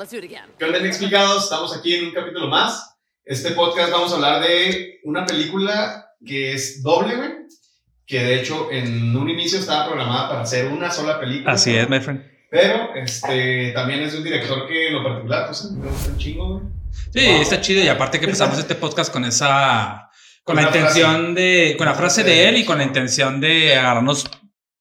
Let's 0.00 0.12
do 0.12 0.16
it 0.16 0.24
again. 0.24 0.48
¿Qué 0.58 0.64
onda, 0.64 0.78
Inexplicados? 0.78 1.44
Estamos 1.44 1.76
aquí 1.76 1.94
en 1.94 2.06
un 2.06 2.14
capítulo 2.14 2.48
más. 2.48 2.96
Este 3.22 3.50
podcast 3.50 3.92
vamos 3.92 4.10
a 4.10 4.14
hablar 4.14 4.40
de 4.40 4.98
una 5.04 5.26
película 5.26 6.06
que 6.24 6.54
es 6.54 6.82
doble, 6.82 7.16
güey. 7.16 7.30
Que 8.06 8.20
de 8.20 8.40
hecho 8.40 8.68
en 8.72 9.14
un 9.14 9.28
inicio 9.28 9.58
estaba 9.58 9.88
programada 9.88 10.30
para 10.30 10.40
hacer 10.40 10.68
una 10.68 10.90
sola 10.90 11.20
película. 11.20 11.52
Así 11.52 11.76
es, 11.76 11.86
my 11.90 12.00
friend. 12.00 12.24
Pero 12.50 12.94
este, 12.94 13.72
también 13.72 14.00
es 14.00 14.12
de 14.12 14.18
un 14.18 14.24
director 14.24 14.66
que 14.66 14.86
en 14.88 14.94
lo 14.94 15.04
particular, 15.04 15.48
pues 15.48 15.70
me 15.70 15.86
gusta 15.86 16.08
un 16.08 16.16
chingo, 16.16 16.48
güey. 16.48 16.62
Sí, 17.12 17.20
está 17.42 17.60
chido. 17.60 17.84
Y 17.84 17.88
aparte 17.88 18.18
que 18.18 18.24
empezamos 18.24 18.58
este 18.58 18.76
podcast 18.76 19.12
con 19.12 19.26
esa. 19.26 20.08
Con, 20.44 20.56
Con 20.56 20.64
la 20.64 20.70
intención 20.70 21.34
de. 21.34 21.74
Con 21.76 21.86
la 21.86 21.94
frase 21.94 22.24
de 22.24 22.48
él 22.48 22.56
y 22.56 22.64
con 22.64 22.78
la 22.78 22.84
intención 22.84 23.38
de 23.38 23.76
agarrarnos 23.76 24.24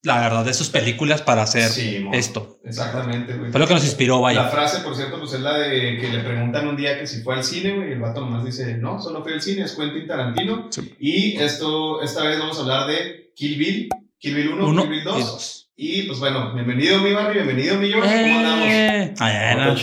la 0.04 0.20
verdad 0.22 0.46
de 0.46 0.54
sus 0.54 0.70
películas 0.70 1.22
para 1.22 1.42
hacer 1.42 1.70
Sí, 1.70 2.08
esto. 2.14 2.60
Exactamente, 2.64 3.34
güey. 3.34 3.52
Fue 3.52 3.60
lo 3.60 3.68
que 3.68 3.74
nos 3.74 3.84
inspiró, 3.84 4.16
La 4.18 4.22
vaya. 4.22 4.44
frase, 4.48 4.80
por 4.80 4.96
cierto, 4.96 5.20
pues 5.20 5.34
es 5.34 5.42
la 5.42 5.58
de 5.58 5.98
que 6.00 6.08
le 6.10 6.20
preguntan 6.20 6.68
un 6.68 6.78
día 6.78 6.98
que 7.00 7.06
si 7.08 7.22
fue 7.22 7.36
al 7.36 7.44
cine, 7.44 7.74
güey, 7.76 7.90
y 7.90 7.92
el 7.94 8.00
vato 8.00 8.22
nomás 8.22 8.46
dice, 8.46 8.78
no, 8.78 9.02
solo 9.02 9.22
fue 9.24 9.34
al 9.34 9.42
cine, 9.42 9.64
es 9.64 9.74
Quentin 9.76 10.08
Tarantino. 10.08 10.68
Sí. 10.72 10.96
Y 11.00 11.38
esto, 11.38 12.02
esta 12.02 12.24
vez 12.24 12.40
vamos 12.40 12.58
a 12.58 12.62
hablar 12.62 12.88
de 12.88 13.32
Kill 13.36 13.58
Bill, 13.58 13.90
Kill 14.18 14.36
Bill 14.36 14.50
1, 14.54 14.68
Uno 14.68 14.82
Kill 14.84 14.92
Bill 14.92 15.02
y 15.02 15.04
2. 15.04 15.20
dos. 15.20 15.70
Y 15.82 16.04
pues 16.04 16.20
bueno, 16.20 16.54
bienvenido 16.54 17.00
mi 17.00 17.14
Barry, 17.14 17.36
bienvenido 17.36 17.78
mi 17.78 17.90
George, 17.90 18.10
¿cómo 18.22 18.38
andamos? 18.40 18.68
Eh. 18.70 19.14
Ay, 19.20 19.56
No, 19.56 19.66
no. 19.66 19.74
no. 19.74 19.80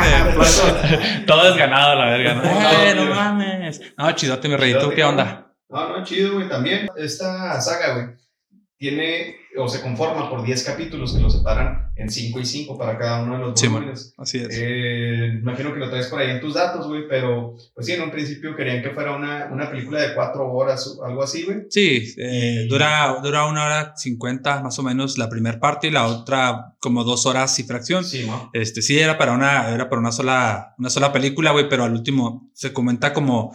Todo 1.26 1.50
es 1.50 1.56
ganado, 1.56 1.94
la 1.96 2.04
verga. 2.06 2.34
¿no? 2.34 2.42
Ay, 2.44 2.94
no 2.94 3.14
mames. 3.14 3.80
No, 3.96 4.12
chidote, 4.12 4.48
mi 4.48 4.56
rey. 4.56 4.74
¿Tú 4.78 4.90
qué 4.94 5.04
onda? 5.04 5.49
No, 5.70 5.88
no, 5.88 6.04
chido, 6.04 6.34
güey, 6.34 6.48
también. 6.48 6.88
Esta 6.96 7.60
saga, 7.60 7.94
güey, 7.94 8.06
tiene 8.76 9.36
o 9.58 9.68
se 9.68 9.82
conforma 9.82 10.30
por 10.30 10.44
10 10.44 10.64
capítulos 10.64 11.12
que 11.12 11.20
lo 11.20 11.28
separan 11.28 11.90
en 11.96 12.08
5 12.08 12.40
y 12.40 12.46
5 12.46 12.78
para 12.78 12.96
cada 12.96 13.22
uno 13.22 13.34
de 13.34 13.38
los 13.40 13.60
Sí, 13.60 13.66
volúmenes. 13.66 14.14
Así 14.16 14.38
es. 14.38 14.48
Eh, 14.50 15.38
imagino 15.42 15.74
que 15.74 15.80
lo 15.80 15.90
traes 15.90 16.06
por 16.06 16.20
ahí 16.20 16.30
en 16.30 16.40
tus 16.40 16.54
datos, 16.54 16.86
güey, 16.86 17.06
pero 17.08 17.56
pues 17.74 17.86
sí, 17.86 17.92
en 17.92 18.02
un 18.02 18.10
principio 18.10 18.56
querían 18.56 18.82
que 18.82 18.90
fuera 18.90 19.14
una, 19.14 19.48
una 19.52 19.68
película 19.70 20.00
de 20.00 20.14
cuatro 20.14 20.50
horas 20.50 20.86
o 20.86 21.04
algo 21.04 21.22
así, 21.22 21.44
güey. 21.44 21.62
Sí, 21.68 22.14
eh, 22.16 22.66
dura, 22.70 23.18
dura 23.22 23.46
una 23.46 23.66
hora 23.66 23.92
cincuenta 23.96 24.62
más 24.62 24.78
o 24.78 24.82
menos 24.82 25.18
la 25.18 25.28
primera 25.28 25.58
parte 25.58 25.88
y 25.88 25.90
la 25.90 26.06
otra 26.06 26.76
como 26.78 27.04
dos 27.04 27.26
horas 27.26 27.58
y 27.58 27.64
fracción. 27.64 28.04
Sí, 28.04 28.24
¿no? 28.26 28.50
Este, 28.54 28.82
sí, 28.82 28.98
era 28.98 29.18
para 29.18 29.32
una, 29.32 29.68
era 29.74 29.90
para 29.90 30.00
una 30.00 30.12
sola, 30.12 30.74
una 30.78 30.90
sola 30.90 31.12
película, 31.12 31.50
güey, 31.50 31.68
pero 31.68 31.84
al 31.84 31.92
último 31.92 32.50
se 32.54 32.72
comenta 32.72 33.12
como, 33.12 33.52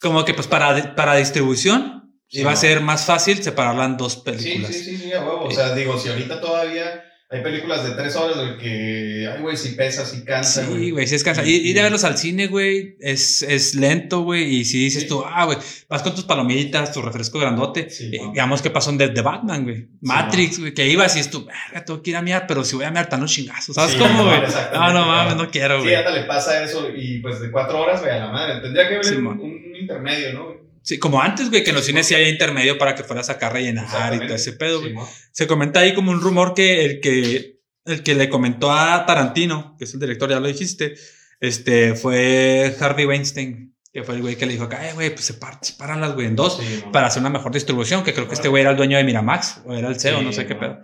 como 0.00 0.24
que 0.24 0.34
pues 0.34 0.46
para, 0.46 0.94
para 0.94 1.14
distribución 1.16 1.94
Sí, 2.28 2.40
iba 2.40 2.50
a 2.50 2.54
¿no? 2.54 2.60
ser 2.60 2.80
más 2.80 3.04
fácil 3.06 3.40
separarla 3.42 3.84
en 3.84 3.96
dos 3.96 4.14
Sí, 4.14 4.20
películas. 4.24 4.74
sí, 4.74 4.82
sí, 4.82 4.96
sí, 4.96 5.12
a 5.12 5.20
huevo. 5.20 5.44
O 5.44 5.50
sea, 5.52 5.74
digo, 5.76 5.96
si 5.98 6.08
ahorita 6.08 6.40
todavía 6.40 7.04
hay 7.28 7.42
películas 7.42 7.82
de 7.84 7.90
tres 7.96 8.14
horas, 8.14 8.36
güey, 8.36 8.56
que, 8.58 9.28
ay, 9.34 9.42
güey, 9.42 9.56
si 9.56 9.70
pesa, 9.70 10.06
si 10.06 10.24
cansa, 10.24 10.64
Sí, 10.64 10.90
güey, 10.92 11.06
sí 11.08 11.16
es 11.16 11.24
cansado. 11.24 11.46
Ir, 11.48 11.66
ir 11.66 11.78
a 11.80 11.82
verlos 11.82 12.04
al 12.04 12.16
cine, 12.16 12.46
güey, 12.46 12.96
es, 13.00 13.42
es 13.42 13.74
lento, 13.74 14.20
güey, 14.20 14.44
y 14.44 14.64
si 14.64 14.78
dices 14.84 15.02
Sí. 15.02 15.08
tú, 15.08 15.24
ah, 15.26 15.44
güey, 15.44 15.58
vas 15.88 16.02
con 16.02 16.14
tus 16.14 16.22
palomitas, 16.24 16.92
tu 16.92 17.02
refresco 17.02 17.40
grandote, 17.40 17.90
Sí, 17.90 18.10
eh, 18.14 18.20
digamos 18.32 18.62
que 18.62 18.70
pasó 18.70 18.92
de, 18.92 19.08
de 19.08 19.22
Batman, 19.22 19.64
güey, 19.64 19.88
Matrix, 20.02 20.60
güey, 20.60 20.72
que 20.72 20.86
ibas 20.86 21.16
y 21.16 21.20
es 21.20 21.28
tú, 21.30 21.44
verga, 21.44 21.84
tengo 21.84 22.00
que 22.00 22.10
ir 22.10 22.16
a 22.16 22.22
miar, 22.22 22.46
pero 22.46 22.62
si 22.64 22.76
voy 22.76 22.84
a 22.84 22.90
miar, 22.92 23.04
están 23.06 23.20
los 23.22 23.32
chingazos, 23.32 23.74
¿sabes 23.74 23.92
Sí, 23.94 23.98
cómo, 23.98 24.24
güey? 24.24 24.40
No, 24.72 24.92
no 24.92 25.06
mames, 25.06 25.34
no 25.36 25.50
quiero, 25.50 25.78
Sí, 25.78 25.82
güey. 25.84 25.94
hasta 25.96 26.10
le 26.10 26.22
pasa 26.26 26.62
eso 26.62 26.88
y 26.94 27.18
pues 27.18 27.40
de 27.40 27.50
cuatro 27.50 27.80
horas, 27.80 28.00
güey, 28.02 28.12
a 28.12 28.18
la 28.18 28.30
madre. 28.30 28.60
Tendría 28.60 28.86
que 28.88 28.94
haber 28.94 29.04
Sí, 29.04 29.16
un, 29.16 29.26
un 29.26 29.76
intermedio, 29.80 30.32
¿no? 30.34 30.65
Sí, 30.86 30.98
como 31.00 31.20
antes, 31.20 31.50
güey, 31.50 31.64
que 31.64 31.70
en 31.70 31.76
los 31.76 31.84
cines 31.84 32.06
sí 32.06 32.14
había 32.14 32.28
intermedio 32.28 32.78
para 32.78 32.94
que 32.94 33.02
fueras 33.02 33.28
acá 33.28 33.48
a 33.48 33.50
rellenar 33.50 34.14
y 34.14 34.18
todo 34.20 34.34
ese 34.36 34.52
pedo, 34.52 34.80
güey. 34.80 34.94
Se 35.32 35.46
comenta 35.48 35.80
ahí 35.80 35.94
como 35.94 36.12
un 36.12 36.20
rumor 36.20 36.54
que 36.54 36.84
el 36.84 37.00
que 37.00 37.58
el 37.84 38.02
que 38.04 38.14
le 38.14 38.28
comentó 38.28 38.70
a 38.72 39.04
Tarantino, 39.04 39.74
que 39.78 39.84
es 39.84 39.94
el 39.94 40.00
director, 40.00 40.30
ya 40.30 40.38
lo 40.40 40.46
dijiste, 40.46 40.94
este 41.40 41.94
fue 41.96 42.74
Harvey 42.80 43.04
Weinstein, 43.04 43.74
que 43.92 44.02
fue 44.04 44.14
el 44.14 44.22
güey 44.22 44.36
que 44.36 44.46
le 44.46 44.52
dijo 44.52 44.64
acá, 44.64 44.88
eh, 44.88 44.92
güey, 44.94 45.10
pues 45.10 45.28
separ- 45.30 45.58
sepáralas, 45.60 46.14
güey, 46.14 46.26
en 46.28 46.36
dos 46.36 46.56
Sí, 46.58 46.82
¿no? 46.84 46.92
para 46.92 47.08
hacer 47.08 47.20
una 47.20 47.30
mejor 47.30 47.52
distribución, 47.52 48.04
que 48.04 48.12
creo 48.14 48.28
que 48.28 48.34
este 48.34 48.46
güey 48.48 48.60
era 48.62 48.70
el 48.70 48.76
dueño 48.76 48.96
de 48.96 49.02
Miramax, 49.04 49.62
o 49.64 49.74
era 49.74 49.88
el 49.88 49.98
CEO, 49.98 50.18
Sí, 50.20 50.24
no 50.24 50.32
sé 50.32 50.46
qué 50.46 50.54
¿no? 50.54 50.60
pedo. 50.60 50.78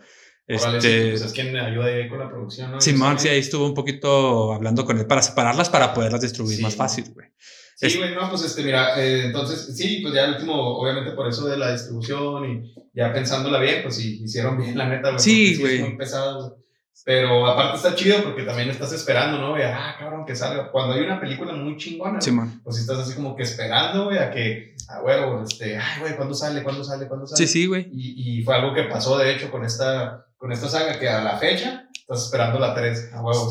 Este, 0.49 1.11
pues 1.11 1.23
es 1.23 1.33
quien 1.33 1.53
me 1.53 1.61
ayuda 1.61 1.87
ahí 1.87 2.09
con 2.09 2.19
la 2.19 2.29
producción, 2.29 2.73
¿no? 2.73 2.81
Simón, 2.81 3.19
sí, 3.19 3.29
ahí 3.29 3.39
estuvo 3.39 3.65
un 3.67 3.75
poquito 3.75 4.53
hablando 4.53 4.85
con 4.85 4.99
él 4.99 5.07
para 5.07 5.23
separarlas 5.23 5.71
para 5.71 5.95
poderlas 5.95 6.21
distribuir 6.21 6.57
Sí, 6.57 6.63
más 6.63 6.75
fácil, 6.75 7.05
güey. 7.15 7.29
Sí, 7.89 7.99
güey, 7.99 8.15
no, 8.15 8.29
pues 8.31 8.45
este, 8.45 8.63
mira, 8.63 9.01
eh, 9.03 9.27
entonces, 9.27 9.77
sí, 9.77 9.99
pues 10.03 10.15
ya 10.15 10.25
el 10.25 10.35
último, 10.35 10.55
obviamente 10.79 11.11
por 11.13 11.27
eso 11.27 11.49
de 11.49 11.57
la 11.57 11.73
distribución 11.73 12.49
y 12.49 12.75
ya 12.95 13.13
pensándola 13.13 13.59
bien, 13.59 13.83
pues 13.83 13.97
sí, 13.97 14.21
hicieron 14.23 14.57
bien, 14.57 14.79
la 14.79 14.89
neta, 14.89 15.09
güey. 15.11 15.21
Sí, 15.21 15.57
güey. 15.59 15.81
muy 15.81 15.97
pesado, 15.97 16.49
güey. 16.49 16.63
Pero 17.05 17.47
aparte 17.47 17.77
está 17.79 17.97
chido 17.97 18.23
porque 18.23 18.45
también 18.45 18.71
estás 18.71 18.93
esperando, 18.93 19.39
¿no? 19.39 19.51
güey? 19.51 19.65
ah, 19.65 19.97
cabrón, 19.99 20.25
que 20.25 20.37
salga. 20.37 20.71
Cuando 20.71 20.95
hay 20.95 21.01
una 21.01 21.19
película 21.19 21.53
muy 21.53 21.77
chingona, 21.77 22.13
güey, 22.13 22.23
Simón. 22.23 22.61
pues 22.63 22.79
estás 22.79 22.99
así 22.99 23.15
como 23.15 23.35
que 23.35 23.43
esperando, 23.43 24.05
güey, 24.05 24.19
a 24.19 24.31
que, 24.31 24.77
a 24.89 25.03
huevo, 25.03 25.43
este, 25.43 25.77
ay, 25.77 26.01
güey, 26.01 26.15
¿cuándo 26.15 26.35
sale? 26.35 26.63
¿Cuándo 26.63 26.85
sale? 26.85 27.09
¿Cuándo 27.09 27.27
sale? 27.27 27.45
Sí, 27.45 27.53
sí, 27.53 27.67
güey. 27.67 27.89
Y, 27.93 28.39
y 28.39 28.43
fue 28.45 28.55
algo 28.55 28.73
que 28.75 28.85
pasó, 28.85 29.19
de 29.19 29.35
hecho, 29.35 29.51
con 29.51 29.65
esta, 29.65 30.27
con 30.43 30.51
esta 30.51 30.69
saga, 30.69 30.99
que 30.99 31.09
a 31.09 31.23
la 31.23 31.39
fecha 31.39 31.87
estás 31.95 32.25
esperando 32.25 32.59
la 32.59 32.75
3, 32.75 33.11
a 33.15 33.23
huevo, 33.23 33.49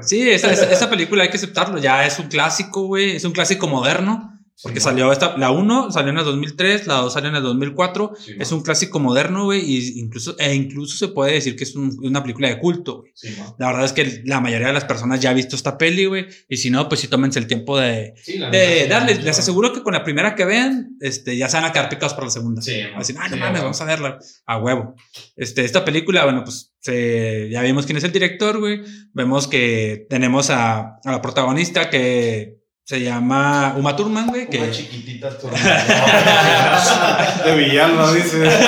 ¿sí, 0.00 0.30
esa, 0.30 0.52
esa 0.52 0.88
película 0.88 1.24
hay 1.24 1.28
que 1.28 1.38
aceptarlo. 1.38 1.78
Ya 1.78 2.06
es 2.06 2.20
un 2.20 2.28
clásico, 2.28 2.82
güey. 2.82 3.16
Es 3.16 3.24
un 3.24 3.32
clásico 3.32 3.66
moderno. 3.66 4.39
Porque 4.62 4.78
Simón. 4.80 4.92
salió 4.92 5.12
esta, 5.12 5.36
la 5.38 5.50
1 5.50 5.90
salió 5.90 6.10
en 6.10 6.18
el 6.18 6.24
2003, 6.24 6.86
la 6.86 6.94
2 6.96 7.12
salió 7.12 7.30
en 7.30 7.36
el 7.36 7.42
2004. 7.42 8.12
Simón. 8.18 8.42
Es 8.42 8.52
un 8.52 8.62
clásico 8.62 9.00
moderno, 9.00 9.44
güey. 9.44 9.60
Y 9.64 10.00
incluso, 10.00 10.36
e 10.38 10.54
incluso 10.54 10.96
se 10.98 11.08
puede 11.12 11.32
decir 11.32 11.56
que 11.56 11.64
es 11.64 11.74
un- 11.74 11.96
una 12.02 12.22
película 12.22 12.48
de 12.48 12.58
culto, 12.58 13.00
güey. 13.00 13.12
Simón. 13.14 13.54
La 13.58 13.68
verdad 13.68 13.84
es 13.86 13.92
que 13.92 14.22
la 14.26 14.40
mayoría 14.40 14.66
de 14.68 14.72
las 14.74 14.84
personas 14.84 15.20
ya 15.20 15.30
ha 15.30 15.34
visto 15.34 15.56
esta 15.56 15.78
peli, 15.78 16.04
güey. 16.06 16.26
Y 16.48 16.58
si 16.58 16.68
no, 16.70 16.88
pues 16.88 17.00
sí 17.00 17.08
tómense 17.08 17.38
el 17.38 17.46
tiempo 17.46 17.78
de, 17.78 18.12
Sí, 18.22 18.38
de 18.38 18.82
sí, 18.84 18.88
darles. 18.88 19.16
sí, 19.18 19.22
Les 19.22 19.36
sí. 19.36 19.42
aseguro 19.42 19.72
que 19.72 19.82
con 19.82 19.92
la 19.94 20.04
primera 20.04 20.34
que 20.34 20.44
vean, 20.44 20.96
este, 21.00 21.36
ya 21.36 21.48
se 21.48 21.56
van 21.56 21.64
a 21.66 21.72
quedar 21.72 21.88
picados 21.88 22.14
para 22.14 22.26
la 22.26 22.30
segunda. 22.32 22.60
Sí, 22.62 22.80
Así, 22.94 23.14
ah, 23.18 23.28
no 23.28 23.34
sí, 23.36 23.40
mames, 23.40 23.62
vamos 23.62 23.80
a 23.80 23.84
verla. 23.86 24.18
A 24.46 24.58
huevo. 24.58 24.94
Este, 25.36 25.64
esta 25.64 25.84
película, 25.84 26.24
bueno, 26.24 26.44
pues 26.44 26.72
se- 26.80 27.48
ya 27.50 27.62
vimos 27.62 27.86
quién 27.86 27.96
es 27.96 28.04
el 28.04 28.12
director, 28.12 28.58
güey. 28.58 28.82
Vemos 29.14 29.46
que 29.48 30.06
tenemos 30.10 30.50
a, 30.50 30.98
a 31.02 31.10
la 31.12 31.22
protagonista 31.22 31.88
que 31.90 32.59
se 32.90 33.00
llama 33.00 33.74
Uma 33.78 33.94
Thurman, 33.94 34.26
güey. 34.26 34.48
Que... 34.48 34.58
Una 34.58 34.72
chiquitita 34.72 35.38
tu- 35.38 35.46
De 37.44 37.54
villano, 37.56 38.12
dice. 38.12 38.50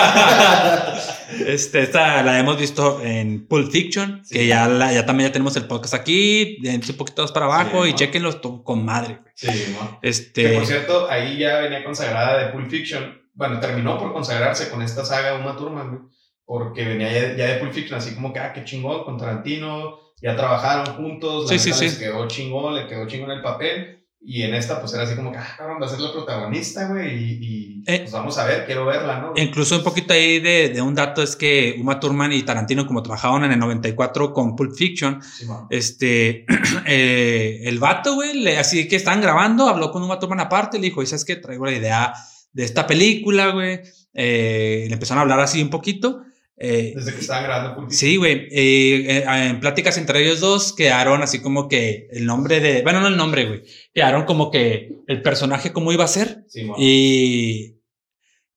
Este, 1.46 1.80
esta 1.82 2.22
la 2.22 2.38
hemos 2.38 2.58
visto 2.60 3.00
en 3.02 3.46
Pulp 3.48 3.72
Fiction, 3.72 4.20
Sí. 4.24 4.34
que 4.34 4.46
ya, 4.46 4.68
la, 4.68 4.92
ya 4.92 5.06
también 5.06 5.30
ya 5.30 5.32
tenemos 5.32 5.56
el 5.56 5.64
podcast 5.64 5.94
aquí, 5.94 6.58
un 6.62 6.96
poquito 6.96 7.22
más 7.22 7.32
para 7.32 7.46
abajo 7.46 7.82
Sí, 7.84 7.88
y 7.88 7.92
¿no? 7.92 7.96
chequenlo 7.98 8.36
to- 8.36 8.62
con 8.62 8.84
madre. 8.84 9.18
güey. 9.22 9.32
Sí, 9.34 9.74
¿no? 9.80 9.98
Que 10.00 10.08
Este, 10.10 10.52
por 10.54 10.66
cierto, 10.66 11.10
ahí 11.10 11.38
ya 11.38 11.60
venía 11.60 11.82
consagrada 11.82 12.38
de 12.38 12.52
Pulp 12.52 12.68
Fiction. 12.70 13.18
Bueno, 13.34 13.58
terminó 13.60 13.98
por 13.98 14.12
consagrarse 14.12 14.68
con 14.68 14.82
esta 14.82 15.04
saga 15.06 15.34
Uma 15.36 15.56
Thurman, 15.56 15.88
güey. 15.88 16.02
Porque 16.44 16.84
venía 16.84 17.10
ya, 17.10 17.34
ya 17.34 17.46
de 17.46 17.54
Pulp 17.56 17.72
Fiction, 17.72 17.98
así 17.98 18.14
como 18.14 18.32
que, 18.32 18.38
ah, 18.38 18.52
qué 18.52 18.62
chingón, 18.64 19.02
con 19.04 19.16
Tarantino. 19.16 19.98
Ya 20.20 20.36
trabajaron 20.36 20.94
juntos. 20.96 21.48
Sí, 21.48 21.54
la 21.56 21.60
sí, 21.62 21.72
sí. 21.72 21.84
les 21.86 21.96
quedó 21.96 22.28
chingón, 22.28 22.74
le 22.76 22.86
quedó 22.86 23.08
chingón 23.08 23.30
el 23.32 23.40
papel. 23.40 24.01
Y 24.24 24.42
en 24.42 24.54
esta, 24.54 24.80
pues 24.80 24.94
era 24.94 25.02
así 25.02 25.16
como 25.16 25.32
que, 25.32 25.38
ah, 25.38 25.54
cabrón, 25.58 25.78
va 25.82 25.86
a 25.86 25.88
ser 25.88 25.98
la 25.98 26.12
protagonista, 26.12 26.86
güey. 26.88 27.12
Y, 27.12 27.38
y, 27.44 27.82
Eh. 27.86 27.98
pues 28.02 28.12
vamos 28.12 28.38
a 28.38 28.44
ver, 28.44 28.64
quiero 28.66 28.86
verla, 28.86 29.18
¿no? 29.20 29.32
incluso 29.34 29.76
un 29.76 29.82
poquito 29.82 30.12
ahí 30.14 30.38
de, 30.38 30.68
de 30.68 30.80
un 30.80 30.94
dato 30.94 31.22
es 31.22 31.34
que 31.34 31.74
Uma 31.80 31.98
Thurman 31.98 32.32
y 32.32 32.42
Tarantino, 32.44 32.86
como 32.86 33.02
trabajaban 33.02 33.42
en 33.44 33.52
el 33.52 33.58
94 33.58 34.32
con 34.32 34.54
Pulp 34.54 34.74
Fiction, 34.76 35.20
Sí, 35.20 35.46
este, 35.70 36.46
eh, 36.86 37.62
el 37.64 37.78
vato, 37.80 38.14
güey, 38.14 38.46
así 38.56 38.86
que 38.86 38.94
estaban 38.96 39.20
grabando, 39.20 39.68
habló 39.68 39.90
con 39.90 40.02
Uma 40.04 40.18
Thurman 40.20 40.38
aparte, 40.40 40.78
le 40.78 40.84
dijo, 40.84 41.02
"Y 41.02 41.06
¿sabes 41.06 41.24
qué? 41.24 41.36
Traigo 41.36 41.66
la 41.66 41.72
idea 41.72 42.12
de 42.52 42.64
esta 42.64 42.86
película, 42.86 43.48
güey. 43.50 43.80
Eh, 44.14 44.84
le 44.86 44.92
empezaron 44.94 45.18
a 45.18 45.22
hablar 45.22 45.40
así 45.40 45.60
un 45.62 45.70
poquito. 45.70 46.22
Eh, 46.64 46.92
Desde 46.94 47.12
que 47.12 47.20
estaban 47.20 47.42
grabando. 47.42 47.90
Sí, 47.90 48.16
güey. 48.16 48.46
eh, 48.52 49.18
eh, 49.18 49.24
en 49.26 49.58
pláticas 49.58 49.98
entre 49.98 50.22
ellos 50.22 50.38
dos 50.38 50.72
quedaron 50.72 51.20
así 51.20 51.40
como 51.40 51.66
que 51.66 52.06
el 52.12 52.24
nombre 52.24 52.60
de. 52.60 52.82
Bueno, 52.82 53.00
no 53.00 53.08
el 53.08 53.16
nombre, 53.16 53.46
güey. 53.46 53.62
Quedaron 53.92 54.24
como 54.26 54.52
que 54.52 54.90
el 55.08 55.22
personaje 55.22 55.72
cómo 55.72 55.90
iba 55.90 56.04
a 56.04 56.08
ser. 56.08 56.44
Sí. 56.46 56.70
Y. 56.78 57.78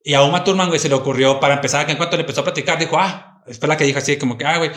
Y 0.03 0.13
a 0.13 0.21
Uma 0.21 0.43
Thurman, 0.43 0.67
güey, 0.67 0.79
se 0.79 0.87
le 0.87 0.93
ocurrió 0.93 1.39
para 1.39 1.55
empezar, 1.55 1.87
que 1.87 1.93
en 1.93 1.97
cuanto 1.97 2.15
le 2.15 2.21
empezó 2.21 2.41
a 2.41 2.43
platicar, 2.43 2.77
dijo, 2.77 2.95
ah, 2.99 3.41
fue 3.59 3.67
la 3.67 3.75
que 3.75 3.85
dijo 3.85 3.97
así, 3.97 4.17
como 4.17 4.37
que, 4.37 4.45
ah, 4.45 4.59
güey, 4.59 4.69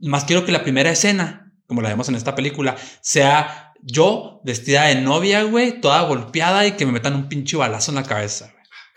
más 0.00 0.24
quiero 0.24 0.44
que 0.44 0.50
la 0.50 0.64
primera 0.64 0.90
escena, 0.90 1.52
como 1.68 1.82
la 1.82 1.90
vemos 1.90 2.08
en 2.08 2.16
esta 2.16 2.34
película, 2.34 2.74
sea 3.00 3.72
yo 3.80 4.40
vestida 4.44 4.86
de 4.86 4.96
novia, 4.96 5.44
güey, 5.44 5.80
toda 5.80 6.02
golpeada 6.02 6.66
y 6.66 6.72
que 6.72 6.84
me 6.84 6.90
metan 6.90 7.14
un 7.14 7.28
pinche 7.28 7.56
balazo 7.56 7.92
en 7.92 7.94
la 7.94 8.02
cabeza. 8.02 8.51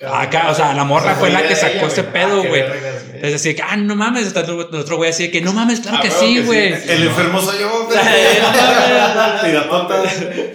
Acá, 0.05 0.49
o 0.51 0.53
sea, 0.55 0.73
la 0.73 0.83
morra 0.83 1.15
fue 1.15 1.29
la 1.29 1.47
que 1.47 1.55
sacó 1.55 1.87
ese 1.87 2.03
pedo, 2.03 2.43
güey. 2.43 2.61
Entonces, 2.61 3.03
Entonces 3.13 3.35
así 3.35 3.49
de 3.49 3.55
que, 3.55 3.61
ah, 3.61 3.77
no 3.77 3.95
mames, 3.95 4.35
otro 4.35 4.97
güey 4.97 5.09
así 5.09 5.23
de 5.23 5.31
que, 5.31 5.39
no 5.41 5.53
mames, 5.53 5.79
claro 5.79 5.99
Ah, 5.99 6.01
que 6.01 6.11
sí, 6.11 6.35
que 6.35 6.41
sí. 6.41 6.45
güey. 6.45 6.73
El 6.73 7.03
enfermo 7.03 7.39
soy 7.41 7.59
yo, 7.61 7.85
güey. 7.85 7.97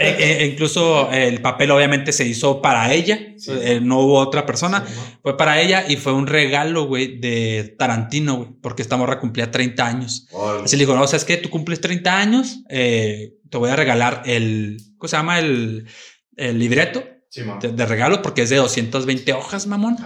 Eh, 0.02 0.16
eh, 0.42 0.46
incluso 0.52 1.10
el 1.10 1.40
papel 1.40 1.70
obviamente 1.70 2.12
se 2.12 2.24
hizo 2.26 2.60
para 2.62 2.92
ella, 2.92 3.18
Sí. 3.36 3.52
eh, 3.62 3.80
no 3.82 4.00
hubo 4.00 4.18
otra 4.18 4.44
persona, 4.46 4.84
fue 5.22 5.36
para 5.36 5.60
ella 5.60 5.84
y 5.88 5.96
fue 5.96 6.12
un 6.12 6.26
regalo, 6.26 6.84
güey, 6.86 7.18
de 7.18 7.74
Tarantino, 7.78 8.36
güey, 8.36 8.48
porque 8.62 8.82
esta 8.82 8.96
morra 8.96 9.18
cumplía 9.20 9.50
30 9.50 9.86
años. 9.86 10.26
Órale. 10.32 10.64
Así 10.64 10.76
le 10.76 10.82
digo, 10.82 10.94
no, 10.94 11.06
¿sabes 11.06 11.24
qué? 11.24 11.36
Tú 11.36 11.50
cumples 11.50 11.80
30 11.80 12.18
años, 12.18 12.60
eh, 12.70 13.34
te 13.50 13.58
voy 13.58 13.70
a 13.70 13.76
regalar 13.76 14.22
el, 14.26 14.78
¿cómo 14.98 15.08
se 15.08 15.16
llama? 15.16 15.38
El, 15.38 15.86
el 16.36 16.58
libreto 16.58 17.04
Sí, 17.30 17.42
de, 17.62 17.68
de 17.72 17.86
regalo 17.86 18.20
porque 18.22 18.42
es 18.42 18.50
de 18.50 18.56
220 18.56 19.32
hojas, 19.32 19.66
mamón. 19.66 19.96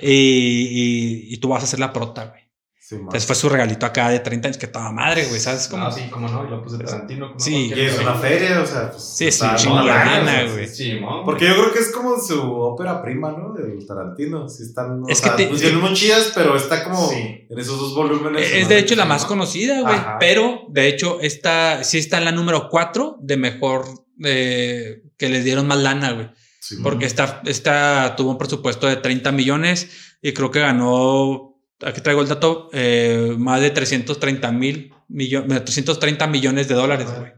Y, 0.00 0.10
y, 0.10 1.34
y 1.34 1.36
tú 1.38 1.48
vas 1.48 1.62
a 1.62 1.66
hacer 1.66 1.80
la 1.80 1.92
prota, 1.92 2.26
güey. 2.26 2.42
Sí. 2.80 2.94
Entonces 2.94 3.26
fue 3.26 3.36
su 3.36 3.50
regalito 3.50 3.84
acá 3.84 4.08
de 4.08 4.18
30 4.20 4.48
años, 4.48 4.56
que 4.56 4.66
toda 4.66 4.90
madre, 4.90 5.26
güey, 5.26 5.38
¿sabes 5.38 5.68
cómo? 5.68 5.84
Ah, 5.84 5.92
sí, 5.92 6.04
cómo 6.10 6.26
no, 6.26 6.46
y 6.46 6.50
lo 6.50 6.62
puse 6.62 6.78
Tarantino. 6.78 7.26
como 7.28 7.38
Sí. 7.40 7.70
Y 7.76 7.80
es 7.80 7.98
una 7.98 8.14
feria, 8.14 8.62
o 8.62 8.66
sea, 8.66 8.90
pues. 8.92 9.02
Sí, 9.04 9.26
es 9.26 9.34
está 9.34 9.46
un 9.46 9.50
en 9.50 9.56
chingo 9.58 9.74
una 9.74 9.82
de 9.82 9.88
lana, 9.90 10.10
lana, 10.22 10.32
o 10.32 10.44
sea, 10.46 10.52
güey. 10.54 10.68
Sí. 10.68 10.98
Porque 11.26 11.46
yo 11.48 11.54
creo 11.56 11.72
que 11.72 11.80
es 11.80 11.92
como 11.92 12.18
su 12.18 12.40
ópera 12.40 13.02
prima, 13.02 13.32
¿no? 13.32 13.52
Del 13.52 13.86
Tarantino. 13.86 14.48
Sí, 14.48 14.62
están. 14.62 15.02
Es 15.06 15.18
o 15.18 15.22
que 15.22 15.28
sea, 15.28 15.36
te- 15.36 15.48
pues 15.48 15.60
tienen 15.60 15.80
muy 15.82 15.92
chidas, 15.92 16.32
pero 16.34 16.56
está 16.56 16.82
como 16.82 17.08
Sí. 17.10 17.46
en 17.50 17.58
esos 17.58 17.78
dos 17.78 17.94
volúmenes. 17.94 18.50
Es 18.52 18.68
de 18.70 18.78
hecho 18.78 18.94
la 18.96 19.04
más 19.04 19.26
conocida, 19.26 19.82
güey. 19.82 19.98
Pero 20.18 20.62
de 20.70 20.88
hecho, 20.88 21.18
esta 21.20 21.84
sí 21.84 21.98
está 21.98 22.16
en 22.16 22.24
la 22.24 22.32
número 22.32 22.68
4 22.70 23.18
de 23.20 23.36
mejor 23.36 23.84
eh, 24.24 25.02
que 25.18 25.28
les 25.28 25.44
dieron 25.44 25.66
más 25.66 25.78
lana, 25.78 26.12
güey. 26.12 26.30
Sí, 26.68 26.76
Porque 26.82 27.06
esta, 27.06 27.40
esta 27.46 28.14
tuvo 28.14 28.32
un 28.32 28.38
presupuesto 28.38 28.86
de 28.86 28.96
30 28.96 29.32
millones 29.32 30.16
y 30.20 30.32
creo 30.32 30.50
que 30.50 30.60
ganó, 30.60 31.56
aquí 31.80 32.02
traigo 32.02 32.20
el 32.20 32.28
dato, 32.28 32.68
eh, 32.74 33.34
más 33.38 33.62
de 33.62 33.70
330 33.70 34.52
mil 34.52 34.92
millones, 35.08 35.64
330 35.64 36.26
millones 36.26 36.68
de 36.68 36.74
dólares, 36.74 37.08
güey. 37.18 37.32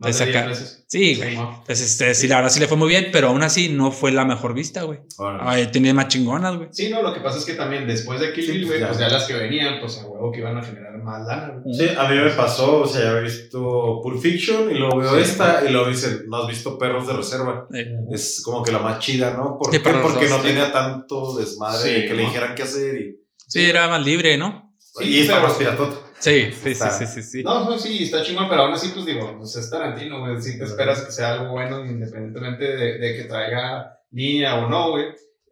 Más 0.00 0.18
de 0.18 0.24
de 0.26 0.32
sacar- 0.32 0.46
10 0.48 0.58
veces. 0.60 0.84
Sí, 0.88 1.14
güey. 1.14 1.36
man. 1.36 1.48
Entonces, 1.60 1.82
este, 1.92 2.14
sí, 2.14 2.26
la 2.26 2.36
verdad 2.36 2.50
sí 2.50 2.58
le 2.58 2.66
fue 2.66 2.76
muy 2.76 2.88
bien, 2.88 3.10
pero 3.12 3.28
aún 3.28 3.42
así 3.42 3.68
no 3.68 3.92
fue 3.92 4.10
la 4.10 4.24
mejor 4.24 4.54
vista, 4.54 4.82
güey. 4.82 4.98
Ay, 5.40 5.68
tiene 5.70 5.92
más 5.94 6.08
chingonas, 6.08 6.56
güey. 6.56 6.68
Sí, 6.72 6.88
no, 6.88 7.02
lo 7.02 7.12
que 7.14 7.20
pasa 7.20 7.38
es 7.38 7.44
que 7.44 7.52
también 7.54 7.86
después 7.86 8.18
de 8.18 8.32
Kill 8.32 8.46
Bill, 8.50 8.56
pues 8.62 8.68
güey, 8.68 8.80
ya. 8.80 8.86
pues 8.88 8.98
ya 8.98 9.08
las 9.08 9.24
que 9.26 9.34
venían, 9.34 9.78
pues 9.80 9.98
a 9.98 10.06
huevo 10.06 10.32
que 10.32 10.38
iban 10.40 10.56
a 10.56 10.62
generar 10.62 10.96
más 11.02 11.24
lana, 11.26 11.60
güey. 11.62 11.74
Sí, 11.76 11.86
a 11.96 12.08
mí 12.08 12.16
me 12.16 12.30
pasó, 12.30 12.80
o 12.80 12.86
sea, 12.88 13.02
ya 13.02 13.10
había 13.10 13.22
visto 13.22 14.00
Pulp 14.02 14.20
Fiction 14.20 14.70
y 14.70 14.74
luego 14.74 14.98
veo 14.98 15.14
Sí. 15.16 15.20
esta 15.30 15.62
y 15.64 15.70
luego 15.70 15.88
dicen, 15.88 16.24
no 16.28 16.38
has 16.38 16.48
visto 16.48 16.76
Perros 16.78 17.06
de 17.06 17.12
Reserva. 17.12 17.66
Eh, 17.72 17.94
Es 18.12 18.40
como 18.44 18.62
que 18.64 18.72
la 18.72 18.78
más 18.80 18.98
chida, 19.00 19.34
¿no? 19.36 19.58
¿Por 19.58 19.66
Sí, 19.70 19.78
qué? 19.78 19.80
Perros 19.84 20.02
Porque 20.02 20.26
dos, 20.26 20.38
no 20.38 20.42
sí. 20.42 20.48
tenía 20.48 20.72
tanto 20.72 21.36
desmadre 21.36 22.06
que 22.06 22.14
le 22.14 22.22
dijeran 22.22 22.54
qué 22.54 22.62
hacer 22.62 22.96
y, 23.00 23.16
sí, 23.46 23.62
era 23.64 23.86
más 23.88 24.04
libre, 24.04 24.36
¿no? 24.38 24.74
Sí, 24.78 25.20
y 25.20 25.26
pero- 25.28 25.42
más 25.42 25.52
piratota. 25.52 25.96
Sí, 26.20 26.50
sí, 26.52 26.58
sí, 26.62 26.68
Está- 26.70 26.90
sí, 26.90 27.06
sí, 27.06 27.22
sí. 27.22 27.42
No, 27.42 27.64
no, 27.64 27.78
sí, 27.78 28.04
está 28.04 28.22
chingón, 28.22 28.48
pero 28.48 28.62
aún 28.62 28.72
así, 28.74 28.90
pues 28.94 29.06
digo, 29.06 29.36
pues 29.38 29.56
es 29.56 29.70
Tarantino, 29.70 30.20
güey. 30.20 30.40
Si 30.40 30.58
te 30.58 30.64
esperas 30.64 31.02
que 31.02 31.10
sea 31.12 31.32
algo 31.32 31.52
bueno, 31.52 31.84
independientemente 31.84 32.64
de, 32.64 32.98
de 32.98 33.16
que 33.16 33.24
traiga 33.24 33.98
línea 34.12 34.56
o 34.56 34.68
no, 34.68 34.90
güey. 34.90 35.06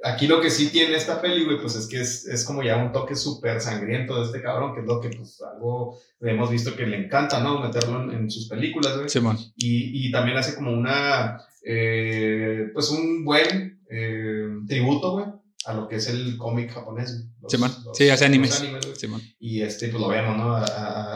Aquí 0.04 0.28
lo 0.28 0.40
que 0.40 0.48
sí 0.50 0.70
tiene 0.70 0.94
esta 0.94 1.20
peli, 1.20 1.44
güey, 1.44 1.60
pues 1.60 1.74
es 1.74 1.88
que 1.88 2.00
es, 2.00 2.24
es 2.28 2.44
como 2.44 2.62
ya 2.62 2.76
un 2.76 2.92
toque 2.92 3.16
súper 3.16 3.60
sangriento 3.60 4.20
de 4.20 4.26
este 4.26 4.40
cabrón, 4.42 4.72
que 4.74 4.80
es 4.82 4.86
lo 4.86 5.00
que, 5.00 5.08
pues, 5.08 5.42
algo 5.42 5.98
hemos 6.20 6.50
visto 6.50 6.76
que 6.76 6.86
le 6.86 6.98
encanta, 7.04 7.40
¿no? 7.40 7.60
Meterlo 7.60 8.04
en, 8.04 8.10
en 8.12 8.30
sus 8.30 8.48
películas, 8.48 8.94
güey. 8.96 9.08
Simón. 9.08 9.36
Y, 9.56 10.06
y 10.06 10.12
también 10.12 10.36
hace 10.36 10.54
como 10.54 10.70
una, 10.72 11.40
eh, 11.64 12.70
pues 12.74 12.90
un 12.90 13.24
buen 13.24 13.80
eh, 13.90 14.48
tributo, 14.68 15.12
güey, 15.12 15.26
a 15.68 15.74
lo 15.74 15.86
que 15.88 15.96
es 15.96 16.08
el 16.08 16.36
cómic 16.36 16.72
japonés. 16.72 17.26
Los- 17.40 17.52
Simón. 17.52 17.72
los- 17.84 17.96
Sí, 17.96 18.08
hace 18.08 18.24
animes. 18.24 18.62
Simón. 18.96 19.20
Y 19.38 19.62
este, 19.62 19.88
pues 19.88 20.00
lo 20.00 20.08
vemos, 20.08 20.36
¿no? 20.36 20.54
A- 20.56 20.64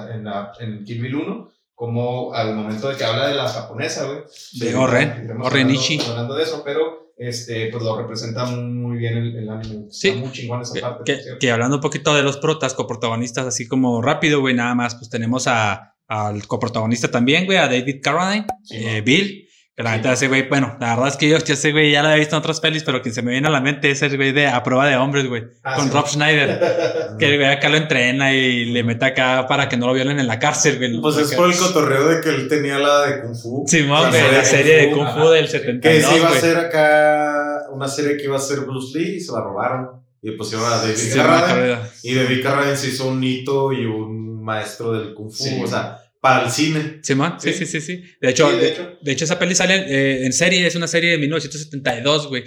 a- 0.08 0.14
en, 0.14 0.24
la, 0.24 0.52
en 0.60 0.84
Kill 0.84 1.00
Bill 1.02 1.14
1, 1.16 1.50
como 1.74 2.32
al 2.34 2.54
momento 2.54 2.88
de 2.88 2.96
que 2.96 3.04
habla 3.04 3.28
de 3.28 3.34
la 3.34 3.48
japonesa, 3.48 4.04
güey. 4.06 4.18
De 4.52 4.66
iremos 4.66 4.84
Oren 4.84 5.08
hablando-. 5.10 6.04
Hablando 6.10 6.34
de 6.36 6.42
eso, 6.44 6.62
pero 6.64 7.12
este, 7.16 7.68
pues 7.70 7.82
lo 7.82 7.96
representa 8.00 8.46
muy 8.46 8.98
bien 8.98 9.16
el, 9.16 9.36
el 9.36 9.48
anime. 9.48 9.86
Sí. 9.90 10.08
Está 10.08 10.20
muy 10.20 10.32
chingón 10.32 10.62
esa 10.62 10.74
Que, 10.74 10.80
parte. 10.80 11.04
que- 11.04 11.38
que 11.38 11.50
hablando 11.50 11.76
un 11.76 11.82
poquito 11.82 12.14
de 12.14 12.22
los 12.22 12.36
protas, 12.38 12.74
coprotagonistas, 12.74 13.46
así 13.46 13.66
como 13.68 14.00
rápido, 14.02 14.40
güey, 14.40 14.54
nada 14.54 14.74
más, 14.74 14.94
pues 14.96 15.08
tenemos 15.10 15.46
a, 15.46 15.94
al 16.08 16.46
coprotagonista 16.46 17.10
también, 17.10 17.46
güey, 17.46 17.58
a 17.58 17.68
David 17.68 18.00
Carradine, 18.02 18.46
Sí, 18.64 18.76
eh. 18.76 19.00
Bill, 19.02 19.41
que 19.74 19.82
la 19.82 19.90
Sí. 19.92 19.96
neta 19.96 20.12
ese 20.12 20.28
güey, 20.28 20.48
bueno, 20.48 20.76
la 20.80 20.90
verdad 20.94 21.08
es 21.08 21.16
que 21.16 21.28
yo, 21.28 21.38
ese 21.38 21.72
güey 21.72 21.90
ya 21.90 22.02
lo 22.02 22.08
había 22.08 22.18
visto 22.18 22.36
en 22.36 22.40
otras 22.40 22.60
pelis, 22.60 22.84
pero 22.84 23.00
quien 23.00 23.14
se 23.14 23.22
me 23.22 23.32
viene 23.32 23.48
a 23.48 23.50
la 23.50 23.60
mente 23.62 23.90
es 23.90 24.02
el 24.02 24.16
güey 24.16 24.32
de 24.32 24.46
A 24.46 24.62
Prueba 24.62 24.86
de 24.86 24.96
Hombres, 24.96 25.26
güey, 25.28 25.44
Ah, 25.64 25.76
con 25.76 25.86
sí, 25.86 25.90
Rob. 25.94 26.06
Schneider, 26.08 26.60
que 27.18 27.26
el 27.26 27.36
güey 27.38 27.48
acá 27.50 27.68
lo 27.70 27.78
entrena 27.78 28.34
y 28.34 28.66
le 28.66 28.84
mete 28.84 29.04
acá 29.06 29.46
para 29.48 29.68
que 29.70 29.76
no 29.78 29.86
lo 29.86 29.94
violen 29.94 30.18
en 30.18 30.26
la 30.26 30.38
cárcel, 30.38 30.76
güey. 30.76 31.00
Pues 31.00 31.16
es 31.16 31.28
Acá. 31.28 31.36
por 31.38 31.50
el 31.50 31.56
cotorreo 31.56 32.06
de 32.08 32.20
que 32.20 32.28
él 32.28 32.48
tenía 32.48 32.78
la 32.78 33.06
de 33.06 33.22
Kung 33.22 33.34
Fu. 33.34 33.64
Simón, 33.66 34.02
La 34.02 34.08
güey, 34.10 34.22
la 34.32 34.44
serie 34.44 34.76
de 34.76 34.90
Kung 34.92 35.06
Ajá. 35.06 35.22
Fu 35.22 35.28
del 35.30 35.44
Que 35.46 35.50
72, 35.50 36.04
se 36.10 36.16
iba 36.18 36.26
a 36.26 36.28
güey. 36.28 36.38
hacer 36.38 36.56
acá 36.58 37.62
una 37.72 37.88
serie 37.88 38.16
que 38.18 38.24
iba 38.24 38.36
a 38.36 38.40
ser 38.40 38.60
Bruce 38.60 38.98
Lee 38.98 39.16
y 39.16 39.20
se 39.20 39.32
la 39.32 39.40
robaron. 39.40 40.02
Y 40.20 40.32
pusieron 40.32 40.66
a 40.70 40.76
David 40.76 40.94
Sí, 40.94 41.16
Carradine. 41.16 41.78
Y 42.04 42.14
David 42.14 42.42
Carradine 42.44 42.76
se 42.76 42.88
hizo 42.88 43.08
un 43.08 43.24
hito 43.24 43.72
y 43.72 43.86
un 43.86 44.44
maestro 44.44 44.92
del 44.92 45.14
Kung 45.14 45.30
Fu. 45.32 45.44
Sí. 45.44 45.60
O 45.64 45.66
sea, 45.66 45.98
para 46.22 46.44
el 46.46 46.50
cine. 46.52 47.00
Simón, 47.02 47.34
sí, 47.40 47.52
sí, 47.52 47.66
sí, 47.66 47.80
sí. 47.80 48.00
De 48.20 48.30
hecho, 48.30 48.48
Sí, 48.48 48.56
de 48.56 48.68
hecho. 48.68 48.96
de 49.02 49.12
hecho, 49.12 49.24
esa 49.24 49.40
peli 49.40 49.56
sale 49.56 49.74
eh, 49.88 50.24
en 50.24 50.32
serie, 50.32 50.64
es 50.64 50.76
una 50.76 50.86
serie 50.86 51.10
de 51.10 51.18
1972, 51.18 52.28
güey. 52.28 52.44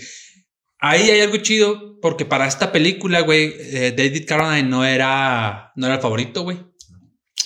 Ahí 0.79 1.09
hay 1.09 1.19
algo 1.19 1.35
chido, 1.37 1.99
porque 2.01 2.23
para 2.25 2.47
esta 2.47 2.71
película, 2.71 3.19
güey, 3.19 3.53
eh, 3.59 3.93
David 3.95 4.25
Carradine 4.25 4.69
no 4.69 4.85
era, 4.85 5.73
no 5.75 5.87
era 5.87 5.95
el 5.95 6.01
favorito, 6.01 6.43
güey. 6.43 6.57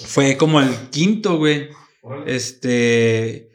Fue 0.05 0.37
como 0.37 0.61
el 0.61 0.69
quinto, 0.91 1.37
güey. 1.37 1.69
Este. 2.27 3.49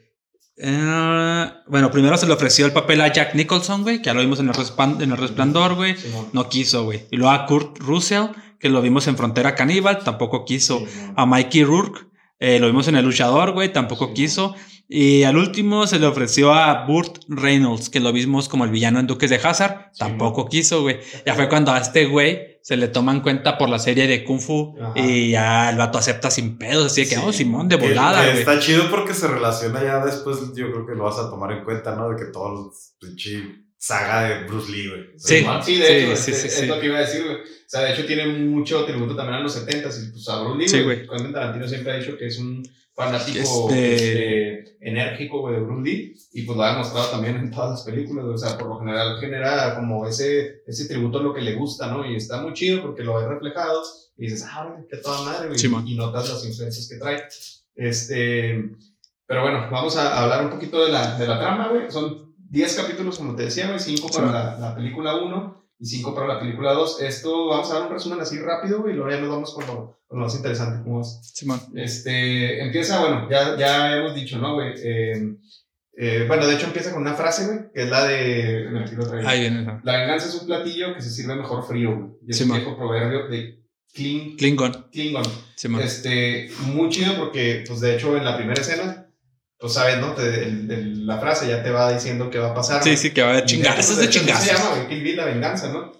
eh, 0.57 1.51
bueno, 1.67 1.89
primero 1.91 2.17
se 2.17 2.27
le 2.27 2.33
ofreció 2.33 2.65
el 2.65 2.73
papel 2.73 2.99
a 3.01 3.11
Jack 3.11 3.35
Nicholson, 3.35 3.83
güey, 3.83 3.99
que 3.99 4.07
ya 4.07 4.13
lo 4.13 4.19
vimos 4.19 4.39
en 4.41 4.49
el, 4.49 5.01
en 5.01 5.11
el 5.11 5.17
Resplandor, 5.17 5.75
güey. 5.75 5.95
No 6.33 6.49
quiso, 6.49 6.83
güey. 6.83 7.03
Y 7.09 7.15
luego 7.15 7.31
a 7.31 7.45
Kurt 7.45 7.77
Russell, 7.79 8.27
que 8.59 8.69
lo 8.69 8.81
vimos 8.81 9.07
en 9.07 9.15
Frontera 9.15 9.55
Caníbal, 9.55 10.03
tampoco 10.03 10.43
quiso 10.43 10.85
a 11.15 11.25
Mikey 11.25 11.63
Rourke. 11.63 12.01
Eh, 12.39 12.59
lo 12.59 12.67
vimos 12.67 12.87
en 12.87 12.95
El 12.95 13.05
Luchador, 13.05 13.51
güey, 13.53 13.71
tampoco 13.71 14.07
Sí. 14.07 14.13
quiso. 14.13 14.55
Y 14.87 15.23
al 15.23 15.35
último 15.37 15.87
se 15.87 15.97
le 15.97 16.05
ofreció 16.05 16.53
a 16.53 16.85
Burt 16.85 17.17
Reynolds, 17.27 17.89
que 17.89 17.99
lo 17.99 18.13
vimos 18.13 18.47
como 18.47 18.65
el 18.65 18.69
villano 18.71 18.99
en 18.99 19.07
Duques 19.07 19.31
de 19.31 19.37
Hazard, 19.37 19.89
Sí, 19.93 19.99
tampoco 19.99 20.47
quiso, 20.47 20.83
güey. 20.83 20.99
Ya 21.25 21.33
fue 21.33 21.49
cuando 21.49 21.71
a 21.71 21.79
este 21.79 22.05
güey 22.05 22.59
se 22.61 22.77
le 22.77 22.87
toma 22.87 23.11
en 23.11 23.21
cuenta 23.21 23.57
por 23.57 23.67
la 23.69 23.79
serie 23.79 24.05
de 24.07 24.23
Kung 24.23 24.39
Fu 24.39 24.75
Ajá. 24.79 24.93
y 24.99 25.31
ya 25.31 25.69
el 25.71 25.77
vato 25.77 25.97
acepta 25.97 26.29
sin 26.29 26.57
pedos, 26.59 26.85
así 26.91 27.01
de 27.03 27.09
que, 27.09 27.15
Sí. 27.15 27.21
oh, 27.25 27.33
Simón, 27.33 27.67
de 27.67 27.77
volada, 27.77 28.23
güey. 28.25 28.37
está 28.39 28.59
chido 28.59 28.89
porque 28.91 29.13
se 29.15 29.27
relaciona 29.27 29.83
ya 29.83 30.05
después. 30.05 30.37
Yo 30.55 30.71
creo 30.71 30.85
que 30.85 30.93
lo 30.93 31.05
vas 31.05 31.17
a 31.17 31.29
tomar 31.31 31.51
en 31.51 31.63
cuenta, 31.63 31.95
¿no? 31.95 32.09
De 32.09 32.15
que 32.17 32.31
todo 32.31 32.53
el 32.53 33.07
pinche 33.07 33.65
saga 33.77 34.21
de 34.23 34.43
Bruce 34.45 34.71
Lee, 34.71 34.87
güey. 34.89 35.01
Sí. 35.17 35.45
Sí, 35.63 35.77
de 35.79 35.85
sí, 35.87 35.93
hecho, 35.93 36.15
sí, 36.15 36.31
es, 36.31 36.41
sí, 36.41 36.47
es 36.47 36.67
lo 36.67 36.79
que 36.79 36.85
iba 36.87 36.97
a 36.97 37.01
decir, 37.01 37.23
güey. 37.23 37.37
O 37.65 37.67
sea, 37.69 37.81
de 37.81 37.93
hecho 37.93 38.05
tiene 38.05 38.27
mucho 38.27 38.85
tributo 38.85 39.15
también 39.15 39.37
a 39.37 39.41
los 39.41 39.55
70s 39.55 40.07
y 40.07 40.11
pues 40.11 40.29
a 40.29 40.41
Bruce 40.43 40.57
Lee, 40.59 40.67
Sí, 40.69 40.81
güey. 40.83 41.07
Quentin 41.07 41.33
Tarantino 41.33 41.67
siempre 41.67 41.91
ha 41.93 41.97
dicho 41.97 42.17
que 42.17 42.27
es 42.27 42.37
un 42.39 42.63
fanático 42.93 43.69
Este- 43.69 43.95
este, 43.95 44.77
enérgico, 44.87 45.41
güey, 45.41 45.55
de 45.55 45.61
Bruce 45.61 45.81
Lee 45.83 46.15
y 46.33 46.41
pues 46.43 46.57
lo 46.57 46.63
ha 46.63 46.71
demostrado 46.73 47.07
también 47.09 47.35
en 47.37 47.51
todas 47.51 47.71
las 47.71 47.83
películas. 47.83 48.25
O 48.25 48.37
sea, 48.37 48.57
por 48.57 48.67
lo 48.69 48.79
general 48.79 49.17
genera 49.19 49.75
como 49.75 50.07
ese, 50.07 50.61
ese 50.67 50.87
tributo 50.87 51.19
a 51.19 51.23
lo 51.23 51.33
que 51.33 51.41
le 51.41 51.55
gusta, 51.55 51.87
¿no? 51.87 52.05
Y 52.09 52.15
está 52.15 52.41
muy 52.41 52.53
chido 52.53 52.81
porque 52.83 53.03
lo 53.03 53.15
ves 53.15 53.27
reflejado 53.27 53.81
y 54.17 54.25
dices, 54.27 54.45
ah, 54.47 54.75
qué 54.89 54.97
toda 54.97 55.23
madre, 55.23 55.47
güey. 55.47 55.59
Simón. 55.59 55.87
y 55.87 55.95
notas 55.95 56.29
las 56.29 56.45
influencias 56.45 56.87
que 56.87 56.97
trae. 56.97 57.23
Este, 57.75 58.69
pero 59.25 59.41
bueno, 59.41 59.67
vamos 59.71 59.97
a 59.97 60.21
hablar 60.23 60.45
un 60.45 60.51
poquito 60.51 60.85
de 60.85 60.91
la, 60.91 61.17
de 61.17 61.27
la 61.27 61.39
trama, 61.39 61.69
güey. 61.69 61.89
Son 61.91 62.33
10 62.49 62.75
capítulos, 62.75 63.17
como 63.17 63.35
te 63.35 63.43
decía, 63.43 63.67
güey, 63.67 63.79
5 63.79 64.07
para 64.13 64.27
Sí. 64.27 64.33
la, 64.33 64.69
la 64.69 64.75
película 64.75 65.15
1 65.15 65.64
y 65.79 65.85
5 65.85 66.15
para 66.15 66.27
la 66.27 66.39
película 66.39 66.73
2. 66.73 67.01
Esto, 67.01 67.47
vamos 67.47 67.69
a 67.71 67.75
dar 67.75 67.87
un 67.87 67.93
resumen 67.93 68.19
así 68.19 68.39
rápido, 68.39 68.81
güey, 68.81 68.93
y 68.93 68.95
luego 68.95 69.11
ya 69.11 69.19
nos 69.19 69.29
vamos 69.29 69.53
con 69.53 69.67
lo, 69.67 69.99
con 70.07 70.19
lo 70.19 70.25
más 70.25 70.35
interesante, 70.35 70.83
¿cómo 70.83 70.99
ves? 70.99 71.19
Simón. 71.33 71.59
Este, 71.75 72.61
empieza, 72.61 72.99
bueno, 72.99 73.27
ya, 73.29 73.57
ya 73.57 73.97
hemos 73.97 74.15
dicho, 74.15 74.37
¿no, 74.37 74.55
güey? 74.55 74.73
Eh, 74.77 75.35
eh, 75.97 76.25
bueno, 76.27 76.45
de 76.45 76.55
hecho 76.55 76.67
empieza 76.67 76.91
con 76.91 77.01
una 77.01 77.13
frase, 77.13 77.45
güey, 77.47 77.59
que 77.73 77.83
es 77.83 77.89
la 77.89 78.05
de... 78.05 78.67
traigo. 78.85 79.27
Ahí 79.27 79.41
viene. 79.41 79.79
La 79.83 79.99
venganza 79.99 80.27
es 80.27 80.35
un 80.35 80.45
platillo 80.45 80.93
que 80.93 81.01
se 81.01 81.09
sirve 81.09 81.35
mejor 81.35 81.65
frío, 81.65 81.95
güey. 81.95 82.11
Y 82.27 82.31
es 82.31 82.41
un 82.41 82.51
viejo 82.51 82.75
proverbio 82.75 83.27
de 83.27 83.65
Kling, 83.93 84.35
Klingon. 84.35 84.87
Klingon. 84.91 85.23
Simón. 85.55 85.81
Este, 85.81 86.49
muy 86.73 86.89
chido 86.89 87.15
porque, 87.17 87.63
pues 87.65 87.79
de 87.79 87.95
hecho, 87.95 88.17
en 88.17 88.25
la 88.25 88.35
primera 88.35 88.61
escena, 88.61 89.04
pues 89.59 89.73
sabes, 89.73 89.97
¿no? 89.99 90.13
Te- 90.13 90.43
el- 90.43 90.69
el- 90.71 91.07
la 91.07 91.19
frase 91.19 91.47
ya 91.47 91.63
te 91.63 91.71
va 91.71 91.91
diciendo 91.93 92.29
qué 92.29 92.39
va 92.39 92.51
a 92.51 92.53
pasar. 92.53 92.83
Sí, 92.83 92.95
sí, 92.97 93.11
que 93.11 93.21
va 93.21 93.29
a 93.29 93.31
haber 93.31 93.45
chingazos 93.45 93.97
de 93.97 94.05
hecho, 94.05 94.19
así 94.19 94.29
Se 94.29 94.35
chingazos. 94.35 94.69
llama, 94.75 94.87
Kill 94.89 95.03
Bill, 95.03 95.17
la 95.17 95.25
venganza, 95.25 95.69
¿no? 95.71 95.91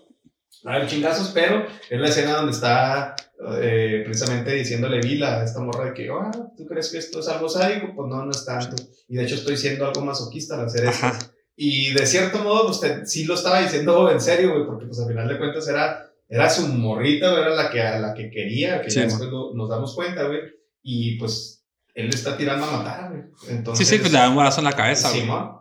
Va 0.68 0.74
a 0.74 0.76
haber 0.78 0.88
chingazos, 0.88 1.30
pero 1.34 1.66
es 1.90 2.00
la 2.00 2.08
escena 2.10 2.32
donde 2.38 2.52
está 2.52 3.16
eh, 3.62 4.02
precisamente 4.06 4.52
diciéndole 4.54 5.00
Bill 5.02 5.24
a 5.24 5.44
esta 5.44 5.60
morra 5.60 5.86
de 5.86 5.94
que, 5.94 6.10
ah, 6.10 6.32
¿tú 6.58 6.66
crees 6.66 6.90
que 6.90 6.98
esto 6.98 7.20
es 7.20 7.28
algo 7.28 7.50
sádico? 7.50 7.92
Pues 7.96 8.08
no, 8.10 8.24
no 8.26 8.32
es 8.32 8.46
tanto. 8.46 8.76
Y 9.10 9.18
de 9.18 9.24
hecho 9.26 9.36
estoy 9.36 9.58
siendo 9.58 9.86
algo 9.86 10.02
masoquista 10.02 10.56
al 10.56 10.66
hacer. 10.66 10.88
Ajá. 10.88 11.20
Y 11.56 11.92
de 11.94 12.06
cierto 12.06 12.40
modo, 12.40 12.70
usted 12.70 13.06
sí 13.06 13.26
lo 13.26 13.34
estaba 13.36 13.62
diciendo 13.62 14.10
en 14.12 14.20
serio, 14.22 14.54
güey, 14.54 14.66
porque 14.66 14.86
pues 14.88 15.00
al 15.00 15.08
final 15.08 15.28
de 15.28 15.38
cuentas 15.38 15.68
era, 15.68 16.10
era 16.30 16.50
su 16.50 16.68
morrita, 16.70 17.32
era 17.32 17.50
la 17.50 17.70
que, 17.70 17.82
a 17.82 18.00
la 18.00 18.14
que 18.14 18.30
quería, 18.32 18.82
que 18.82 18.90
Sí, 18.90 18.98
ya 19.00 19.04
después 19.04 19.30
lo- 19.30 19.54
nos 19.54 19.70
damos 19.70 19.94
cuenta, 19.96 20.24
güey. 20.24 20.40
Y 20.82 21.18
pues 21.20 21.55
él 21.96 22.06
le 22.10 22.16
está 22.16 22.38
tirando 22.38 22.66
a 22.66 22.72
matar, 22.78 23.10
güey. 23.10 23.24
Entonces, 23.50 23.88
Sí, 23.88 23.96
sí, 23.96 24.00
pues 24.00 24.12
le 24.14 24.20
da 24.20 24.30
un 24.30 24.36
balazo 24.36 24.60
en 24.60 24.66
la 24.66 24.74
cabeza, 24.74 25.10
güey. 25.10 25.22
Simón. 25.22 25.52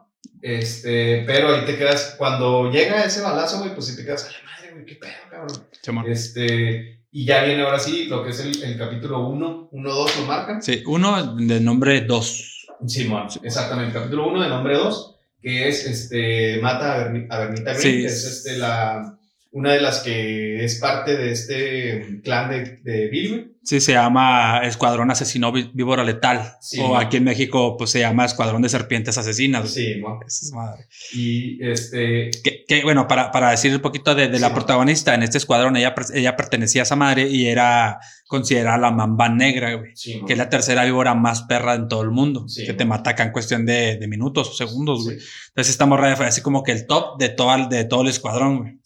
Este, 0.43 1.25
pero 1.26 1.55
ahí 1.55 1.64
te 1.64 1.76
quedas, 1.79 2.17
cuando 2.19 2.71
llega 2.71 3.03
ese 3.05 3.23
balazo, 3.23 3.61
güey, 3.61 3.73
pues 3.75 3.87
sí 3.87 3.97
te 3.97 4.05
quedas, 4.05 4.25
a 4.25 4.33
la 4.33 4.38
madre, 4.50 4.73
güey, 4.73 4.85
qué 4.85 4.97
pedo, 4.97 5.12
cabrón. 5.31 5.67
Simón. 5.83 6.05
Este, 6.11 7.00
y 7.11 7.25
ya 7.25 7.45
viene 7.45 7.62
ahora 7.62 7.79
sí 7.79 8.05
lo 8.07 8.23
que 8.25 8.31
es 8.31 8.41
el, 8.41 8.62
el 8.62 8.76
capítulo 8.76 9.26
1, 9.29 9.69
1, 9.73 9.91
2, 9.95 10.19
lo 10.21 10.26
marcan. 10.26 10.62
Sí, 10.62 10.83
uno 10.87 11.37
de 11.37 11.61
nombre 11.61 12.03
2. 12.03 12.67
Simón, 12.87 13.29
exactamente, 13.43 13.95
capítulo 13.95 14.29
1 14.29 14.43
de 14.43 14.49
nombre 14.49 14.76
2, 14.76 15.17
que 15.41 15.69
es 15.69 15.87
este, 15.87 16.59
mata 16.61 16.95
a, 16.95 16.99
Berni- 17.09 17.26
a 17.31 17.38
Bernita 17.38 17.73
Green, 17.73 17.81
Sí. 17.81 18.00
que 18.00 18.07
es 18.07 18.25
este, 18.26 18.59
la, 18.59 19.17
una 19.53 19.73
de 19.73 19.81
las 19.81 20.00
que 20.00 20.64
es 20.64 20.79
parte 20.81 21.17
de 21.17 21.31
este 21.33 22.21
clan 22.23 22.50
de, 22.50 22.76
de 22.83 23.09
Bill, 23.09 23.29
güey. 23.31 23.53
Sí, 23.64 23.80
se 23.80 23.92
llama 23.92 24.61
Escuadrón 24.64 25.11
Asesino 25.11 25.50
Víbora 25.52 26.04
Letal. 26.04 26.54
Sí, 26.61 26.78
o 26.80 26.97
aquí 26.97 27.16
en 27.16 27.25
México, 27.25 27.76
pues 27.78 27.90
se 27.90 28.00
llama 28.00 28.25
Escuadrón 28.26 28.61
de 28.62 28.68
Serpientes 28.68 29.16
Asesinas. 29.16 29.71
Sí. 29.71 30.02
Esa 30.26 30.47
es 30.47 30.52
madre. 30.52 30.87
Y 31.14 31.64
este, 31.66 32.30
Que, 32.42 32.64
que, 32.68 32.83
bueno, 32.83 33.09
para, 33.09 33.30
para 33.30 33.50
decir 33.50 33.75
un 33.75 33.80
poquito 33.80 34.14
de, 34.14 34.28
de 34.28 34.37
Sí, 34.37 34.40
la 34.42 34.49
man. 34.49 34.54
protagonista 34.56 35.14
en 35.14 35.23
este 35.23 35.38
escuadrón, 35.38 35.76
ella, 35.76 35.94
ella 36.12 36.37
pertenecía 36.37 36.83
a 36.83 36.85
esa 36.85 36.97
madre 36.97 37.28
y 37.28 37.47
era 37.47 37.99
considerada 38.26 38.78
la 38.78 38.90
mamba 38.90 39.28
negra, 39.28 39.75
güey. 39.75 39.92
sí. 39.94 40.21
Que 40.26 40.33
es 40.33 40.38
la 40.38 40.49
tercera 40.49 40.85
víbora 40.85 41.14
más 41.14 41.42
perra 41.42 41.75
en 41.75 41.88
todo 41.88 42.02
el 42.02 42.11
mundo. 42.11 42.49
Sí. 42.49 42.64
Que 42.66 42.73
te 42.73 42.85
mata 42.85 43.11
acá 43.11 43.23
en 43.25 43.33
cuestión 43.33 43.64
de, 43.64 43.97
de 43.97 44.09
minutos 44.09 44.49
o 44.49 44.52
segundos, 44.54 45.04
güey. 45.04 45.18
Entonces 45.49 45.71
esta 45.73 45.87
morra 45.87 46.16
fue 46.16 46.26
así 46.26 46.40
como 46.40 46.62
que 46.62 46.73
el 46.73 46.87
top 46.87 47.18
de 47.18 47.28
todo, 47.28 47.54
el- 47.54 47.68
de 47.68 47.85
todo 47.85 48.02
el 48.02 48.09
escuadrón, 48.09 48.59
güey. 48.59 48.78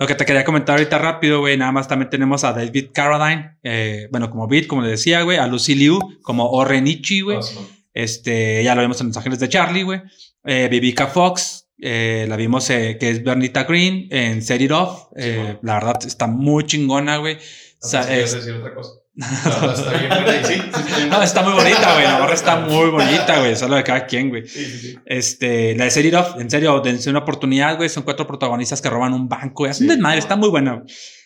Lo 0.00 0.06
que 0.06 0.14
te 0.14 0.24
quería 0.24 0.44
comentar 0.44 0.76
ahorita 0.76 0.98
rápido, 0.98 1.40
güey, 1.40 1.56
nada 1.56 1.70
más 1.72 1.86
también 1.86 2.10
tenemos 2.10 2.42
a 2.44 2.52
David 2.52 2.88
Carradine, 2.92 3.56
eh, 3.62 4.08
bueno, 4.18 4.30
como 4.30 4.48
Beat, 4.48 4.66
como 4.66 4.82
le 4.82 4.88
decía, 4.90 5.22
güey, 5.22 5.38
a 5.38 5.46
Lucy 5.46 5.74
Liu, 5.76 5.98
como 6.22 6.50
Orenichi, 6.50 7.20
güey. 7.20 7.40
Sí, 7.42 7.54
mo. 7.54 7.66
Este, 7.94 8.62
ya 8.64 8.74
lo 8.74 8.82
vimos 8.82 9.00
en 9.00 9.08
Los 9.08 9.16
Ángeles 9.16 9.38
de 9.38 9.48
Charlie, 9.48 9.82
güey. 9.84 10.00
Eh, 10.44 10.68
Vivica 10.70 11.06
Fox, 11.06 11.68
eh, 11.80 12.26
la 12.28 12.36
vimos 12.36 12.68
eh, 12.70 12.96
que 12.98 13.10
es 13.10 13.22
Bernita 13.22 13.64
Green 13.64 14.08
en 14.10 14.42
Set 14.42 14.60
It 14.60 14.70
Off. 14.72 15.08
Sí, 15.16 15.22
Eh, 15.22 15.36
bueno. 15.36 15.58
la 15.62 15.74
verdad 15.74 15.98
está 16.06 16.26
muy 16.26 16.64
chingona, 16.66 17.18
güey. 17.18 17.36
O 17.80 17.86
sea, 17.88 18.00
Ah, 18.02 18.16
es- 18.16 18.32
decir 18.34 18.54
otra 18.54 18.74
cosa. 18.74 18.90
No, 19.60 19.72
está 19.72 19.90
bien 19.92 20.08
buena 20.10 20.40
y 20.40 20.44
sí, 20.44 20.62
No, 21.10 21.22
está 21.22 21.42
muy 21.42 21.52
bonita, 21.52 21.92
güey. 21.94 22.04
La 22.04 22.18
morra 22.18 22.34
está 22.34 22.56
muy 22.60 22.90
bonita, 22.90 23.38
güey. 23.40 23.56
Solo 23.56 23.74
de 23.76 23.82
cada 23.84 24.06
quien, 24.06 24.28
güey. 24.30 24.46
Sí, 24.46 24.64
sí, 24.64 24.78
sí. 24.78 24.98
Este, 25.06 25.74
la 25.76 25.84
de 25.84 25.90
Set 25.90 26.04
It 26.06 26.14
Off, 26.14 26.40
en 26.40 26.48
serio, 26.50 26.80
dense 26.80 27.10
una 27.10 27.20
oportunidad, 27.20 27.76
güey. 27.76 27.88
Son 27.88 28.02
cuatro 28.04 28.26
protagonistas 28.26 28.80
que 28.80 28.90
roban 28.90 29.12
un 29.14 29.28
banco, 29.28 29.64
güey. 29.64 29.74
Sí, 29.74 29.86
desmadre, 29.86 30.18
está 30.18 30.36
muy 30.36 30.48
buena. 30.50 30.82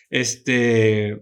Este, 0.09 1.17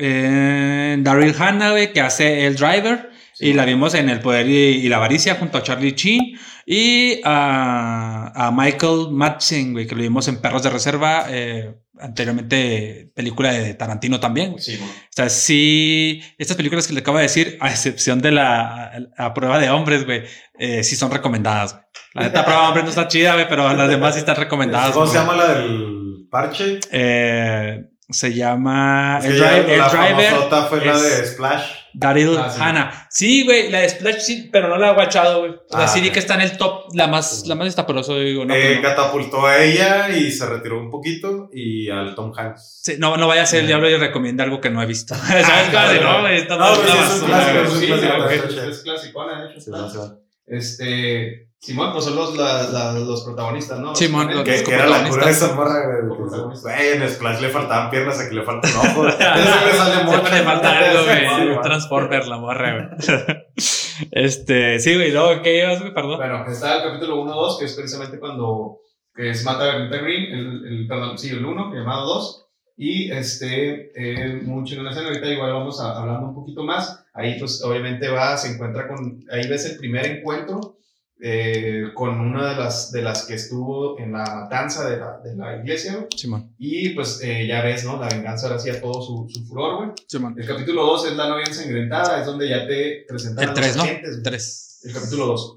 eh, 0.00 0.96
Daryl 1.00 1.34
Hannah, 1.38 1.70
güey, 1.72 1.92
que 1.92 2.00
hace 2.00 2.46
el 2.46 2.56
driver. 2.56 3.10
Sí, 3.34 3.46
y 3.48 3.52
la 3.52 3.64
vimos 3.64 3.94
en 3.94 4.08
El 4.08 4.20
Poder 4.20 4.48
y, 4.48 4.52
y 4.84 4.88
la 4.88 4.96
Avaricia 4.96 5.36
junto 5.36 5.58
a 5.58 5.62
Charlie 5.62 5.92
Sheen. 5.92 6.38
Y 6.66 7.20
a, 7.24 8.32
a 8.46 8.50
Michael 8.50 9.08
Madsen, 9.10 9.72
güey, 9.72 9.86
que 9.86 9.94
lo 9.94 10.02
vimos 10.02 10.28
en 10.28 10.40
Perros 10.40 10.62
de 10.62 10.70
Reserva. 10.70 11.26
eh, 11.28 11.74
anteriormente, 11.98 13.10
película 13.14 13.52
de 13.52 13.74
Tarantino 13.74 14.20
también. 14.20 14.58
Sí, 14.58 14.78
mo. 14.78 14.86
O 14.86 14.90
sea, 15.10 15.28
sí, 15.28 16.22
estas 16.38 16.56
películas 16.56 16.86
que 16.86 16.94
le 16.94 17.00
acabo 17.00 17.18
de 17.18 17.24
decir, 17.24 17.58
a 17.60 17.70
excepción 17.70 18.20
de 18.20 18.32
la 18.32 18.92
a 19.16 19.34
prueba 19.34 19.58
de 19.58 19.70
hombres, 19.70 20.06
güey, 20.06 20.22
eh, 20.58 20.82
sí 20.82 20.96
son 20.96 21.10
recomendadas. 21.10 21.74
güey. 21.74 21.84
La 22.14 22.22
neta, 22.22 22.44
prueba 22.44 22.62
de 22.62 22.68
hombres 22.68 22.84
no 22.84 22.90
está 22.90 23.08
chida, 23.08 23.34
güey, 23.34 23.46
pero 23.48 23.72
las 23.74 23.88
demás 23.88 24.14
sí 24.14 24.20
están 24.20 24.36
recomendadas. 24.36 24.92
¿Cómo 24.92 25.06
se 25.06 25.18
llama 25.18 25.36
la 25.36 25.54
del 25.54 26.26
parche? 26.30 26.80
Eh, 26.90 27.84
se 28.12 28.34
llama 28.34 29.18
Es 29.20 29.26
el, 29.26 29.32
que 29.32 29.38
Drive- 29.40 29.68
el 29.72 29.78
la 29.78 29.88
Driver. 29.88 30.30
famosota 30.30 30.62
fue 30.66 30.84
la 30.84 30.98
de 31.00 31.26
Splash. 31.26 31.62
Daryl 31.92 32.36
Ah, 32.38 32.48
sí. 32.48 32.60
Hannah. 32.62 33.06
Sí, 33.10 33.44
güey, 33.44 33.68
la 33.68 33.80
de 33.80 33.88
Splash 33.88 34.20
sí, 34.20 34.48
pero 34.52 34.68
no 34.68 34.76
la 34.76 34.90
he 34.90 34.94
guachado, 34.94 35.40
güey. 35.40 35.52
Sea, 35.68 35.86
Ah, 35.86 36.12
que 36.12 36.18
está 36.20 36.34
en 36.34 36.42
el 36.42 36.56
top, 36.56 36.94
la 36.94 37.08
más, 37.08 37.44
la 37.48 37.56
más 37.56 37.66
esta, 37.66 37.84
por 37.84 37.98
eso 37.98 38.16
digo, 38.18 38.44
no, 38.44 38.54
Eh, 38.54 38.62
pues 38.62 38.76
no. 38.76 38.82
Catapultó 38.82 39.44
a 39.46 39.58
ella 39.62 40.08
y 40.10 40.30
se 40.30 40.46
retiró 40.46 40.78
un 40.78 40.88
poquito. 40.90 41.48
Y 41.52 41.90
al 41.90 42.14
Tom 42.14 42.32
Hanks. 42.36 42.80
Sí, 42.84 42.94
no, 42.98 43.16
no 43.16 43.26
vaya 43.26 43.42
a 43.42 43.46
ser 43.46 43.60
el 43.62 43.66
diablo 43.66 43.90
y 43.90 43.96
recomienda 43.96 44.44
algo 44.44 44.60
que 44.60 44.70
no 44.70 44.80
he 44.80 44.86
visto. 44.86 45.14
¿Sabes? 45.16 45.46
Casi, 45.72 45.98
no, 45.98 46.12
no, 46.12 46.20
güey, 46.20 46.36
está 46.38 46.56
no, 46.56 46.72
está 46.74 46.86
es 46.86 47.22
clásico, 47.22 48.28
es 48.30 48.42
está 48.44 48.82
clasicona, 48.84 49.42
de 49.42 49.50
hecho. 49.50 49.58
Está. 49.58 50.14
Este, 50.46 51.49
Simón, 51.62 51.92
pues 51.92 52.06
son 52.06 52.16
los, 52.16 52.36
la- 52.38 52.62
la- 52.70 52.92
los 52.94 53.22
protagonistas, 53.22 53.78
¿no? 53.80 53.94
Simón, 53.94 54.34
los- 54.34 54.44
Que, 54.44 54.62
que 54.64 54.74
era 54.74 54.86
la 54.86 55.06
cura 55.06 55.26
de 55.26 55.32
esa 55.32 55.54
morra, 55.54 55.74
güey. 56.08 56.92
En 56.94 57.08
Splash 57.08 57.40
le 57.40 57.48
faltaban 57.50 57.90
piernas, 57.90 58.18
aquí 58.18 58.34
le 58.34 58.42
falta 58.42 58.66
un 58.68 58.76
ojo. 58.76 59.08
Eso 59.08 59.18
le 59.18 59.72
sale 59.72 60.04
mucho. 60.04 60.10
Siempre 60.18 60.38
le 60.38 60.44
falta 60.44 60.78
algo, 60.78 61.04
güey. 61.04 61.18
Sí, 61.28 61.56
Un. 61.56 61.60
Transformer, 61.62 62.26
la 62.26 62.38
morra, 62.38 62.74
güey. 62.74 63.36
Este, 64.12 64.78
sí, 64.80 64.94
güey, 64.94 65.12
luego, 65.12 65.42
¿qué 65.42 65.58
ibas, 65.58 65.80
güey? 65.80 65.92
Perdón. 65.92 66.16
Bueno, 66.16 66.46
está 66.46 66.76
el 66.78 66.82
capítulo 66.90 67.22
1-2, 67.22 67.58
que 67.58 67.66
es 67.66 67.74
precisamente 67.74 68.18
cuando 68.18 68.78
que 69.14 69.28
es 69.30 69.44
Mata 69.44 69.64
a 69.64 69.74
Bernita 69.76 69.98
Green, 69.98 70.32
el, 70.32 70.66
el, 70.66 70.86
perdón, 70.88 71.18
sí, 71.18 71.28
el 71.28 71.44
1, 71.44 71.74
llamado 71.74 72.06
2. 72.14 72.46
Y 72.78 73.12
este, 73.12 73.90
eh, 73.94 74.40
mucho 74.42 74.76
en 74.76 74.84
la 74.84 74.90
escena, 74.92 75.08
ahorita 75.08 75.26
igual 75.26 75.52
vamos 75.52 75.78
a, 75.82 75.98
hablando 76.00 76.28
un 76.28 76.34
poquito 76.34 76.62
más. 76.62 77.04
Ahí, 77.12 77.38
pues, 77.38 77.62
obviamente 77.62 78.08
va, 78.08 78.38
se 78.38 78.54
encuentra 78.54 78.88
con, 78.88 79.22
ahí 79.30 79.46
ves 79.46 79.66
el 79.66 79.76
primer 79.76 80.06
encuentro 80.06 80.78
eh, 81.22 81.84
con 81.94 82.18
una 82.20 82.50
de 82.50 82.56
las, 82.56 82.90
de 82.92 83.02
las 83.02 83.24
que 83.24 83.34
estuvo 83.34 83.98
en 83.98 84.12
la 84.12 84.24
matanza 84.24 84.88
de 84.88 84.96
la, 84.96 85.18
de 85.18 85.36
la 85.36 85.56
iglesia, 85.58 85.94
güey. 85.96 86.06
Simón, 86.16 86.54
Y 86.58 86.90
pues 86.90 87.20
eh, 87.22 87.46
ya 87.46 87.62
ves, 87.62 87.84
¿no? 87.84 88.00
La 88.00 88.08
venganza 88.08 88.46
ahora 88.46 88.58
sí 88.58 88.70
a 88.70 88.80
todo 88.80 89.02
su, 89.02 89.26
su 89.28 89.44
furor, 89.46 89.76
güey. 89.76 89.90
Simón. 90.06 90.34
El 90.38 90.46
capítulo 90.46 90.84
2 90.86 91.06
es 91.06 91.16
la 91.16 91.28
novia 91.28 91.44
ensangrentada, 91.46 92.20
es 92.20 92.26
donde 92.26 92.48
ya 92.48 92.66
te 92.66 93.04
presentan 93.08 93.44
El 93.44 93.50
a 93.50 93.54
3, 93.54 93.66
los 93.68 93.76
¿no? 93.76 93.82
agentes. 93.82 94.22
3. 94.22 94.80
El 94.84 94.92
capítulo 94.94 95.26
2. 95.26 95.56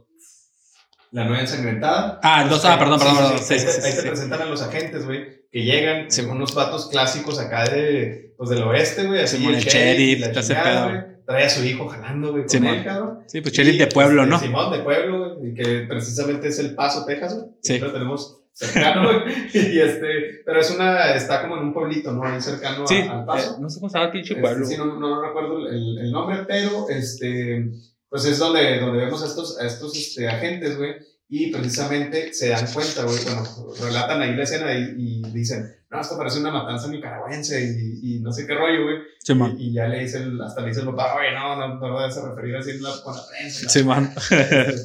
La 1.11 1.25
novia 1.25 1.41
ensangrentada. 1.41 2.19
Ah, 2.23 2.41
el 2.43 2.49
2, 2.49 2.65
ah, 2.65 2.79
perdón, 2.79 2.99
perdón, 2.99 3.17
perdón. 3.17 3.37
Sí, 3.39 3.53
ahí 3.53 3.59
sí, 3.59 3.65
te- 3.67 3.71
sí, 3.71 3.91
sí. 3.91 4.07
presentan 4.07 4.41
a 4.41 4.45
los 4.45 4.61
agentes, 4.63 5.05
güey, 5.05 5.43
que 5.51 5.63
llegan, 5.63 6.09
Sí, 6.09 6.21
son 6.23 6.31
unos 6.31 6.55
vatos 6.55 6.87
clásicos 6.89 7.37
acá 7.39 7.65
de, 7.65 8.33
pues, 8.35 8.49
del 8.49 8.63
oeste, 8.63 9.03
güey, 9.05 9.21
así 9.21 9.37
Simón, 9.37 9.53
el 9.53 9.61
sheriff, 9.63 10.31
chingada. 10.41 11.12
Trae 11.25 11.45
a 11.45 11.49
su 11.49 11.63
hijo 11.63 11.87
jalando, 11.87 12.31
güey, 12.31 12.43
con 12.43 12.49
Simón. 12.49 12.75
él, 12.75 12.83
cabrón. 12.83 13.19
Sí, 13.27 13.41
pues 13.41 13.53
sheriff 13.53 13.77
de 13.79 13.87
pueblo, 13.87 14.21
este, 14.23 14.31
¿no? 14.31 14.39
Simón, 14.39 14.71
de 14.71 14.79
pueblo, 14.79 15.35
güey, 15.37 15.51
y 15.51 15.53
que 15.55 15.85
precisamente 15.87 16.47
es 16.49 16.59
El 16.59 16.75
Paso, 16.75 17.05
Texas, 17.05 17.35
güey. 17.35 17.47
Sí. 17.61 17.79
Lo 17.79 17.91
tenemos 17.93 18.41
cercano, 18.51 19.03
güey. 19.03 19.33
Y 19.53 19.79
este, 19.79 20.41
pero 20.45 20.59
es 20.59 20.69
una, 20.71 21.13
está 21.15 21.41
como 21.41 21.57
en 21.57 21.63
un 21.63 21.73
pueblito, 21.73 22.11
¿no? 22.11 22.23
Ahí 22.25 22.41
cercano 22.41 22.83
a- 22.87 23.19
al 23.19 23.25
Paso. 23.25 23.51
eh, 23.53 23.57
no 23.61 23.69
sé 23.69 23.79
cómo 23.79 23.89
se 23.89 23.97
llama 23.97 24.05
el 24.07 24.11
pinche 24.11 24.33
Este, 24.33 24.41
pueblo. 24.41 24.65
sí, 24.65 24.75
no, 24.77 24.85
no 24.99 25.21
recuerdo 25.21 25.67
el, 25.69 25.97
el 25.99 26.11
nombre, 26.11 26.39
pero 26.47 26.87
este, 26.89 27.71
pues 28.09 28.25
es 28.25 28.37
donde, 28.39 28.79
donde 28.79 29.05
vemos 29.05 29.23
a 29.23 29.27
estos, 29.27 29.59
a 29.59 29.65
estos 29.65 29.95
este, 29.97 30.27
agentes, 30.27 30.77
güey, 30.77 30.95
y 31.35 31.51
precisamente 31.51 32.31
se 32.33 32.49
dan 32.49 32.67
cuenta, 32.71 33.03
güey, 33.05 33.17
bueno, 33.23 33.43
relatan 33.81 34.21
ahí 34.21 34.35
la 34.35 34.43
escena 34.43 34.71
y, 34.73 34.93
y 34.97 35.21
dicen, 35.31 35.65
no, 35.89 35.99
esto 36.01 36.15
parece 36.17 36.39
una 36.39 36.51
matanza 36.51 36.87
nicaragüense 36.89 37.59
y, 37.63 38.17
y 38.17 38.19
no 38.19 38.31
sé 38.31 38.45
qué 38.45 38.53
rollo, 38.53 38.83
güey. 38.83 38.97
Simón, 39.19 39.55
Y, 39.57 39.69
y 39.69 39.73
ya 39.73 39.87
le 39.87 40.01
dice, 40.01 40.17
el- 40.19 40.39
hasta 40.41 40.61
le 40.61 40.67
dice 40.67 40.81
el 40.81 40.87
papá, 40.87 41.15
oye, 41.15 41.31
no, 41.33 41.55
no, 41.55 41.75
no 41.79 41.99
a 41.99 42.07
referir 42.07 42.55
así 42.55 42.73
la, 42.79 42.91
con 43.03 43.15
la 43.15 43.21
prensa. 43.27 43.61
y 43.61 43.63
la 43.63 43.69
Simón. 43.69 44.11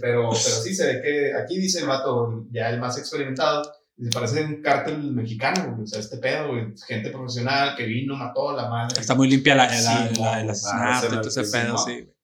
pero, 0.00 0.30
pero 0.30 0.34
sí 0.34 0.74
se 0.74 0.86
ve 0.86 1.02
que 1.02 1.32
aquí 1.34 1.58
dice 1.58 1.80
el 1.80 1.86
vato, 1.86 2.46
ya 2.50 2.70
el 2.70 2.80
más 2.80 2.96
experimentado, 2.98 3.70
dice, 3.96 4.10
parece 4.12 4.42
un 4.44 4.62
cártel 4.62 5.02
mexicano, 5.12 5.72
güey, 5.72 5.82
o 5.82 5.86
sea, 5.86 6.00
este 6.00 6.16
pedo, 6.16 6.48
güey, 6.48 6.66
gente 6.86 7.10
profesional 7.10 7.76
que 7.76 7.84
vino, 7.84 8.16
mató 8.16 8.50
a 8.50 8.56
la 8.62 8.68
madre. 8.70 9.00
Está 9.00 9.14
muy 9.14 9.28
limpia 9.28 9.54
la, 9.54 9.64
la, 9.66 9.70
Sí, 10.08 10.20
la, 10.20 10.40
el 10.40 10.46
no, 10.46 10.52
asesinato 10.52 11.06
y 11.06 11.08
ah, 11.08 11.20
todo 11.20 11.28
ese 11.28 11.44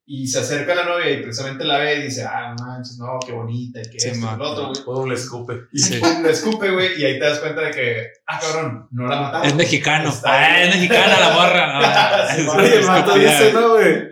Y 0.07 0.27
se 0.27 0.39
acerca 0.39 0.73
a 0.73 0.75
la 0.75 0.85
novia 0.85 1.09
y 1.09 1.23
precisamente 1.23 1.63
la 1.63 1.79
ve 1.79 1.95
y 1.97 2.03
dice, 2.03 2.23
ah, 2.23 2.53
no 2.55 2.63
manches, 2.63 2.99
no, 2.99 3.17
qué 3.25 3.31
bonita, 3.31 3.79
y 3.81 3.89
que 3.89 3.99
Sí, 3.99 4.09
esto, 4.09 4.37
lo 4.37 4.51
otro, 4.51 4.67
güey. 4.67 4.83
Pum, 4.85 5.09
le 5.09 5.15
escupe. 5.15 5.61
Y 5.73 5.79
Sí. 5.79 5.97
pum, 5.99 6.21
le 6.21 6.29
escupe, 6.29 6.69
güey, 6.69 7.01
y 7.01 7.05
ahí 7.05 7.17
te 7.17 7.25
das 7.25 7.39
cuenta 7.39 7.61
de 7.61 7.71
que, 7.71 8.07
ah, 8.27 8.39
cabrón, 8.39 8.87
no 8.91 9.07
la 9.07 9.19
mataron. 9.21 9.47
Es 9.47 9.55
mexicano. 9.55 10.13
Ah, 10.23 10.61
es 10.61 10.75
mexicana 10.75 11.19
la 11.19 11.29
morra. 11.31 12.37
No. 12.43 12.51
Oye, 12.53 12.75
el 12.79 12.85
vato 12.85 13.11
estúpida, 13.15 13.39
dice, 13.39 13.53
no, 13.53 13.69
güey. 13.69 14.09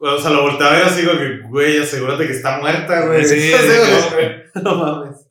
O 0.00 0.18
sea, 0.20 0.30
lo 0.30 0.42
voltea 0.42 0.66
a 0.66 0.72
ver 0.72 0.82
así, 0.84 1.04
como 1.06 1.18
que, 1.18 1.38
güey, 1.48 1.78
asegúrate 1.78 2.26
que 2.26 2.32
está 2.32 2.58
muerta, 2.58 3.06
güey. 3.06 3.24
Sí, 3.24 3.40
Sí, 3.52 3.52
No. 4.56 4.62
No 4.62 4.74
mames. 4.76 5.28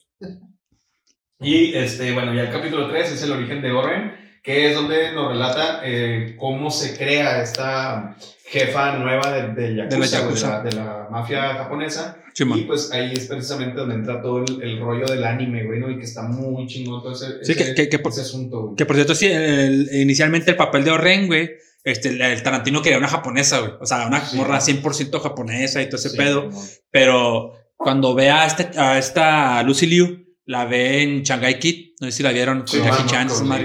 Y 1.39 1.73
este, 1.75 2.11
bueno, 2.13 2.33
ya 2.33 2.43
el 2.43 2.51
capítulo 2.51 2.89
3 2.89 3.11
es 3.11 3.23
el 3.23 3.31
origen 3.33 3.61
de 3.61 3.71
Oren, 3.71 4.26
que 4.47 4.69
es 4.69 4.75
donde 4.75 5.11
nos 5.11 5.27
relata 5.33 5.81
eh, 5.83 6.35
cómo 6.39 6.71
se 6.71 6.95
crea 6.97 7.41
esta 7.43 8.15
jefa 8.45 8.93
nueva 8.97 9.29
de, 9.29 9.53
de 9.61 9.75
Yakuza, 9.75 9.95
De 9.97 9.99
la 9.99 10.07
Yakuza. 10.07 10.61
de 10.63 10.71
la, 10.71 10.85
la 10.85 11.07
mafia 11.11 11.53
japonesa. 11.55 12.17
Simón. 12.33 12.59
Y 12.59 12.61
pues 12.63 12.91
ahí 12.93 13.11
es 13.13 13.27
precisamente 13.27 13.75
donde 13.77 13.95
entra 13.95 14.21
todo 14.21 14.45
el, 14.45 14.61
el 14.63 14.79
rollo 14.79 15.05
del 15.05 15.25
anime, 15.25 15.65
güey, 15.65 15.79
¿no? 15.81 15.89
Y 15.91 15.97
que 15.97 16.05
está 16.05 16.21
muy 16.23 16.65
chingón 16.65 17.01
todo 17.03 17.11
ese, 17.11 17.43
Sí, 17.43 17.51
ese, 17.51 17.55
que- 17.65 17.75
que- 17.75 17.89
que 17.89 17.99
por- 17.99 18.13
ese 18.13 18.21
asunto, 18.21 18.61
güey. 18.61 18.75
Que 18.77 18.85
por 18.85 18.95
cierto, 18.95 19.15
sí, 19.15 19.25
el- 19.27 19.89
inicialmente 19.91 20.51
el 20.51 20.55
papel 20.57 20.85
de 20.85 20.91
Oren, 20.91 21.27
güey, 21.27 21.49
este, 21.83 22.09
el, 22.09 22.41
Tarantino 22.43 22.81
quería 22.81 22.99
una 22.99 23.07
japonesa, 23.09 23.59
güey. 23.59 23.71
O 23.81 23.85
sea, 23.85 24.07
una 24.07 24.21
Sí. 24.25 24.37
morra 24.37 24.61
100% 24.61 25.19
japonesa 25.19 25.81
y 25.81 25.87
todo 25.87 25.97
ese 25.97 26.09
Sí, 26.11 26.17
pedo. 26.17 26.49
Pero 26.89 27.51
cuando 27.75 28.13
ve 28.15 28.29
a, 28.29 28.45
este, 28.45 28.69
a 28.79 28.97
esta 28.97 29.61
Lucy 29.63 29.87
Liu, 29.87 30.25
la 30.45 30.63
ve 30.65 31.01
en 31.03 31.23
Shanghai 31.23 31.59
Kid, 31.59 31.86
no 31.99 32.07
sé 32.07 32.11
si 32.11 32.23
la 32.23 32.31
vieron 32.31 32.59
con 32.59 32.67
Sí, 32.67 32.77
Jackie 32.83 33.03
no, 33.03 33.09
Chan, 33.09 33.27
no, 33.27 33.41
no. 33.41 33.57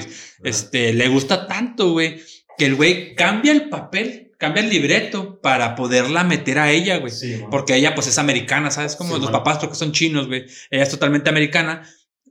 Este, 0.44 0.92
le 0.92 1.08
gusta 1.08 1.46
tanto, 1.46 1.90
güey, 1.92 2.20
que 2.58 2.66
el 2.66 2.74
güey 2.74 3.14
cambia 3.14 3.52
el 3.52 3.68
papel, 3.68 4.32
cambia 4.38 4.62
el 4.62 4.70
libreto 4.70 5.40
para 5.40 5.74
poderla 5.76 6.24
meter 6.24 6.58
a 6.58 6.70
ella, 6.70 6.98
güey. 6.98 7.12
Sí. 7.12 7.40
Porque 7.50 7.76
ella, 7.76 7.94
pues, 7.94 8.06
es 8.08 8.18
americana, 8.18 8.70
¿sabes? 8.70 8.96
Como 8.96 9.10
Sí, 9.10 9.20
los 9.20 9.30
bueno. 9.30 9.38
papás, 9.38 9.58
porque 9.58 9.76
son 9.76 9.92
chinos, 9.92 10.26
güey. 10.26 10.46
Ella 10.70 10.82
es 10.82 10.90
totalmente 10.90 11.30
americana. 11.30 11.82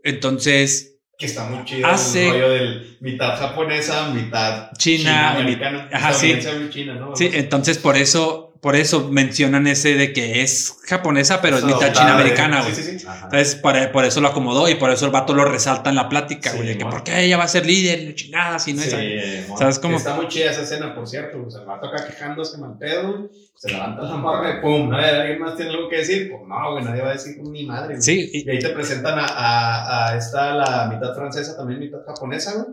Entonces, 0.04 0.98
Que 1.18 1.28
está 1.28 1.46
muy 1.48 1.64
chido 1.66 1.88
Hace- 1.88 2.26
el 2.26 2.32
rollo 2.34 2.50
del 2.50 2.98
mitad 3.00 3.38
japonesa, 3.38 4.10
mitad 4.10 4.72
China, 4.78 5.36
mit- 5.36 5.42
americana. 5.42 5.90
ajá, 5.94 6.14
sí. 6.14 6.34
China, 6.72 6.96
¿no? 6.96 7.16
sí, 7.16 7.30
entonces 7.34 7.78
por 7.78 7.96
eso, 7.96 8.51
por 8.62 8.76
eso 8.76 9.10
mencionan 9.10 9.66
ese 9.68 9.96
de 9.96 10.14
que 10.14 10.42
es 10.44 10.78
japonesa, 10.88 11.42
pero 11.42 11.58
es 11.58 11.64
Es 11.64 11.68
mitad 11.68 11.92
china-americana, 11.92 12.64
Sí, 12.64 12.72
güey. 12.72 12.84
sí, 12.84 13.00
sí. 13.00 13.08
Ajá. 13.08 13.26
Entonces, 13.26 13.56
por, 13.56 13.92
por 13.92 14.06
eso 14.06 14.22
lo 14.22 14.28
acomodó 14.28 14.70
y 14.70 14.76
por 14.76 14.92
eso 14.92 15.06
el 15.08 15.12
vato 15.12 15.34
lo 15.34 15.46
resalta 15.46 15.90
en 15.90 15.96
la 15.96 16.08
plática, 16.08 16.52
Sí, 16.52 16.58
güey. 16.58 16.70
de 16.70 16.78
que 16.78 16.86
por 16.86 17.04
qué 17.04 17.22
ella 17.26 17.38
va 17.38 17.46
a 17.46 17.48
ser 17.48 17.66
líder, 17.66 18.00
y 18.02 18.06
la 18.10 18.16
chingada, 18.16 18.60
si 18.60 18.74
no 18.74 18.82
es. 18.84 18.92
Sí. 18.92 19.54
¿Sabes 19.58 19.80
cómo? 19.80 19.98
Está 19.98 20.14
muy 20.16 20.28
chida 20.28 20.52
esa 20.52 20.62
escena, 20.62 20.94
por 20.94 21.08
cierto. 21.08 21.44
O 21.46 21.50
sea, 21.50 21.62
el 21.62 21.68
vato 21.68 21.88
acá 21.88 22.06
quejándose 22.08 22.58
mal 22.60 22.78
pedo. 22.80 23.30
Se 23.56 23.70
levanta 23.72 24.02
la 24.04 24.16
morra 24.18 24.58
y 24.58 24.62
pum, 24.62 24.90
¿no? 24.90 24.98
¿Alguien 24.98 25.40
más 25.40 25.56
tiene 25.56 25.72
algo 25.72 25.88
que 25.90 25.98
decir? 25.98 26.30
Pues 26.32 26.42
no, 26.48 26.72
güey, 26.74 26.84
nadie 26.84 27.02
va 27.02 27.10
a 27.10 27.14
decir 27.14 27.38
ni 27.44 27.66
madre. 27.66 27.90
güey. 27.96 28.02
Sí, 28.02 28.30
y 28.34 28.46
Y 28.46 28.50
ahí 28.50 28.60
te 28.60 28.70
presentan 28.70 29.20
a, 29.20 29.26
a, 29.26 30.10
a 30.12 30.18
esta, 30.18 30.54
la 30.56 30.88
mitad 30.92 31.14
francesa, 31.16 31.56
también 31.58 31.80
mitad 31.80 32.00
japonesa, 32.06 32.54
güey. 32.54 32.68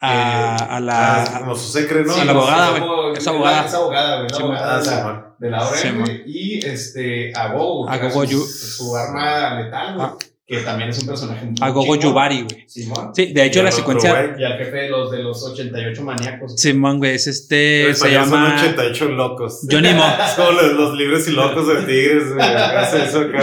A, 0.00 0.56
a 0.56 0.76
Ah, 0.76 0.80
la. 0.80 1.22
es 1.22 1.30
como 1.30 1.54
su 1.54 1.70
secre, 1.72 2.04
¿no? 2.04 2.14
a 2.14 2.24
la 2.24 2.32
abogada, 2.32 2.70
güey. 2.78 3.12
Es 3.16 3.26
abogada. 3.26 3.66
Es 3.66 3.74
abogada, 3.74 4.16
güey. 4.16 4.28
Sí, 4.30 4.42
abogada 4.42 4.74
Ah, 4.74 4.78
de 4.78 4.84
sí, 4.84 4.90
la- 4.90 5.34
de 5.38 5.50
la 5.50 5.66
Sí, 5.66 5.88
güey. 5.90 6.22
Y 6.26 6.66
este, 6.66 7.32
a 7.36 7.48
Gogo. 7.52 7.88
A 7.88 7.98
Gogo 7.98 8.26
su, 8.26 8.46
su 8.46 8.96
arma 8.96 9.54
letal, 9.60 9.94
güey. 9.96 10.08
Que 10.50 10.58
también 10.62 10.90
es 10.90 10.98
un 10.98 11.06
personaje 11.06 11.46
muy 11.46 11.54
A 11.60 11.68
Gogo. 11.70 11.94
Yubari, 11.94 12.42
güey. 12.42 12.64
Simón. 12.68 13.14
Sí, 13.14 13.32
de 13.32 13.44
hecho, 13.44 13.60
Y 13.60 13.62
la 13.62 13.68
otro 13.68 13.78
secuencia. 13.78 14.10
güey. 14.10 14.40
Y 14.40 14.44
al 14.44 14.58
jefe 14.58 14.76
de 14.76 14.88
los, 14.88 15.10
de 15.12 15.18
los 15.22 15.44
88 15.44 16.02
maníacos. 16.02 16.60
Simón, 16.60 16.98
güey, 16.98 17.14
es 17.14 17.28
este. 17.28 17.84
Se 17.84 17.90
español 17.90 18.24
son 18.24 18.32
llama. 18.32 18.56
88 18.56 19.04
locos. 19.10 19.60
Johnny 19.70 19.94
Mo. 19.94 20.02
Como 20.36 20.50
los, 20.50 20.72
los 20.72 20.98
libres 20.98 21.28
y 21.28 21.30
locos 21.30 21.68
de 21.68 21.74
tigres, 21.84 22.34
güey. 22.34 22.40
Hace 22.44 23.04
eso 23.04 23.20
acá, 23.20 23.38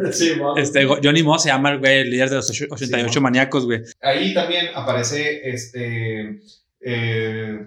bien. 0.00 0.12
Simón. 0.14 0.58
Este, 0.58 0.86
Johnny 0.86 1.22
Mo 1.22 1.38
se 1.38 1.50
llama 1.50 1.72
el 1.72 1.78
güey, 1.78 1.98
el 2.00 2.10
líder 2.10 2.30
de 2.30 2.36
los 2.36 2.48
ocho- 2.50 2.64
88 2.70 3.12
Simón. 3.12 3.22
maníacos, 3.24 3.66
güey. 3.66 3.82
Ahí 4.00 4.32
también 4.32 4.68
aparece 4.74 5.42
este. 5.50 6.40
Eh, 6.80 7.58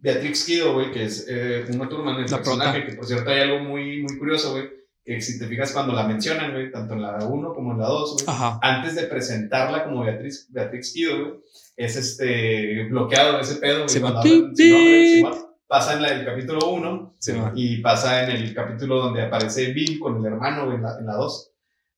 Beatrix 0.00 0.44
Kido, 0.44 0.72
güey, 0.74 0.90
que 0.90 1.04
es 1.04 1.26
eh, 1.28 1.64
el 1.68 1.78
La 1.78 1.88
personaje, 1.88 2.80
prota. 2.80 2.86
que 2.86 2.92
por 2.96 3.06
cierto 3.06 3.30
hay 3.30 3.40
algo 3.40 3.60
muy, 3.60 4.02
muy 4.02 4.18
curioso, 4.18 4.52
güey, 4.52 4.64
que 5.04 5.20
si 5.20 5.38
te 5.38 5.46
fijas 5.48 5.72
cuando 5.72 5.92
la 5.92 6.06
mencionan, 6.06 6.52
güey, 6.52 6.70
tanto 6.70 6.94
en 6.94 7.02
la 7.02 7.18
1 7.24 7.52
como 7.54 7.72
en 7.72 7.78
la 7.78 7.86
2, 7.86 8.12
güey, 8.14 8.24
Ajá. 8.28 8.58
antes 8.62 8.94
de 8.94 9.02
presentarla 9.04 9.84
como 9.84 10.04
Beatriz, 10.04 10.46
Beatrix 10.50 10.92
Kido, 10.92 11.18
güey, 11.18 11.34
es 11.76 11.96
este 11.96 12.84
bloqueado 12.84 13.40
ese 13.40 13.56
pedo, 13.56 13.78
güey, 13.78 13.88
Sí, 13.88 14.00
cuando 14.00 14.20
hablan 14.20 14.54
pip. 14.54 14.56
Simón. 14.56 15.34
pasa 15.66 15.94
en 15.94 16.02
la- 16.02 16.08
el 16.12 16.24
capítulo 16.24 16.68
1 16.70 17.14
Simón. 17.18 17.52
y 17.56 17.78
pasa 17.78 18.24
en 18.24 18.30
el 18.30 18.54
capítulo 18.54 18.96
donde 19.00 19.22
aparece 19.22 19.72
Bill 19.72 19.98
con 19.98 20.18
el 20.18 20.26
hermano 20.26 20.72
en 20.74 20.82
la, 20.82 20.98
en 20.98 21.06
la 21.06 21.14
2. 21.14 21.50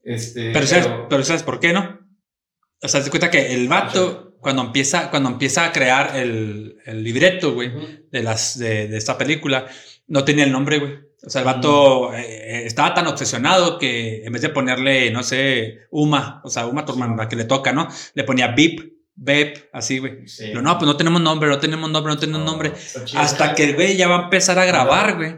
Este, 0.02 0.52
Pero 0.52 0.66
¿sabes, 0.66 0.88
pero 1.08 1.22
¿sabes 1.24 1.42
por 1.42 1.58
qué 1.60 1.72
no? 1.72 1.98
O 2.82 2.88
sea, 2.88 3.02
te 3.02 3.10
cuenta 3.10 3.30
que 3.30 3.54
el 3.54 3.66
vato, 3.68 4.34
cuando 4.40 4.62
empieza, 4.62 5.10
cuando 5.10 5.30
empieza 5.30 5.64
a 5.64 5.72
crear 5.72 6.16
el, 6.16 6.76
el 6.84 7.02
libreto, 7.02 7.54
güey, 7.54 7.68
Ujú. 7.74 7.86
de, 8.10 8.22
las, 8.22 8.58
de, 8.58 8.88
de 8.88 8.96
esta 8.98 9.16
película, 9.18 9.66
no 10.06 10.22
tenía 10.24 10.44
el 10.44 10.52
nombre, 10.52 10.78
güey. 10.78 10.98
O 11.26 11.30
sea, 11.30 11.40
el 11.40 11.46
vato 11.46 12.10
Mm. 12.10 12.14
eh, 12.16 12.66
estaba 12.66 12.92
tan 12.94 13.06
obsesionado 13.06 13.78
que 13.78 14.24
en 14.24 14.32
vez 14.32 14.42
de 14.42 14.48
ponerle, 14.50 15.10
no 15.10 15.22
sé, 15.22 15.86
Uma, 15.90 16.40
o 16.44 16.50
sea, 16.50 16.66
Uma 16.66 16.84
Thurman, 16.84 17.16
la 17.16 17.28
que 17.28 17.36
le 17.36 17.44
toca, 17.44 17.72
¿no? 17.72 17.88
Le 18.14 18.24
ponía 18.24 18.48
Bip, 18.48 18.92
Bep, 19.16 19.68
así, 19.72 19.98
güey. 19.98 20.26
Sí. 20.26 20.46
Pero 20.48 20.60
no, 20.60 20.76
pues 20.76 20.86
no 20.86 20.96
tenemos 20.96 21.20
nombre, 21.22 21.48
no 21.48 21.58
tenemos 21.60 21.88
nombre, 21.90 22.12
no 22.12 22.18
tenemos 22.18 22.44
nombre. 22.44 22.72
Hasta 23.16 23.54
que 23.54 23.64
el 23.64 23.74
güey 23.74 23.96
ya 23.96 24.08
va 24.08 24.18
a 24.18 24.22
empezar 24.24 24.58
a 24.58 24.64
grabar, 24.64 25.16
güey. 25.16 25.36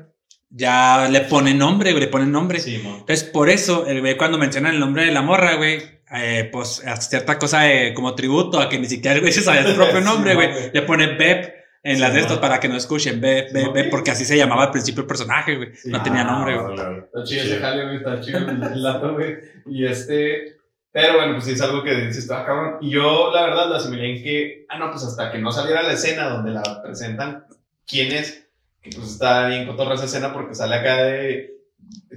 Ya 0.49 1.09
le 1.11 1.21
pone 1.23 1.53
nombre, 1.55 1.91
güey, 1.93 2.05
le 2.05 2.09
pone 2.11 2.25
nombre. 2.27 2.59
Sí. 2.61 2.77
Entonces, 2.77 3.25
por 3.25 3.51
eso, 3.51 3.87
el 3.87 4.01
güey 4.01 4.17
cuando 4.17 4.39
menciona 4.39 4.71
el 4.71 4.79
nombre 4.81 5.05
de 5.05 5.13
la 5.13 5.21
morra, 5.21 5.57
güey, 5.57 5.83
eh, 6.15 6.49
pues 6.51 6.83
hace 6.87 7.11
cierta 7.11 7.39
cosa 7.39 7.63
como 7.95 8.15
tributo 8.15 8.61
a 8.61 8.69
que 8.69 8.79
ni 8.79 8.87
siquiera 8.89 9.17
el 9.17 9.21
güey 9.21 9.33
se 9.33 9.43
sabía 9.43 9.67
su 9.67 9.75
propio 9.75 10.01
nombre, 10.11 10.35
güey. 10.35 10.51
güey. 10.53 10.71
Le 10.73 10.83
pone 10.83 11.09
Bep 11.15 11.56
en 11.87 11.97
Sí, 11.97 12.03
las 12.03 12.13
de 12.15 12.21
estos 12.21 12.39
para 12.39 12.59
que 12.61 12.69
no 12.69 12.77
escuchen 12.77 13.15
Sí, 13.15 13.21
Bep, 13.21 13.53
no. 13.53 13.73
porque 13.91 14.11
así 14.11 14.25
se 14.25 14.37
llamaba 14.37 14.65
al 14.65 14.71
principio 14.71 15.03
el 15.03 15.07
personaje, 15.07 15.57
güey. 15.57 15.75
Sí. 15.75 15.91
No 15.91 16.03
tenía 16.03 16.23
Ah, 16.23 16.33
nombre, 16.33 16.59
güey. 16.59 16.75
Está 16.99 17.25
chido 17.25 17.41
ese 17.43 17.49
Chido. 17.51 17.61
jale, 17.61 17.85
güey. 17.85 17.97
Está 17.97 18.21
chido 18.21 18.39
el, 18.39 18.83
dato, 18.83 19.15
güey. 19.15 19.37
Y 19.67 19.87
este. 19.87 20.57
Pero 20.93 21.15
bueno, 21.17 21.33
pues 21.35 21.45
sí 21.45 21.53
es 21.53 21.61
algo 21.61 21.83
que 21.85 21.95
dices, 21.95 22.19
está 22.19 22.45
cabrón. 22.45 22.79
Y 22.81 22.91
yo, 22.91 23.31
la 23.33 23.43
verdad, 23.47 23.69
lo 23.69 23.77
asimilé 23.77 24.17
en 24.17 24.23
que. 24.23 24.67
Ah, 24.69 24.79
no, 24.79 24.91
pues 24.91 25.05
hasta 25.05 25.31
que 25.31 25.39
no 25.39 25.53
saliera 25.53 25.83
la 25.83 25.93
escena 25.93 26.29
donde 26.29 26.51
la 26.53 26.83
presentan, 26.83 27.45
quién 27.87 28.13
es. 28.13 28.49
Que 28.83 28.91
pues 28.97 29.13
está 29.13 29.47
bien 29.49 29.67
cotorra 29.67 29.95
esa 29.95 30.05
escena 30.07 30.33
porque 30.33 30.55
sale 30.55 30.75
acá 30.77 31.03
de. 31.05 31.56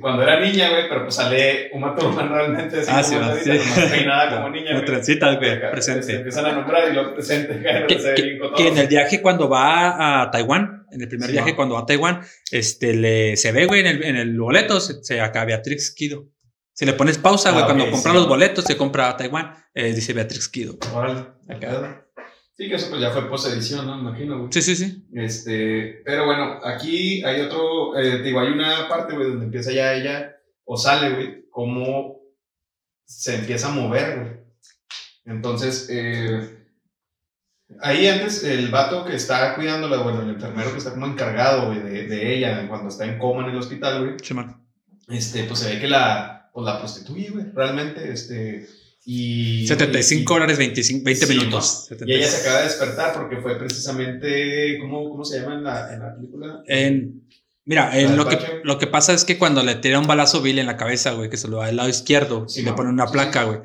Cuando 0.02 0.24
era 0.24 0.40
niña, 0.40 0.70
güey, 0.70 0.88
pero 0.88 1.04
pues 1.04 1.16
sale 1.16 1.70
Uma 1.74 1.94
Thurman 1.96 2.30
realmente 2.30 2.80
así 2.80 2.90
Ah, 2.90 3.02
como 3.04 3.36
sí, 3.36 3.50
ahorita, 3.50 3.64
sí. 3.66 3.82
peinada 3.92 4.30
como 4.38 4.50
niña, 4.50 4.84
trencitas, 4.86 5.34
Y 5.34 5.38
güey, 5.38 5.52
acá, 5.52 5.68
Se 5.68 5.72
presente. 5.72 6.16
empiezan 6.16 6.46
a 6.46 6.52
nombrar 6.54 6.90
y 6.90 6.94
lo 6.96 7.14
presente, 7.14 7.62
Que, 7.88 7.98
que- 7.98 8.40
que 8.56 8.68
en 8.68 8.78
el 8.78 8.88
viaje 8.88 9.22
cuando 9.22 9.50
va 9.50 10.22
a 10.22 10.32
Taiwán, 10.32 10.86
en 10.92 11.02
el 11.02 11.08
primer 11.08 11.28
Sí, 11.28 11.34
viaje 11.34 11.52
¿no? 11.52 11.56
cuando 11.56 11.76
va 11.76 11.82
a 11.82 11.86
Taiwán, 11.86 12.22
este, 12.52 12.94
le, 12.96 13.36
se 13.38 13.52
ve, 13.52 13.66
güey, 13.66 13.82
en 13.82 13.88
el, 13.88 14.04
en 14.04 14.16
el 14.16 14.40
boleto, 14.40 14.80
se, 14.80 15.04
se 15.04 15.20
acá 15.22 15.44
Beatrix 15.46 15.92
Kido. 15.94 16.28
Si 16.74 16.86
le 16.86 16.94
pones 16.94 17.18
pausa, 17.18 17.52
güey, 17.52 17.64
Ah, 17.64 17.66
cuando 17.66 17.84
ok, 17.84 17.92
compra 17.92 18.12
sí. 18.12 18.18
los 18.18 18.28
boletos, 18.28 18.64
se 18.64 18.78
compra 18.78 19.10
a 19.10 19.18
Taiwán, 19.18 19.54
eh, 19.74 19.92
dice 19.94 20.14
Beatrix 20.14 20.48
Kido. 20.48 20.78
Acá. 21.50 22.06
Sí, 22.60 22.68
que 22.68 22.76
eso 22.76 22.90
pues 22.90 23.00
ya 23.00 23.12
fue 23.12 23.30
post-edición, 23.30 23.88
¿no? 23.88 23.98
Imagino, 23.98 24.38
güey. 24.38 24.52
Sí, 24.52 24.62
sí, 24.62 24.76
sí. 24.76 25.08
Este, 25.14 26.02
pero 26.04 26.26
bueno, 26.26 26.60
aquí 26.62 27.24
hay 27.24 27.40
otro, 27.40 27.98
eh, 27.98 28.18
te 28.18 28.24
digo, 28.24 28.42
hay 28.42 28.50
una 28.50 28.90
parte, 28.90 29.16
güey, 29.16 29.30
donde 29.30 29.46
empieza 29.46 29.72
ya 29.72 29.94
ella, 29.94 30.36
o 30.66 30.76
sale, 30.76 31.16
güey, 31.16 31.46
cómo 31.50 32.20
se 33.06 33.36
empieza 33.36 33.70
a 33.70 33.72
mover, 33.72 34.20
güey. 34.20 34.32
Entonces, 35.24 35.88
eh, 35.90 36.68
ahí 37.80 38.08
antes, 38.08 38.44
el 38.44 38.68
vato 38.68 39.06
que 39.06 39.16
está 39.16 39.56
cuidándola, 39.56 40.02
bueno, 40.02 40.24
el 40.24 40.32
enfermero 40.32 40.74
que 40.74 40.80
está 40.80 40.92
como 40.92 41.06
encargado, 41.08 41.68
güey, 41.68 41.80
de, 41.82 42.08
de 42.08 42.36
ella, 42.36 42.68
cuando 42.68 42.90
está 42.90 43.06
en 43.06 43.20
coma 43.20 43.44
en 43.46 43.52
el 43.52 43.58
hospital, 43.58 44.04
güey, 44.04 44.18
Simón. 44.22 44.68
este, 45.08 45.46
pues 45.46 45.60
se 45.60 45.76
ve 45.76 45.80
que 45.80 45.88
la, 45.88 46.50
pues 46.54 46.66
la 46.66 46.78
prostituye, 46.78 47.30
güey, 47.30 47.46
realmente, 47.54 48.12
este, 48.12 48.68
y... 49.06 49.66
75 49.68 50.22
y- 50.22 50.36
dólares, 50.36 50.58
25, 50.58 51.04
20 51.06 51.26
Sí, 51.26 51.34
minutos. 51.38 51.90
y 52.06 52.14
ella 52.14 52.28
se 52.28 52.42
acaba 52.42 52.58
de 52.60 52.64
despertar 52.66 53.14
porque 53.14 53.38
fue 53.38 53.58
precisamente, 53.58 54.78
¿cómo, 54.80 55.10
cómo 55.10 55.26
se 55.26 55.40
llama 55.40 55.56
en 55.56 55.64
la, 55.64 55.94
en 55.94 56.00
la 56.00 56.16
película? 56.16 56.64
En, 56.68 57.24
mira, 57.66 57.98
en 58.00 58.12
¿La 58.12 58.16
lo, 58.16 58.26
del 58.26 58.38
que, 58.38 58.46
lo 58.64 58.78
que 58.78 58.88
pasa 58.88 59.14
es 59.14 59.26
que 59.26 59.38
cuando 59.38 59.64
le 59.64 59.76
tira 59.76 60.00
un 60.00 60.08
balazo 60.08 60.42
Bill 60.42 60.60
en 60.60 60.66
la 60.68 60.78
cabeza, 60.78 61.12
güey, 61.12 61.30
que 61.30 61.38
se 61.38 61.48
lo 61.48 61.58
da 61.58 61.68
al 61.68 61.76
lado 61.78 61.90
izquierdo, 61.90 62.48
Sí, 62.48 62.62
y 62.62 62.64
le 62.64 62.74
pone 62.74 62.90
una 62.90 63.08
Sí, 63.08 63.14
placa, 63.14 63.42
sí. 63.42 63.48
güey. 63.48 63.60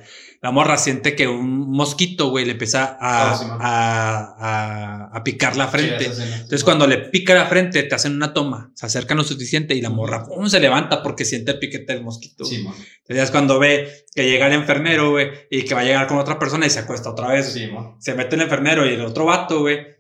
La 0.45 0.51
morra 0.51 0.77
siente 0.77 1.17
que 1.17 1.27
un 1.27 1.71
mosquito, 1.71 2.29
güey, 2.29 2.45
le 2.45 2.53
empieza 2.53 2.99
a, 3.01 3.33
Ah, 3.33 3.35
sí, 3.35 3.47
a, 3.49 5.09
a, 5.09 5.17
a 5.17 5.25
picar 5.25 5.57
la 5.57 5.69
frente. 5.69 6.05
Sí. 6.05 6.23
Entonces, 6.23 6.63
cuando 6.65 6.87
le 6.87 6.99
pica 6.99 7.33
la 7.33 7.47
frente, 7.47 7.83
te 7.83 7.95
hacen 7.95 8.15
una 8.15 8.35
toma, 8.35 8.71
se 8.75 8.85
acercan 8.85 9.17
lo 9.17 9.25
suficiente 9.25 9.75
y 9.75 9.81
la 9.81 9.89
morra 9.89 10.27
¡pum! 10.27 10.47
se 10.47 10.61
levanta 10.61 11.03
porque 11.03 11.25
siente 11.25 11.53
el 11.53 11.59
piquete 11.61 11.95
del 11.95 12.05
mosquito. 12.05 12.45
Entonces, 12.45 13.25
es 13.25 13.31
cuando 13.31 13.59
ve 13.59 14.05
que 14.15 14.29
llega 14.29 14.49
el 14.49 14.53
enfermero, 14.53 15.13
güey, 15.13 15.31
y 15.51 15.63
que 15.63 15.75
va 15.75 15.81
a 15.81 15.85
llegar 15.85 16.07
con 16.09 16.19
otra 16.19 16.39
persona 16.39 16.67
y 16.67 16.71
se 16.71 16.81
acuesta 16.81 17.09
otra 17.09 17.29
vez. 17.29 17.59
Se 17.99 18.15
mete 18.15 18.37
el 18.37 18.43
enfermero 18.43 18.85
y 18.85 18.93
el 18.93 19.01
otro 19.01 19.25
vato, 19.25 19.61
güey. 19.61 19.94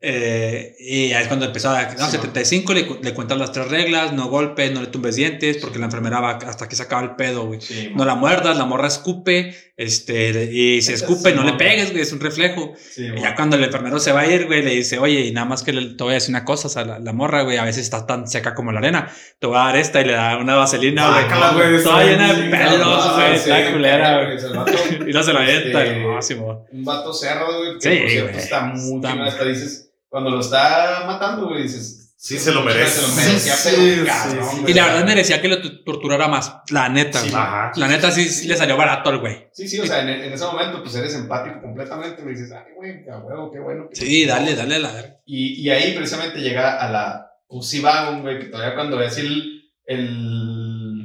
Eh, 0.00 0.76
y 0.78 1.12
ahí 1.12 1.22
es 1.22 1.28
cuando 1.28 1.46
empezó 1.46 1.70
a. 1.70 1.82
No, 1.94 2.06
Sí, 2.06 2.12
75 2.12 2.72
le, 2.74 2.86
le 3.02 3.14
cuentan 3.14 3.38
las 3.38 3.52
tres 3.52 3.68
reglas: 3.68 4.12
no 4.12 4.28
golpes, 4.28 4.70
no 4.72 4.80
le 4.80 4.86
tumbes 4.86 5.16
dientes, 5.16 5.56
porque 5.58 5.78
la 5.78 5.86
enfermera 5.86 6.20
va 6.20 6.30
hasta 6.46 6.68
que 6.68 6.76
se 6.76 6.82
acaba 6.84 7.02
el 7.02 7.16
pedo, 7.16 7.46
güey. 7.46 7.60
Sí, 7.60 7.92
No 7.96 8.04
la 8.04 8.14
muerdas, 8.14 8.56
la 8.56 8.64
morra 8.64 8.86
escupe, 8.86 9.54
este, 9.76 10.50
y 10.52 10.82
si 10.82 10.92
escupe, 10.92 11.30
Sí, 11.30 11.36
no 11.36 11.42
le 11.42 11.50
man. 11.50 11.58
pegues, 11.58 11.90
güey, 11.90 12.02
es 12.02 12.12
un 12.12 12.20
reflejo. 12.20 12.74
Y 12.96 13.08
man. 13.08 13.16
ya 13.22 13.34
cuando 13.34 13.56
el 13.56 13.64
enfermero 13.64 13.98
se 13.98 14.12
va 14.12 14.20
a 14.20 14.26
ir, 14.26 14.46
güey, 14.46 14.62
le 14.62 14.70
dice, 14.70 14.98
oye, 14.98 15.20
y 15.26 15.32
nada 15.32 15.46
más 15.46 15.62
que 15.64 15.72
le, 15.72 15.94
te 15.94 16.04
voy 16.04 16.12
a 16.12 16.14
decir 16.14 16.30
una 16.30 16.44
cosa, 16.44 16.68
o 16.68 16.70
sea, 16.70 16.84
la, 16.84 16.98
la 17.00 17.12
morra, 17.12 17.42
güey, 17.42 17.56
a 17.56 17.64
veces 17.64 17.82
está 17.82 18.06
tan 18.06 18.28
seca 18.28 18.54
como 18.54 18.70
la 18.70 18.78
arena. 18.78 19.10
Te 19.40 19.46
voy 19.48 19.56
a 19.56 19.60
dar 19.64 19.76
esta 19.76 20.00
y 20.00 20.04
le 20.04 20.12
da 20.12 20.36
una 20.38 20.54
vaselina, 20.54 21.08
güey. 21.10 21.70
Güey, 21.70 21.82
Toda 21.82 22.04
llena 22.04 22.32
de 22.34 22.50
pelos, 22.50 23.14
güey, 23.14 23.34
está 23.34 23.72
culera, 23.72 24.24
güey. 24.24 24.38
Y 25.08 25.12
no 25.12 25.22
se 25.22 25.32
la 25.32 25.40
avienta, 25.40 26.22
Simón. 26.22 26.60
Un 26.72 26.84
vato 26.84 27.12
cerdo, 27.12 27.46
güey. 27.58 27.78
Que 27.78 27.90
Sí, 27.90 28.00
por 28.00 28.10
cierto 28.10 28.30
güey. 28.32 28.42
está 28.44 28.60
muy 28.66 29.06
Hasta 29.06 29.44
dices, 29.44 29.87
cuando 30.08 30.30
lo 30.30 30.40
está 30.40 31.04
matando, 31.06 31.48
güey, 31.48 31.62
dices. 31.64 32.04
Sí, 32.20 32.36
se 32.36 32.50
lo 32.50 32.62
merece. 32.62 33.00
Se 33.00 33.02
lo 33.06 33.14
merecía, 33.14 33.52
Sí, 33.54 33.70
pero 33.76 34.02
sí, 34.02 34.06
cabrón, 34.06 34.48
sí. 34.50 34.60
güey. 34.62 34.72
Y 34.72 34.74
la 34.74 34.86
verdad 34.86 35.04
merecía 35.04 35.40
que 35.40 35.46
lo 35.48 35.84
torturara 35.84 36.26
más. 36.26 36.52
La 36.70 36.88
neta, 36.88 37.20
Sí, 37.20 37.30
güey. 37.30 37.40
Ajá. 37.40 37.70
La 37.76 37.86
neta 37.86 38.10
sí, 38.10 38.28
sí 38.28 38.48
le 38.48 38.56
salió 38.56 38.76
barato 38.76 39.10
al 39.10 39.18
güey. 39.20 39.46
Sí, 39.52 39.68
sí, 39.68 39.78
o 39.78 39.86
sea, 39.86 40.00
en, 40.02 40.08
en 40.08 40.32
ese 40.32 40.44
momento, 40.44 40.82
pues 40.82 40.96
eres 40.96 41.14
empático 41.14 41.60
completamente. 41.62 42.20
Me 42.22 42.32
dices, 42.32 42.50
ay, 42.50 42.72
güey, 42.74 43.04
qué 43.04 43.10
huevo, 43.10 43.52
qué 43.52 43.60
bueno. 43.60 43.88
que- 43.88 43.94
Sí, 43.94 44.26
dale, 44.26 44.56
dale 44.56 44.74
a 44.74 44.78
la 44.80 44.92
verga. 44.92 45.16
Y, 45.26 45.60
y 45.62 45.70
ahí 45.70 45.92
precisamente 45.94 46.40
llega 46.40 46.78
a 46.78 46.90
la 46.90 47.30
Pussy 47.46 47.78
Wagon, 47.78 48.22
güey, 48.22 48.40
que 48.40 48.46
todavía 48.46 48.74
cuando 48.74 48.96
ves 48.96 49.16
el, 49.18 49.70
el 49.86 50.47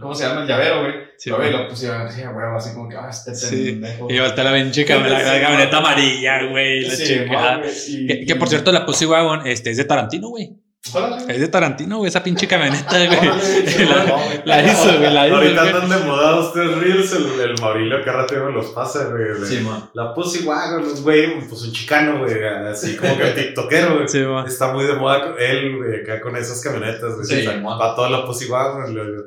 ¿cómo 0.03 0.13
se 0.13 0.27
llama? 0.27 0.41
El 0.41 0.47
llavero, 0.47 0.81
güey. 0.81 0.93
Sí, 1.17 1.31
güey. 1.31 1.51
lo 1.51 1.67
pusieron 1.67 2.01
así 2.01 2.21
huevo, 2.21 2.57
así 2.57 2.73
como 2.75 2.87
que, 2.89 2.95
ah, 2.97 3.07
este 3.09 3.33
Sí. 3.33 3.71
pendejo. 3.71 4.07
Y 4.11 4.19
voltea 4.19 4.43
la 4.43 4.53
pinche 4.53 4.85
camioneta, 4.85 5.39
güey. 5.49 5.67
amarilla, 5.73 6.45
güey, 6.51 6.81
la 6.81 6.95
Sí, 6.95 7.17
güey, 7.25 8.07
Que, 8.07 8.25
que, 8.27 8.35
por 8.35 8.49
cierto, 8.49 8.71
la 8.71 8.85
Pussy 8.85 9.05
Wagon 9.05 9.47
este, 9.47 9.71
es 9.71 9.77
de 9.77 9.85
Tarantino, 9.85 10.27
güey. 10.29 10.51
Es 11.29 11.39
de 11.39 11.47
Tarantino, 11.47 11.99
güey, 11.99 12.09
esa 12.09 12.21
pinche 12.21 12.45
camioneta, 12.45 12.97
güey. 13.05 13.09
La- 14.45 14.61
güey. 14.61 14.69
Hizo, 14.69 14.97
güey, 14.99 15.13
la 15.13 15.27
hizo. 15.27 15.35
Ahorita 15.37 15.61
güey. 15.61 15.73
andan 15.73 15.89
de 15.89 16.05
moda 16.05 16.31
los 16.35 16.51
tres 16.51 16.77
reels, 16.77 17.13
el, 17.13 17.39
el 17.39 17.61
Maurilio 17.61 18.03
Carrate 18.03 18.37
me 18.37 18.51
los 18.51 18.65
pasa, 18.71 19.05
güey. 19.05 19.39
de- 19.39 19.45
Sí, 19.47 19.61
man. 19.61 19.89
La 19.93 20.13
Pussy 20.13 20.43
Wagon, 20.45 20.83
güey, 21.03 21.39
pues 21.47 21.61
un 21.63 21.71
chicano, 21.71 22.19
güey, 22.19 22.33
así 22.69 22.97
como 22.97 23.17
que 23.17 23.27
tiktokero, 23.27 23.95
güey. 23.95 24.07
Sí, 24.09 24.19
man. 24.23 24.45
Está 24.45 24.73
muy 24.73 24.83
de 24.85 24.93
moda 24.95 25.33
él, 25.39 25.77
güey, 25.77 26.01
acá 26.01 26.19
con 26.19 26.35
esas 26.35 26.59
camionetas, 26.61 27.13
güey. 27.15 27.25
Sí, 27.27 27.47
O 27.47 27.51
sea, 27.51 27.61
man. 27.61 27.79
va 27.79 27.95
toda 27.95 28.09
la 28.09 28.25
Pussy 28.25 28.47
Wagon, 28.49 28.93
le- 28.93 29.03
le- 29.05 29.23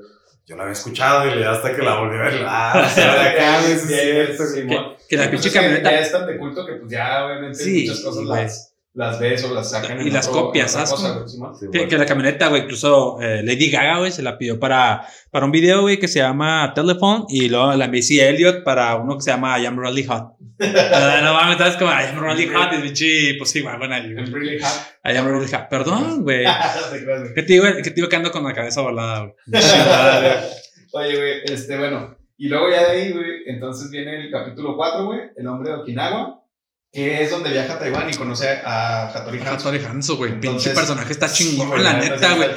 yo 0.47 0.57
la 0.57 0.63
había 0.63 0.73
escuchado 0.75 1.27
y 1.27 1.35
le 1.35 1.45
hasta 1.45 1.75
que 1.75 1.83
la 1.83 1.99
volví 1.99 2.17
a 2.17 2.21
ver. 2.23 2.45
Ah, 2.47 2.85
o 2.87 2.89
sea, 2.95 3.15
de 3.15 3.29
acá, 3.31 3.67
es 3.67 3.83
cierto, 3.87 4.43
man. 4.67 4.95
Que 5.09 5.17
la 5.17 5.23
Pues 5.25 5.31
pinche 5.31 5.49
es 5.49 5.53
que 5.55 5.61
camioneta. 5.61 5.91
Ya 5.91 5.99
es 6.01 6.13
tan 6.13 6.27
de 6.27 6.37
culto 6.39 6.65
que, 6.65 6.73
pues 6.75 6.91
ya, 6.91 7.25
obviamente, 7.27 7.59
Sí, 7.59 7.87
muchas 7.87 8.05
cosas 8.05 8.25
güey. 8.25 8.43
las, 8.43 8.76
las 8.97 9.21
ves 9.21 9.45
o 9.45 9.55
las 9.55 9.71
sacan 9.71 9.99
Y 10.03 10.09
en 10.09 10.13
las 10.15 10.27
otro- 10.27 10.47
copias, 10.47 10.75
en 10.75 10.87
sí, 11.29 11.67
Que, 11.71 11.87
que 11.87 11.99
la 11.99 12.07
camioneta, 12.07 12.49
güey, 12.49 12.63
incluso 12.63 13.21
eh, 13.21 13.43
Lady 13.45 13.71
Gaga, 13.71 13.99
güey, 13.99 14.11
se 14.11 14.23
la 14.23 14.39
pidió 14.39 14.59
para, 14.59 15.07
para 15.31 15.45
un 15.45 15.53
video, 15.53 15.83
güey, 15.83 15.99
que 15.99 16.09
se 16.09 16.19
llama 16.21 16.73
Telephone. 16.75 17.25
Y 17.29 17.49
luego 17.51 17.75
la 17.75 17.89
Missy 17.89 18.19
Elliott 18.21 18.65
para 18.65 18.97
uno 18.97 19.17
que 19.17 19.23
se 19.23 19.31
llama 19.31 19.59
I 19.59 19.67
Am 19.67 19.79
Really 19.79 20.05
Hot. 20.05 20.33
Ah, 20.59 21.21
no 21.23 21.35
mames, 21.35 21.59
¿sabes? 21.59 21.77
Como 21.77 21.91
I 21.91 22.05
Am 22.11 22.19
Really 22.19 22.47
Hot. 22.49 22.73
Y 22.73 22.83
pinche, 22.83 23.35
pues 23.37 23.51
sí, 23.51 23.61
güey, 23.61 23.77
bueno. 23.77 23.95
I'm 23.95 24.33
really 24.33 24.59
hot. 24.59 24.73
I 25.05 25.17
Am 25.17 25.27
Really 25.27 25.47
Hot. 25.53 25.69
Perdón, 25.69 26.23
güey. 26.25 26.45
¿Qué 27.35 27.43
te 27.43 27.53
digo, 27.53 27.67
¿Qué 27.77 27.83
te 27.83 27.91
digo 27.91 28.09
que 28.09 28.17
ando 28.17 28.33
con 28.33 28.43
la 28.45 28.55
cabeza 28.55 28.81
volada, 28.81 29.21
güey? 29.21 29.35
Oye, 30.93 31.17
güey, 31.17 31.33
este, 31.45 31.77
bueno. 31.79 32.17
Y 32.39 32.49
luego 32.49 32.71
ya 32.71 32.91
de 32.91 32.91
ahí, 32.91 33.13
güey, 33.13 33.27
entonces 33.47 33.91
viene 33.91 34.17
el 34.27 34.31
capítulo 34.31 34.77
4, 34.77 35.05
güey, 35.07 35.21
El 35.37 35.47
hombre 35.47 35.71
de 35.71 35.77
Okinawa, 35.77 36.41
que 36.97 37.23
es 37.23 37.31
donde 37.31 37.51
viaja 37.51 37.75
a 37.75 37.79
Taiwán 37.79 38.09
y 38.09 38.15
conoce 38.15 38.49
a 38.65 39.09
Hattori 39.09 39.39
Hanzo. 39.39 39.51
Hattori 39.69 39.85
Hanzo, 39.85 40.17
güey. 40.17 40.41
Pinche 40.41 40.71
personaje 40.71 41.13
está 41.13 41.29
Sí, 41.29 41.51
chingón, 41.51 41.69
güey, 41.69 41.83
la 41.83 41.93
neta, 41.93 42.31
sí 42.31 42.37
güey. 42.37 42.49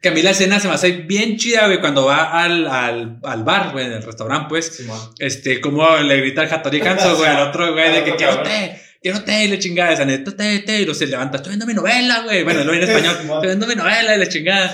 Que 0.00 0.10
a 0.10 0.12
mí 0.12 0.22
la 0.22 0.30
escena 0.30 0.60
se 0.60 0.68
me 0.68 0.74
hace 0.74 0.92
bien 0.92 1.36
chida, 1.36 1.66
güey, 1.66 1.80
cuando 1.80 2.04
va 2.04 2.44
al, 2.44 2.68
al, 2.68 3.18
al 3.24 3.42
bar, 3.42 3.72
güey, 3.72 3.86
en 3.86 3.94
el 3.94 4.04
restaurante, 4.04 4.46
pues. 4.48 4.84
Este, 5.18 5.60
como 5.60 5.96
le 5.96 6.16
grita 6.18 6.42
al 6.42 6.52
Hattori 6.52 6.80
Hanzo, 6.86 7.16
güey, 7.16 7.28
al 7.28 7.48
otro, 7.48 7.72
güey, 7.72 7.92
de 7.92 8.04
que 8.04 8.14
quiero 8.14 8.40
té, 8.44 8.80
quiero 9.02 9.24
té, 9.24 9.46
y 9.46 9.48
le 9.48 9.58
chingada, 9.58 9.94
esa 9.94 10.04
neta, 10.04 10.30
té, 10.30 10.60
té, 10.60 10.76
y 10.76 10.84
luego 10.84 10.94
se 10.94 11.08
levanta, 11.08 11.38
estoy 11.38 11.50
viendo 11.50 11.66
mi 11.66 11.74
novela, 11.74 12.20
güey. 12.20 12.44
Bueno, 12.44 12.62
lo 12.62 12.74
en 12.74 12.82
español, 12.88 13.16
estoy 13.16 13.46
viendo 13.46 13.66
mi 13.66 13.74
novela, 13.74 14.14
y 14.14 14.18
la 14.20 14.28
chingada. 14.28 14.72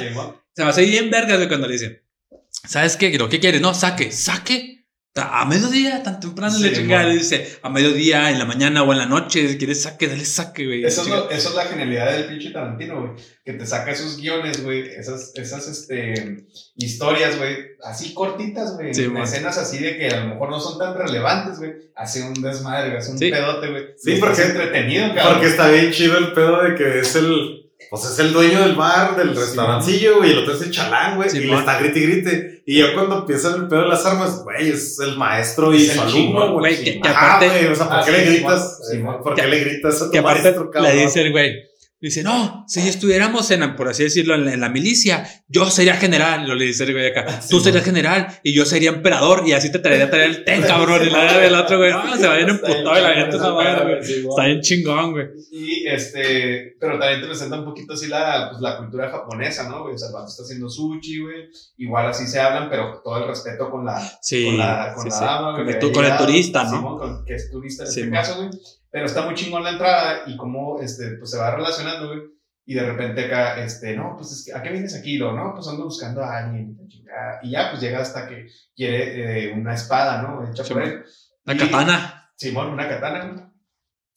Se 0.53 0.65
me 0.65 0.69
hace 0.69 0.83
bien 0.85 1.11
vergas, 1.11 1.37
güey, 1.39 1.49
cuando 1.49 1.67
le 1.67 1.73
dice, 1.73 2.03
¿sabes 2.51 2.99
qué? 2.99 3.17
¿Lo 3.17 3.31
que 3.31 3.41
quieres? 3.41 3.63
No, 3.63 3.73
saque, 3.73 4.13
saque. 4.13 4.78
A 5.15 5.45
mediodía, 5.47 6.01
tan 6.05 6.21
temprano, 6.21 6.55
Sí, 6.55 6.63
le 6.63 6.73
chingada, 6.73 7.03
mon. 7.03 7.13
le 7.13 7.19
dice, 7.19 7.59
a 7.63 7.71
mediodía, 7.71 8.31
en 8.31 8.39
la 8.39 8.45
mañana 8.45 8.85
o 8.85 8.93
en 8.93 8.99
la 8.99 9.07
noche, 9.07 9.49
si 9.49 9.59
quieres 9.59 9.83
saque, 9.83 10.07
dale 10.07 10.25
saque, 10.25 10.65
güey. 10.65 10.85
Eso 10.85 11.03
es, 11.03 11.09
lo- 11.09 11.29
eso 11.31 11.49
es 11.49 11.55
la 11.57 11.65
genialidad 11.65 12.13
del 12.13 12.27
pinche 12.27 12.51
Tarantino, 12.51 13.01
güey. 13.01 13.13
Que 13.45 13.55
te 13.55 13.67
saca 13.67 13.91
esos 13.91 14.17
guiones, 14.19 14.63
güey. 14.63 14.83
Esas, 14.89 15.33
esas 15.35 15.67
este, 15.67 16.45
historias, 16.77 17.37
güey. 17.37 17.57
Así 17.83 18.15
cortitas, 18.15 18.75
güey. 18.77 18.95
Sí, 18.95 19.09
escenas 19.21 19.59
así 19.59 19.79
de 19.79 19.97
que 19.99 20.07
a 20.09 20.21
lo 20.25 20.29
mejor 20.35 20.51
no 20.51 20.61
son 20.61 20.79
tan 20.79 20.95
relevantes, 20.97 21.59
güey. 21.59 21.73
Hace 21.97 22.23
un 22.23 22.35
desmadre. 22.35 22.97
Hace 22.97 23.11
un 23.11 23.19
Sí. 23.19 23.29
pedote, 23.31 23.71
güey. 23.71 23.85
Sí, 23.97 24.17
porque- 24.21 24.43
entretenido, 24.43 25.15
cabrón. 25.17 25.33
Porque 25.35 25.49
está 25.49 25.69
bien 25.69 25.91
chido 25.91 26.17
el 26.19 26.33
pedo 26.33 26.63
de 26.63 26.75
que 26.77 27.01
es 27.01 27.17
el. 27.17 27.58
Pues 27.91 28.05
es 28.05 28.19
el 28.19 28.33
dueño 28.33 28.61
del 28.61 28.75
bar, 28.75 29.17
del 29.17 29.35
restaurancillo, 29.35 30.19
güey, 30.19 30.31
y 30.31 30.33
el 30.33 30.39
otro 30.41 30.55
es 30.55 30.63
el 30.63 30.71
chalán, 30.71 31.17
güey, 31.17 31.31
Sí, 31.31 31.39
y 31.39 31.41
le 31.45 31.55
está 31.57 31.79
grite 31.79 31.99
y 31.99 32.03
grite. 32.03 32.63
Y 32.67 32.79
ya 32.81 32.93
cuando 32.93 33.19
empieza 33.21 33.55
el 33.57 33.67
pedo 33.69 33.83
de 33.83 33.89
las 33.89 34.05
armas, 34.05 34.43
güey, 34.45 34.69
es 34.71 34.99
el 35.01 35.17
maestro 35.17 35.73
y 35.73 35.87
su 35.87 35.93
el 35.93 36.01
alumno, 36.01 36.53
güey. 36.59 36.85
que- 36.85 37.01
aparte- 37.09 37.49
güey, 37.49 37.67
o 37.69 37.75
sea, 37.75 37.87
¿por 37.89 37.97
Ah, 37.99 38.03
qué 38.05 38.11
le 38.13 38.27
sí, 38.27 38.33
gritas? 38.35 38.81
¿Por 39.23 39.35
qué 39.35 39.47
le 39.47 39.59
gritas 39.61 40.03
a 40.03 40.11
tu 40.11 40.23
maestro, 40.23 40.65
le 40.65 40.71
cabrón? 40.71 40.93
dice 40.97 41.21
el 41.23 41.31
güey, 41.33 41.53
dice, 42.01 42.23
no, 42.23 42.65
si 42.69 42.81
estuviéramos 42.81 43.51
en, 43.51 43.75
por 43.75 43.89
así 43.89 44.05
decirlo, 44.05 44.35
en 44.35 44.45
la, 44.45 44.53
en 44.55 44.61
la 44.61 44.69
milicia, 44.69 45.29
yo 45.49 45.69
sería 45.71 45.95
general, 45.95 46.47
lo 46.47 46.55
le 46.55 46.67
dice 46.67 46.85
el 46.85 46.93
güey 46.93 47.09
acá, 47.09 47.41
tú 47.51 47.59
sí, 47.59 47.65
serías 47.65 47.83
man. 47.83 47.95
general 47.95 48.41
y 48.45 48.53
yo 48.55 48.65
sería 48.65 48.91
emperador 48.91 49.43
y 49.47 49.53
así 49.53 49.73
te 49.73 49.81
traería 49.81 50.07
a 50.07 50.11
traer 50.11 50.31
el 50.31 50.45
té, 50.45 50.61
cabrón, 50.67 51.07
y 51.07 51.11
la 51.11 51.39
del 51.39 51.55
otro 51.55 51.79
güey, 51.79 51.91
no, 51.93 52.17
se 52.17 52.27
va 52.27 52.37
bien 52.37 52.49
emputado 52.51 52.99
y 52.99 53.03
la 53.03 53.15
gente 53.15 53.37
madre, 53.39 53.53
madre, 53.53 54.01
güey. 54.01 54.29
Está 54.29 54.45
bien 54.45 54.61
chingón, 54.61 55.13
güey. 55.13 55.27
Y 55.51 55.87
este, 55.89 56.77
pero 56.79 56.99
también 56.99 57.21
te 57.21 57.27
presenta 57.27 57.59
un 57.59 57.65
poquito 57.65 57.95
así 57.95 58.07
la, 58.07 58.49
pues, 58.51 58.61
la 58.61 58.79
cultura 58.79 59.11
japonesa, 59.11 59.69
¿no? 59.69 59.83
güey? 59.83 59.95
O 59.95 59.99
sea, 59.99 60.09
el 60.09 60.27
está 60.27 60.43
haciendo 60.43 60.69
sushi, 60.69 61.21
güey. 61.21 61.49
Igual 61.79 62.07
así 62.07 62.27
se 62.27 62.41
hablan, 62.41 62.69
pero 62.71 63.01
todo 63.03 63.19
el 63.19 63.27
respeto 63.29 63.71
con 63.71 63.85
la, 63.85 64.01
Sí, 64.23 64.45
con 64.45 64.59
la, 64.59 64.93
con 64.95 65.05
sí, 65.05 65.11
la 65.11 65.21
dama, 65.21 65.53
güey, 65.53 65.65
Con 65.93 66.05
el, 66.05 66.17
turista, 66.17 66.65
¿no? 66.65 66.71
Simón, 66.71 66.99
con- 66.99 67.25
que 67.25 67.35
es 67.35 67.51
turista 67.51 67.83
en 67.85 67.89
este 67.89 68.11
caso, 68.11 68.37
güey. 68.37 68.51
Pero 68.91 69.07
está 69.07 69.23
muy 69.23 69.35
chingón 69.35 69.63
la 69.65 69.71
entrada 69.71 70.23
y 70.27 70.37
cómo, 70.37 70.81
este, 70.81 71.17
pues 71.19 71.31
se 71.31 71.39
va 71.39 71.55
relacionando, 71.55 72.09
güey. 72.09 72.21
Y 72.65 72.75
de 72.75 72.85
repente 72.85 73.25
acá, 73.27 73.59
este, 73.63 73.97
no, 73.97 74.15
pues 74.17 74.31
es 74.33 74.45
que, 74.45 74.55
¿a 74.59 74.63
qué 74.63 74.71
vienes 74.71 74.95
aquí? 74.95 75.17
Lo, 75.17 75.33
no, 75.33 75.55
pues 75.55 75.67
ando 75.69 75.85
buscando 75.85 76.23
a 76.23 76.39
alguien. 76.39 76.71
y 76.79 76.83
la 76.83 76.89
chingada. 76.89 77.39
Y 77.43 77.51
ya, 77.51 77.71
pues 77.71 77.81
llega 77.83 78.01
hasta 78.01 78.29
que 78.29 78.47
quiere 78.77 79.49
eh, 79.49 79.53
una 79.55 79.75
espada, 79.75 80.21
¿no? 80.23 80.47
Hecha 80.51 80.65
Sí, 80.65 80.73
por 80.75 80.83
él. 80.83 81.03
Y- 81.47 81.57
katana. 81.57 82.31
Simón, 82.37 82.69
una 82.69 82.89
katana, 82.89 83.25
güey. 83.27 83.45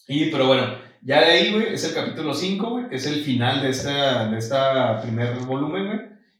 Y, 0.07 0.31
pero 0.31 0.47
bueno, 0.47 0.75
ya 1.01 1.19
de 1.21 1.25
ahí, 1.27 1.53
güey, 1.53 1.73
es 1.73 1.83
el 1.85 1.93
capítulo 1.93 2.33
5, 2.33 2.69
güey, 2.69 2.89
que 2.89 2.95
es 2.97 3.05
el 3.05 3.23
final 3.23 3.61
de 3.61 3.69
esta, 3.69 4.27
de 4.29 4.37
esta 4.37 5.01
primer 5.01 5.35
volumen, 5.39 5.87
güey, 5.87 5.99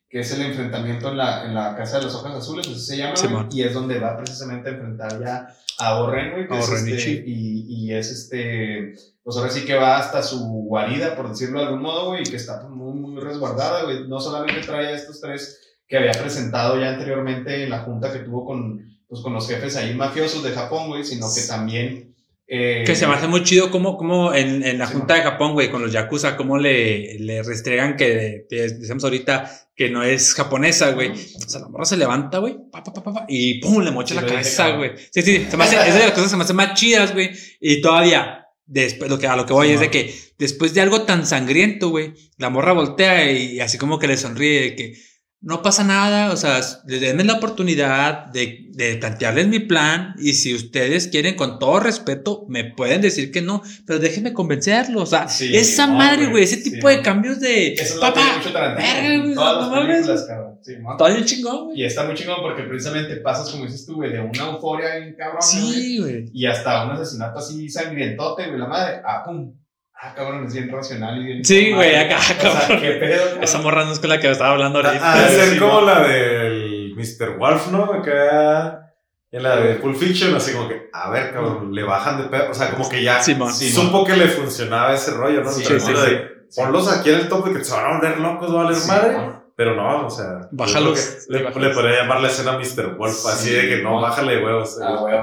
que 0.10 0.20
es 0.20 0.32
el 0.34 0.42
enfrentamiento 0.42 1.10
en 1.12 1.18
la, 1.18 1.46
en 1.46 1.54
la 1.56 1.76
Casa 1.78 1.98
de 2.00 2.06
las 2.06 2.16
Hojas 2.16 2.36
Azules, 2.36 2.68
así 2.68 2.80
se 2.80 2.98
llama, 2.98 3.14
güey, 3.16 3.28
Simón. 3.28 3.50
y 3.52 3.62
es 3.64 3.74
donde 3.74 3.98
va 4.00 4.18
precisamente 4.18 4.70
a 4.70 4.74
enfrentar 4.74 5.20
ya 5.24 5.48
a 5.82 6.00
Oren, 6.00 6.32
güey, 6.32 6.48
que 6.48 6.54
A 6.54 6.60
es 6.60 6.70
este, 6.70 7.24
y, 7.26 7.66
y 7.68 7.94
es 7.94 8.12
este, 8.12 8.94
pues 9.24 9.36
ahora 9.36 9.50
sí 9.50 9.66
que 9.66 9.76
va 9.76 9.98
hasta 9.98 10.22
su 10.22 10.40
guarida, 10.40 11.16
por 11.16 11.30
decirlo 11.30 11.60
de 11.60 11.66
algún 11.66 11.82
modo, 11.82 12.10
güey, 12.10 12.24
que 12.24 12.36
está 12.36 12.62
pues, 12.62 12.72
muy, 12.72 12.94
muy 12.94 13.22
resguardada, 13.22 13.84
güey, 13.84 14.08
no 14.08 14.20
solamente 14.20 14.62
trae 14.62 14.88
a 14.88 14.96
estos 14.96 15.20
tres 15.20 15.60
que 15.88 15.98
había 15.98 16.12
presentado 16.12 16.80
ya 16.80 16.90
anteriormente 16.90 17.64
en 17.64 17.72
la 17.72 17.80
junta 17.80 18.14
que 18.14 18.20
tuvo 18.20 18.46
con, 18.46 18.86
pues, 19.08 19.22
con 19.22 19.34
los 19.34 19.48
jefes 19.48 19.76
ahí 19.76 19.96
mafiosos 19.96 20.44
de 20.44 20.52
Japón, 20.52 20.88
güey, 20.88 21.04
sino 21.04 21.28
que 21.34 21.42
también... 21.48 22.16
eh, 22.54 22.84
Que 22.86 22.98
se 22.98 23.08
me 23.08 23.14
hace 23.14 23.28
muy 23.28 23.44
chido 23.44 23.72
como, 23.72 23.96
como 23.96 24.34
en, 24.34 24.62
en 24.66 24.78
la 24.78 24.86
Sí, 24.86 24.96
Junta 24.96 25.14
de 25.16 25.22
Japón, 25.22 25.54
güey, 25.54 25.72
con 25.72 25.82
los 25.82 25.94
Yakuza, 25.94 26.36
cómo 26.36 26.58
le, 26.58 27.18
le 27.18 27.42
restregan 27.44 27.96
que, 27.96 28.46
decimos 28.50 29.06
ahorita, 29.06 29.50
que 29.74 29.90
no 29.90 30.04
es 30.04 30.34
japonesa, 30.34 30.92
güey. 30.92 31.12
O 31.12 31.50
sea, 31.50 31.62
la 31.62 31.70
morra 31.70 31.86
se 31.86 31.96
levanta, 31.96 32.40
güey, 32.40 32.58
pa, 32.70 32.84
pa, 32.84 32.92
pa, 32.92 33.02
pa, 33.02 33.14
pa, 33.14 33.26
y 33.30 33.62
pum, 33.62 33.82
le 33.82 33.92
mocha 33.92 34.16
Sí, 34.16 34.20
la 34.20 34.28
cabeza, 34.28 34.70
güey. 34.72 34.92
Sí, 35.12 35.22
sí, 35.22 35.48
se 35.50 35.56
me 35.56 35.64
hace, 35.64 35.78
es 35.78 35.94
de 35.94 36.00
las 36.02 36.12
cosas 36.12 36.24
que 36.24 36.30
se 36.32 36.36
me 36.36 36.44
hacen 36.44 36.56
más 36.58 36.74
chidas, 36.74 37.14
güey. 37.14 37.32
Y 37.62 37.80
todavía, 37.80 38.48
después, 38.66 39.10
lo 39.10 39.18
que, 39.18 39.28
a 39.28 39.38
lo 39.38 39.46
que 39.46 39.54
voy 39.54 39.68
Sí, 39.68 39.74
es 39.76 39.80
de 39.80 39.90
que 39.90 40.14
después 40.38 40.74
de 40.74 40.82
algo 40.82 41.04
tan 41.04 41.26
sangriento, 41.26 41.88
güey, 41.88 42.14
la 42.38 42.50
morra 42.50 42.74
voltea 42.74 43.32
y 43.32 43.62
así 43.62 43.78
como 43.78 43.98
que 43.98 44.08
le 44.08 44.18
sonríe, 44.18 44.62
de 44.62 44.76
que 44.76 44.94
no 45.42 45.64
pasa 45.64 45.84
nada, 45.84 46.32
o 46.32 46.38
sea, 46.38 46.62
denme 46.86 47.24
la 47.24 47.34
oportunidad 47.34 48.28
de, 48.28 48.68
de 48.70 48.98
plantearles 48.98 49.48
mi 49.48 49.60
plan 49.60 50.14
y 50.20 50.34
si 50.34 50.54
ustedes 50.54 51.08
quieren, 51.08 51.36
con 51.36 51.58
todo 51.58 51.80
respeto, 51.80 52.46
me 52.48 52.64
pueden 52.64 53.02
decir 53.02 53.32
que 53.32 53.42
no, 53.42 53.64
pero 53.88 53.98
déjenme 53.98 54.34
convencerlos, 54.34 55.02
o 55.02 55.06
sea, 55.08 55.28
Sí, 55.28 55.56
esa 55.56 55.88
madre, 55.88 56.28
güey, 56.28 56.44
ese 56.44 56.58
sí, 56.62 56.72
tipo 56.72 56.90
de 56.90 57.02
cambios 57.02 57.40
de... 57.40 57.74
Eso 57.74 57.96
es 57.96 58.00
Papá, 58.00 58.22
Tarantino. 58.54 58.76
verga, 58.78 59.18
güey, 59.18 59.30
en 59.30 59.34
todas 59.36 59.68
no 59.68 59.76
las 59.76 59.88
películas, 59.88 60.26
cabrón. 60.28 60.60
Sí, 60.62 60.76
bien 60.76 61.26
chingón, 61.26 61.66
güey. 61.66 61.82
Y 61.82 61.86
está 61.86 62.04
muy 62.06 62.14
chingón 62.14 62.38
porque 62.42 62.64
precisamente 62.64 63.16
pasas, 63.18 63.50
como 63.50 63.66
dices 63.66 63.86
tú, 63.86 63.96
güey, 63.96 64.12
de 64.12 64.20
una 64.20 64.52
euforia 64.52 64.98
bien 64.98 65.16
cabrón. 65.18 65.42
Sí, 65.42 65.98
güey. 66.00 66.26
Y 66.34 66.46
hasta 66.46 66.86
un 66.86 66.92
asesinato 66.92 67.40
así 67.40 67.68
sangrientote, 67.68 68.46
güey, 68.48 68.60
la 68.60 68.68
madre. 68.68 69.02
Ah, 69.04 69.24
pum. 69.26 69.54
Ah, 70.04 70.14
cabrón, 70.16 70.46
es 70.48 70.54
bien 70.54 70.72
racional 70.72 71.22
y 71.22 71.26
bien. 71.26 71.46
Sí, 71.46 71.72
güey, 71.74 71.96
acá, 71.96 72.18
O 72.18 72.22
sea, 72.22 72.38
cabrón. 72.38 72.80
qué 72.82 72.92
pedo, 72.94 73.24
cabrón. 73.26 73.44
Esa 73.44 73.58
morra 73.60 73.86
no 73.86 73.92
es 73.92 74.00
con 74.00 74.10
la 74.10 74.20
que 74.20 74.32
estaba 74.32 74.52
hablando 74.52 74.80
ahorita. 74.80 75.28
Sí, 75.30 75.36
ser 75.36 75.50
sí, 75.50 75.60
como 75.60 75.82
¿no? 75.82 75.86
la 75.86 76.00
del 76.08 76.96
Mr. 76.96 77.38
Wolf, 77.38 77.68
¿no? 77.72 77.84
Acá. 77.94 78.88
En 79.32 79.44
la 79.44 79.56
de 79.58 79.76
Pulp 79.76 79.96
Fiction, 79.96 80.36
así 80.36 80.52
como 80.52 80.68
que, 80.68 80.90
a 80.92 81.10
ver, 81.10 81.32
cabrón, 81.32 81.74
le 81.74 81.84
bajan 81.84 82.18
de 82.18 82.24
pedo. 82.30 82.50
O 82.52 82.54
sea, 82.54 82.72
como 82.72 82.90
que 82.90 83.02
ya 83.04 83.22
Simón. 83.22 83.54
Sí, 83.54 83.70
supo 83.70 84.04
que 84.04 84.18
le 84.18 84.28
funcionaba 84.28 84.94
ese 84.94 85.12
rollo, 85.12 85.42
¿no? 85.42 85.52
Sí, 85.52 85.64
Pero 85.66 85.80
sí, 85.80 85.92
lo 85.92 86.04
sí. 86.04 86.10
de, 86.12 86.32
Ponlos 86.54 86.92
aquí 86.92 87.10
en 87.12 87.16
el 87.20 87.30
top 87.30 87.48
de 87.48 87.60
que 87.60 87.64
se 87.64 87.74
van 87.74 87.86
a 87.86 87.98
volver 87.98 88.20
locos, 88.20 88.54
va 88.54 88.60
a 88.60 88.64
valer 88.66 88.76
Sí, 88.78 88.88
madre. 88.90 89.18
Pero 89.56 89.76
no, 89.76 90.08
o 90.08 90.10
sea. 90.10 90.50
Bájalos. 90.52 90.94
que 91.00 91.00
Sí, 91.22 91.28
Le, 91.30 91.70
podría 91.70 92.02
llamar 92.02 92.20
la 92.20 92.28
escena 92.28 92.58
Mr. 92.58 92.96
Wolf, 92.98 93.26
así 93.28 93.50
Sí, 93.50 93.56
de 93.56 93.70
que 93.70 93.84
no, 93.84 94.02
bájale 94.02 94.36
de 94.38 94.44
huevos. 94.44 94.78
Ah, 94.84 94.96
güey. 95.00 95.16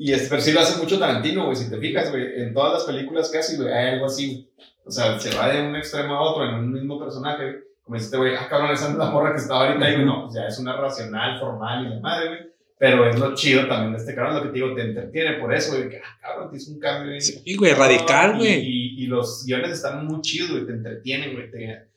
Y 0.00 0.12
este, 0.12 0.28
pero 0.28 0.40
sí 0.40 0.52
lo 0.52 0.60
hace 0.60 0.80
mucho 0.80 0.96
Tarantino, 0.96 1.46
güey, 1.46 1.56
si 1.56 1.68
te 1.68 1.76
fijas, 1.76 2.10
güey. 2.12 2.40
En 2.40 2.54
todas 2.54 2.72
las 2.72 2.84
películas 2.84 3.30
casi, 3.30 3.56
güey, 3.56 3.72
hay 3.72 3.94
algo 3.94 4.06
así. 4.06 4.48
O 4.84 4.90
sea, 4.92 5.18
se 5.18 5.36
va 5.36 5.48
de 5.48 5.68
un 5.68 5.74
extremo 5.74 6.14
a 6.14 6.22
otro 6.22 6.48
en 6.48 6.54
un 6.54 6.72
mismo 6.72 7.00
personaje, 7.00 7.42
güey. 7.42 7.56
Como 7.82 7.96
dice 7.96 8.06
este 8.06 8.16
güey, 8.16 8.36
ah, 8.36 8.46
cabrón, 8.48 8.70
esa 8.70 8.90
es 8.90 8.94
la 8.94 9.10
morra 9.10 9.32
que 9.32 9.40
estaba 9.40 9.66
ahorita. 9.66 9.90
Y 9.90 9.94
güey, 9.94 10.06
no, 10.06 10.22
pues 10.22 10.34
ya 10.36 10.46
es 10.46 10.58
una 10.60 10.76
racional, 10.76 11.40
formal 11.40 11.84
y 11.84 11.88
la 11.88 12.00
madre, 12.00 12.28
güey. 12.28 12.40
Pero 12.78 13.10
es 13.10 13.18
lo 13.18 13.34
chido 13.34 13.66
también 13.66 13.92
de 13.92 13.98
este 13.98 14.14
cabrón, 14.14 14.36
lo 14.36 14.42
que 14.42 14.48
te 14.50 14.54
digo, 14.54 14.72
te 14.72 14.82
entretiene 14.82 15.32
por 15.40 15.52
eso, 15.52 15.76
güey. 15.76 15.88
Que, 15.88 15.96
ah, 15.98 16.18
cabrón, 16.22 16.54
es 16.54 16.68
un 16.68 16.78
cambio, 16.78 17.08
güey. 17.08 17.20
Sí, 17.20 17.56
güey, 17.56 17.72
radical, 17.72 18.36
güey. 18.36 18.60
Y, 18.60 19.02
y 19.02 19.06
los 19.08 19.44
guiones 19.44 19.72
están 19.72 20.06
muy 20.06 20.20
chidos, 20.20 20.52
güey, 20.52 20.64
te 20.64 20.72
entretienen, 20.74 21.34
güey. 21.34 21.50
Te, 21.50 21.88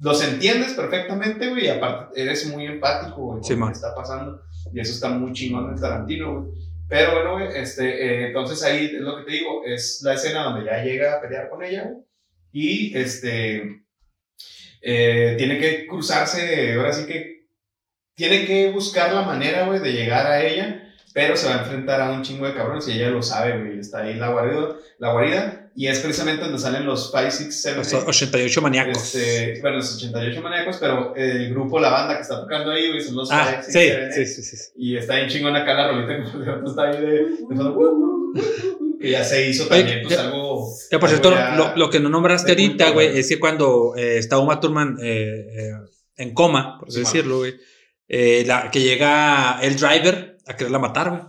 los 0.00 0.22
entiendes 0.22 0.74
perfectamente, 0.74 1.48
güey, 1.48 1.64
y 1.64 1.68
aparte 1.68 2.20
eres 2.20 2.46
muy 2.52 2.66
empático, 2.66 3.16
güey, 3.16 3.42
Sí, 3.42 3.54
con 3.54 3.60
lo 3.60 3.66
que 3.68 3.72
está 3.72 3.94
pasando. 3.94 4.42
Y 4.74 4.80
eso 4.80 4.92
está 4.92 5.08
muy 5.08 5.32
chingón 5.32 5.70
en 5.70 5.80
Tarantino, 5.80 6.42
güey. 6.42 6.65
Pero 6.88 7.12
bueno, 7.14 7.32
güey, 7.32 7.48
este, 7.60 7.84
eh, 7.84 8.26
entonces 8.28 8.62
ahí 8.62 8.86
es 8.86 9.00
lo 9.00 9.16
que 9.16 9.24
te 9.24 9.32
digo, 9.32 9.64
es 9.64 10.00
la 10.02 10.14
escena 10.14 10.44
donde 10.44 10.66
ya 10.66 10.82
llega 10.82 11.14
a 11.14 11.20
pelear 11.20 11.48
con 11.48 11.64
ella, 11.64 11.84
güey, 11.84 12.04
y 12.52 12.96
este, 12.96 13.82
eh, 14.82 15.34
tiene 15.36 15.58
que 15.58 15.86
cruzarse, 15.86 16.74
ahora 16.74 16.92
sí 16.92 17.06
que, 17.06 17.48
tiene 18.14 18.46
que 18.46 18.70
buscar 18.70 19.12
la 19.12 19.22
manera, 19.22 19.66
güey, 19.66 19.80
de 19.80 19.92
llegar 19.92 20.26
a 20.26 20.42
ella, 20.42 20.94
pero 21.12 21.36
se 21.36 21.48
va 21.48 21.56
a 21.56 21.58
enfrentar 21.60 22.00
a 22.00 22.12
un 22.12 22.22
chingo 22.22 22.46
de 22.46 22.54
cabrones 22.54 22.88
y 22.88 22.92
ella 22.92 23.10
lo 23.10 23.22
sabe, 23.22 23.58
güey, 23.58 23.80
está 23.80 24.02
ahí 24.02 24.14
la 24.14 24.28
guarida, 24.28 24.76
la 24.98 25.12
guarida, 25.12 25.65
y 25.78 25.86
es 25.88 25.98
precisamente 26.00 26.42
donde 26.42 26.58
salen 26.58 26.86
los 26.86 27.10
5, 27.12 27.30
6, 27.30 27.60
7, 27.62 27.76
Los 27.76 27.92
88 27.94 28.62
maníacos. 28.62 29.14
este, 29.14 29.60
bueno, 29.60 29.76
los 29.76 29.94
88 29.96 30.40
maníacos, 30.42 30.76
pero 30.78 31.14
el 31.14 31.50
grupo, 31.50 31.78
la 31.78 31.90
banda 31.90 32.16
que 32.16 32.22
está 32.22 32.40
tocando 32.40 32.70
ahí, 32.72 32.88
güey, 32.88 33.00
son 33.02 33.16
los 33.16 33.30
ah, 33.30 33.60
5, 33.60 33.62
sí, 33.66 33.72
6, 33.72 33.92
7, 33.94 34.12
sí, 34.12 34.26
sí, 34.26 34.42
sí, 34.42 34.56
sí. 34.56 34.72
y 34.76 34.96
está 34.96 35.16
bien 35.16 35.28
chingón 35.28 35.54
acá 35.54 35.74
la 35.74 35.88
rolita 35.92 36.16
que 36.62 36.68
está 36.70 36.82
ahí 36.82 37.00
de, 37.00 37.22
"Uh, 37.40 37.52
uh, 37.52 37.68
uh, 37.68 38.32
uh", 38.34 38.98
que 38.98 39.10
ya 39.10 39.22
se 39.22 39.48
hizo 39.48 39.64
Oye, 39.64 39.80
también, 39.82 40.02
pues 40.02 40.16
ya- 40.16 40.24
algo. 40.24 40.68
Ya, 40.90 40.98
por 40.98 41.08
cierto, 41.10 41.30
ya- 41.32 41.54
lo, 41.56 41.76
lo 41.76 41.90
que 41.90 42.00
no 42.00 42.08
nombraste 42.08 42.52
ahorita, 42.52 42.90
güey, 42.90 43.18
es 43.18 43.28
que 43.28 43.38
cuando 43.38 43.92
eh, 43.96 44.16
está 44.18 44.38
Uma 44.38 44.58
Thurman 44.58 44.96
eh, 45.02 45.46
eh, 45.58 45.72
en 46.16 46.32
coma, 46.32 46.78
por 46.78 46.88
así 46.88 46.96
Sí, 46.98 47.04
decirlo, 47.04 47.38
güey, 47.38 47.54
eh, 48.08 48.44
la- 48.46 48.70
que 48.70 48.80
llega 48.80 49.58
el 49.60 49.76
driver 49.76 50.38
a 50.46 50.56
quererla 50.56 50.78
matar, 50.78 51.10
güey. 51.10 51.22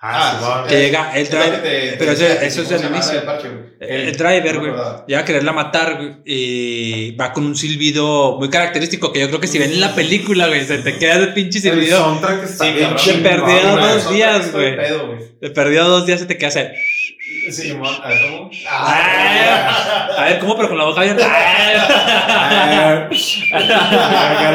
Ah, 0.00 0.30
Ah, 0.30 0.38
Simón. 0.38 0.68
Que 0.68 0.76
llega 0.80 1.12
el 1.18 1.26
driver, 1.28 1.60
te- 1.62 1.96
pero 1.98 2.14
te- 2.14 2.24
eso- 2.26 2.38
te- 2.38 2.46
eso 2.46 2.62
es 2.62 2.68
¿cómo 2.68 2.80
el 2.88 2.94
inicio. 2.94 3.24
parche, 3.24 3.48
güey? 3.48 3.64
el 3.80 4.16
driver, 4.16 4.58
güey, 4.60 4.72
llega 5.08 5.20
a 5.20 5.24
quererla 5.24 5.52
matar, 5.52 5.96
güey, 5.96 6.16
y 6.24 7.16
va 7.16 7.32
con 7.32 7.44
un 7.46 7.56
silbido 7.56 8.36
muy 8.38 8.48
característico 8.48 9.12
que 9.12 9.20
yo 9.20 9.28
creo 9.28 9.40
que 9.40 9.48
si 9.48 9.58
ven 9.58 9.72
en 9.72 9.80
la 9.80 9.94
película, 9.96 10.46
güey, 10.46 10.64
se 10.64 10.78
te 10.78 10.98
queda 10.98 11.18
de 11.18 11.26
pinche 11.28 11.58
El 11.58 11.62
silbido. 11.74 11.98
soundtrack 11.98 12.44
está 12.44 12.64
Sí, 12.64 12.70
bien 12.72 12.84
cabrón. 12.90 13.04
chingón, 13.04 13.22
Se 13.22 13.28
perdió 13.28 13.76
dos 13.76 14.12
días, 14.12 14.52
güey. 14.52 14.76
Te 15.40 15.50
perdió 15.50 15.84
dos 15.84 16.06
días, 16.06 16.20
se 16.20 16.26
te 16.26 16.38
queda 16.38 16.48
así. 16.48 16.60
Sí, 17.50 17.70
a 17.70 18.08
ver, 18.08 18.18
¿cómo? 18.30 18.50
Ah, 18.68 20.08
a 20.18 20.24
ver, 20.26 20.38
¿cómo? 20.40 20.56
Pero 20.56 20.68
con 20.68 20.78
la 20.78 20.84
boca 20.84 21.00
abierta. 21.00 21.26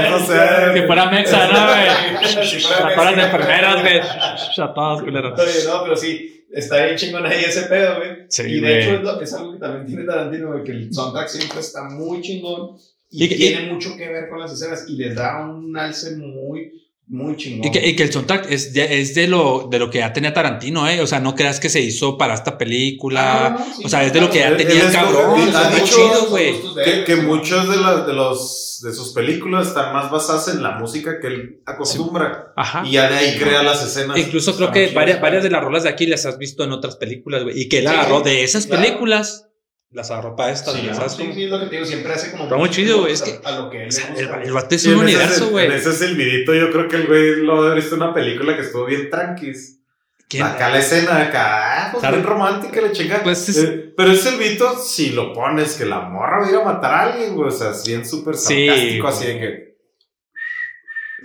No 0.10 0.19
sé. 0.19 0.39
Que 0.73 0.84
fuera 0.88 1.06
mexa, 1.10 1.47
¿no, 1.47 1.67
güey? 1.67 2.45
Si 2.45 2.60
fuera 2.60 2.95
todas 2.95 3.15
las 3.15 3.25
enfermeras, 3.25 3.82
güey. 3.82 3.99
A 3.99 4.73
todas, 4.73 5.01
culeros. 5.01 5.39
No, 5.67 5.84
pero 5.84 5.95
sí, 5.95 6.45
está 6.51 6.84
bien 6.86 6.97
chingón 6.97 7.25
ahí 7.25 7.43
ese 7.45 7.63
pedo, 7.63 7.97
güey. 7.97 8.10
Sí, 8.29 8.43
y 8.43 8.60
de 8.60 8.79
hecho 8.82 8.95
es, 8.95 9.01
lo- 9.01 9.21
es 9.21 9.34
algo 9.34 9.53
que 9.53 9.60
también 9.60 9.86
tiene 9.86 10.03
Tarantino, 10.06 10.47
güey, 10.51 10.63
que 10.63 10.71
el 10.71 10.93
soundtrack 10.93 11.27
siempre 11.27 11.60
está 11.60 11.84
muy 11.84 12.21
chingón 12.21 12.77
y, 13.10 13.25
Y 13.25 13.36
tiene 13.36 13.71
mucho 13.71 13.95
que 13.95 14.08
ver 14.08 14.27
con 14.29 14.39
las 14.39 14.51
escenas 14.53 14.86
y 14.88 14.95
les 14.97 15.15
da 15.15 15.39
un 15.45 15.77
alce 15.77 16.15
muy, 16.15 16.83
muy 17.07 17.35
chingón. 17.35 17.67
Y 17.67 17.71
que, 17.71 17.85
y 17.87 17.95
que 17.95 18.03
el 18.03 18.11
soundtrack 18.13 18.49
es 18.49 18.73
de, 18.73 19.01
es 19.01 19.13
de 19.13 19.27
lo 19.27 19.67
de 19.69 19.77
lo 19.77 19.89
que 19.89 19.99
ya 19.99 20.13
tenía 20.13 20.33
Tarantino, 20.33 20.87
¿eh? 20.87 21.01
O 21.01 21.07
sea, 21.07 21.19
no 21.19 21.35
creas 21.35 21.59
que 21.59 21.69
se 21.69 21.81
hizo 21.81 22.17
para 22.17 22.33
esta 22.33 22.57
película. 22.57 23.45
Ah, 23.45 23.49
no, 23.51 23.59
no, 23.59 23.75
sí, 23.75 23.83
o 23.85 23.89
sea, 23.89 24.03
es 24.03 24.13
de 24.13 24.21
lo 24.21 24.29
que 24.29 24.39
ya 24.39 24.47
Él- 24.47 24.57
tenía 24.57 24.73
él 24.75 24.81
el 24.81 24.87
es 24.87 24.93
cabrón. 24.93 25.39
ha 25.55 25.69
dicho- 25.69 25.85
chido, 25.85 26.25
güey. 26.29 26.55
Que, 26.83 27.03
que 27.03 27.15
muchos 27.17 27.69
de, 27.69 27.75
las 27.77 28.07
de, 28.07 28.13
los, 28.13 28.79
de 28.83 28.93
sus 28.93 29.13
películas 29.13 29.67
están 29.67 29.93
más 29.93 30.09
basadas 30.09 30.47
en 30.47 30.63
la 30.63 30.71
música 30.79 31.19
que 31.19 31.27
él 31.27 31.61
acostumbra. 31.65 32.53
Ajá. 32.55 32.83
Y 32.85 32.91
ya 32.93 33.09
de 33.09 33.17
ahí 33.17 33.37
crea 33.37 33.61
las 33.63 33.83
escenas. 33.83 34.17
Incluso 34.17 34.55
creo 34.55 34.71
que 34.71 34.87
varias, 34.93 35.19
varias 35.21 35.43
de 35.43 35.49
las 35.51 35.61
rolas 35.63 35.83
de 35.83 35.89
aquí 35.89 36.05
las 36.05 36.25
has 36.25 36.37
visto 36.37 36.63
en 36.63 36.71
otras 36.71 36.95
películas, 36.95 37.43
güey. 37.43 37.59
Y 37.61 37.69
que 37.69 37.79
él 37.79 37.83
Sí, 37.87 37.93
agarró 37.93 38.21
de 38.21 38.43
esas 38.43 38.65
claro. 38.65 38.81
películas, 38.81 39.49
las 39.93 40.10
agarró 40.12 40.36
para 40.36 40.51
estas, 40.51 40.73
Sí, 40.73 40.89
¿sabes 40.93 41.13
sí, 41.13 41.32
sí, 41.34 41.43
es 41.45 41.49
lo 41.49 41.60
que 41.60 41.65
te 41.67 41.75
digo, 41.75 41.86
siempre 41.86 42.13
hace 42.13 42.32
como... 42.32 42.43
Está 42.45 42.56
muy 42.58 42.69
chido, 42.69 43.01
güey, 43.01 43.13
es 43.13 43.21
a- 43.21 43.25
que- 43.25 43.39
A 43.43 43.51
lo 43.60 43.69
que 43.69 43.84
él 43.84 43.88
O 43.89 43.91
sea, 43.91 44.13
el, 44.17 44.43
el 44.47 44.51
vato 44.51 44.75
es 44.75 44.86
un 44.88 44.95
universo, 44.95 45.49
güey. 45.51 45.67
En 45.67 45.71
ese 45.73 45.93
silbidito, 45.93 46.53
yo 46.53 46.71
creo 46.71 46.88
que 46.88 46.95
el 46.97 47.08
güey 47.08 47.36
lo 47.38 47.62
ha 47.63 47.75
visto 47.75 47.95
en 47.95 48.01
una 48.03 48.13
película 48.13 48.56
que 48.56 48.62
estuvo 48.63 48.86
bien 48.86 49.10
tranquis. 49.10 49.79
¿Quién? 50.27 50.43
Acá 50.43 50.69
la 50.69 50.79
escena, 50.79 51.21
acá, 51.21 51.89
ah, 51.89 51.91
pues 51.91 52.10
bien 52.10 52.23
romántica, 52.23 52.82
la 52.82 52.91
chica. 52.91 53.21
Pues 53.23 53.47
es- 53.49 53.58
Eh, 53.63 53.93
pero 53.95 54.12
ese 54.12 54.32
silbito, 54.32 54.77
si 54.79 55.12
lo 55.12 55.32
pones, 55.32 55.75
que 55.75 55.86
la 55.86 55.99
morra 56.01 56.39
va 56.39 56.47
a 56.47 56.49
ir 56.49 56.56
a 56.56 56.63
matar 56.63 56.93
a 56.93 57.01
alguien, 57.13 57.36
güey. 57.36 57.49
O 57.49 57.51
sea, 57.51 57.69
es 57.71 57.86
bien 57.86 58.03
súper 58.03 58.36
Sí, 58.36 58.65
sarcástico, 58.67 59.08
así 59.08 59.25
de 59.27 59.39
que. 59.39 59.73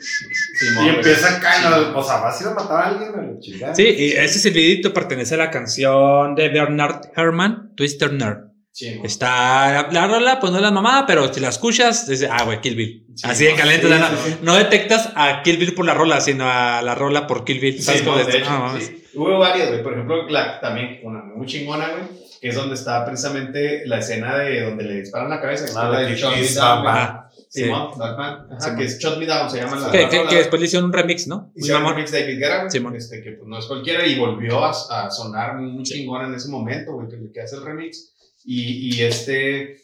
Simón, 0.01 0.85
Y 0.85 0.87
güey. 0.89 0.97
empieza 0.97 1.37
acá, 1.37 1.53
Sí. 1.55 1.93
o 1.95 2.03
sea, 2.05 2.17
vas 2.19 2.39
a 2.39 2.43
ir 2.45 2.49
a 2.51 2.55
matar 2.55 2.83
a 2.83 2.87
alguien, 2.89 3.15
a 3.15 3.23
la 3.23 3.39
chingada. 3.41 3.75
Sí, 3.75 3.83
y 3.83 4.13
ese 4.13 4.39
silbidito 4.39 4.93
pertenece 4.93 5.35
a 5.35 5.39
la 5.39 5.51
canción 5.51 6.35
de 6.35 6.49
Bernard 6.51 7.07
Herrmann, 7.17 7.73
Twister 7.75 8.13
Nerd. 8.13 8.48
Sí, 8.79 9.01
Está 9.03 9.91
la 9.91 10.07
rola, 10.07 10.39
pues 10.39 10.53
no 10.53 10.59
es 10.59 10.63
la 10.63 10.71
mamada, 10.71 11.05
pero 11.05 11.33
si 11.35 11.41
la 11.41 11.49
escuchas, 11.49 12.07
dices, 12.07 12.29
ah, 12.31 12.45
güey, 12.45 12.61
Kill 12.61 12.77
Bill. 12.77 13.07
Sí, 13.17 13.27
Así 13.29 13.45
de 13.45 13.55
caliente, 13.57 13.89
sí, 13.89 13.93
no, 14.43 14.53
no 14.53 14.57
detectas 14.57 15.11
a 15.17 15.43
Kill 15.43 15.57
Bill 15.57 15.75
por 15.75 15.85
la 15.85 15.95
rola, 15.95 16.21
sino 16.21 16.45
a 16.49 16.81
la 16.83 16.95
rola 16.95 17.27
por 17.27 17.45
Kill 17.45 17.59
Bill. 17.59 17.83
¿Sabes 17.83 18.03
Sí, 18.03 18.07
cómo 18.07 18.19
no, 18.19 18.25
de- 18.25 18.39
hecho, 18.39 18.75
sí. 18.79 19.05
Hubo 19.15 19.37
varias, 19.41 19.69
güey. 19.71 19.83
Por 19.83 19.95
ejemplo, 19.95 20.29
la, 20.29 20.61
también 20.61 21.01
una 21.03 21.25
muy 21.25 21.45
chingona, 21.49 21.89
güey, 21.89 22.05
que 22.41 22.51
es 22.51 22.55
donde 22.55 22.77
está 22.77 23.05
precisamente 23.05 23.83
la 23.87 23.99
escena 23.99 24.39
de 24.39 24.63
donde 24.67 24.85
le 24.85 25.01
disparan 25.01 25.29
la 25.29 25.41
cabeza. 25.41 25.65
que 25.67 25.73
Ah, 25.77 25.89
la 25.89 26.01
de 26.03 26.15
Shot 26.15 26.37
Me 26.37 26.43
Down. 26.49 26.85
Ah, 26.87 27.29
sí. 27.49 27.65
Simón, 27.65 27.99
Batman. 27.99 28.47
Ajá, 28.53 28.61
Simón. 28.61 28.79
que 28.79 28.85
es 28.85 28.99
Shot 29.01 29.19
Me 29.19 29.27
Down, 29.27 29.51
se 29.51 29.57
llama 29.59 29.77
la 29.81 29.91
Que, 29.91 30.03
la 30.03 30.09
que- 30.09 30.19
rola. 30.19 30.31
que 30.31 30.37
después 30.37 30.61
le 30.61 30.67
hicieron 30.69 30.87
un 30.87 30.93
remix, 30.93 31.27
¿no? 31.27 31.37
Muy 31.39 31.53
Hicieron 31.57 31.83
mamón. 31.83 31.97
remix 31.97 32.13
de 32.13 32.21
David 32.21 32.39
Guerra, 32.39 32.59
güey, 32.59 32.71
Simón. 32.71 32.95
este, 32.95 33.23
que 33.25 33.33
pues 33.33 33.49
no 33.49 33.59
es 33.59 33.65
cualquiera 33.67 34.07
y 34.07 34.17
volvió 34.17 34.65
a, 34.65 34.71
a 34.71 35.11
sonar 35.11 35.57
muy 35.57 35.83
chingón 35.83 36.27
en 36.27 36.35
ese 36.35 36.49
momento, 36.49 36.93
güey, 36.93 37.09
que, 37.09 37.17
que 37.33 37.41
hace 37.41 37.57
el 37.57 37.65
remix. 37.65 38.13
Y, 38.51 38.97
y 38.97 39.03
este, 39.03 39.77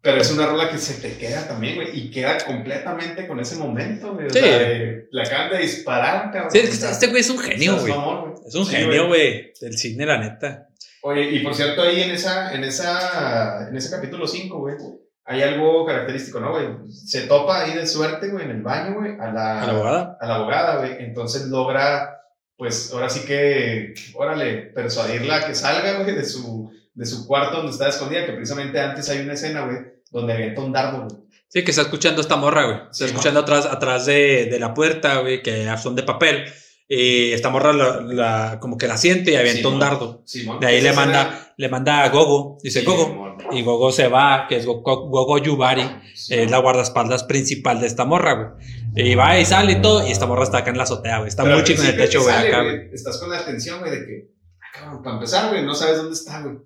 pero 0.00 0.18
es 0.20 0.30
una 0.30 0.46
rola 0.46 0.70
que 0.70 0.78
se 0.78 0.94
te 1.00 1.16
queda 1.18 1.48
también, 1.48 1.74
güey, 1.74 1.88
y 1.98 2.10
queda 2.12 2.38
completamente 2.38 3.26
con 3.26 3.40
ese 3.40 3.56
momento, 3.56 4.14
güey. 4.14 4.26
O 4.26 4.30
Sí. 4.30 4.38
sea, 4.38 4.58
de- 4.58 5.08
le 5.10 5.22
acaban 5.22 5.50
de 5.50 5.58
disparar, 5.58 6.30
cabrón. 6.30 6.50
Sí, 6.52 6.58
es 6.58 6.68
que 6.70 6.76
O 6.76 6.78
sea, 6.78 6.90
este 6.92 7.06
güey 7.08 7.20
es 7.22 7.30
un 7.30 7.38
genio, 7.38 7.74
o 7.76 7.80
sea, 7.80 7.94
güey. 7.96 8.32
Es 8.46 8.54
un 8.54 8.64
Sí, 8.66 8.76
genio, 8.76 9.08
güey. 9.08 9.52
Del 9.60 9.76
cine, 9.76 10.06
la 10.06 10.18
neta. 10.18 10.68
Oye, 11.02 11.30
y 11.32 11.40
por 11.40 11.54
cierto, 11.54 11.82
ahí 11.82 12.00
en 12.02 12.10
esa, 12.12 12.54
en 12.54 12.62
esa, 12.62 13.68
en 13.68 13.76
ese 13.76 13.90
capítulo 13.90 14.26
5, 14.28 14.58
güey, 14.58 14.76
hay 15.24 15.42
algo 15.42 15.84
característico, 15.84 16.38
¿no, 16.38 16.52
güey? 16.52 16.68
Se 16.90 17.22
topa 17.22 17.62
ahí 17.64 17.74
de 17.74 17.86
suerte, 17.88 18.28
güey, 18.28 18.44
en 18.44 18.50
el 18.52 18.62
baño, 18.62 18.94
güey, 19.00 19.12
a 19.18 19.32
la, 19.32 19.62
A 19.62 19.66
la 19.66 19.72
abogada. 19.72 20.18
a 20.20 20.26
la 20.28 20.34
abogada, 20.36 20.76
güey. 20.78 20.96
Entonces 21.00 21.46
logra, 21.46 22.15
pues, 22.56 22.90
ahora 22.92 23.08
sí 23.10 23.20
que, 23.26 23.94
órale, 24.14 24.54
persuadirla 24.74 25.36
a 25.36 25.46
que 25.46 25.54
salga, 25.54 26.00
güey, 26.02 26.14
de 26.14 26.24
su, 26.24 26.70
de 26.94 27.06
su 27.06 27.26
cuarto 27.26 27.58
donde 27.58 27.72
está 27.72 27.88
escondida, 27.88 28.24
que 28.26 28.32
precisamente 28.32 28.80
antes 28.80 29.08
hay 29.10 29.20
una 29.20 29.34
escena, 29.34 29.64
güey, 29.66 29.78
donde 30.10 30.32
avienta 30.32 30.60
un 30.62 30.72
dardo, 30.72 31.04
güey. 31.06 31.20
Sí, 31.48 31.62
que 31.64 31.70
está 31.70 31.82
escuchando 31.82 32.20
esta 32.20 32.36
morra, 32.36 32.64
güey. 32.64 32.76
Está 32.76 32.92
Sí, 32.92 33.04
escuchando 33.04 33.40
atrás, 33.40 33.66
atrás 33.66 34.06
de, 34.06 34.46
de 34.46 34.58
la 34.58 34.74
puerta, 34.74 35.18
güey, 35.20 35.42
que 35.42 35.66
son 35.80 35.94
de 35.94 36.02
papel. 36.02 36.44
Y 36.88 37.32
esta 37.32 37.50
morra 37.50 37.72
la, 37.72 38.00
la- 38.00 38.58
como 38.60 38.76
que 38.78 38.86
la 38.88 38.96
siente 38.96 39.32
y 39.32 39.36
avienta 39.36 39.60
Sí, 39.60 39.66
un 39.74 39.78
dardo. 39.80 40.24
De 40.60 40.66
ahí 40.66 40.80
le 40.80 40.92
manda, 40.92 41.52
le 41.56 41.68
manda 41.68 42.02
a 42.04 42.08
Gogo. 42.10 42.58
Dice 42.62 42.82
Gogo. 42.82 43.25
Y 43.52 43.62
Gogo 43.62 43.92
se 43.92 44.08
va, 44.08 44.46
que 44.48 44.56
es 44.56 44.66
Gogo, 44.66 45.08
Gogo 45.08 45.38
Yubari. 45.38 45.88
Es 46.28 46.50
la 46.50 46.58
guardaespaldas 46.58 47.24
principal 47.24 47.80
de 47.80 47.86
esta 47.86 48.04
morra, 48.04 48.56
güey. 48.94 49.10
Y 49.10 49.14
va 49.14 49.38
y 49.38 49.44
sale 49.44 49.72
y 49.72 49.82
todo. 49.82 50.06
Y 50.06 50.10
esta 50.10 50.26
morra 50.26 50.44
está 50.44 50.58
acá 50.58 50.70
en 50.70 50.78
la 50.78 50.84
azotea, 50.84 51.18
güey. 51.18 51.28
Está 51.28 51.42
Pero 51.42 51.56
muy 51.56 51.64
chico 51.64 51.82
en 51.82 51.88
el 51.88 51.96
techo, 51.96 52.22
güey, 52.22 52.34
acá, 52.34 52.62
güey. 52.62 52.90
Estás 52.92 53.18
con 53.18 53.30
la 53.30 53.44
tensión, 53.44 53.80
güey, 53.80 53.90
de 53.90 54.06
que, 54.06 54.30
ah, 54.60 54.78
cabrón, 54.78 55.02
para 55.02 55.16
empezar, 55.16 55.48
güey, 55.50 55.64
no 55.64 55.74
sabes 55.74 55.98
dónde 55.98 56.14
está, 56.14 56.42
güey. 56.42 56.56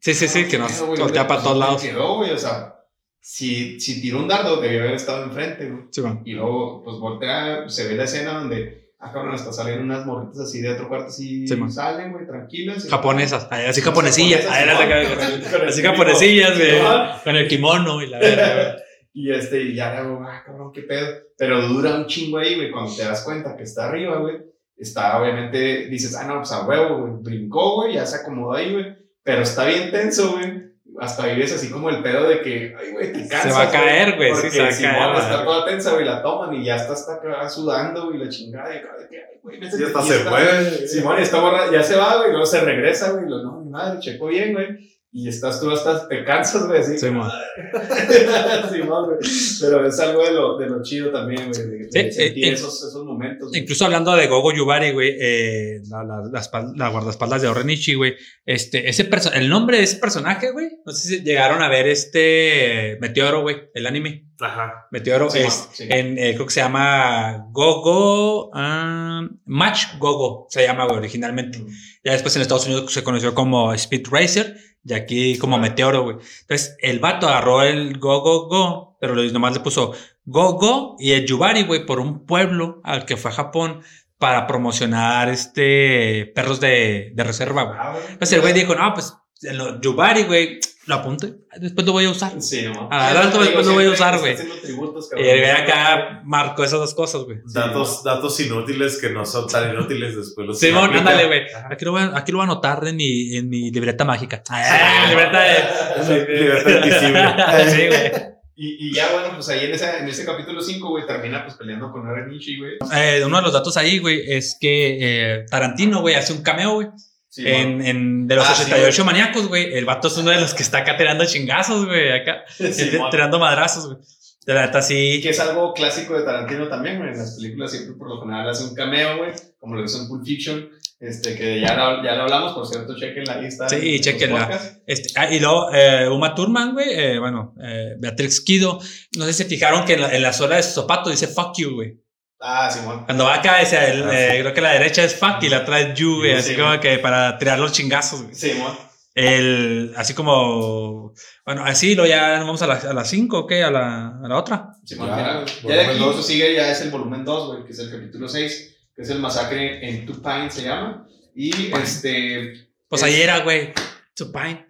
Sí, 0.00 0.14
sí, 0.14 0.28
sí, 0.28 0.46
que 0.46 0.58
nos 0.58 0.82
güey, 0.82 1.00
voltea 1.00 1.26
para 1.26 1.42
todos 1.42 1.58
¿dónde 1.58 1.66
lados. 1.66 1.82
Quedó, 1.82 2.16
güey, 2.16 2.30
o 2.30 2.38
sea, 2.38 2.74
si, 3.20 3.80
si 3.80 4.02
tiró 4.02 4.18
un 4.18 4.28
dardo, 4.28 4.60
debió 4.60 4.80
haber 4.80 4.94
estado 4.94 5.24
enfrente, 5.24 5.70
güey. 5.70 5.84
Sí. 5.90 6.02
Y 6.24 6.32
luego, 6.34 6.82
pues 6.84 6.98
voltea, 6.98 7.68
se 7.68 7.88
ve 7.88 7.94
la 7.94 8.04
escena 8.04 8.38
donde, 8.38 8.83
ah, 8.98 9.12
cabrón, 9.12 9.34
hasta 9.34 9.52
salen 9.52 9.82
unas 9.82 10.06
morritas 10.06 10.40
así 10.40 10.60
de 10.60 10.72
otro 10.72 10.88
cuarto, 10.88 11.08
así 11.08 11.46
Sí, 11.46 11.56
salen, 11.70 12.12
güey, 12.12 12.26
tranquilas. 12.26 12.88
Japonesas, 12.88 13.48
así 13.50 13.80
Las 13.80 13.80
japonesillas, 13.80 14.46
acá- 14.46 15.66
así 15.66 15.82
japonesillas, 15.82 16.56
güey, 16.58 16.80
con 17.24 17.36
el 17.36 17.48
kimono 17.48 18.02
y 18.02 18.08
la 18.08 18.18
güey. 18.18 18.34
Y 19.16 19.30
este, 19.30 19.62
y 19.62 19.74
ya 19.76 19.96
ah, 19.96 20.42
cabrón, 20.44 20.72
qué 20.72 20.82
pedo. 20.82 21.06
Pero 21.38 21.68
dura 21.68 21.94
un 21.94 22.06
chingo 22.06 22.38
ahí, 22.38 22.56
güey, 22.56 22.72
cuando 22.72 22.94
te 22.96 23.04
das 23.04 23.22
cuenta 23.22 23.56
que 23.56 23.62
está 23.62 23.88
arriba, 23.88 24.18
güey. 24.18 24.38
Está, 24.76 25.20
obviamente, 25.20 25.86
dices, 25.86 26.16
ah, 26.16 26.26
no, 26.26 26.38
pues 26.38 26.50
a 26.50 26.66
huevo, 26.66 26.98
güey. 26.98 27.12
Brincó, 27.22 27.76
güey, 27.76 27.94
ya 27.94 28.06
se 28.06 28.16
acomodó 28.16 28.54
ahí, 28.54 28.72
güey. 28.72 28.86
Pero 29.22 29.42
está 29.42 29.66
bien 29.66 29.92
tenso, 29.92 30.32
güey. 30.32 30.64
Hasta 31.00 31.26
vives 31.26 31.52
así 31.52 31.70
como 31.70 31.90
el 31.90 32.02
pedo 32.02 32.28
de 32.28 32.40
que, 32.40 32.74
ay, 32.78 32.92
güey, 32.92 33.12
te 33.12 33.28
cansas. 33.28 33.52
va 33.52 33.62
a 33.62 33.70
caer, 33.70 34.16
güey, 34.16 34.30
sí, 34.34 34.40
porque 34.42 34.50
se 34.50 34.62
va 34.62 34.68
a 34.68 34.72
Simón 34.72 34.94
caer, 34.94 35.16
Está 35.16 35.44
toda 35.44 35.64
tensa, 35.66 35.92
güey, 35.92 36.04
la 36.04 36.22
toman 36.22 36.54
y 36.54 36.64
ya 36.64 36.76
está 36.76 36.92
hasta 36.92 37.14
acá 37.14 37.48
sudando, 37.48 38.06
güey, 38.06 38.18
la 38.18 38.28
chingada. 38.28 38.70
Y 38.70 38.78
de 38.78 39.08
que, 39.08 39.16
ay, 39.16 39.38
güey, 39.42 39.58
Y 39.60 39.64
hasta 39.66 40.02
se 40.02 40.16
está- 40.16 40.30
mueve. 40.30 40.88
Simón, 40.88 41.16
y 41.18 41.22
esta 41.22 41.40
morra 41.40 41.70
ya 41.72 41.82
se 41.82 41.96
va, 41.96 42.18
güey, 42.18 42.30
luego 42.30 42.46
se 42.46 42.60
regresa, 42.60 43.10
güey, 43.12 43.28
lo, 43.28 43.42
no, 43.42 43.60
mi 43.60 43.70
madre, 43.70 43.98
checó 44.00 44.26
bien, 44.26 44.52
güey. 44.52 44.93
Y 45.16 45.28
estás 45.28 45.60
tú 45.60 45.70
hasta 45.70 46.08
te 46.08 46.24
cansas, 46.24 46.66
güey, 46.66 46.80
así. 46.80 46.98
Sí, 46.98 47.08
man. 47.08 47.30
Sí, 48.72 48.82
man, 48.82 49.04
güey. 49.04 49.18
Pero 49.60 49.86
es 49.86 50.00
algo 50.00 50.24
de 50.24 50.32
lo, 50.32 50.58
de 50.58 50.68
lo 50.68 50.82
chido 50.82 51.12
también, 51.12 51.52
güey, 51.52 51.66
de, 51.68 51.78
de 51.88 52.10
Sí, 52.10 52.12
sentir 52.12 52.44
eh, 52.46 52.52
esos, 52.54 52.82
esos 52.82 53.04
momentos. 53.04 53.48
güey. 53.50 53.60
Incluso 53.60 53.84
hablando 53.84 54.16
de 54.16 54.26
Gogo 54.26 54.52
Yubari, 54.52 54.90
güey, 54.92 55.16
eh, 55.20 55.80
la, 55.88 56.02
la, 56.02 56.20
la, 56.32 56.72
la 56.74 56.88
guardaespaldas 56.88 57.42
de 57.42 57.48
Orenichi, 57.48 57.94
güey, 57.94 58.16
este, 58.44 58.88
ese 58.88 59.08
el 59.34 59.48
nombre 59.48 59.78
de 59.78 59.84
ese 59.84 59.98
personaje, 59.98 60.50
güey, 60.50 60.66
no 60.84 60.92
sé 60.92 61.08
si 61.08 61.22
llegaron 61.22 61.62
a 61.62 61.68
ver 61.68 61.86
este 61.86 62.98
Meteoro, 63.00 63.42
güey, 63.42 63.70
el 63.72 63.86
anime. 63.86 64.30
Ajá. 64.40 64.88
Meteoro 64.90 65.30
Sí, 65.30 65.38
es, 65.38 65.68
sí. 65.74 65.84
en, 65.88 66.18
eh, 66.18 66.32
creo 66.34 66.46
que 66.46 66.52
se 66.52 66.60
llama 66.60 67.46
Gogo, 67.52 68.50
ah, 68.52 69.22
Match 69.44 69.96
Gogo, 70.00 70.48
se 70.50 70.64
llama, 70.64 70.86
güey, 70.86 70.96
originalmente. 70.98 71.64
Ya 72.02 72.12
después 72.12 72.34
en 72.34 72.42
Estados 72.42 72.66
Unidos 72.66 72.92
se 72.92 73.04
conoció 73.04 73.32
como 73.32 73.72
Speed 73.74 74.08
Racer 74.10 74.56
y 74.84 74.92
aquí 74.92 75.38
como 75.38 75.58
Meteoro, 75.58 76.02
güey. 76.02 76.16
Entonces, 76.42 76.76
el 76.80 76.98
vato 76.98 77.28
agarró 77.28 77.62
el 77.62 77.98
Go 77.98 78.20
Go 78.20 78.48
Go, 78.48 78.96
pero 79.00 79.14
nomás 79.14 79.54
le 79.54 79.60
puso 79.60 79.92
Go 80.24 80.52
Go 80.54 80.96
y 80.98 81.12
el 81.12 81.26
Yubari, 81.26 81.64
güey, 81.64 81.86
por 81.86 82.00
un 82.00 82.26
pueblo 82.26 82.80
al 82.84 83.04
que 83.04 83.16
fue 83.16 83.30
a 83.30 83.34
Japón 83.34 83.82
para 84.18 84.46
promocionar 84.46 85.28
este 85.28 86.32
perros 86.34 86.60
de, 86.60 87.12
de 87.14 87.24
reserva, 87.24 87.62
güey. 87.64 87.78
Ah. 87.80 87.94
Entonces 88.10 88.32
el 88.32 88.40
güey 88.40 88.52
dijo, 88.52 88.74
no, 88.74 88.94
pues 88.94 89.14
en 89.42 89.58
lo 89.58 89.80
Yubari, 89.80 90.24
güey, 90.24 90.60
lo 90.86 90.94
apunte, 90.96 91.34
después 91.56 91.86
lo 91.86 91.92
voy 91.92 92.04
a 92.04 92.10
usar. 92.10 92.32
Sí, 92.42 92.62
no. 92.62 92.88
Sí, 92.90 93.30
digo, 93.30 93.42
después 93.42 93.66
lo 93.66 93.72
voy 93.72 93.86
a 93.86 93.90
usar, 93.90 94.18
güey. 94.18 94.34
haciendo 94.34 94.56
tributos, 94.56 95.10
Y 95.12 95.22
güey 95.22 95.50
acá 95.50 96.20
marcó 96.24 96.64
esas 96.64 96.80
dos 96.80 96.94
cosas, 96.94 97.22
güey. 97.22 97.38
Datos, 97.46 98.02
datos 98.04 98.38
inútiles 98.40 98.98
que 99.00 99.10
no 99.10 99.24
son 99.24 99.46
tan 99.48 99.72
inútiles 99.72 100.16
después 100.16 100.46
los 100.46 100.58
Simón, 100.58 100.94
ándale, 100.94 101.26
güey. 101.26 101.42
Aquí 101.70 101.84
lo, 101.84 101.92
voy 101.92 102.02
a, 102.02 102.16
aquí 102.16 102.32
lo 102.32 102.38
voy 102.38 102.46
a 102.46 102.50
anotar 102.50 102.86
en 102.86 102.96
mi, 102.96 103.36
en 103.36 103.48
mi 103.48 103.70
libreta 103.70 104.04
mágica. 104.04 104.42
Ah, 104.50 105.06
libreta 105.08 105.40
de... 105.40 106.38
Libertad 106.40 106.76
invisible. 106.76 107.70
sí, 107.70 107.86
güey. 107.88 108.34
Y, 108.56 108.88
y 108.88 108.94
ya, 108.94 109.10
bueno, 109.12 109.30
pues 109.34 109.48
ahí 109.48 109.64
en, 109.64 109.72
esa, 109.72 109.98
en 109.98 110.06
ese 110.06 110.24
capítulo 110.24 110.60
5, 110.60 110.88
güey, 110.88 111.06
termina 111.06 111.44
pues 111.44 111.56
peleando 111.56 111.90
con 111.90 112.06
Aranichi, 112.06 112.58
güey. 112.58 112.74
Eh, 112.94 113.22
uno 113.26 113.38
de 113.38 113.42
los 113.42 113.52
datos 113.52 113.76
ahí, 113.76 113.98
güey, 113.98 114.22
es 114.32 114.56
que 114.60 114.98
eh, 115.00 115.46
Tarantino, 115.50 116.02
güey, 116.02 116.14
hace 116.14 116.32
un 116.32 116.42
cameo, 116.42 116.74
güey. 116.74 116.88
Sí, 117.34 117.42
en, 117.48 117.84
en 117.84 118.28
de 118.28 118.36
los 118.36 118.48
Ah, 118.48 118.54
sí, 118.54 118.62
88 118.70 119.04
maníacos, 119.04 119.48
güey. 119.48 119.74
El 119.74 119.84
vato 119.86 120.06
es 120.06 120.16
uno 120.18 120.30
de 120.30 120.40
los 120.40 120.54
que 120.54 120.62
está 120.62 120.78
acá 120.78 120.96
tirando 120.96 121.24
chingazos, 121.26 121.84
güey. 121.84 122.12
Acá. 122.12 122.44
Sí, 122.48 122.90
tirando 123.10 123.38
bueno. 123.38 123.38
madrazos, 123.40 123.86
güey. 123.86 123.98
De 124.46 124.54
la 124.54 124.66
neta, 124.66 124.80
sí. 124.80 125.18
que 125.20 125.30
es 125.30 125.40
algo 125.40 125.72
clásico 125.72 126.16
de 126.16 126.22
Tarantino 126.22 126.68
también, 126.68 126.98
güey. 126.98 127.10
En 127.10 127.18
las 127.18 127.34
películas 127.34 127.72
siempre 127.72 127.96
por 127.96 128.08
lo 128.08 128.20
general 128.20 128.48
hace 128.48 128.62
un 128.62 128.74
cameo, 128.76 129.16
güey. 129.18 129.32
Como 129.58 129.74
lo 129.74 129.84
hizo 129.84 130.00
en 130.00 130.06
Pulp 130.06 130.24
Fiction. 130.24 130.68
Este, 131.00 131.34
que 131.34 131.60
ya 131.60 131.74
lo, 131.74 132.04
ya 132.04 132.14
lo 132.14 132.22
hablamos, 132.22 132.52
por 132.52 132.66
cierto, 132.68 132.94
chequenla 132.96 133.34
ahí 133.34 133.46
está. 133.46 133.68
Sí, 133.68 133.98
chequenla. 134.00 134.60
Este, 134.86 135.08
ah, 135.16 135.28
y 135.28 135.40
luego, 135.40 135.74
eh, 135.74 136.08
Uma 136.08 136.36
Thurman, 136.36 136.72
güey. 136.72 136.86
eh, 136.88 137.18
bueno, 137.18 137.52
eh, 137.60 137.96
Beatrix 137.98 138.40
Kido. 138.42 138.78
No 139.18 139.24
sé 139.24 139.32
si 139.32 139.42
se 139.42 139.48
fijaron 139.48 139.84
que 139.84 139.94
en 139.94 140.02
la, 140.02 140.14
en 140.14 140.22
la 140.22 140.32
suela 140.32 140.54
de 140.54 140.62
su 140.62 140.80
zapato 140.80 141.10
dice 141.10 141.26
fuck 141.26 141.56
you, 141.58 141.74
güey. 141.74 141.98
Ah, 142.46 142.70
Simón. 142.70 143.04
Cuando 143.06 143.24
va 143.24 143.36
acá, 143.36 143.58
dice, 143.60 143.78
el, 143.90 144.02
Ah, 144.02 144.10
eh, 144.12 144.30
sí. 144.32 144.38
creo 144.40 144.52
que 144.54 144.60
la 144.60 144.72
derecha 144.72 145.02
es 145.02 145.14
fuck 145.18 145.42
y 145.42 145.48
la 145.48 145.60
otra 145.60 145.80
es 145.80 145.94
you, 145.98 146.16
güey. 146.18 146.32
Sí, 146.32 146.36
Así 146.38 146.48
sí, 146.50 146.56
como 146.56 146.68
güey. 146.68 146.80
que 146.80 146.98
para 146.98 147.38
tirar 147.38 147.58
los 147.58 147.72
chingazos, 147.72 148.22
güey. 148.22 148.34
Simón. 148.34 148.76
El, 149.14 149.94
así 149.96 150.12
como, 150.12 151.14
bueno, 151.46 151.64
así 151.64 151.94
lo 151.94 152.04
ya 152.04 152.40
vamos 152.40 152.60
a 152.62 152.66
las 152.66 152.84
a 152.84 152.92
las 152.92 153.08
5, 153.08 153.38
¿o 153.38 153.46
qué? 153.46 153.62
A 153.62 153.70
la, 153.70 154.08
a 154.22 154.28
la 154.28 154.36
otra. 154.36 154.72
Simón, 154.84 155.08
Ya, 155.08 155.16
mira, 155.16 155.34
güey. 155.62 155.76
Ya 155.76 155.82
de 155.82 155.86
aquí 155.90 155.98
dos. 156.00 156.26
sigue, 156.26 156.54
ya 156.54 156.70
es 156.70 156.80
el 156.82 156.90
volumen 156.90 157.24
2, 157.24 157.46
güey, 157.52 157.64
que 157.64 157.72
es 157.72 157.78
el 157.78 157.90
capítulo 157.90 158.28
6, 158.28 158.76
que 158.94 159.02
es 159.02 159.08
el 159.10 159.20
masacre 159.20 159.88
en 159.88 160.04
Two 160.04 160.20
Pines 160.22 160.52
se 160.54 160.62
llama. 160.64 161.06
Y 161.34 161.72
este. 161.76 162.68
Pues 162.88 163.02
es- 163.02 163.08
ahí 163.08 163.22
era, 163.22 163.38
güey. 163.40 163.72
Supine. 164.14 164.66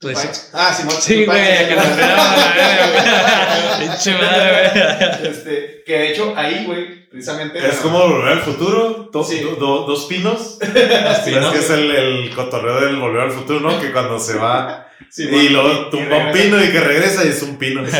Pues, 0.00 0.18
Pines. 0.20 0.50
Ah, 0.52 0.72
Simón. 0.74 0.94
Sí, 1.00 1.24
güey, 1.24 1.68
que 1.68 1.74
nos 1.74 1.84
quedamos, 1.86 2.34
güey. 2.34 3.88
Pinche 3.88 4.12
madre, 4.14 4.70
güey. 4.70 5.30
Este, 5.32 5.82
que 5.86 5.92
de 5.98 6.12
hecho 6.12 6.34
ahí, 6.36 6.64
güey, 6.66 7.08
precisamente. 7.08 7.58
Es 7.66 7.76
como 7.76 8.00
volver 8.06 8.32
al 8.32 8.40
futuro, 8.42 9.08
dos, 9.12 9.28
Sí. 9.28 9.40
do- 9.40 9.56
do- 9.56 9.86
dos 9.86 10.04
pinos. 10.04 10.58
Sí, 10.60 11.30
¿Sabes 11.32 11.40
¿no? 11.40 11.52
que 11.52 11.58
es 11.58 11.70
el, 11.70 11.90
el 11.90 12.34
cotorreo 12.34 12.80
del 12.82 12.96
volver 12.96 13.22
al 13.22 13.30
futuro, 13.32 13.60
no? 13.60 13.80
Que 13.80 13.90
cuando 13.92 14.18
se 14.18 14.36
va 14.36 14.86
Simón, 15.10 15.40
y 15.40 15.48
luego 15.48 15.88
tumba 15.88 16.26
un 16.26 16.32
pino 16.32 16.62
y 16.62 16.70
que 16.70 16.80
regresa 16.80 17.24
y 17.24 17.28
es 17.28 17.42
un 17.42 17.56
pino. 17.58 17.82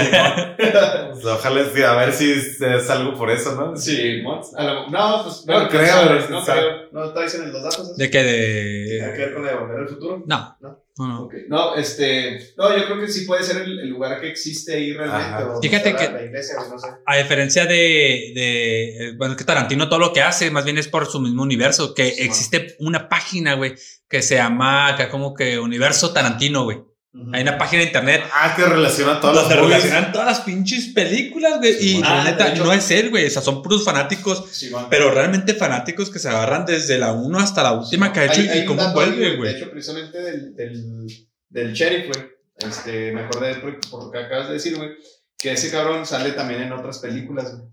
O 1.16 1.18
sea, 1.18 1.34
ojalá 1.34 1.62
sí, 1.74 1.82
a 1.82 1.92
ver 1.94 2.12
si 2.12 2.30
es, 2.32 2.90
algo 2.90 3.14
por 3.14 3.30
eso, 3.30 3.54
¿no? 3.54 3.74
Sí, 3.76 4.20
Mon- 4.22 4.40
a 4.56 4.64
lo- 4.64 4.88
no, 4.90 5.22
pues 5.24 5.44
No 5.46 5.54
bueno, 5.54 5.68
creo, 5.70 5.86
sabes, 5.86 6.28
no 6.30 6.44
creo. 6.44 6.72
No 6.92 7.12
traes 7.14 7.34
en 7.36 7.52
los 7.52 7.62
datos. 7.62 7.96
¿De 7.96 8.10
qué? 8.10 8.18
¿Tiene 8.22 9.12
que 9.12 9.18
De. 9.18 9.24
ver 9.26 9.32
con 9.34 9.44
la 9.46 9.52
de 9.52 9.56
volver 9.58 9.78
al 9.80 9.88
futuro? 9.88 10.22
No. 10.26 10.56
¿No? 10.60 10.85
No, 10.98 11.06
no. 11.08 11.22
Ok. 11.24 11.34
No, 11.48 11.74
este. 11.74 12.38
No, 12.56 12.74
yo 12.76 12.86
creo 12.86 13.00
que 13.00 13.08
sí 13.08 13.26
puede 13.26 13.42
ser 13.42 13.58
el, 13.62 13.80
el 13.80 13.88
lugar 13.90 14.18
que 14.20 14.28
existe 14.30 14.74
ahí 14.74 14.92
realmente. 14.94 15.44
O 15.44 15.60
Fíjate 15.60 15.90
sea, 15.90 15.96
que- 16.08 16.12
La, 16.14 16.22
iglesia, 16.24 16.54
güey, 16.58 16.70
no 16.70 16.78
sé. 16.78 16.88
A 17.04 17.16
diferencia 17.18 17.66
de, 17.66 18.32
de. 18.34 19.14
Bueno, 19.18 19.32
es 19.34 19.38
que 19.38 19.44
Tarantino 19.44 19.88
todo 19.88 19.98
lo 19.98 20.12
que 20.14 20.22
hace, 20.22 20.50
más 20.50 20.64
bien 20.64 20.78
es 20.78 20.88
por 20.88 21.06
su 21.06 21.20
mismo 21.20 21.42
universo. 21.42 21.92
Que 21.92 22.10
Sí, 22.12 22.22
existe 22.22 22.76
una 22.78 23.08
página, 23.10 23.54
güey, 23.54 23.74
que 24.08 24.22
se 24.22 24.36
llama 24.36 24.88
acá 24.88 25.10
como 25.10 25.34
que 25.34 25.58
Universo 25.58 26.12
Tarantino, 26.14 26.64
güey. 26.64 26.78
Hay 27.32 27.42
una 27.42 27.56
página 27.58 27.80
de 27.82 27.86
internet 27.88 28.22
Ah, 28.32 28.54
que 28.54 28.64
relaciona 28.64 29.20
todas 29.20 29.36
las 29.36 29.44
movies. 29.46 29.60
relacionan 29.82 30.12
todas 30.12 30.26
las 30.26 30.40
pinches 30.40 30.88
películas, 30.88 31.58
güey. 31.58 31.72
Sí, 31.74 31.96
y 31.98 32.02
ah, 32.04 32.16
la 32.16 32.24
neta, 32.24 32.54
no 32.56 32.72
es 32.72 32.90
él, 32.90 33.10
güey. 33.10 33.26
O 33.26 33.30
sea, 33.30 33.42
son 33.42 33.62
puros 33.62 33.84
fanáticos, 33.84 34.44
Simón. 34.50 34.86
pero 34.90 35.10
realmente 35.10 35.54
fanáticos 35.54 36.10
que 36.10 36.18
se 36.18 36.28
agarran 36.28 36.66
desde 36.66 36.98
la 36.98 37.12
1 37.12 37.38
hasta 37.38 37.62
la 37.62 37.72
última 37.72 38.12
que 38.12 38.20
ha 38.20 38.24
hecho 38.26 38.40
Hay- 38.42 38.48
hay 38.48 38.58
y 38.58 38.62
un 38.62 38.66
cómo 38.76 38.92
vuelve, 38.92 39.36
güey. 39.36 39.52
De 39.52 39.58
hecho, 39.58 39.70
precisamente 39.70 40.18
del, 40.20 40.54
del, 40.54 41.06
del 41.48 41.72
sheriff, 41.72 42.06
güey. 42.14 42.26
Este, 42.58 43.12
me 43.12 43.22
acordé 43.22 43.54
por, 43.56 43.78
por 43.90 44.04
lo 44.04 44.10
que 44.10 44.18
acabas 44.18 44.48
de 44.48 44.54
decir, 44.54 44.76
güey. 44.76 44.90
Que 45.38 45.52
ese 45.52 45.70
cabrón 45.70 46.06
sale 46.06 46.32
también 46.32 46.62
en 46.62 46.72
otras 46.72 46.98
películas, 46.98 47.56
güey. 47.56 47.68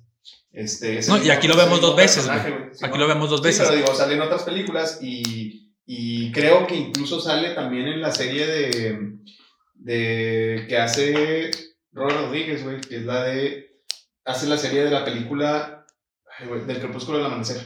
Este, 0.52 1.00
No, 1.08 1.22
y 1.24 1.30
aquí 1.32 1.48
lo 1.48 1.56
vemos 1.58 1.82
dos 1.82 1.96
veces, 1.96 2.26
güey. 2.28 2.40
Aquí 2.82 2.98
lo 2.98 3.08
vemos 3.08 3.30
dos 3.30 3.40
Sí, 3.42 3.46
veces. 3.48 3.64
pero 3.68 3.76
digo, 3.82 3.96
sale 3.96 4.14
en 4.16 4.22
otras 4.22 4.44
películas 4.44 5.00
y, 5.02 5.73
y 5.86 6.32
creo 6.32 6.66
que 6.68 6.76
incluso 6.76 7.20
sale 7.20 7.50
también 7.52 7.88
en 7.88 8.02
la 8.02 8.12
serie 8.12 8.46
de, 8.48 9.12
de 9.76 10.66
que 10.68 10.78
hace 10.78 11.52
Robert 11.92 12.18
Rodríguez, 12.18 12.64
güey, 12.64 12.80
que 12.82 12.98
es 12.98 13.04
la 13.04 13.24
de, 13.24 13.68
hace 14.26 14.48
la 14.48 14.58
serie 14.58 14.84
de 14.84 14.92
la 14.92 15.04
película 15.06 15.86
ay, 16.40 16.48
del 16.66 16.80
crepúsculo 16.80 17.18
del 17.18 17.28
amanecer. 17.28 17.62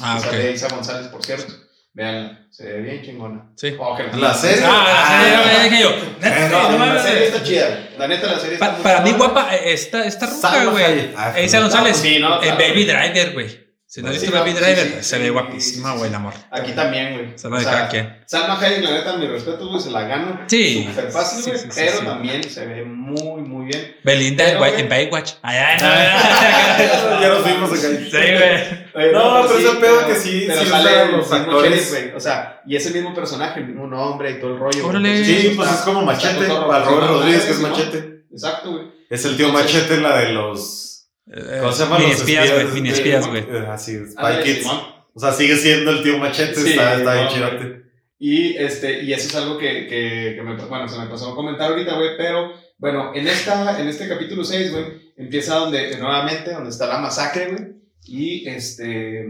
Ah, 0.00 0.18
Que 0.22 0.28
Sale 0.30 0.48
ok. 0.50 0.54
Isa 0.54 0.68
González, 0.68 1.08
por 1.08 1.24
cierto. 1.24 1.52
Vean, 1.92 2.46
se 2.52 2.64
ve 2.64 2.80
bien 2.82 3.02
chingona. 3.02 3.50
Sí. 3.56 3.74
Oh, 3.76 3.98
La 4.18 4.32
serie. 4.32 4.62
Ah, 4.64 5.42
la 5.44 5.62
serie, 5.62 5.82
yo. 5.82 5.90
Eh, 6.22 6.48
No, 6.50 6.78
no 6.78 6.86
la 6.86 7.02
serie 7.02 7.26
está 7.26 7.42
chida. 7.42 7.88
La 7.98 8.06
neta, 8.06 8.28
la 8.28 8.38
serie 8.38 8.54
está 8.54 8.76
Pa- 8.76 8.82
para 8.82 9.00
mí, 9.00 9.12
guapa, 9.12 9.56
eh, 9.56 9.72
esta, 9.72 10.04
esta 10.06 10.28
Salma 10.28 10.70
güey. 10.72 11.12
Ah, 11.16 11.34
Isa 11.40 11.56
no. 11.58 11.64
González. 11.64 11.96
Sí, 11.96 12.18
no, 12.20 12.40
en. 12.40 12.56
Baby 12.56 12.84
Driver, 12.84 13.32
güey. 13.32 13.67
Si 13.90 14.02
no 14.02 14.10
has 14.10 14.20
visto 14.20 14.36
Baby 14.36 14.52
Driver, 14.52 15.02
se 15.02 15.18
ve 15.18 15.30
guapísima, 15.30 15.94
güey, 15.94 16.10
el 16.10 16.14
amor. 16.14 16.34
Aquí 16.50 16.72
también, 16.72 17.14
güey. 17.14 17.38
Se 17.38 17.48
lo 17.48 17.56
de 17.56 17.64
cada 17.64 17.88
quien. 17.88 18.18
Salma 18.26 18.60
Hayek, 18.60 18.82
la 18.84 18.90
neta, 18.90 19.16
mi 19.16 19.26
respeto, 19.26 19.66
güey, 19.66 19.80
se 19.80 19.90
la 19.90 20.02
gana. 20.02 20.44
Sí. 20.46 20.84
Súper 20.90 21.10
fácil, 21.10 21.52
güey. 21.54 21.64
pero 21.74 21.98
también 22.00 22.44
se 22.44 22.66
ve 22.66 22.84
muy, 22.84 23.40
muy 23.40 23.64
bien. 23.64 23.96
Belinda 24.04 24.46
en 24.46 24.80
en 24.80 24.88
Baywatch. 24.90 25.32
Ay, 25.40 25.56
ay, 25.56 25.78
ay. 25.80 26.88
Ya 27.22 27.28
nos 27.30 27.38
fuimos 27.38 27.70
acá. 27.70 27.80
Sí, 27.88 28.10
güey. 28.10 29.12
No, 29.12 29.46
pero 29.48 29.58
ese 29.58 29.76
pedo 29.80 30.06
que 30.06 30.14
sí- 30.16 30.44
Pero 30.46 30.60
sí 30.60 30.66
sale 30.68 30.90
usan 30.90 31.08
el 31.08 31.16
los 31.16 31.32
actores. 31.32 31.90
güey. 31.90 32.10
O 32.14 32.20
sea, 32.20 32.60
y 32.66 32.76
es 32.76 32.84
el 32.88 32.92
mismo 32.92 33.14
personaje, 33.14 33.60
el 33.60 33.68
mismo 33.68 33.86
nombre 33.86 34.32
y 34.32 34.38
todo 34.38 34.52
el 34.52 34.58
rollo. 34.58 35.24
Sí, 35.24 35.54
pues 35.56 35.70
es 35.72 35.80
como 35.80 36.02
Machete. 36.02 36.46
Para 36.46 36.84
Robert 36.84 37.06
Rodríguez, 37.08 37.44
que 37.46 37.52
es. 37.52 37.60
Machete. 37.60 38.24
Exacto, 38.30 38.72
güey. 38.72 38.84
Es 39.08 39.24
el 39.24 39.34
tío 39.38 39.50
Machete, 39.50 39.96
la 39.96 40.18
de 40.18 40.32
los. 40.34 40.84
¿Cómo 41.60 41.72
se 41.72 41.82
llama? 41.84 41.98
Mini 41.98 42.10
Los 42.10 42.20
espías, 42.20 42.52
güey. 42.52 42.66
Mini 42.68 42.88
espías, 42.90 43.26
güey. 43.26 43.42
Eh, 43.42 43.66
Así 43.68 43.94
es. 43.96 44.12
Spy 44.12 44.42
Kids. 44.44 44.66
O 45.14 45.20
sea, 45.20 45.32
sigue 45.32 45.56
siendo 45.56 45.90
el 45.90 46.02
tío 46.02 46.18
Machete. 46.18 46.54
Sí, 46.54 46.70
está 46.70 46.96
está 46.96 47.14
bien 47.14 47.28
chidote. 47.28 47.82
Y, 48.20 48.56
este, 48.56 49.02
y 49.04 49.12
eso 49.12 49.28
es 49.28 49.34
algo 49.36 49.58
que, 49.58 49.86
que, 49.86 50.34
que 50.36 50.42
me, 50.42 50.56
bueno, 50.56 50.88
se 50.88 50.98
me 50.98 51.06
pasó 51.06 51.30
a 51.32 51.34
comentar 51.36 51.70
ahorita, 51.70 51.94
güey, 51.96 52.16
pero 52.16 52.52
bueno, 52.78 53.12
en, 53.14 53.28
esta, 53.28 53.80
en 53.80 53.86
este 53.86 54.08
capítulo 54.08 54.42
6, 54.42 54.72
güey, 54.72 54.84
empieza 55.16 55.54
donde, 55.54 55.96
nuevamente, 55.98 56.52
donde 56.52 56.70
está 56.70 56.88
la 56.88 56.98
masacre, 56.98 57.46
güey, 57.46 57.62
y 58.06 58.48
este, 58.48 59.20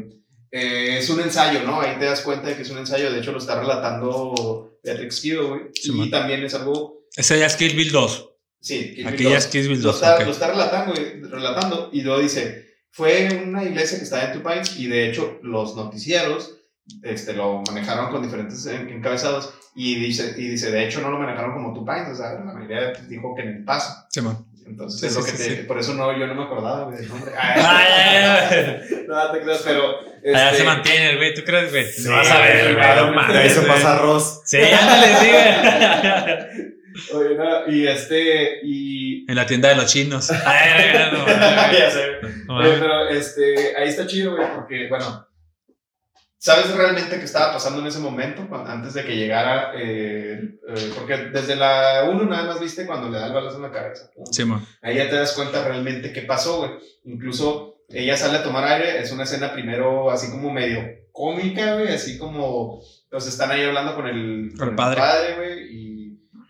eh, 0.50 0.96
es 0.98 1.11
un 1.11 1.20
ensayo, 1.20 1.64
¿no? 1.64 1.82
Ahí 1.82 1.96
te 1.98 2.06
das 2.06 2.22
cuenta 2.22 2.48
de 2.48 2.56
que 2.56 2.62
es 2.62 2.70
un 2.70 2.78
ensayo, 2.78 3.12
de 3.12 3.18
hecho 3.18 3.32
lo 3.32 3.38
está 3.38 3.61
relatando 3.61 4.78
Beatrix 4.82 5.20
Kido, 5.20 5.48
güey, 5.48 5.61
Sí, 5.74 5.90
y 5.90 5.92
man. 5.92 6.11
también 6.11 6.42
es 6.44 6.54
algo, 6.54 7.02
Ese 7.14 7.38
ya 7.38 7.44
es 7.44 7.56
Kill 7.56 7.76
Bill 7.76 7.92
2. 7.92 8.27
Sí, 8.60 8.96
lo- 8.98 9.10
ya 9.30 9.38
es 9.38 9.46
Kill 9.46 9.68
Bill 9.68 9.78
lo 9.82 9.88
2. 9.92 9.94
está, 9.96 10.14
ok. 10.16 10.24
lo 10.24 10.30
está 10.32 10.48
relatando, 10.48 10.94
relatando, 11.30 11.90
y 11.92 12.02
luego 12.02 12.20
dice, 12.20 12.66
fue 12.90 13.28
una 13.46 13.64
iglesia 13.64 13.98
que 13.98 14.04
estaba 14.04 14.24
en 14.24 14.32
Two 14.32 14.42
Pines, 14.42 14.76
y 14.78 14.86
de 14.88 15.08
hecho 15.08 15.38
los 15.42 15.76
noticieros 15.76 16.54
este, 17.02 17.34
lo 17.34 17.62
manejaron 17.68 18.10
con 18.10 18.22
diferentes 18.22 18.64
en- 18.66 18.88
encabezados, 18.88 19.52
y 19.74 19.94
dice, 19.96 20.34
y 20.36 20.48
dice, 20.48 20.70
de 20.70 20.86
hecho 20.86 21.00
no 21.00 21.10
lo 21.10 21.18
manejaron 21.18 21.52
como 21.52 21.72
Two 21.74 21.84
Pines, 21.84 22.09
o 22.09 22.14
sea, 22.16 22.32
la 22.32 22.40
mayoría 22.52 22.92
dijo 23.09 23.34
que 23.36 23.42
en 23.42 23.48
el 23.48 23.64
paso. 23.64 23.94
Sí, 24.11 24.20
man. 24.22 24.44
Entonces, 24.66 25.00
Sí, 25.00 25.06
es 25.06 25.12
sí, 25.14 25.18
lo 25.20 25.24
que 25.24 25.30
sí, 25.32 25.48
te, 25.56 25.62
por 25.64 25.78
eso 25.78 25.94
no, 25.94 26.18
yo 26.18 26.26
no 26.26 26.34
me 26.34 26.42
acordaba 26.44 26.90
del 26.90 27.09
nombre. 27.09 27.32
Ay, 27.38 27.62
ay, 27.64 28.16
ay. 28.50 29.04
no 29.09 29.32
te 29.32 29.40
creas, 29.40 29.62
pero, 29.64 29.98
Allá 30.34 30.46
Este, 30.50 30.59
se 30.59 30.64
mantiene 30.64 31.11
el 31.11 31.16
güey, 31.16 31.32
¿tú 31.34 31.42
crees, 31.42 31.70
güey? 31.70 31.86
Sí, 31.90 32.06
vas 32.09 32.30
a 32.30 32.40
ver, 32.40 32.74
güey, 32.74 33.32
de 33.32 33.38
ahí 33.38 33.48
se 33.50 33.62
pasa 33.62 33.94
arroz. 33.96 34.42
Sí, 34.44 34.59
ándale, 34.59 35.06
sí, 35.20 35.28
güey. 35.30 36.68
Oye, 37.12 37.34
no, 37.34 37.72
y 37.72 37.86
este, 37.86 38.61
y... 38.62 39.30
En 39.30 39.36
la 39.36 39.46
tienda 39.46 39.68
de 39.68 39.76
los 39.76 39.86
chinos. 39.86 40.30
Ay, 40.46 40.92
no, 41.12 41.18
no, 41.18 41.26
ya 41.78 41.90
sé. 41.90 42.07
no, 42.46 42.57
Oye, 42.59 42.72
pero 42.78 43.09
este, 43.09 43.76
ahí 43.76 43.88
está 43.88 44.07
chido, 44.07 44.36
güey, 44.36 44.49
porque, 44.55 44.88
bueno, 44.88 45.26
¿sabes 46.38 46.74
realmente 46.74 47.18
qué 47.18 47.24
estaba 47.24 47.53
pasando 47.53 47.80
en 47.80 47.86
ese 47.86 47.99
momento? 47.99 48.49
Antes 48.66 48.94
de 48.94 49.05
que 49.05 49.16
llegara, 49.16 49.72
eh, 49.76 50.59
eh, 50.68 50.92
porque 50.94 51.16
desde 51.32 51.57
la 51.57 52.07
1 52.11 52.24
nada 52.24 52.44
más 52.44 52.61
viste 52.61 52.86
cuando 52.86 53.09
le 53.11 53.18
da 53.18 53.26
el 53.26 53.32
balazo 53.32 53.57
en 53.57 53.62
la 53.62 53.72
cabeza. 53.72 54.11
Sí, 54.30 54.44
man. 54.44 54.64
Ahí 54.82 54.96
ya 54.96 55.11
te 55.11 55.16
das 55.16 55.32
cuenta 55.32 55.64
realmente 55.64 56.12
qué 56.12 56.22
pasó, 56.22 56.59
güey. 56.59 56.70
Incluso 57.05 57.82
ella 57.88 58.16
sale 58.16 58.38
a 58.38 58.42
tomar 58.42 58.64
aire, 58.64 59.01
es 59.01 59.12
una 59.12 59.24
escena 59.24 59.53
primero 59.53 60.11
así 60.11 60.30
como 60.30 60.53
medio 60.53 60.99
cómica, 61.12 61.74
güey, 61.74 61.92
así 61.92 62.18
como, 62.18 62.80
pues 63.11 63.26
están 63.26 63.51
ahí 63.51 63.64
hablando 63.64 63.94
con 63.94 64.07
el, 64.07 64.53
Con 64.57 64.68
el 64.68 64.74
padre. 64.74 65.34
güey, 65.36 65.74
y, 65.74 65.88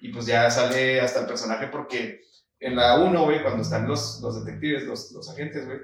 y 0.01 0.09
pues 0.13 0.27
ya 0.27 0.51
sale 0.51 1.01
hasta 1.01 1.21
el 1.21 1.27
personaje 1.27 1.67
porque 1.69 2.21
en 2.61 2.77
la 2.77 2.97
1, 2.97 3.25
güey, 3.25 3.43
cuando 3.43 3.63
están 3.63 3.87
los, 3.87 4.21
los 4.23 4.45
detectives, 4.45 4.85
los, 4.85 5.13
los 5.13 5.31
agentes, 5.31 5.67
güey, 5.67 5.79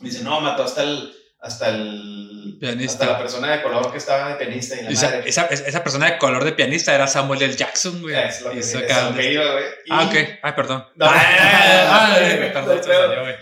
dicen, 0.00 0.24
no, 0.24 0.40
mató 0.40 0.64
hasta 0.64 0.82
el, 0.82 1.12
hasta 1.40 1.68
el, 1.70 2.56
Pianista. 2.60 2.92
hasta 3.04 3.12
la 3.12 3.18
persona 3.18 3.52
de 3.56 3.62
color 3.62 3.90
que 3.92 3.98
estaba 3.98 4.30
de 4.30 4.34
pianista 4.36 4.76
y 4.80 4.84
la 4.84 4.90
Esa, 4.90 5.06
madre. 5.10 5.28
esa, 5.28 5.46
esa 5.46 5.82
persona 5.82 6.06
de 6.10 6.18
color 6.18 6.44
de 6.44 6.52
pianista 6.52 6.94
era 6.94 7.06
Samuel 7.06 7.42
L. 7.42 7.54
Jackson, 7.54 8.00
güey. 8.00 8.14
Es 8.14 8.40
lo 8.42 8.50
que, 8.50 8.58
es 8.60 8.72
güey. 8.74 9.36
Ah, 9.90 10.04
ok. 10.06 10.14
Ay, 10.42 10.52
perdón. 10.54 10.84
No. 10.96 11.06
No. 11.06 11.12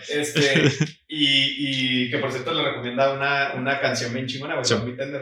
Este, 0.09 0.63
y, 1.07 2.05
y 2.07 2.11
que 2.11 2.17
por 2.17 2.31
cierto 2.31 2.53
le 2.53 2.63
recomienda 2.63 3.13
una, 3.13 3.53
una 3.55 3.79
canción 3.79 4.13
bien 4.13 4.27
chingona, 4.27 4.55
güey, 4.55 4.65
Sí. 4.65 4.75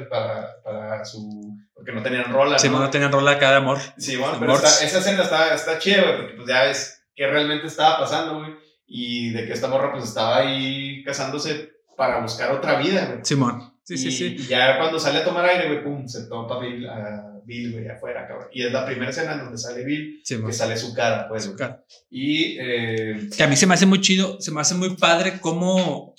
para, 0.09 0.61
para 0.63 1.05
su. 1.05 1.52
Porque 1.83 1.91
no 1.99 2.01
tenían 2.01 2.31
rola. 2.31 2.57
Sí, 2.57 2.69
¿no? 2.69 2.79
no 2.79 2.89
tenían 2.89 3.11
rola 3.11 3.35
de 3.35 3.45
amor. 3.45 3.77
Sí, 3.97 4.15
bueno, 4.15 4.37
pero 4.39 4.55
está- 4.55 4.85
esa 4.85 4.99
escena 4.99 5.23
está, 5.23 5.53
está 5.53 5.77
chida, 5.79 6.01
güey, 6.01 6.17
porque 6.17 6.33
pues 6.35 6.47
ya 6.47 6.63
ves 6.63 7.03
qué 7.13 7.27
realmente 7.27 7.67
estaba 7.67 7.99
pasando, 7.99 8.39
güey. 8.39 8.51
Y 8.87 9.31
de 9.31 9.45
que 9.45 9.51
esta 9.51 9.67
morra 9.67 9.91
pues 9.91 10.05
estaba 10.05 10.37
ahí 10.37 11.03
casándose 11.03 11.71
para 11.97 12.21
buscar 12.21 12.53
otra 12.53 12.79
vida, 12.79 13.05
güey. 13.07 13.19
Simón. 13.23 13.73
Sí, 13.83 13.97
sí, 13.97 14.07
y, 14.07 14.11
sí. 14.13 14.35
y 14.39 14.47
ya 14.47 14.77
cuando 14.77 14.97
sale 14.97 15.19
a 15.19 15.25
tomar 15.25 15.43
aire, 15.43 15.67
güey, 15.67 15.83
pum, 15.83 16.07
se 16.07 16.23
topa 16.29 16.57
Bill, 16.59 16.87
a 16.87 17.41
Bill, 17.43 17.73
güey, 17.73 17.89
afuera, 17.89 18.25
cabrón. 18.25 18.47
Y 18.53 18.63
es 18.65 18.71
la 18.71 18.85
primera 18.85 19.11
escena 19.11 19.33
en 19.33 19.39
donde 19.39 19.57
sale 19.57 19.83
Bill, 19.83 20.21
Simón. 20.23 20.47
que 20.47 20.53
sale 20.53 20.77
su 20.77 20.93
cara, 20.93 21.27
pues. 21.27 21.43
Su 21.43 21.57
cara. 21.57 21.83
Y, 22.09 22.57
eh, 22.61 23.27
Que 23.35 23.43
a 23.43 23.47
mí 23.47 23.57
se 23.57 23.67
me 23.67 23.73
hace 23.73 23.85
muy 23.85 23.99
chido, 23.99 24.39
se 24.39 24.51
me 24.51 24.61
hace 24.61 24.75
muy 24.75 24.95
padre 24.95 25.39
cómo, 25.41 26.15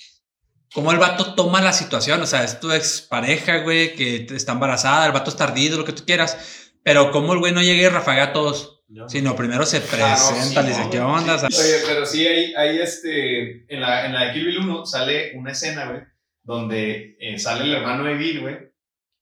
cómo 0.75 0.91
el 0.91 0.99
vato 0.99 1.33
toma 1.33 1.61
la 1.61 1.73
situación. 1.73 2.21
O 2.21 2.27
sea, 2.27 2.43
es 2.43 2.59
tu 2.59 2.71
expareja, 2.71 3.59
güey, 3.63 3.95
que 3.95 4.27
está 4.29 4.51
embarazada, 4.51 5.07
el 5.07 5.13
vato 5.13 5.31
está 5.31 5.45
ardido, 5.45 5.79
lo 5.79 5.85
que 5.85 5.93
tú 5.93 6.03
quieras. 6.05 6.37
Pero 6.83 7.09
cómo 7.11 7.33
el 7.33 7.39
güey 7.39 7.51
no 7.53 7.63
llega 7.63 7.81
y 7.81 7.89
rafaga 7.89 8.25
a 8.25 8.33
todos, 8.33 8.83
sino 9.07 9.35
primero 9.35 9.65
se 9.65 9.77
Ah, 9.77 9.81
presenta, 9.89 10.61
sí, 10.61 10.67
le 10.67 10.75
dice, 10.75 10.89
¿qué 10.91 10.99
onda? 10.99 11.39
sí. 11.39 11.45
Oye, 11.59 11.77
pero 11.87 12.05
sí, 12.05 12.27
hay, 12.27 12.53
hay 12.53 12.77
este. 12.79 13.65
En 13.73 13.81
la, 13.81 14.05
en 14.05 14.13
la 14.13 14.25
de 14.25 14.33
Kill 14.33 14.45
Bill 14.45 14.59
1 14.59 14.85
sale 14.85 15.31
una 15.35 15.51
escena, 15.53 15.85
güey, 15.85 16.01
donde 16.43 17.17
eh, 17.19 17.39
sale 17.39 17.63
el 17.63 17.73
hermano 17.73 18.03
de 18.03 18.13
Bill, 18.13 18.41
güey, 18.41 18.57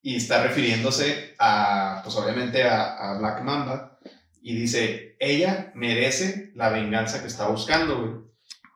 y 0.01 0.17
está 0.17 0.43
refiriéndose 0.43 1.35
a, 1.39 2.01
pues 2.03 2.13
obviamente 2.17 2.63
a, 2.63 2.97
a 2.97 3.17
Black 3.19 3.41
Mamba, 3.43 3.97
y 4.41 4.55
dice: 4.55 5.15
Ella 5.19 5.71
merece 5.75 6.51
la 6.55 6.67
venganza 6.69 7.21
que 7.21 7.27
está 7.27 7.47
buscando, 7.47 7.97
güey. 8.01 8.23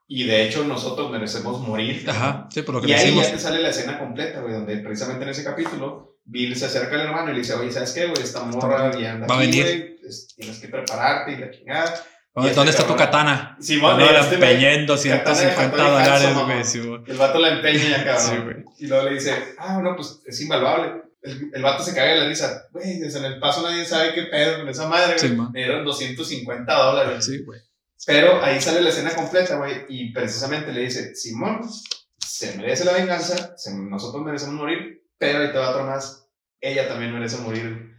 Y 0.09 0.25
de 0.25 0.45
hecho, 0.45 0.63
nosotros 0.63 1.11
merecemos 1.11 1.59
morir. 1.59 2.09
Ajá, 2.09 2.47
sí, 2.51 2.61
por 2.61 2.75
lo 2.75 2.81
que 2.81 2.87
Y 2.87 2.93
ahí 2.93 3.01
decimos. 3.05 3.25
ya 3.25 3.31
te 3.33 3.39
sale 3.39 3.61
la 3.61 3.69
escena 3.69 3.99
completa, 3.99 4.39
güey, 4.41 4.53
donde 4.53 4.77
precisamente 4.77 5.23
en 5.25 5.29
ese 5.29 5.43
capítulo 5.43 6.15
Bill 6.23 6.55
se 6.55 6.65
acerca 6.65 6.95
al 6.95 7.01
hermano 7.01 7.29
y 7.29 7.33
le 7.33 7.39
dice, 7.39 7.53
oye, 7.55 7.71
¿sabes 7.71 7.91
qué, 7.91 8.05
güey? 8.07 8.21
Esta 8.23 8.43
morra 8.43 8.97
ya 8.97 9.13
anda 9.13 9.27
Va 9.27 9.35
a 9.35 9.39
venir. 9.39 9.63
güey, 9.63 9.97
pues, 9.97 10.33
tienes 10.35 10.59
que 10.59 10.67
prepararte 10.69 11.33
y 11.33 11.37
la 11.37 11.51
chingada. 11.51 11.93
¿Dónde, 12.33 12.51
y 12.51 12.55
dónde 12.55 12.69
este 12.71 12.81
está 12.83 12.93
tu 12.93 12.97
cabrón- 12.97 13.05
katana? 13.23 13.57
Simón, 13.59 13.97
No, 13.97 14.05
y 14.05 14.13
la 14.13 14.19
este 14.21 14.37
güey, 14.37 14.49
empeñé 14.51 14.73
en 14.75 14.85
katana 14.87 14.93
250 14.93 15.75
de 15.75 15.81
Hattori 15.81 15.91
dólares, 15.91 16.27
Hanzo, 16.27 16.45
güey. 16.45 16.63
Simón. 16.63 17.03
El 17.07 17.17
vato 17.17 17.39
la 17.39 17.49
empeña 17.49 18.03
cabrón. 18.05 18.21
Sí, 18.29 18.35
güey. 18.43 18.55
y 18.79 18.87
luego 18.87 19.03
le 19.09 19.13
dice, 19.15 19.35
ah, 19.57 19.73
bueno, 19.75 19.95
pues 19.95 20.21
es 20.25 20.41
invaluable. 20.41 21.01
El, 21.21 21.51
el 21.53 21.61
vato 21.63 21.83
se 21.83 21.93
caga 21.95 22.13
de 22.13 22.19
la 22.19 22.27
risa. 22.29 22.63
Güey, 22.71 22.99
desde 22.99 23.19
en 23.19 23.25
el 23.25 23.39
paso 23.39 23.61
nadie 23.63 23.83
sabe 23.85 24.13
qué 24.13 24.23
pedo 24.23 24.59
con 24.59 24.69
esa 24.69 24.87
madre. 24.87 25.17
Simón. 25.19 25.49
Me 25.51 25.59
dieron 25.63 25.83
250 25.83 26.73
dólares. 26.73 27.25
Sí, 27.25 27.43
güey. 27.43 27.59
Pero 28.05 28.43
ahí 28.43 28.61
sale 28.61 28.81
la 28.81 28.89
escena 28.89 29.13
completa, 29.15 29.55
güey, 29.57 29.85
y 29.89 30.11
precisamente 30.13 30.71
le 30.71 30.81
dice, 30.81 31.15
Simón, 31.15 31.61
se 32.17 32.55
merece 32.57 32.85
la 32.85 32.93
venganza, 32.93 33.55
se- 33.57 33.73
nosotros 33.75 34.23
merecemos 34.23 34.55
morir, 34.55 35.03
pero 35.17 35.39
ahí 35.39 35.51
te 35.51 35.57
va 35.57 35.71
otro 35.71 35.85
más, 35.85 36.27
ella 36.61 36.87
también 36.87 37.13
merece 37.13 37.37
morir. 37.37 37.95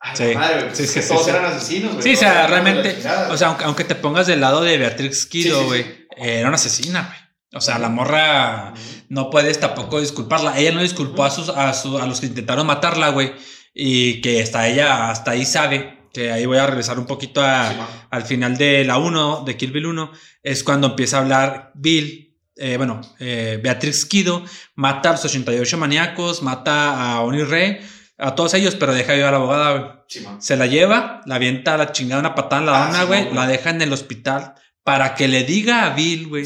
Ay, 0.00 0.16
Sí. 0.16 0.34
madre, 0.34 0.64
pues 0.64 0.78
Sí, 0.78 0.86
sí, 0.86 1.08
todos 1.08 1.28
eran 1.28 1.44
asesinos, 1.44 1.92
güey. 1.92 2.02
Sí, 2.02 2.14
o 2.14 2.16
sea, 2.16 2.46
realmente, 2.48 2.96
o 3.30 3.36
sea, 3.36 3.48
aunque, 3.48 3.64
aunque 3.64 3.84
te 3.84 3.94
pongas 3.94 4.26
del 4.26 4.40
lado 4.40 4.62
de 4.62 4.78
Beatrix 4.78 5.26
Kido, 5.26 5.64
güey, 5.66 6.06
era 6.16 6.48
una 6.48 6.56
asesina, 6.56 7.02
güey. 7.06 7.22
O 7.54 7.60
sea, 7.60 7.78
la 7.78 7.88
morra 7.90 8.72
no 9.10 9.28
puedes 9.30 9.60
tampoco 9.60 10.00
disculparla. 10.00 10.58
Ella 10.58 10.72
no 10.72 10.80
disculpó 10.82 11.22
a, 11.24 11.30
sus, 11.30 11.50
a, 11.50 11.72
su- 11.74 11.98
a 11.98 12.06
los 12.06 12.18
que 12.20 12.26
intentaron 12.26 12.66
matarla, 12.66 13.10
güey. 13.10 13.32
Y 13.74 14.20
que 14.22 14.42
hasta 14.42 14.66
ella, 14.66 15.10
hasta 15.10 15.32
ahí 15.32 15.44
sabe, 15.44 15.98
que 16.12 16.30
ahí 16.30 16.46
voy 16.46 16.58
a 16.58 16.66
regresar 16.66 16.98
un 16.98 17.06
poquito 17.06 17.42
a, 17.42 18.06
al 18.10 18.22
final 18.24 18.56
de 18.56 18.84
la 18.84 18.98
1, 18.98 19.44
de 19.44 19.56
Kill 19.56 19.72
Bill 19.72 19.86
1, 19.86 20.12
es 20.42 20.62
cuando 20.64 20.88
empieza 20.88 21.16
a 21.18 21.20
hablar 21.20 21.72
Bill, 21.74 22.36
eh, 22.56 22.76
bueno, 22.76 23.00
eh, 23.18 23.58
Beatrix 23.62 24.04
Kido, 24.06 24.44
mata 24.74 25.10
a 25.10 25.12
los 25.12 25.24
88 25.24 25.78
maníacos, 25.78 26.42
mata 26.42 27.12
a 27.14 27.20
Oni 27.22 27.42
Rey, 27.44 27.78
a 28.18 28.34
todos 28.34 28.54
ellos, 28.54 28.74
pero 28.76 28.92
deja 28.94 29.14
viva 29.14 29.28
a 29.28 29.32
la 29.32 29.36
abogada, 29.38 29.72
güey. 29.72 29.90
Simón. 30.06 30.42
Se 30.42 30.56
la 30.56 30.66
lleva, 30.66 31.22
la 31.24 31.36
avienta 31.36 31.74
a 31.74 31.78
la 31.78 31.92
chingada 31.92 32.20
una 32.20 32.34
patada 32.34 32.60
en 32.60 32.66
la 32.66 32.84
Ah, 32.84 32.86
dona, 32.86 33.00
sí, 33.00 33.06
güey, 33.06 33.34
la 33.34 33.46
deja 33.46 33.70
en 33.70 33.80
el 33.82 33.92
hospital 33.92 34.54
para 34.84 35.14
que 35.14 35.28
le 35.28 35.44
diga 35.44 35.86
a 35.86 35.94
Bill, 35.94 36.28
güey, 36.28 36.44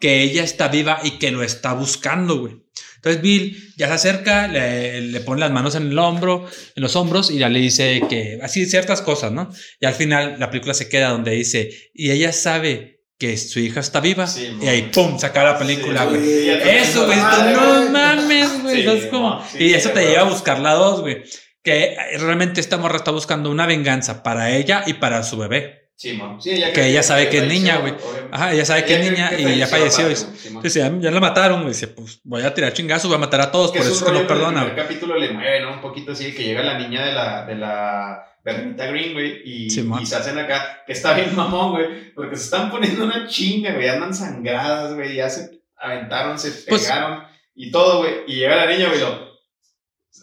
que 0.00 0.22
ella 0.22 0.42
está 0.42 0.68
viva 0.68 1.00
y 1.02 1.12
que 1.18 1.30
lo 1.30 1.42
está 1.42 1.74
buscando, 1.74 2.38
güey. 2.38 2.63
Entonces 3.04 3.20
Bill 3.20 3.74
ya 3.76 3.88
se 3.88 3.92
acerca, 3.92 4.48
le, 4.48 5.02
le 5.02 5.20
pone 5.20 5.40
las 5.40 5.50
manos 5.50 5.74
en 5.74 5.88
el 5.88 5.98
hombro, 5.98 6.46
en 6.74 6.82
los 6.82 6.96
hombros 6.96 7.30
y 7.30 7.38
ya 7.38 7.50
le 7.50 7.58
dice 7.60 8.02
que 8.08 8.38
así 8.42 8.64
ciertas 8.64 9.02
cosas, 9.02 9.30
¿no? 9.30 9.50
Y 9.78 9.84
al 9.84 9.92
final 9.92 10.36
la 10.38 10.48
película 10.48 10.72
se 10.72 10.88
queda 10.88 11.10
donde 11.10 11.32
dice, 11.32 11.90
y 11.92 12.12
ella 12.12 12.32
sabe 12.32 13.02
que 13.18 13.36
su 13.36 13.60
hija 13.60 13.80
está 13.80 14.00
viva 14.00 14.26
Sí, 14.26 14.48
y 14.60 14.66
ahí 14.66 14.90
pum, 14.92 15.18
saca 15.18 15.44
la 15.44 15.58
película, 15.58 16.04
güey. 16.06 16.20
sí, 16.20 16.48
Eso, 16.50 17.04
güey, 17.04 17.18
no 17.18 17.90
mames, 17.90 18.62
güey. 18.62 18.82
Sí, 18.82 19.08
sí, 19.52 19.58
y 19.64 19.74
eso 19.74 19.90
te 19.90 20.06
lleva 20.06 20.22
a 20.22 20.30
buscar 20.30 20.58
la 20.60 20.72
dos, 20.72 21.02
güey. 21.02 21.22
Que 21.62 21.96
realmente 22.18 22.60
esta 22.60 22.78
morra 22.78 22.96
está 22.96 23.10
buscando 23.10 23.50
una 23.50 23.66
venganza 23.66 24.22
para 24.22 24.54
ella 24.56 24.82
y 24.86 24.94
para 24.94 25.22
su 25.22 25.36
bebé. 25.36 25.83
Simón. 25.96 26.40
Sí, 26.42 26.50
ella 26.50 26.72
Que 26.72 26.86
ella 26.88 27.02
sabe 27.02 27.28
que 27.28 27.38
es 27.38 27.46
niña, 27.46 27.78
güey. 27.78 27.94
Ajá, 28.32 28.52
ella 28.52 28.64
sabe 28.64 28.84
que 28.84 28.96
es 29.00 29.10
niña 29.10 29.32
y 29.38 29.56
ya 29.58 29.66
falleció. 29.66 30.04
güey, 30.04 30.16
Simón. 30.16 30.62
Dice, 30.62 30.80
ya, 30.80 30.92
ya 30.98 31.10
la 31.10 31.20
mataron, 31.20 31.60
güey. 31.62 31.72
Dice, 31.72 31.88
pues 31.88 32.20
voy 32.24 32.42
a 32.42 32.52
tirar 32.52 32.72
chingazos, 32.72 33.06
voy 33.08 33.16
a 33.16 33.20
matar 33.20 33.40
a 33.40 33.50
todos, 33.52 33.70
Que 33.70 33.78
por 33.78 33.86
es 33.86 33.94
eso 33.94 34.06
es 34.06 34.12
que 34.12 34.18
que 34.18 34.24
perdona, 34.26 34.62
El 34.62 34.70
güey. 34.72 34.76
capítulo 34.82 35.16
le 35.16 35.30
mueve, 35.32 35.60
¿no? 35.62 35.72
Un 35.74 35.80
poquito 35.80 36.12
así, 36.12 36.34
que 36.34 36.42
llega 36.44 36.62
la 36.62 36.78
niña 36.78 37.04
de 37.06 37.12
la, 37.12 37.46
de 37.46 37.54
la 37.54 38.24
Bernita 38.44 38.86
Green, 38.86 39.12
güey, 39.14 39.40
y, 39.44 39.70
se 39.70 39.80
hacen 40.16 40.38
acá, 40.38 40.82
que 40.86 40.92
está 40.92 41.14
bien 41.14 41.34
mamón, 41.34 41.72
güey, 41.72 42.12
porque 42.12 42.36
se 42.36 42.44
están 42.44 42.70
poniendo 42.70 43.04
una 43.04 43.26
chinga, 43.26 43.72
güey, 43.72 43.88
andan 43.88 44.12
sangradas, 44.12 44.94
güey, 44.94 45.14
ya 45.14 45.30
se 45.30 45.62
aventaron, 45.78 46.38
se 46.38 46.50
Pues- 46.68 46.82
pegaron 46.82 47.22
y 47.54 47.70
todo, 47.70 47.98
güey, 48.00 48.12
y 48.26 48.34
llega 48.34 48.56
la 48.56 48.66
niña, 48.66 48.88
güey, 48.88 49.00
lo, 49.00 49.32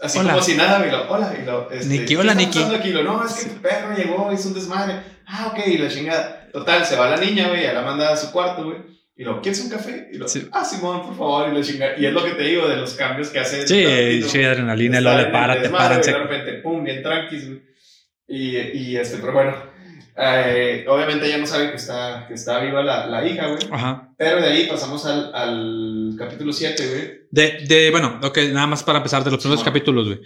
así 0.03 0.19
Hola. 0.19 0.33
como 0.33 0.43
si 0.43 0.53
nada, 0.55 0.77
güey, 0.79 0.91
lo, 0.91 1.09
hola, 1.09 1.33
y 1.41 1.45
lo, 1.45 1.71
este, 1.71 1.87
Niki, 1.87 2.05
¿qué 2.05 2.17
hola, 2.17 2.35
Niki. 2.35 2.61
aquí? 2.61 2.89
Lo, 2.91 3.03
no, 3.03 3.25
es 3.25 3.33
que 3.33 3.49
tu 3.49 3.61
perro 3.61 3.95
llegó, 3.95 4.31
hizo 4.31 4.49
un 4.49 4.53
desmadre, 4.53 5.01
ah, 5.31 5.47
ok, 5.53 5.59
y 5.67 5.77
la 5.77 5.87
chingada, 5.89 6.47
total, 6.51 6.85
se 6.85 6.95
va 6.95 7.09
la 7.09 7.17
niña, 7.17 7.47
güey, 7.47 7.63
ya 7.63 7.73
la 7.73 7.81
manda 7.81 8.11
a 8.11 8.17
su 8.17 8.31
cuarto, 8.31 8.65
güey, 8.65 8.77
y 9.15 9.23
lo, 9.23 9.41
¿quieres 9.41 9.61
un 9.61 9.69
café? 9.69 10.09
Y 10.11 10.17
lo, 10.17 10.27
Sí. 10.27 10.47
ah, 10.51 10.63
Simón, 10.65 11.01
por 11.03 11.15
favor, 11.17 11.49
y 11.51 11.55
la 11.57 11.63
chingada, 11.63 11.93
y 11.97 12.05
es 12.05 12.13
lo 12.13 12.23
que 12.23 12.31
te 12.31 12.43
digo 12.43 12.67
de 12.67 12.77
los 12.77 12.93
cambios 12.95 13.29
que 13.29 13.39
hace 13.39 13.67
Sí, 13.67 13.83
Tarantino, 13.83 14.27
sí, 14.27 14.43
adrenalina, 14.43 15.01
luego 15.01 15.17
le 15.17 15.23
en 15.23 15.27
el 15.27 15.33
para, 15.33 15.53
te 15.55 15.59
desmadre, 15.61 15.83
paran. 15.83 15.97
güey, 15.99 16.03
se- 16.05 16.11
De 16.11 16.17
repente, 16.19 16.53
pum, 16.61 16.83
bien 16.83 17.01
tranquis, 17.03 17.47
güey. 17.47 17.61
Y, 18.27 18.57
y 18.57 18.95
este, 18.97 19.17
pero 19.17 19.33
bueno, 19.33 19.55
eh, 20.17 20.85
obviamente 20.87 21.25
ella 21.27 21.37
no 21.37 21.45
sabe 21.47 21.69
que 21.69 21.75
está, 21.77 22.25
que 22.27 22.33
está 22.33 22.59
viva 22.59 22.81
la, 22.83 23.07
la 23.07 23.25
hija, 23.25 23.47
güey. 23.47 23.59
Ajá. 23.71 24.09
Pero 24.17 24.41
de 24.41 24.47
ahí 24.47 24.67
pasamos 24.67 25.05
al, 25.05 25.33
al 25.35 26.00
capítulo 26.21 26.53
7, 26.53 26.87
güey. 26.87 27.11
De, 27.31 27.65
de, 27.67 27.91
bueno, 27.91 28.19
ok, 28.23 28.37
nada 28.51 28.67
más 28.67 28.83
para 28.83 28.97
empezar 28.99 29.23
de 29.23 29.31
los 29.31 29.39
primeros 29.39 29.61
Simón. 29.61 29.73
capítulos, 29.73 30.07
güey. 30.07 30.19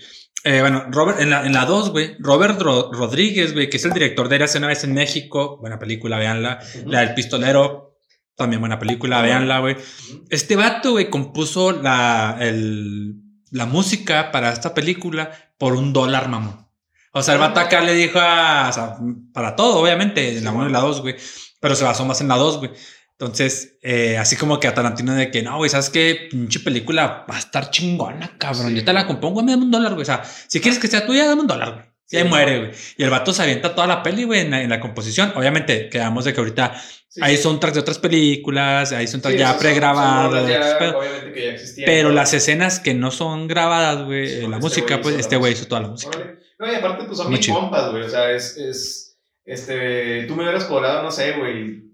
Eh, 0.44 0.62
bueno, 0.62 0.86
Robert, 0.92 1.20
en 1.20 1.30
la, 1.32 1.46
en 1.46 1.54
la 1.54 1.66
2, 1.66 1.90
güey, 1.92 2.16
Robert 2.20 2.62
Ro- 2.62 2.92
Rodríguez, 2.94 3.54
güey, 3.54 3.70
que 3.70 3.78
es 3.78 3.86
el 3.86 3.94
director 3.94 4.30
de 4.30 4.36
Érase 4.36 4.58
una 4.60 4.68
vez 4.68 4.84
en 4.84 4.94
México, 4.94 5.58
buena 5.60 5.80
película, 5.80 6.18
véanla. 6.20 6.60
La 6.86 7.00
del 7.02 7.14
pistolero, 7.16 7.98
también 8.36 8.60
buena 8.62 8.78
película, 8.78 9.18
Ujú. 9.18 9.26
véanla, 9.26 9.60
güey. 9.60 9.76
Ujú. 9.76 10.26
Este 10.30 10.56
vato, 10.56 10.92
güey, 10.92 11.10
compuso 11.10 11.72
la, 11.72 12.38
el, 12.40 13.16
la 13.52 13.66
música 13.66 14.32
para 14.32 14.52
esta 14.54 14.74
película 14.74 15.32
por 15.58 15.74
un 15.74 15.94
dólar, 15.94 16.30
mamón. 16.30 16.68
O 17.12 17.24
sea, 17.24 17.36
el 17.36 17.40
vato 17.40 17.60
acá 17.62 17.80
le 17.82 17.94
dijo 17.94 18.20
a, 18.20 18.68
o 18.70 18.74
sea, 18.74 18.98
para 19.34 19.56
todo, 19.56 19.80
obviamente, 19.80 20.38
en 20.38 20.44
la 20.44 20.52
1 20.52 20.70
y 20.70 20.72
la 20.72 20.80
2, 20.82 21.02
güey. 21.02 21.16
Pero 21.62 21.74
se 21.74 21.86
basó 21.86 22.06
más 22.06 22.20
en 22.22 22.28
la 22.28 22.36
2, 22.36 22.58
güey. 22.58 22.72
Entonces, 23.18 23.78
eh, 23.82 24.18
así 24.18 24.36
como 24.36 24.60
que 24.60 24.68
a 24.68 24.74
Tarantino 24.74 25.14
de 25.16 25.32
que 25.32 25.42
no, 25.42 25.56
güey, 25.58 25.70
¿sabes 25.70 25.90
qué? 25.90 26.28
Pinche 26.30 26.60
película 26.60 27.26
va 27.30 27.36
a 27.38 27.40
estar 27.40 27.70
chingona, 27.72 28.38
cabrón. 28.38 28.68
Sí, 28.70 28.76
Yo 28.76 28.84
te 28.84 28.92
la 28.92 29.08
compongo, 29.08 29.42
me 29.42 29.54
dame 29.54 29.64
un 29.64 29.72
dólar, 29.72 29.94
güey. 29.94 30.02
O 30.02 30.06
sea, 30.06 30.24
si 30.48 30.60
quieres 30.60 30.80
que 30.80 30.88
sea 30.90 31.06
tuya, 31.06 31.26
dame 31.26 31.42
un 31.42 31.48
dólar, 31.48 31.74
güey. 31.76 31.86
Y 32.12 32.18
ahí 32.18 32.24
Sí, 32.24 32.30
muere, 32.30 32.58
güey. 32.60 32.72
Y 32.98 33.04
el 33.04 33.10
vato 33.10 33.34
se 33.34 33.42
avienta 33.42 33.74
toda 33.74 33.88
la 33.88 34.04
peli, 34.04 34.26
güey, 34.26 34.42
en, 34.42 34.52
la- 34.52 34.62
en 34.62 34.70
la 34.70 34.80
composición. 34.82 35.32
Obviamente, 35.36 35.90
quedamos 35.90 36.26
de 36.26 36.34
que 36.34 36.40
ahorita 36.42 36.74
Sí, 37.08 37.22
hay 37.24 37.38
soundtracks 37.38 37.76
de 37.76 37.80
otras 37.80 37.98
películas, 38.00 38.92
hay 38.92 39.08
soundtracks 39.08 39.36
Sí, 39.36 39.40
ya 39.40 39.58
pregrabados. 39.58 40.48
pero- 40.78 41.00
obviamente 41.00 41.32
que 41.34 41.46
ya 41.46 41.52
existían. 41.54 41.86
pero 41.86 42.12
las 42.12 42.34
escenas 42.34 42.80
que 42.82 42.94
no 42.94 43.12
son 43.12 43.48
grabadas, 43.48 44.04
güey, 44.06 44.26
eh, 44.26 44.38
la 44.42 44.58
este 44.58 44.60
música, 44.60 45.02
pues 45.02 45.16
este 45.16 45.38
güey 45.38 45.54
hizo 45.54 45.68
toda 45.68 45.82
la 45.82 45.88
música. 45.88 46.16
Órale. 46.18 46.36
No, 46.60 46.72
y 46.72 46.76
aparte, 46.76 47.06
pues 47.06 47.18
son 47.18 47.32
Muy 47.32 47.40
compas, 47.46 47.92
güey. 47.92 48.04
O 48.04 48.10
sea, 48.10 48.30
es, 48.32 48.58
es. 48.58 49.18
Este. 49.46 50.24
Tú 50.28 50.36
me 50.36 50.44
hubieras 50.44 50.66
cobrado, 50.66 51.02
no 51.04 51.12
sé, 51.12 51.32
güey. 51.34 51.85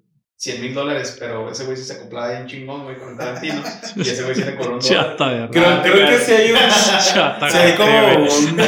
100 0.42 0.60
mil 0.60 0.74
dólares, 0.74 1.18
pero 1.20 1.52
ese 1.52 1.66
güey 1.66 1.78
sí 1.78 1.84
se 1.84 1.94
acoplaba 1.94 2.32
bien 2.32 2.48
chingón, 2.48 2.84
güey, 2.86 2.98
con 2.98 3.16
Tarantino. 3.16 3.62
y 3.96 4.02
ese 4.02 4.24
güey 4.24 4.34
sí 4.34 4.44
le 4.44 4.56
cobró 4.56 4.74
un 4.74 4.80
dólar. 4.80 5.10
Chata, 5.12 5.28
¿verdad? 5.28 5.50
Creo, 5.52 5.82
creo 5.94 6.10
que 6.10 6.18
sí 6.18 6.32
hay 6.32 6.52
un. 6.52 6.58
Chata, 7.14 7.50
sí 7.50 7.58
hay 7.58 7.74
como 7.76 8.08
un. 8.26 8.60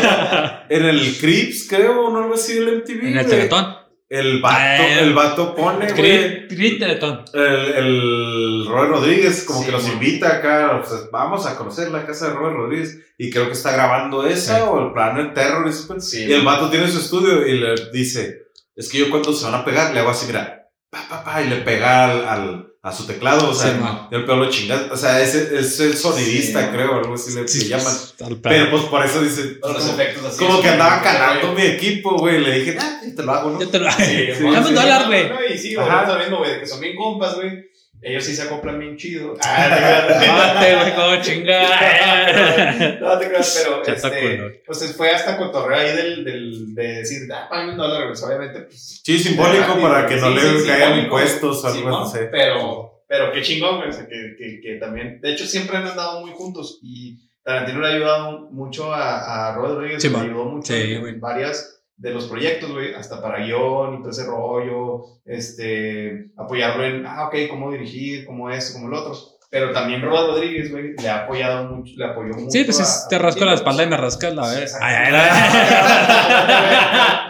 En 0.70 0.86
el 0.86 1.18
Crips, 1.18 1.66
creo, 1.68 2.08
o 2.10 2.16
algo 2.16 2.36
así 2.36 2.54
del 2.54 2.78
MTV. 2.78 3.08
En 3.08 3.18
el. 3.18 3.26
Teletón. 3.26 3.76
El 4.08 4.42
vato, 4.44 4.56
Ah, 4.60 5.00
el 5.00 5.14
vato 5.16 5.56
pone, 5.56 5.92
güey. 5.92 6.48
Teletón. 6.78 7.26
El, 7.34 7.42
el 7.42 8.66
Robert 8.68 8.92
Rodríguez 8.92 9.44
como 9.44 9.62
Sí, 9.62 9.66
que 9.66 9.72
los 9.72 9.88
invita 9.88 10.36
acá, 10.36 10.80
o 10.80 10.86
sea, 10.88 11.00
vamos 11.12 11.48
a 11.48 11.56
conocer 11.58 11.90
la 11.90 12.06
casa 12.06 12.28
de 12.28 12.36
Robert 12.36 12.56
Rodríguez 12.56 13.00
y 13.18 13.32
creo 13.32 13.48
que 13.48 13.54
está 13.54 13.72
grabando 13.72 14.28
esa 14.28 14.58
Sí. 14.58 14.62
o 14.68 14.80
el 14.86 14.94
Planet 14.94 15.34
Terror 15.34 15.68
y, 15.68 15.88
pues. 15.88 16.08
Sí, 16.08 16.26
y 16.26 16.34
el 16.34 16.44
vato 16.44 16.70
tiene 16.70 16.88
su 16.88 17.00
estudio 17.00 17.48
y 17.48 17.58
le 17.58 17.74
dice, 17.92 18.44
es 18.76 18.88
que 18.92 19.00
yo 19.00 19.10
cuando 19.10 19.34
se 19.34 19.46
van 19.46 19.56
a 19.56 19.66
pegar 19.66 19.92
le 19.92 20.00
hago 20.02 20.12
así, 20.12 20.28
mira, 20.28 20.62
pa, 20.94 21.10
pa, 21.10 21.24
pa, 21.24 21.41
y 21.41 21.50
le 21.50 21.58
pega 21.58 22.06
al, 22.06 22.28
al- 22.28 22.68
a 22.84 22.91
su 22.91 23.06
teclado, 23.08 23.50
o 23.50 23.54
sea, 23.54 23.72
Sí, 23.72 23.78
mon. 23.80 24.08
el 24.12 24.26
peor 24.26 24.38
lo 24.39 24.50
chinga, 24.50 24.89
o 24.91 24.98
sea, 24.98 25.22
es, 25.22 25.34
es 25.36 25.80
el 25.80 25.96
sonidista, 25.96 26.64
Sí, 26.64 26.68
creo, 26.74 26.96
algo 26.96 27.14
así 27.14 27.34
le, 27.34 27.44
le 27.44 27.66
llaman. 27.70 27.94
Pero 28.41 28.72
pues 28.72 28.84
por 28.84 29.06
eso 29.06 29.22
dice, 29.22 29.58
como, 29.62 29.78
efectos 29.78 30.26
así. 30.26 30.38
como 30.38 30.62
que 30.62 30.68
andaba 30.68 30.98
sí, 30.98 31.04
calando 31.06 31.54
mi 31.54 31.62
equipo, 31.62 32.18
güey, 32.18 32.41
le 32.41 32.60
dije, 32.60 32.78
ah, 32.80 33.00
te 33.16 33.24
lo 33.24 33.32
hago, 33.32 33.52
¿no? 33.52 33.60
Yo 33.62 33.70
te 33.70 33.80
lo. 33.80 33.89
Sí, 33.89 34.04
Sí, 34.04 34.34
sí, 34.38 34.44
no, 34.44 34.52
no, 34.52 35.46
Y 35.50 35.58
sí, 35.58 35.76
güey, 35.76 36.30
güey, 36.39 36.60
que 36.60 36.68
son 36.68 36.82
bien 36.82 36.96
compas, 36.98 37.36
güey. 37.36 37.72
Ellos 38.04 38.24
sí 38.26 38.36
se 38.36 38.43
acoplan 38.43 38.80
bien 38.80 38.97
chido. 38.97 39.36
Ah, 39.43 40.60
te 40.62 40.76
güey, 40.76 40.95
como 40.95 41.22
chinga. 41.22 42.97
No 42.99 43.18
te 43.20 43.28
creas, 43.30 43.64
pero 43.64 43.84
este, 43.95 44.64
pues 44.66 44.95
fue 44.95 45.10
hasta 45.12 45.38
cotorreo 45.38 45.78
ahí 45.80 45.95
del, 45.95 46.24
del, 46.24 46.76
de 46.76 46.88
decir, 46.95 47.22
ah, 47.34 47.47
págame 47.49 47.72
un 47.72 47.78
dólar, 47.78 48.08
pues 48.08 48.24
obviamente, 48.24 48.62
pues. 48.62 49.01
Sí, 49.04 49.20
simbólico 49.20 49.80
para 49.82 50.08
que 50.08 50.16
no 50.18 50.28
sí, 50.30 50.34
le 50.36 50.60
sí, 50.62 50.68
caigan 50.68 50.99
impuestos 50.99 51.64
o 51.64 51.68
algo 51.68 51.97
así. 51.99 52.20
Pero, 52.32 53.04
pero 53.08 53.32
qué 53.32 53.41
chingón, 53.41 53.78
güey, 53.78 53.89
o 53.89 53.93
sea, 53.93 54.06
que, 54.08 54.36
que, 54.38 54.60
que 54.62 54.76
también, 54.76 55.20
de 55.22 55.32
hecho, 55.32 55.45
siempre 55.45 55.78
han 55.78 55.88
andado 55.88 56.22
muy 56.22 56.32
juntos 56.32 56.80
y 56.82 57.20
Tarantino 57.43 57.82
le 57.82 57.88
ha 57.88 57.91
ayudado 57.95 58.39
mucho 58.51 58.93
a, 58.93 59.49
a 59.49 59.56
Rodríguez, 59.56 60.01
Simón. 60.01 60.24
le 60.24 60.30
ayudó 60.30 60.45
mucho 60.45 60.74
Sí, 60.74 60.93
en 60.93 61.01
güey. 61.01 61.16
varias 61.20 61.73
de 61.98 62.10
los 62.12 62.26
proyectos, 62.28 62.72
güey, 62.72 62.94
hasta 62.94 63.22
para 63.22 63.46
guion 63.46 63.96
y 63.96 64.00
todo 64.00 64.10
ese 64.10 64.26
rollo, 64.26 65.02
este, 65.26 66.32
apoyarlo 66.38 66.84
en, 66.86 67.06
ah, 67.06 67.28
ok, 67.28 67.36
cómo 67.50 67.72
dirigir, 67.72 68.26
cómo 68.26 68.50
esto, 68.50 68.74
cómo 68.74 68.89
lo 68.89 69.00
otro. 69.02 69.16
Pero 69.50 69.72
también 69.72 70.02
Robert 70.02 70.30
Rodríguez, 70.30 70.72
güey, 70.72 70.96
le 71.00 71.10
ha 71.10 71.26
apoyado 71.26 71.66
mucho, 71.66 71.94
le 71.96 72.06
apoyó 72.06 72.30
mucho. 72.34 72.50
Sí, 72.50 72.64
pues 72.64 72.80
a- 72.80 72.84
es- 72.84 73.06
te 73.08 73.18
a 73.18 73.20
rasco 73.20 73.46
la 73.46 73.54
espalda 73.54 73.84
y 73.84 73.88
me 73.88 73.98
rascas 73.98 74.34
la 74.34 74.48
vez. 74.50 74.62
exacto. 74.62 74.86
Ay, 74.88 74.96
ay, 74.96 75.14
ay. 75.16 76.54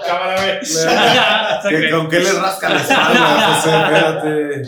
Cámara, 0.07 0.36
güey. 0.41 0.59
¿Que 1.82 1.91
¿Con 1.91 2.09
qué 2.09 2.20
le 2.20 2.32
rasca 2.34 2.70
la 2.70 2.76
espalda? 2.78 3.55
José? 3.55 3.70
espérate. 3.70 4.64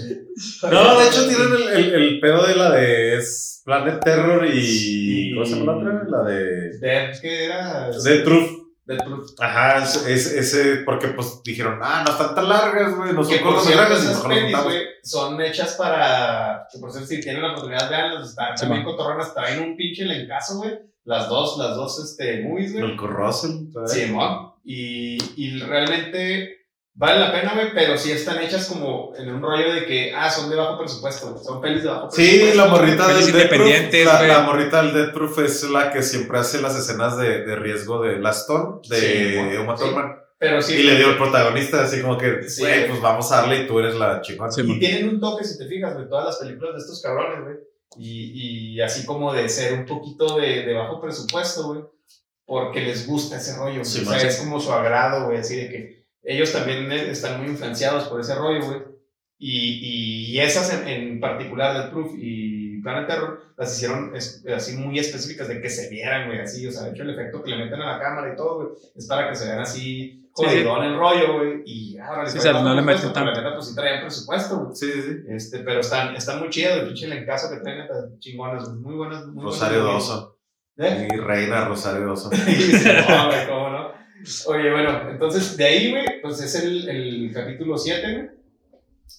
No, 0.69 0.99
de 0.99 1.07
hecho 1.07 1.27
tienen 1.27 1.47
el, 1.53 1.67
el, 1.69 1.93
el 2.03 2.19
pedo 2.19 2.45
de 2.45 2.55
la 2.55 2.71
de 2.71 3.15
es 3.17 3.61
Planet 3.65 4.03
Terror 4.03 4.45
y. 4.45 4.61
Sí. 4.61 5.31
¿Cómo 5.33 5.45
se 5.45 5.55
llama 5.55 5.71
la 5.71 5.77
otra? 5.77 6.03
La 6.09 6.23
de. 6.29 6.77
Death, 6.79 7.21
¿qué 7.21 7.45
era? 7.45 7.89
De 7.89 8.19
Truth. 8.19 8.64
Ajá, 9.39 9.83
es- 9.83 10.05
es- 10.05 10.31
ese, 10.31 10.75
porque 10.85 11.07
pues 11.09 11.41
dijeron, 11.43 11.79
ah, 11.81 12.03
no 12.05 12.11
están 12.11 12.35
tan 12.35 12.47
largas, 12.49 12.95
güey, 12.95 13.13
no 13.13 13.23
son 13.23 13.31
cierto, 13.33 13.75
largas 13.75 14.03
esas 14.03 14.21
pelis, 14.25 14.63
güey, 14.63 14.81
son 15.03 15.41
hechas 15.41 15.73
para. 15.73 16.67
Que 16.71 16.79
por 16.79 16.91
cierto, 16.91 17.07
si 17.09 17.19
tienen 17.19 17.41
la 17.41 17.51
oportunidad, 17.51 17.89
veanlas. 17.89 18.29
Están 18.29 18.57
Sí, 18.57 18.61
también 18.65 18.83
man. 18.83 18.91
cotorronas, 18.91 19.33
traen 19.33 19.61
un 19.63 19.75
pinche 19.75 20.05
lencazo, 20.05 20.57
güey. 20.57 20.79
Las 21.03 21.29
dos, 21.29 21.57
las 21.57 21.75
dos 21.75 22.03
este, 22.03 22.41
movies, 22.43 22.73
güey. 22.73 22.83
El 22.85 22.97
Russell. 22.97 23.67
Sí, 23.87 24.05
mon. 24.07 24.53
Y, 24.63 25.17
y 25.35 25.59
realmente 25.59 26.64
vale 26.95 27.19
la 27.19 27.31
pena, 27.31 27.53
güey, 27.53 27.73
pero 27.73 27.97
sí 27.97 28.11
están 28.11 28.41
hechas 28.41 28.67
como 28.67 29.13
en 29.17 29.29
un 29.29 29.41
rollo 29.41 29.73
de 29.73 29.85
que, 29.85 30.13
ah, 30.15 30.29
son 30.29 30.49
de 30.49 30.55
bajo 30.55 30.77
presupuesto, 30.79 31.37
son 31.37 31.61
pelis 31.61 31.83
de 31.83 31.89
bajo 31.89 32.09
Sí, 32.11 32.21
presupuesto. 32.23 32.57
la 32.63 32.67
morrita 32.67 33.07
del 33.07 33.31
Death 33.31 33.93
la, 34.05 34.21
la 34.23 34.39
morrita 34.41 34.81
del 34.81 34.93
Death 34.93 35.13
Proof 35.13 35.39
es 35.39 35.63
la 35.69 35.91
que 35.91 36.01
siempre 36.01 36.39
hace 36.39 36.61
las 36.61 36.75
escenas 36.77 37.17
de, 37.17 37.45
de 37.45 37.55
riesgo 37.55 38.01
de 38.01 38.19
Last 38.19 38.41
Stone, 38.49 38.79
Sí, 38.83 38.89
de 38.89 39.35
bueno, 39.45 39.61
Uma 39.63 39.77
sí. 39.77 39.83
Thurman. 39.83 40.15
Pero 40.37 40.61
sí. 40.61 40.73
Y 40.75 40.83
le 40.83 40.95
dio 40.97 41.09
el 41.11 41.17
protagonista, 41.17 41.83
así 41.83 42.01
como 42.01 42.17
que, 42.17 42.29
güey, 42.33 42.49
Sí. 42.49 42.63
pues 42.89 43.01
vamos 43.01 43.31
a 43.31 43.37
darle 43.41 43.61
y 43.63 43.67
tú 43.67 43.79
eres 43.79 43.95
la 43.95 44.21
chingona. 44.21 44.51
Sí, 44.51 44.61
Y 44.65 44.79
tienen 44.79 45.07
un 45.09 45.19
toque, 45.21 45.43
si 45.45 45.57
te 45.57 45.65
fijas, 45.65 45.97
de 45.97 46.05
todas 46.07 46.25
las 46.25 46.37
películas 46.37 46.73
de 46.75 46.79
estos 46.81 47.01
cabrones, 47.01 47.43
güey. 47.43 47.55
Y, 47.97 48.73
y 48.75 48.81
así 48.81 49.05
como 49.05 49.33
de 49.33 49.47
ser 49.47 49.73
un 49.73 49.85
poquito 49.85 50.35
de, 50.37 50.63
de 50.65 50.73
bajo 50.73 50.99
presupuesto, 50.99 51.67
güey. 51.67 51.81
Porque 52.45 52.81
les 52.81 53.07
gusta 53.07 53.37
ese 53.37 53.55
rollo. 53.57 53.83
Sí, 53.85 54.01
o 54.05 54.09
sea, 54.09 54.19
sí. 54.19 54.27
es 54.27 54.37
como 54.37 54.59
su 54.59 54.71
agrado, 54.73 55.25
güey. 55.27 55.37
Así 55.37 55.55
de 55.55 55.69
que 55.69 56.04
ellos 56.25 56.51
también 56.51 56.91
están 56.91 57.39
muy 57.41 57.51
influenciados 57.51 58.05
por 58.05 58.19
ese 58.21 58.35
rollo, 58.35 58.65
güey. 58.65 58.79
Y, 59.37 60.31
y 60.33 60.39
esas 60.39 60.73
en, 60.73 60.87
en 60.87 61.19
particular, 61.19 61.73
Death 61.75 61.91
Proof 61.91 62.13
y 62.17 62.81
Planet 62.81 63.07
Terror, 63.07 63.41
las 63.57 63.75
hicieron 63.75 64.15
es- 64.15 64.43
así 64.53 64.77
muy 64.77 64.97
específicas 64.99 65.47
de 65.47 65.59
que 65.61 65.69
se 65.69 65.89
vieran, 65.89 66.27
güey. 66.27 66.39
Así, 66.39 66.65
o 66.67 66.71
sea, 66.71 66.83
de 66.83 66.91
hecho, 66.91 67.03
el 67.03 67.09
efecto 67.11 67.43
que 67.43 67.51
le 67.51 67.57
meten 67.65 67.81
a 67.81 67.97
la 67.97 67.99
cámara 67.99 68.31
y 68.33 68.35
todo, 68.37 68.55
güey, 68.57 68.67
es 68.95 69.05
para 69.07 69.29
que 69.29 69.35
se 69.35 69.45
vean 69.47 69.59
así 69.59 70.21
Sí, 70.37 70.43
sí. 70.49 70.55
jodidón 70.63 70.83
el 70.83 70.97
rollo, 70.97 71.33
güey. 71.37 71.61
Y 71.65 71.97
ahora 71.97 72.27
Sí, 72.29 72.39
sea, 72.39 72.51
no 72.53 72.73
le 72.75 72.81
meten 72.81 73.13
tanto. 73.13 73.31
La 73.31 73.37
neta, 73.41 73.53
pues 73.55 73.67
sí 73.69 73.75
traían 73.75 74.01
presupuesto, 74.01 74.57
güey. 74.59 74.75
Sí, 74.75 74.91
sí, 74.91 75.01
sí. 75.01 75.09
Este, 75.29 75.59
pero 75.59 75.79
están, 75.79 76.13
están 76.15 76.39
muy 76.39 76.49
chidas, 76.49 76.77
el 76.79 76.87
pinche 76.87 77.05
encaso 77.17 77.49
que 77.49 77.61
traen, 77.61 77.79
neta, 77.79 77.93
chingonas, 78.19 78.69
muy 78.73 78.95
buenas. 78.95 79.25
Muy 79.27 79.43
Rosario. 79.45 79.83
Dawson. 79.85 80.29
¿Eh? 80.77 81.07
Mi 81.09 81.17
reina 81.19 81.65
Rosario. 81.65 82.13
Sí, 82.17 82.31
no, 83.09 83.27
güey, 83.27 83.47
cómo 83.47 83.69
no. 83.69 84.04
Oye, 84.47 84.71
bueno, 84.71 85.09
entonces 85.09 85.57
de 85.57 85.65
ahí, 85.65 85.91
güey, 85.91 86.21
pues 86.21 86.41
es 86.41 86.55
el, 86.55 86.87
el 86.89 87.31
capítulo 87.33 87.77
7, 87.77 88.13
güey. 88.13 88.29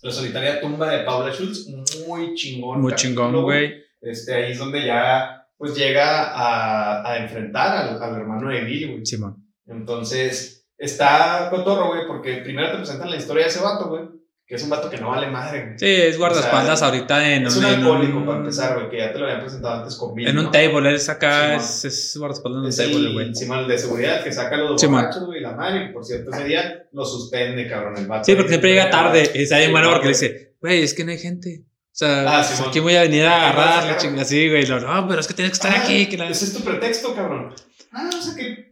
La 0.03 0.11
solitaria 0.11 0.61
tumba 0.61 0.91
de 0.91 1.05
Paula 1.05 1.33
Schultz, 1.33 1.67
muy 2.07 2.35
chingón. 2.35 2.81
Muy 2.81 2.95
chingón, 2.95 3.41
güey. 3.43 3.75
Este, 4.01 4.35
ahí 4.35 4.53
es 4.53 4.59
donde 4.59 4.85
ya, 4.85 5.47
pues 5.57 5.75
llega 5.77 6.31
a, 6.33 7.11
a 7.11 7.19
enfrentar 7.19 7.77
al, 7.77 8.03
al 8.03 8.15
hermano 8.21 8.49
de 8.49 8.61
Bill, 8.61 8.91
güey. 8.93 9.07
Simón. 9.07 9.37
Entonces, 9.67 10.69
está 10.79 11.49
cotorro, 11.51 11.89
güey, 11.89 12.07
porque 12.07 12.37
primero 12.39 12.71
te 12.71 12.79
presentan 12.79 13.11
la 13.11 13.17
historia 13.17 13.45
de 13.45 13.51
ese 13.51 13.63
vato, 13.63 13.89
güey, 13.89 14.05
que 14.47 14.55
es 14.55 14.63
un 14.63 14.71
vato 14.71 14.89
que 14.89 14.99
no 14.99 15.11
vale 15.11 15.27
madre. 15.29 15.75
Sí, 15.77 15.87
es 15.87 16.17
guardaespaldas 16.19 16.75
O 16.75 16.77
sea, 16.77 16.89
ahorita 16.89 17.35
en 17.35 17.47
Es 17.47 17.57
un, 17.57 17.65
un 17.65 17.75
alcohólico, 17.75 18.19
un- 18.19 18.27
para 18.27 18.39
empezar, 18.39 18.75
güey, 18.77 18.89
que 18.91 18.99
ya 18.99 19.13
te 19.13 19.19
lo 19.19 19.25
habían 19.25 19.41
presentado 19.41 19.75
antes 19.83 19.97
con 19.97 20.15
Bill, 20.15 20.29
En 20.29 20.39
un 20.39 20.51
table, 20.53 20.89
él 20.91 21.01
Simón. 21.01 21.19
es, 21.57 21.85
es 21.85 22.17
guardaespaldas 22.17 22.79
en 22.79 22.87
un 22.87 22.93
table, 22.93 23.13
güey. 23.13 23.27
encima 23.27 23.59
el 23.61 23.67
de 23.69 23.79
seguridad 23.79 24.23
que 24.23 24.31
saca 24.33 24.57
los 24.57 24.81
Simón. 24.81 25.01
borrachos, 25.03 25.25
güey, 25.27 25.41
la 25.41 25.53
madre. 25.53 25.87
y 25.91 25.93
Por 25.93 26.05
cierto, 26.05 26.31
ese 26.31 26.45
día 26.45 26.85
lo 26.93 27.05
suspende, 27.05 27.69
cabrón, 27.69 27.95
el 27.99 28.07
vato. 28.07 28.25
Sí, 28.25 28.35
porque 28.35 28.51
siempre 28.51 28.71
llega 28.71 28.89
tarde. 28.91 29.31
Y 29.35 29.39
bien 29.39 29.49
Sí, 29.49 29.71
bueno 29.73 29.87
no, 29.89 29.93
porque 29.93 30.07
le 30.07 30.13
dice, 30.13 30.55
güey, 30.61 30.83
es 30.83 30.95
que 30.95 31.05
no 31.05 31.11
hay 31.11 31.19
gente. 31.19 31.65
O 31.67 31.99
sea, 31.99 32.25
Ah, 32.29 32.45
pues, 32.47 32.61
aquí 32.61 32.79
voy 32.79 32.95
a 32.95 33.01
venir 33.03 33.25
a 33.25 33.37
agarrar, 33.49 33.83
sacar. 33.83 33.97
chinga 33.97 34.23
así, 34.23 34.49
güey. 34.51 34.65
No, 34.69 34.79
no, 34.79 35.09
pero 35.09 35.19
es 35.21 35.27
que 35.27 35.35
tienes 35.35 35.51
que 35.59 35.67
estar 35.67 35.73
Ah, 35.75 35.83
aquí. 35.83 36.07
Que 36.07 36.19
la... 36.19 36.29
Ese 36.29 36.45
es 36.45 36.53
tu 36.53 36.61
pretexto, 36.63 37.15
cabrón. 37.15 37.53
Ah, 37.91 38.11
o 38.17 38.23
sea 38.23 38.35
que 38.37 38.71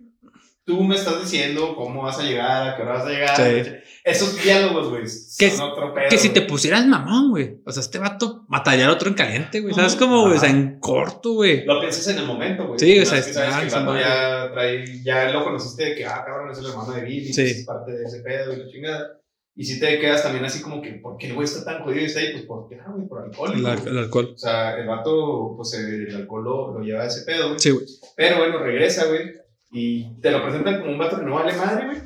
tú 0.65 0.83
me 0.83 0.95
estás 0.95 1.21
diciendo 1.21 1.75
cómo 1.77 2.03
vas 2.03 2.19
a 2.19 2.23
llegar, 2.23 2.69
a 2.71 2.77
qué 2.77 2.83
hora 2.83 2.93
vas 2.95 3.07
a 3.07 3.11
llegar. 3.11 3.37
Sí. 3.37 3.71
Esos 4.05 4.43
diálogos, 4.43 4.91
güey, 4.91 5.03
Que- 5.39 5.51
son 5.51 5.71
otro 5.71 5.95
pedo. 5.95 6.07
Que 6.11 6.19
si 6.19 6.29
te 6.31 6.43
pusieras 6.43 6.87
mamón, 6.87 7.31
güey. 7.31 7.57
O 7.65 7.73
sea, 7.73 7.81
este 7.83 7.99
vato 7.99 8.45
mataría 8.49 8.85
al 8.87 8.91
otro 8.93 9.09
en 9.09 9.15
caliente, 9.15 9.61
güey. 9.61 9.75
¿Sabes 9.75 9.97
cómo, 9.97 10.23
güey? 10.23 10.37
O 10.37 10.41
sea, 10.41 10.51
en 10.51 10.79
corto, 10.81 11.33
güey. 11.35 11.65
Lo 11.65 11.81
piensas 11.81 12.07
en 12.09 12.19
el 12.19 12.27
momento, 12.27 12.67
güey. 12.67 12.79
Sí, 12.79 12.99
o 12.99 13.07
sea, 13.07 13.19
es 13.19 13.27
que 13.27 13.33
sabes 13.35 13.73
que 13.73 13.79
el 13.79 13.85
vato 13.85 13.99
ya 13.99 14.51
trae, 14.53 15.03
ya 15.03 15.31
lo 15.31 15.45
conociste 15.45 15.85
de 15.85 15.95
que, 15.95 16.05
ah, 16.07 16.23
cabrón, 16.27 16.51
es 16.51 16.59
el 16.59 16.67
hermano 16.67 16.93
de 16.93 17.03
Bill 17.03 17.29
y 17.29 17.33
Sí. 17.33 17.43
es 17.43 17.65
parte 17.65 17.93
de 17.93 18.05
ese 18.05 18.21
pedo 18.21 18.53
y 18.53 18.57
la 18.57 18.69
chingada. 18.69 19.21
Y 19.57 19.65
si 19.65 19.79
te 19.79 20.01
quedas 20.01 20.23
también 20.25 20.45
así 20.45 20.61
como 20.61 20.83
que, 20.83 20.95
¿por 20.95 21.17
qué 21.17 21.29
el 21.29 21.35
güey 21.35 21.45
está 21.45 21.65
tan 21.65 21.83
jodido 21.85 22.03
y 22.03 22.07
está 22.07 22.19
ahí? 22.21 22.33
Pues 22.33 22.45
porque, 22.45 22.75
ah, 22.85 22.91
güey, 22.93 23.07
por 23.07 23.23
alcohol. 23.23 23.53
El, 23.55 23.65
al- 23.67 23.87
el 23.89 23.99
alcohol. 23.99 24.33
O 24.35 24.39
sea, 24.39 24.77
el 24.77 24.87
vato, 24.87 25.53
pues 25.57 25.75
el 25.75 26.15
alcohol 26.17 26.45
lo, 26.45 26.75
lo 26.75 26.81
lleva 26.85 27.03
a 27.05 27.07
ese 27.07 27.25
pedo, 27.25 27.49
güey. 27.49 27.61
Sí, 27.61 27.71
güey. 27.71 27.87
Pero 28.17 28.39
bueno, 28.39 28.59
regresa, 28.59 29.07
güey. 29.07 29.33
Y 29.75 30.21
te 30.21 30.31
lo 30.31 30.43
presentan 30.43 30.79
como 30.81 30.93
un 30.93 30.99
vato 30.99 31.19
que 31.19 31.25
no 31.27 31.35
vale 31.35 31.53
madre, 31.55 31.87
güey. 31.87 31.99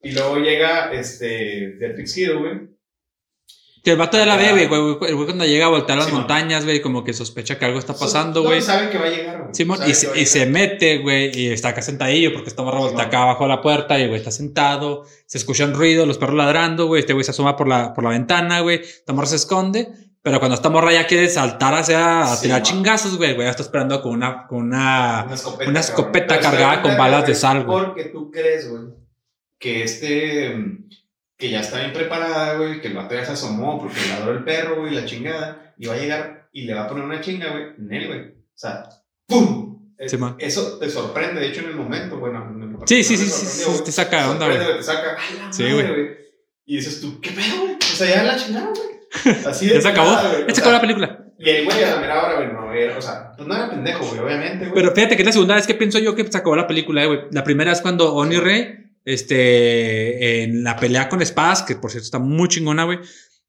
Y 0.00 0.12
luego 0.12 0.36
llega, 0.36 0.92
este, 0.92 1.74
Beatrix 1.80 2.16
Hero, 2.16 2.38
güey. 2.38 2.76
Que 3.82 3.92
el 3.92 3.98
vato 3.98 4.16
ya 4.16 4.26
la 4.26 4.36
ve, 4.36 4.50
güey. 4.66 5.08
El 5.08 5.14
güey 5.14 5.26
cuando 5.26 5.44
llega 5.44 5.66
a 5.66 5.68
voltear 5.68 5.98
las 5.98 6.06
Simón. 6.06 6.22
montañas, 6.22 6.64
güey, 6.64 6.80
como 6.80 7.02
que 7.04 7.12
sospecha 7.12 7.58
que 7.58 7.64
algo 7.64 7.78
está 7.80 7.94
pasando, 7.94 8.42
güey. 8.42 8.60
sabe 8.60 8.90
que 8.90 8.98
va 8.98 9.06
a 9.06 9.10
llegar, 9.10 9.42
güey. 9.42 9.54
Simón, 9.54 9.78
Sabe 9.78 9.90
y, 9.90 9.92
que 9.92 9.98
se, 9.98 10.06
va 10.08 10.12
a 10.14 10.18
y 10.18 10.26
se 10.26 10.38
llegar. 10.40 10.52
mete, 10.52 10.98
güey, 10.98 11.30
y 11.38 11.46
está 11.48 11.68
acá 11.68 11.82
sentadillo 11.82 12.32
porque 12.32 12.48
está 12.48 12.62
morra 12.62 12.78
voltea 12.78 12.98
Simón. 12.98 13.06
acá 13.06 13.22
abajo 13.22 13.44
de 13.44 13.48
la 13.48 13.60
puerta 13.62 13.98
y 13.98 14.02
el 14.02 14.08
güey 14.08 14.18
está 14.20 14.30
sentado, 14.32 15.04
se 15.26 15.38
escucha 15.38 15.64
un 15.64 15.74
ruido, 15.74 16.04
los 16.06 16.18
perros 16.18 16.36
ladrando, 16.36 16.86
güey, 16.86 17.00
este 17.00 17.12
güey 17.12 17.24
se 17.24 17.30
asoma 17.32 17.56
por 17.56 17.68
la, 17.68 17.92
por 17.94 18.02
la 18.04 18.10
ventana, 18.10 18.60
güey, 18.60 18.82
morra 19.08 19.26
se 19.26 19.36
esconde 19.36 19.88
Pero 20.26 20.40
cuando 20.40 20.56
esta 20.56 20.70
morra 20.70 20.92
ya 20.92 21.06
quiere 21.06 21.28
saltar 21.28 21.72
hacia 21.72 22.32
a 22.32 22.40
tirar 22.40 22.60
chingazos, 22.60 23.16
güey, 23.16 23.36
güey, 23.36 23.46
está 23.46 23.62
esperando 23.62 24.02
con 24.02 24.10
una, 24.10 24.44
con 24.48 24.58
una, 24.58 25.22
una 25.24 25.34
escopeta, 25.36 25.70
una 25.70 25.78
escopeta 25.78 26.40
cargada 26.40 26.82
con 26.82 26.96
balas 26.96 27.28
de 27.28 27.34
sal, 27.36 27.62
güey. 27.64 27.84
Porque 27.84 28.04
tú 28.06 28.32
crees, 28.32 28.68
güey, 28.68 28.86
que 29.56 29.84
este, 29.84 30.80
que 31.36 31.48
ya 31.48 31.60
está 31.60 31.78
bien 31.78 31.92
preparada, 31.92 32.56
güey, 32.56 32.80
que 32.80 32.88
el 32.88 32.94
vato 32.94 33.14
ya 33.14 33.24
se 33.24 33.34
asomó 33.34 33.78
porque 33.78 34.00
le 34.04 34.14
adoró 34.14 34.32
el 34.36 34.42
perro, 34.42 34.80
güey, 34.80 34.96
la 34.96 35.04
chingada, 35.04 35.72
y 35.78 35.86
va 35.86 35.94
a 35.94 35.98
llegar 35.98 36.48
y 36.50 36.62
le 36.62 36.74
va 36.74 36.86
a 36.86 36.88
poner 36.88 37.04
una 37.04 37.20
chinga, 37.20 37.52
güey, 37.52 37.66
en 37.78 37.92
él, 37.92 38.06
güey. 38.08 38.20
O 38.22 38.56
sea, 38.56 38.88
¡pum! 39.28 39.94
Sí, 40.08 40.18
eso 40.40 40.78
te 40.80 40.90
sorprende, 40.90 41.40
de 41.40 41.46
hecho, 41.46 41.60
en 41.60 41.68
el 41.68 41.76
momento, 41.76 42.18
bueno. 42.18 42.82
sí, 42.84 43.04
sí, 43.04 43.16
sí, 43.16 43.26
sí, 43.28 43.84
te 43.84 43.92
saca 43.92 44.28
onda, 44.28 44.48
güey. 44.48 44.76
Te 44.78 44.82
saca, 44.82 45.18
sí, 45.52 45.70
güey. 45.70 46.16
Y 46.64 46.78
dices 46.78 47.00
tú, 47.00 47.20
¿qué 47.20 47.30
pedo, 47.30 47.60
güey? 47.60 47.76
O 47.76 47.96
sea, 47.96 48.08
ya 48.12 48.24
la 48.24 48.36
chingada, 48.36 48.72
güey. 48.74 48.95
Así 49.46 49.66
de. 49.66 49.74
ya 49.74 49.80
se 49.80 49.88
acabó. 49.88 50.10
Ya 50.46 50.54
se 50.54 50.60
acabó 50.60 50.72
la 50.72 50.80
película. 50.80 51.26
Y 51.38 51.50
el 51.50 51.64
güey 51.66 51.84
a 51.84 51.96
la 51.96 52.00
mera 52.00 52.24
hora, 52.24 52.34
güey, 52.36 52.52
no, 52.52 52.72
era, 52.72 52.96
o 52.96 53.02
sea, 53.02 53.32
pues 53.36 53.46
no 53.46 53.54
era 53.54 53.68
pendejo, 53.68 54.06
güey, 54.06 54.20
obviamente, 54.20 54.66
güey. 54.66 54.72
Pero 54.74 54.94
fíjate 54.94 55.16
que 55.16 55.22
es 55.22 55.26
la 55.26 55.32
segunda 55.32 55.54
vez 55.54 55.66
que 55.66 55.74
pienso 55.74 55.98
yo 55.98 56.14
que 56.14 56.26
se 56.26 56.38
acabó 56.38 56.56
la 56.56 56.66
película, 56.66 57.04
güey. 57.04 57.20
La 57.30 57.44
primera 57.44 57.72
es 57.72 57.82
cuando 57.82 58.14
Oni 58.14 58.38
Rey, 58.38 58.74
este, 59.04 60.42
en 60.44 60.64
la 60.64 60.76
pelea 60.76 61.08
con 61.08 61.20
espadas, 61.20 61.62
que 61.62 61.76
por 61.76 61.90
cierto 61.90 62.06
está 62.06 62.18
muy 62.18 62.48
chingona, 62.48 62.84
güey. 62.84 63.00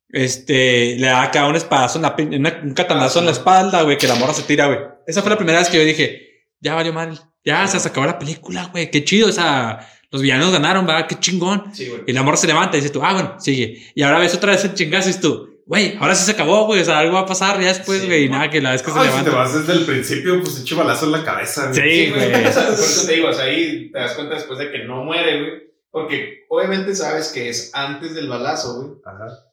Este, 0.09 0.95
le 0.97 1.07
da 1.07 1.23
acá 1.23 1.47
un 1.47 1.55
espadazo, 1.55 1.99
un 1.99 2.73
catanazo 2.73 3.19
en 3.19 3.25
la 3.25 3.31
espalda, 3.31 3.83
güey, 3.83 3.97
que 3.97 4.07
la 4.07 4.15
morra 4.15 4.33
se 4.33 4.43
tira, 4.43 4.67
güey. 4.67 4.79
Esa 5.05 5.21
fue 5.21 5.31
la 5.31 5.37
primera 5.37 5.59
vez 5.59 5.69
que 5.69 5.77
yo 5.77 5.85
dije, 5.85 6.27
ya 6.59 6.75
valió 6.75 6.91
mal, 6.91 7.19
ya 7.43 7.65
se 7.67 7.87
acabó 7.87 8.05
la 8.05 8.19
película, 8.19 8.69
güey, 8.71 8.91
qué 8.91 9.03
chido, 9.03 9.29
o 9.29 9.31
sea, 9.31 9.79
los 10.11 10.21
villanos 10.21 10.51
ganaron, 10.51 10.87
va, 10.87 11.07
qué 11.07 11.19
chingón. 11.19 11.71
y 12.05 12.13
la 12.13 12.23
morra 12.23 12.37
se 12.37 12.47
levanta 12.47 12.77
y 12.77 12.81
dice 12.81 12.91
tú, 12.91 13.01
ah, 13.03 13.13
bueno, 13.13 13.35
sigue. 13.39 13.91
Y 13.93 14.01
ahora 14.03 14.19
ves 14.19 14.35
otra 14.35 14.53
vez 14.53 14.63
el 14.63 14.73
chingazo 14.73 15.09
y 15.09 15.13
dices 15.13 15.21
tú, 15.21 15.61
güey, 15.65 15.97
ahora 15.99 16.15
sí 16.15 16.25
se 16.25 16.31
acabó, 16.31 16.65
güey, 16.65 16.81
o 16.81 16.85
sea, 16.85 16.99
algo 16.99 17.13
va 17.13 17.21
a 17.21 17.25
pasar 17.25 17.59
ya 17.59 17.67
después, 17.67 18.05
güey, 18.05 18.25
y 18.25 18.29
nada, 18.29 18.49
que 18.49 18.61
la 18.61 18.71
vez 18.71 18.81
que 18.81 18.91
se 18.91 18.99
levanta. 18.99 19.19
Si 19.19 19.29
te 19.29 19.35
vas 19.35 19.53
desde 19.53 19.73
el 19.73 19.85
principio, 19.85 20.41
pues 20.41 20.61
eche 20.61 20.75
balazo 20.75 21.05
en 21.05 21.11
la 21.11 21.23
cabeza, 21.23 21.69
güey. 21.71 22.05
Sí, 22.05 22.11
güey. 22.11 22.31
Por 22.31 22.41
eso 22.41 23.07
te 23.07 23.13
digo, 23.13 23.29
o 23.29 23.33
sea, 23.33 23.45
ahí 23.45 23.91
te 23.91 23.99
das 23.99 24.13
cuenta 24.13 24.35
después 24.35 24.59
de 24.59 24.71
que 24.71 24.85
no 24.85 25.03
muere, 25.03 25.39
güey. 25.39 25.67
Porque 25.91 26.45
obviamente 26.49 26.95
sabes 26.95 27.29
que 27.29 27.49
es 27.49 27.71
antes 27.73 28.13
del 28.13 28.27
balazo, 28.29 28.81
güey. 28.81 28.97
Ajá 29.05 29.47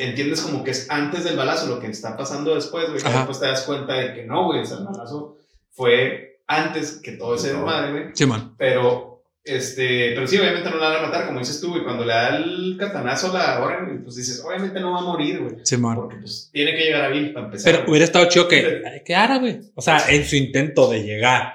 entiendes 0.00 0.40
como 0.40 0.64
que 0.64 0.70
es 0.70 0.90
antes 0.90 1.24
del 1.24 1.36
balazo 1.36 1.66
lo 1.66 1.80
que 1.80 1.88
está 1.88 2.16
pasando 2.16 2.54
después, 2.54 2.86
güey. 2.88 3.02
Después 3.02 3.40
te 3.40 3.46
das 3.46 3.62
cuenta 3.62 3.94
de 3.94 4.14
que 4.14 4.24
no, 4.24 4.46
güey, 4.46 4.60
el 4.60 4.84
balazo 4.84 5.38
fue 5.70 6.40
antes 6.46 7.00
que 7.02 7.12
todo 7.12 7.34
ese 7.34 7.48
desmadre, 7.52 7.92
güey. 7.92 8.04
Sí, 8.14 8.26
man. 8.26 8.54
Pero, 8.56 9.11
este, 9.44 10.12
pero 10.14 10.26
sí, 10.26 10.38
obviamente 10.38 10.70
no 10.70 10.76
la 10.76 10.88
van 10.88 10.98
a 10.98 11.06
matar, 11.06 11.26
como 11.26 11.40
dices 11.40 11.60
tú, 11.60 11.70
güey. 11.70 11.82
Cuando 11.82 12.04
le 12.04 12.12
da 12.12 12.36
el 12.36 12.76
catanazo 12.78 13.30
a 13.30 13.38
la 13.38 13.62
Oren, 13.62 14.02
pues 14.04 14.16
dices, 14.16 14.42
obviamente 14.44 14.78
no 14.78 14.92
va 14.92 15.00
a 15.00 15.02
morir, 15.02 15.40
güey. 15.40 15.56
Sí. 15.64 15.76
Porque, 15.76 16.16
pues, 16.16 16.50
tiene 16.52 16.72
que 16.76 16.84
llegar 16.84 17.02
a 17.02 17.08
Bill 17.08 17.32
para 17.32 17.46
empezar. 17.46 17.72
Pero 17.72 17.90
hubiera 17.90 18.04
estado 18.04 18.26
chido 18.26 18.46
que 18.46 19.02
quedara, 19.04 19.38
güey. 19.38 19.60
O 19.74 19.82
sea, 19.82 19.98
en 20.08 20.24
su 20.24 20.36
intento 20.36 20.88
de 20.90 21.02
llegar 21.02 21.54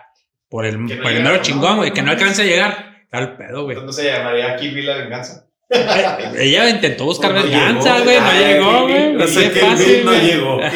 por 0.49 0.65
el, 0.65 0.77
por 1.01 1.11
el 1.11 1.23
mero 1.23 1.41
chingón, 1.41 1.77
güey, 1.77 1.91
que 1.91 2.01
no 2.01 2.11
alcance 2.11 2.41
a 2.41 2.45
llegar. 2.45 2.87
Al 3.09 3.37
pedo, 3.37 3.63
güey. 3.63 3.77
Entonces 3.77 4.03
se 4.03 4.11
llamaría 4.11 4.57
Kill 4.57 4.75
Bill 4.75 4.85
la 4.85 4.97
venganza. 4.97 5.46
Ella 5.69 6.69
intentó 6.69 7.05
buscar 7.05 7.33
venganza, 7.33 7.99
güey. 8.01 8.17
No, 8.19 8.31
llegó, 8.31 8.81
güey. 8.83 9.13
No 9.13 9.27
sé 9.27 9.51
qué 9.51 10.01
no 10.03 10.13
llegó. 10.13 10.57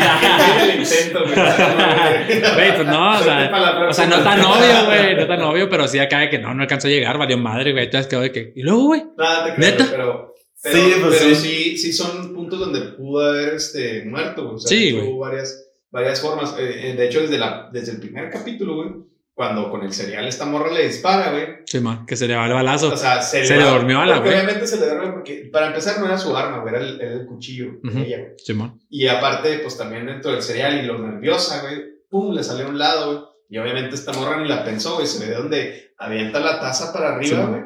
Güey, 2.32 2.76
pues 2.76 2.88
no, 2.88 3.20
o 3.20 3.24
sea, 3.24 3.88
o 3.90 3.94
sea, 3.94 4.08
no 4.08 4.24
tan 4.24 4.42
obvio, 4.42 4.86
güey. 4.86 5.16
No 5.16 5.28
tan 5.28 5.42
obvio, 5.44 5.70
pero 5.70 5.88
sí 5.88 6.00
acá 6.00 6.20
de 6.20 6.30
que 6.30 6.40
no, 6.40 6.54
no 6.54 6.64
alcanzó 6.64 6.88
a 6.88 6.92
llegar, 6.92 7.18
valió 7.18 7.38
madre, 7.38 7.72
güey. 7.72 7.86
Entonces 7.86 8.08
quedó 8.08 8.22
de 8.22 8.32
que. 8.32 8.54
¿Y 8.56 8.64
luego, 8.64 8.88
güey? 8.88 9.04
Nada, 9.18 9.46
te 9.46 9.56
creo, 9.56 9.72
¿Neta? 9.72 9.88
Pero, 9.90 10.36
pero, 10.62 10.76
sí, 10.76 10.94
pues 11.02 11.18
pero 11.20 11.36
sí. 11.36 11.78
sí, 11.78 11.94
son 11.94 12.34
puntos 12.34 12.60
donde 12.60 12.82
pudo 12.82 13.30
haber 13.30 13.56
este, 13.56 14.04
muerto, 14.06 14.44
güey. 14.44 14.56
O 14.56 14.60
sea, 14.60 14.78
sí, 14.78 14.92
güey. 14.92 15.08
Hubo 15.08 15.20
varias, 15.20 15.70
varias 15.90 16.22
formas. 16.22 16.56
Eh, 16.60 16.90
eh, 16.90 16.96
de 16.96 17.06
hecho, 17.06 17.22
desde, 17.22 17.38
la, 17.38 17.70
desde 17.72 17.94
el 17.94 18.00
primer 18.00 18.30
capítulo, 18.30 18.76
güey 18.76 19.11
cuando 19.42 19.72
con 19.72 19.82
el 19.82 19.92
cereal 19.92 20.28
esta 20.28 20.46
morra 20.46 20.72
le 20.72 20.86
dispara, 20.86 21.32
güey. 21.32 21.48
Sí, 21.66 21.80
man, 21.80 22.06
que 22.06 22.16
se 22.16 22.28
le 22.28 22.36
va 22.36 22.46
el 22.46 22.54
balazo. 22.54 22.94
O 22.94 22.96
sea, 22.96 23.24
se, 23.24 23.44
le, 23.44 23.64
durmió 23.64 24.02
a 24.02 24.06
la 24.06 24.20
güey. 24.20 24.36
Obviamente 24.36 24.68
se 24.68 24.80
le 24.80 24.86
duerme 24.86 25.14
porque, 25.14 25.50
para 25.52 25.66
empezar, 25.66 26.00
no 26.00 26.06
era 26.06 26.20
su 26.20 26.38
arma, 26.38 26.60
güey, 26.60 26.76
era 26.76 26.84
el, 26.84 27.02
el 27.02 27.26
cuchillo 27.26 27.80
de 27.82 28.02
ella, 28.04 28.18
güey. 28.20 28.34
Sí, 28.38 28.54
man. 28.54 28.80
Y 28.88 29.08
aparte, 29.08 29.58
pues 29.64 29.80
también 29.80 30.06
dentro 30.06 30.32
del 30.32 30.44
cereal 30.44 30.78
y 30.78 30.86
lo 30.86 31.00
nerviosa, 31.00 31.64
güey, 31.64 31.82
pum, 32.08 32.36
le 32.36 32.44
salió 32.44 32.68
a 32.68 32.70
un 32.70 32.78
lado, 32.78 33.06
güey. 33.08 33.26
Y 33.50 33.58
obviamente 33.58 33.96
esta 33.96 34.14
morra 34.14 34.40
ni 34.40 34.48
la 34.48 34.64
pensó, 34.64 34.94
güey, 34.94 35.08
se 35.08 35.26
ve 35.26 35.32
de 35.32 35.38
donde 35.38 35.94
avienta 35.98 36.40
la 36.40 36.60
taza 36.60 36.94
para 36.94 37.16
arriba, 37.16 37.46
güey. 37.48 37.62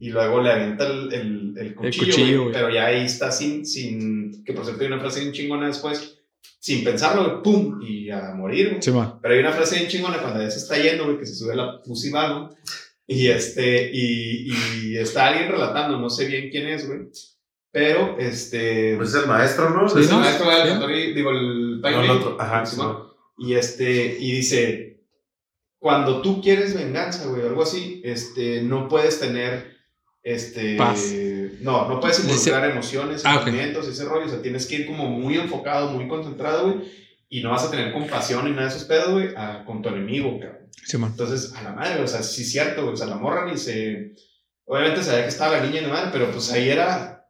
y 0.00 0.08
luego 0.10 0.40
le 0.40 0.50
avienta 0.50 0.88
el, 0.88 1.12
el, 1.12 1.54
el 1.56 1.74
cuchillo, 1.76 2.42
güey. 2.42 2.52
Pero 2.52 2.68
ya 2.68 2.86
ahí 2.86 3.04
está 3.04 3.30
sin, 3.30 3.64
sin, 3.64 4.42
que 4.44 4.54
por 4.54 4.64
cierto 4.64 4.82
hay 4.82 4.88
una 4.88 4.98
frase 4.98 5.20
bien 5.20 5.32
chingona 5.32 5.68
después 5.68 6.18
sin 6.58 6.84
pensarlo, 6.84 7.42
¡pum! 7.42 7.80
Y 7.82 8.10
a 8.10 8.34
morir, 8.34 8.78
Pero 8.80 9.34
hay 9.34 9.40
una 9.40 9.52
frase 9.52 9.76
bien 9.76 9.88
chingona 9.88 10.18
cuando 10.18 10.40
ya 10.40 10.50
se 10.50 10.58
está 10.58 10.76
yendo, 10.76 11.04
güey, 11.04 11.18
que 11.18 11.26
se 11.26 11.34
sube 11.34 11.56
la 11.56 11.80
pussy. 11.82 12.12
Y 13.06 13.28
este, 13.28 13.90
y, 13.92 14.52
y 14.84 14.96
está 14.96 15.28
alguien 15.28 15.50
relatando, 15.50 15.98
no 15.98 16.08
sé 16.08 16.26
bien 16.26 16.50
quién 16.50 16.68
es, 16.68 16.86
güey. 16.86 17.00
Pero, 17.72 18.16
este. 18.18 18.96
Pues 18.96 19.08
es 19.08 19.22
el 19.22 19.26
maestro, 19.26 19.70
¿no? 19.70 19.86
es 19.86 19.94
el 19.96 20.16
maestro, 20.16 20.50
el 20.50 21.14
digo, 21.14 21.30
el 21.30 21.80
no, 21.80 22.02
el 22.02 22.10
otro. 22.10 22.36
Ajá, 22.38 22.66
sí, 22.66 22.78
Y 23.38 23.54
este, 23.54 24.18
y 24.20 24.32
dice: 24.32 25.00
Cuando 25.78 26.20
tú 26.20 26.42
quieres 26.42 26.74
venganza, 26.74 27.26
güey, 27.26 27.42
o 27.42 27.48
algo 27.48 27.62
así, 27.62 28.02
este, 28.04 28.62
no 28.62 28.88
puedes 28.88 29.18
tener 29.20 29.74
este, 30.22 30.76
No, 31.62 31.88
no 31.88 32.00
puedes 32.00 32.20
involucrar 32.20 32.70
emociones, 32.70 33.22
ah, 33.24 33.34
sentimientos, 33.34 33.88
ese 33.88 34.04
rollo. 34.04 34.26
O 34.26 34.28
sea, 34.28 34.42
tienes 34.42 34.66
que 34.66 34.76
ir 34.76 34.86
como 34.86 35.08
muy 35.08 35.36
enfocado, 35.36 35.90
muy 35.90 36.08
concentrado, 36.08 36.72
güey. 36.72 37.02
Y 37.28 37.42
no 37.42 37.50
vas 37.50 37.64
a 37.64 37.70
tener 37.70 37.92
compasión 37.92 38.44
ni 38.44 38.50
nada 38.50 38.64
de 38.64 38.68
esos 38.68 38.84
pedos, 38.84 39.10
güey, 39.10 39.34
con 39.64 39.80
tu 39.80 39.88
enemigo, 39.88 40.38
cabrón. 40.38 40.68
Entonces, 41.08 41.54
a 41.54 41.62
la 41.62 41.72
madre, 41.72 42.02
o 42.02 42.06
sea, 42.06 42.22
sí 42.22 42.42
es 42.42 42.50
cierto, 42.52 42.82
güey. 42.82 42.94
O 42.94 42.96
sea, 42.96 43.06
la 43.06 43.16
morra 43.16 43.50
ni 43.50 43.56
se. 43.56 44.14
Obviamente 44.64 45.02
sabía 45.02 45.22
que 45.22 45.28
estaba 45.28 45.56
la 45.56 45.64
niña 45.64 45.80
y 45.80 45.86
madre, 45.86 46.10
pero 46.12 46.30
pues 46.30 46.52
ahí 46.52 46.68
era. 46.68 47.26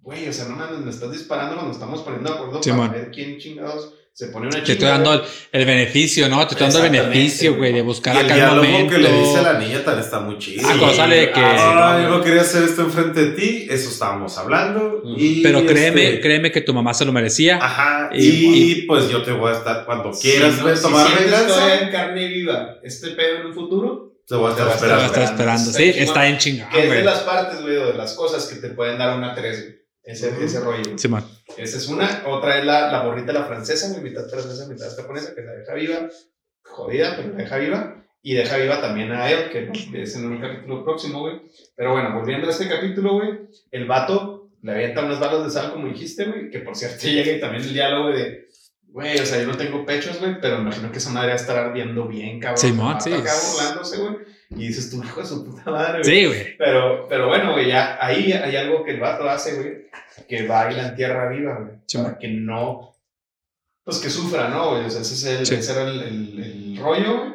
Güey, 0.00 0.28
o 0.28 0.32
sea, 0.32 0.46
no 0.46 0.56
me, 0.56 0.78
me 0.78 0.90
estás 0.90 1.12
disparando 1.12 1.54
cuando 1.54 1.72
estamos 1.72 2.02
poniendo 2.02 2.30
de 2.30 2.36
acuerdo 2.36 2.60
para 2.60 2.88
ver 2.92 3.10
quién 3.10 3.38
chingados 3.38 3.94
se 4.14 4.26
pone 4.26 4.46
una 4.46 4.62
Te 4.62 4.72
estoy 4.72 4.88
dando 4.88 5.24
el, 5.52 5.64
beneficio, 5.64 6.28
¿no? 6.28 6.46
Te 6.46 6.54
estoy 6.54 6.68
dando 6.68 6.84
el 6.84 6.90
beneficio, 6.90 7.56
güey, 7.56 7.72
de 7.72 7.80
buscar 7.80 8.14
acá 8.14 8.34
el 8.34 8.56
momento. 8.56 8.94
que 8.94 8.98
le 8.98 9.10
dice 9.10 9.38
a 9.38 9.42
la 9.42 9.58
niña 9.58 9.82
tal 9.82 9.98
está 9.98 10.20
muy 10.20 10.38
chido. 10.38 10.62
Ah, 10.66 10.76
cuando 10.78 10.94
sale 10.94 11.16
de 11.16 11.32
que. 11.32 11.40
Ah, 11.40 11.98
yo 12.02 12.10
no 12.10 12.22
quería 12.22 12.42
hacer 12.42 12.64
esto 12.64 12.82
enfrente 12.82 13.24
de 13.24 13.32
ti, 13.32 13.66
eso 13.70 13.88
estábamos 13.88 14.36
hablando. 14.36 15.02
y 15.16 15.42
Pero 15.42 15.64
créeme, 15.64 16.08
este 16.08 16.20
créeme 16.20 16.52
que 16.52 16.60
tu 16.60 16.74
mamá 16.74 16.92
se 16.92 17.06
lo 17.06 17.12
merecía. 17.12 17.56
Ajá, 17.56 18.10
y, 18.12 18.82
pues 18.82 19.08
yo 19.08 19.22
te 19.22 19.32
voy 19.32 19.50
a 19.50 19.56
estar 19.56 19.86
cuando 19.86 20.12
quieras 20.12 20.56
si 20.56 20.82
tomar 20.82 21.08
si 21.08 21.24
venganza. 21.24 21.80
en 21.80 21.90
carne 21.90 22.28
viva 22.28 22.76
este 22.82 23.12
pedo 23.12 23.40
en 23.40 23.46
un 23.46 23.54
futuro, 23.54 24.18
te 24.28 24.34
voy 24.34 24.48
a 24.48 24.50
estar 24.50 24.68
esperando. 24.68 24.80
Te 24.80 24.94
voy 24.94 25.02
a 25.02 25.06
estar 25.06 25.22
esperando, 25.24 25.72
sí, 25.72 25.92
está 25.96 26.26
en 26.28 26.36
chingada. 26.36 26.70
Que 26.70 26.84
es 26.84 26.90
de 26.90 27.02
las 27.02 27.20
partes, 27.20 27.62
güey, 27.62 27.76
de 27.76 27.94
las 27.94 28.12
cosas 28.12 28.46
que 28.46 28.56
te 28.56 28.68
pueden 28.74 28.98
dar 28.98 29.16
una 29.16 29.34
3, 29.34 29.81
ese, 30.02 30.44
ese 30.44 30.60
rollo. 30.60 30.98
Sí, 30.98 31.08
man. 31.08 31.24
Esa 31.56 31.76
es 31.76 31.88
una. 31.88 32.24
Otra 32.26 32.58
es 32.58 32.64
la, 32.64 32.90
la 32.90 33.04
borrita, 33.04 33.32
la 33.32 33.44
francesa, 33.44 34.00
mitad 34.00 34.28
francesa, 34.28 34.68
mitad 34.68 34.94
japonesa, 34.96 35.34
que 35.34 35.42
la 35.42 35.52
deja 35.52 35.74
viva. 35.74 36.08
Jodida, 36.62 37.16
pero 37.16 37.28
la 37.30 37.36
deja 37.36 37.56
viva. 37.58 38.04
Y 38.22 38.34
deja 38.34 38.56
viva 38.56 38.80
también 38.80 39.10
a 39.12 39.30
él, 39.30 39.50
que 39.50 39.70
es 40.00 40.16
en 40.16 40.26
un 40.26 40.40
capítulo 40.40 40.84
próximo, 40.84 41.20
güey. 41.20 41.42
Pero 41.74 41.92
bueno, 41.92 42.14
volviendo 42.14 42.46
a 42.46 42.50
este 42.50 42.68
capítulo, 42.68 43.14
güey. 43.14 43.48
El 43.70 43.86
vato 43.86 44.50
le 44.62 44.72
avienta 44.72 45.04
unas 45.04 45.18
balas 45.18 45.44
de 45.44 45.50
sal, 45.50 45.72
como 45.72 45.88
dijiste, 45.88 46.24
güey. 46.24 46.50
Que 46.50 46.60
por 46.60 46.76
cierto 46.76 46.98
llega 47.08 47.32
y 47.32 47.40
también 47.40 47.62
el 47.62 47.72
diálogo 47.72 48.10
de. 48.10 48.48
Güey, 48.88 49.18
o 49.18 49.26
sea, 49.26 49.40
yo 49.40 49.46
no 49.46 49.56
tengo 49.56 49.86
pechos, 49.86 50.20
güey, 50.20 50.38
pero 50.40 50.56
me 50.56 50.64
imagino 50.64 50.92
que 50.92 50.98
esa 50.98 51.10
madre 51.10 51.28
va 51.28 51.32
a 51.34 51.36
estar 51.36 51.56
ardiendo 51.56 52.06
bien, 52.06 52.38
cabrón. 52.38 52.58
Sí, 52.58 52.72
man, 52.72 53.00
sí. 53.00 53.12
Acá 53.12 53.32
burlándose, 53.50 53.96
güey. 53.96 54.16
Y 54.56 54.68
dices 54.68 54.90
tú, 54.90 55.02
hijo 55.02 55.20
de 55.20 55.26
su 55.26 55.44
puta 55.44 55.70
madre, 55.70 56.02
güey. 56.02 56.04
Sí, 56.04 56.26
güey. 56.26 56.56
Pero, 56.58 57.06
pero 57.08 57.28
bueno, 57.28 57.52
güey, 57.52 57.68
ya 57.68 57.98
ahí 58.00 58.32
hay 58.32 58.56
algo 58.56 58.84
que 58.84 58.92
el 58.92 59.00
vato 59.00 59.28
hace, 59.28 59.54
güey, 59.54 59.86
que 60.28 60.46
baila 60.46 60.88
en 60.88 60.96
tierra 60.96 61.30
viva, 61.30 61.58
güey. 61.58 62.04
para 62.04 62.18
que 62.18 62.28
no, 62.28 62.94
pues 63.84 63.98
que 63.98 64.10
sufra, 64.10 64.48
¿no, 64.48 64.70
güey? 64.70 64.84
O 64.84 64.90
sea, 64.90 65.02
ese, 65.02 65.14
es 65.14 65.50
el, 65.50 65.58
ese 65.58 65.72
era 65.72 65.82
el, 65.82 66.00
el, 66.02 66.76
rollo, 66.78 67.18
güey. 67.18 67.32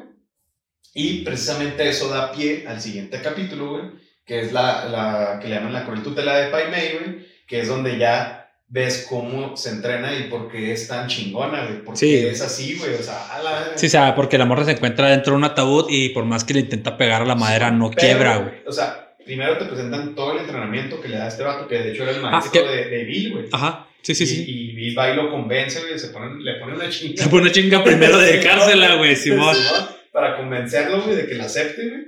Y 0.93 1.23
precisamente 1.23 1.87
eso 1.87 2.09
da 2.09 2.31
pie 2.31 2.65
al 2.67 2.81
siguiente 2.81 3.21
capítulo, 3.21 3.71
güey, 3.71 3.91
que 4.25 4.41
es 4.41 4.51
la, 4.51 4.85
la 4.85 5.39
que 5.39 5.47
le 5.47 5.55
llaman 5.55 5.73
la 5.73 5.85
cruel 5.85 6.03
tutela 6.03 6.37
de 6.37 6.49
Pai 6.49 6.71
Mei, 6.71 6.97
güey, 6.97 7.27
que 7.47 7.61
es 7.61 7.67
donde 7.67 7.97
ya 7.97 8.36
ves 8.69 9.05
cómo 9.09 9.55
se 9.55 9.69
entrena 9.69 10.17
y 10.17 10.29
por 10.29 10.51
qué 10.51 10.73
es 10.73 10.87
tan 10.87 11.07
chingona, 11.07 11.65
güey. 11.65 11.83
Porque 11.83 12.29
es 12.29 12.41
así, 12.41 12.77
güey. 12.77 12.95
O 12.95 13.03
sea, 13.03 13.35
a 13.35 13.41
la... 13.41 13.71
Sí, 13.75 13.87
o 13.87 13.89
sea, 13.89 14.15
porque 14.15 14.37
la 14.37 14.45
morra 14.45 14.65
se 14.65 14.71
encuentra 14.71 15.09
dentro 15.09 15.33
de 15.33 15.37
un 15.37 15.43
ataúd 15.45 15.87
y 15.89 16.09
por 16.09 16.25
más 16.25 16.43
que 16.43 16.53
le 16.53 16.61
intenta 16.61 16.97
pegar 16.97 17.21
a 17.21 17.25
la 17.25 17.35
madera, 17.35 17.71
no 17.71 17.89
quiebra, 17.91 18.37
güey. 18.37 18.53
O 18.65 18.71
sea, 18.71 19.15
primero 19.23 19.57
te 19.57 19.65
presentan 19.65 20.15
todo 20.15 20.33
el 20.33 20.39
entrenamiento 20.39 21.01
que 21.01 21.07
le 21.07 21.17
da 21.17 21.27
este 21.27 21.43
vato, 21.43 21.67
que 21.67 21.79
de 21.79 21.91
hecho 21.91 22.03
era 22.03 22.11
el 22.11 22.25
ah, 22.25 22.31
maestro 22.31 22.69
de, 22.69 22.85
de, 22.85 23.03
Bill, 23.05 23.31
güey. 23.31 23.45
Ajá. 23.51 23.87
Sí, 24.01 24.15
sí, 24.15 24.25
sí. 24.25 24.45
Y 24.47 24.75
Bill 24.75 24.97
va 24.97 25.09
y 25.11 25.15
lo 25.15 25.29
convence, 25.29 25.81
güey. 25.81 25.97
Se 25.97 26.09
pone, 26.09 26.41
le 26.43 26.55
pone 26.55 26.75
una 26.75 26.89
chinga. 26.89 27.23
Se 27.23 27.29
pone 27.29 27.43
una 27.43 27.51
chinga 27.51 27.83
primero 27.83 28.17
de 28.17 28.39
cárcela, 28.41 28.95
güey, 28.95 29.15
Simón. 29.17 29.55
Para 30.11 30.37
convencerlo, 30.37 31.01
güey, 31.03 31.15
de 31.15 31.27
que 31.27 31.35
la 31.35 31.45
acepte, 31.45 31.89
güey. 31.89 32.01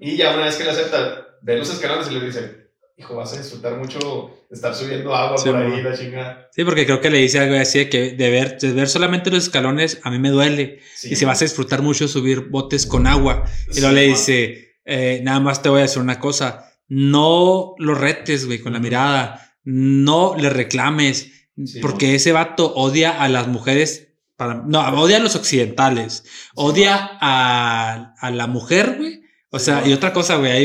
Y 0.00 0.16
ya 0.16 0.34
una 0.34 0.46
vez 0.46 0.56
que 0.56 0.64
la 0.64 0.72
acepta, 0.72 1.26
ve 1.42 1.58
los 1.58 1.70
escalones 1.70 2.10
y 2.10 2.14
le 2.14 2.26
dice, 2.26 2.61
hijo, 2.96 3.16
vas 3.16 3.32
a 3.32 3.38
disfrutar 3.38 3.76
mucho 3.76 4.30
estar 4.50 4.74
subiendo 4.74 5.14
agua 5.14 5.42
por 5.42 5.56
ahí, 5.56 5.82
la 5.82 5.96
chingada. 5.96 6.48
Sí, 6.52 6.64
porque 6.64 6.84
creo 6.84 7.00
que 7.00 7.10
le 7.10 7.18
dice 7.18 7.38
algo 7.38 7.56
así 7.56 7.78
de 7.80 7.88
que 7.88 8.10
de 8.12 8.30
ver, 8.30 8.58
de 8.58 8.72
ver 8.72 8.88
solamente 8.88 9.30
los 9.30 9.44
escalones 9.44 10.00
a 10.02 10.10
mí 10.10 10.18
me 10.18 10.30
duele. 10.30 10.80
y 11.02 11.16
si 11.16 11.24
vas 11.24 11.40
a 11.40 11.44
disfrutar 11.44 11.82
mucho 11.82 12.08
subir 12.08 12.48
botes 12.50 12.86
con 12.86 13.06
agua. 13.06 13.44
Y 13.74 13.80
luego 13.80 13.94
le 13.94 14.02
dice, 14.02 14.76
eh, 14.84 15.20
nada 15.22 15.40
más 15.40 15.62
te 15.62 15.68
voy 15.68 15.80
a 15.80 15.82
decir 15.82 16.02
una 16.02 16.18
cosa, 16.18 16.70
no 16.88 17.74
lo 17.78 17.94
retes, 17.94 18.46
güey, 18.46 18.60
con 18.60 18.72
la 18.72 18.80
mirada, 18.80 19.56
no 19.64 20.34
le 20.36 20.50
reclames, 20.50 21.30
porque 21.80 22.14
ese 22.14 22.32
vato 22.32 22.74
odia 22.74 23.22
a 23.22 23.28
las 23.28 23.48
mujeres. 23.48 24.08
Para, 24.36 24.54
no, 24.54 24.80
odia 25.00 25.18
a 25.18 25.20
los 25.20 25.36
occidentales. 25.36 26.24
odia 26.54 27.18
a, 27.20 28.14
a 28.18 28.30
la 28.30 28.46
mujer, 28.46 28.96
güey 28.98 29.21
o 29.54 29.58
sea, 29.58 29.86
y 29.86 29.92
otra 29.92 30.14
cosa, 30.14 30.36
güey, 30.36 30.50
ahí 30.50 30.64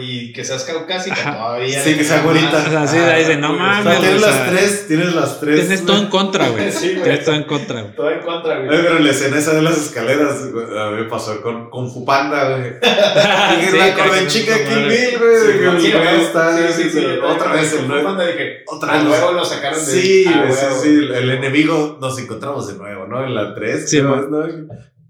Y 0.00 0.32
que 0.32 0.44
seas 0.44 0.62
caucásica 0.62 1.36
todavía. 1.36 1.82
Sí, 1.82 1.96
que 1.96 2.04
sea 2.04 2.22
bonita. 2.22 2.64
O 2.64 2.70
sea, 2.70 2.86
sí, 2.86 2.98
ahí 2.98 3.24
dice, 3.24 3.36
no 3.36 3.52
mames. 3.52 3.98
tienes 3.98 4.20
las 4.20 4.46
tres, 4.48 4.86
tienes 4.86 5.12
las 5.12 5.40
tres. 5.40 5.60
Tienes 5.60 5.84
todo 5.84 5.98
en 5.98 6.06
contra, 6.06 6.48
güey. 6.50 6.70
Sí, 6.76 6.90
güey. 6.92 7.02
Tienes 7.02 7.24
todo 7.24 7.34
en 7.34 7.42
contra, 7.42 7.80
güey. 7.82 7.96
Todo 7.96 8.10
en 8.10 8.20
contra, 8.20 8.58
güey. 8.58 8.68
Pero 8.68 9.00
la 9.00 9.10
escena 9.10 9.38
esa 9.38 9.54
de 9.54 9.62
las 9.62 9.76
escaleras, 9.76 10.40
a 10.40 10.90
mí 10.90 11.02
me 11.02 11.04
pasó 11.10 11.42
con, 11.42 11.68
con 11.68 11.90
Fupanda, 11.90 12.48
güey. 12.50 12.74
sí, 13.70 13.92
con 13.96 14.08
la 14.08 14.26
chica 14.28 14.54
Kill 14.64 14.86
Bill, 14.86 15.18
güey. 15.18 15.80
Sí, 15.80 16.72
sí, 16.76 16.90
sí, 16.90 17.06
Otra 17.24 17.54
vez 17.54 17.72
el 17.72 17.86
Fupanda 17.86 18.24
dije, 18.24 18.62
otra 18.68 18.92
vez. 18.92 19.02
Luego 19.04 19.32
lo 19.32 19.44
sacaron 19.44 19.84
de. 19.84 19.90
Sí, 19.90 20.24
sí, 20.24 20.66
sí. 20.80 20.88
El 21.12 21.28
enemigo 21.28 21.98
nos 22.00 22.16
encontramos 22.20 22.68
de 22.68 22.74
nuevo, 22.74 23.08
¿no? 23.08 23.24
En 23.24 23.34
la 23.34 23.52
3. 23.52 23.90
Sí, 23.90 24.00
¿no? 24.00 24.14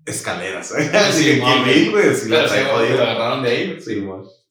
Escaleras. 0.07 0.73
¿eh? 0.79 0.91
Así 0.95 1.25
que 1.25 1.41
Kill 1.41 1.91
güey, 1.91 2.15
si 2.15 2.29
la 2.29 2.43
Lo 2.43 2.79
agarraron 2.79 3.43
de 3.43 3.51
ahí, 3.51 3.77
Sí, 3.81 4.03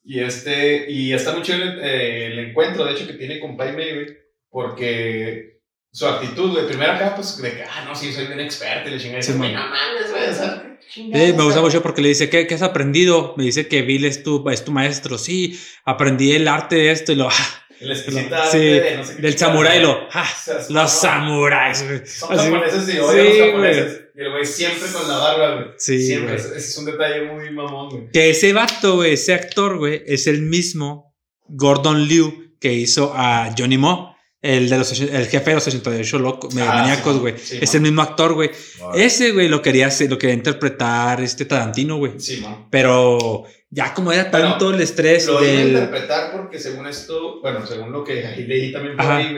Y 0.04 0.20
este, 0.20 0.92
y 0.92 1.14
está 1.14 1.34
muy 1.34 1.42
chido 1.42 1.58
eh, 1.58 2.28
el, 2.28 2.40
encuentro, 2.40 2.86
de 2.86 2.92
hecho, 2.92 3.08
que 3.08 3.14
tiene 3.14 3.40
con 3.40 3.58
Pai 3.58 3.76
Mei, 3.76 3.94
güey, 3.94 4.18
porque 4.50 5.62
su 5.92 6.06
actitud, 6.06 6.56
de 6.60 6.68
primera 6.68 6.96
acá, 6.96 7.16
pues, 7.16 7.42
de 7.42 7.52
que, 7.52 7.64
ah, 7.64 7.86
no, 7.88 7.96
sí, 7.96 8.12
soy 8.12 8.28
bien 8.28 8.42
experto, 8.42 8.90
y 8.90 8.94
le 8.94 9.00
chingué, 9.00 9.22
sí, 9.24 9.32
no 9.32 9.40
mames, 9.40 10.12
güey, 10.12 10.76
Sí, 10.88 11.10
me 11.12 11.32
gusta 11.32 11.62
mucho 11.62 11.82
porque 11.82 12.02
le 12.02 12.10
dice, 12.10 12.30
¿qué, 12.30 12.46
¿qué, 12.48 12.56
has 12.56 12.62
aprendido? 12.62 13.34
Me 13.38 13.44
dice 13.46 13.68
que 13.68 13.82
Bill 13.82 14.06
es 14.06 14.24
tu, 14.24 14.48
es 14.50 14.64
tu 14.64 14.72
maestro. 14.72 15.18
Sí, 15.18 15.60
aprendí 15.84 16.32
el 16.34 16.48
arte 16.48 16.76
de 16.76 16.92
esto 16.92 17.12
y 17.12 17.16
lo... 17.16 17.28
Ah, 17.38 17.65
el 17.80 17.96
sí, 17.96 18.12
de, 18.12 18.98
no 18.98 19.04
sé 19.04 19.16
del 19.16 19.38
samurái 19.38 19.82
lo. 19.82 20.08
¡Ah! 20.14 20.30
los 20.70 20.92
samuráis, 20.92 21.84
güey. 21.84 22.06
Son 22.06 22.38
japoneses 22.38 22.88
y 22.88 22.92
sí, 22.92 22.98
los 22.98 23.12
japoneses. 23.12 24.02
Y 24.16 24.22
el 24.22 24.32
güey 24.32 24.46
siempre 24.46 24.90
con 24.92 25.08
la 25.08 25.18
barba, 25.18 25.56
güey. 25.56 25.68
Sí. 25.78 26.02
Siempre. 26.02 26.36
Ese 26.36 26.58
es 26.58 26.78
un 26.78 26.86
detalle 26.86 27.24
muy 27.24 27.50
mamón, 27.52 27.90
güey. 27.90 28.12
Que 28.12 28.30
ese 28.30 28.54
vato, 28.54 28.96
güey, 28.96 29.14
ese 29.14 29.34
actor, 29.34 29.78
güey, 29.78 30.04
es 30.06 30.28
el 30.28 30.42
mismo 30.42 31.16
Gordon 31.48 32.08
Liu 32.08 32.56
que 32.60 32.74
hizo 32.74 33.14
a 33.16 33.54
Johnny 33.58 33.78
Mo. 33.78 34.16
El, 34.42 34.70
de 34.70 34.78
los, 34.78 34.92
el 35.00 35.26
jefe 35.26 35.50
de 35.50 35.56
los 35.56 35.68
88 35.68 36.20
locos, 36.20 36.56
ah, 36.58 36.66
maníacos, 36.66 37.20
güey. 37.20 37.34
es 37.34 37.74
el 37.74 37.82
mismo 37.82 38.04
actor, 38.04 38.36
güey. 38.36 38.52
Ese, 38.94 39.32
güey, 39.32 39.48
lo 39.48 39.60
quería 39.64 39.88
hacer, 39.88 40.08
lo 40.08 40.20
quería 40.20 40.36
interpretar 40.36 41.20
este 41.22 41.46
Tarantino, 41.46 41.98
güey. 41.98 42.20
Sí, 42.20 42.38
man. 42.42 42.68
Pero 42.70 43.46
ya 43.76 43.94
como 43.94 44.14
era 44.14 44.32
tanto 44.32 44.74
el 44.74 44.80
estrés 44.80 45.28
lo 45.28 45.42
del... 45.42 45.52
Iba 45.52 45.60
a 45.60 45.84
interpretar 45.84 46.32
porque 46.32 46.60
según 46.60 46.88
esto, 46.88 47.42
bueno, 47.42 47.68
según 47.68 47.92
lo 47.92 48.06
que 48.06 48.26
ahí 48.26 48.46
leí 48.46 48.72
también 48.72 48.96
por 48.96 49.06
ahí, 49.06 49.36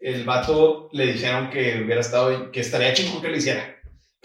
el 0.00 0.24
vato 0.24 0.88
le 0.92 1.06
dijeron 1.06 1.48
que 1.48 1.82
hubiera 1.84 2.00
estado, 2.00 2.50
que 2.50 2.58
estaría 2.58 2.92
chingón 2.92 3.22
que 3.22 3.28
lo 3.28 3.36
hiciera. 3.36 3.77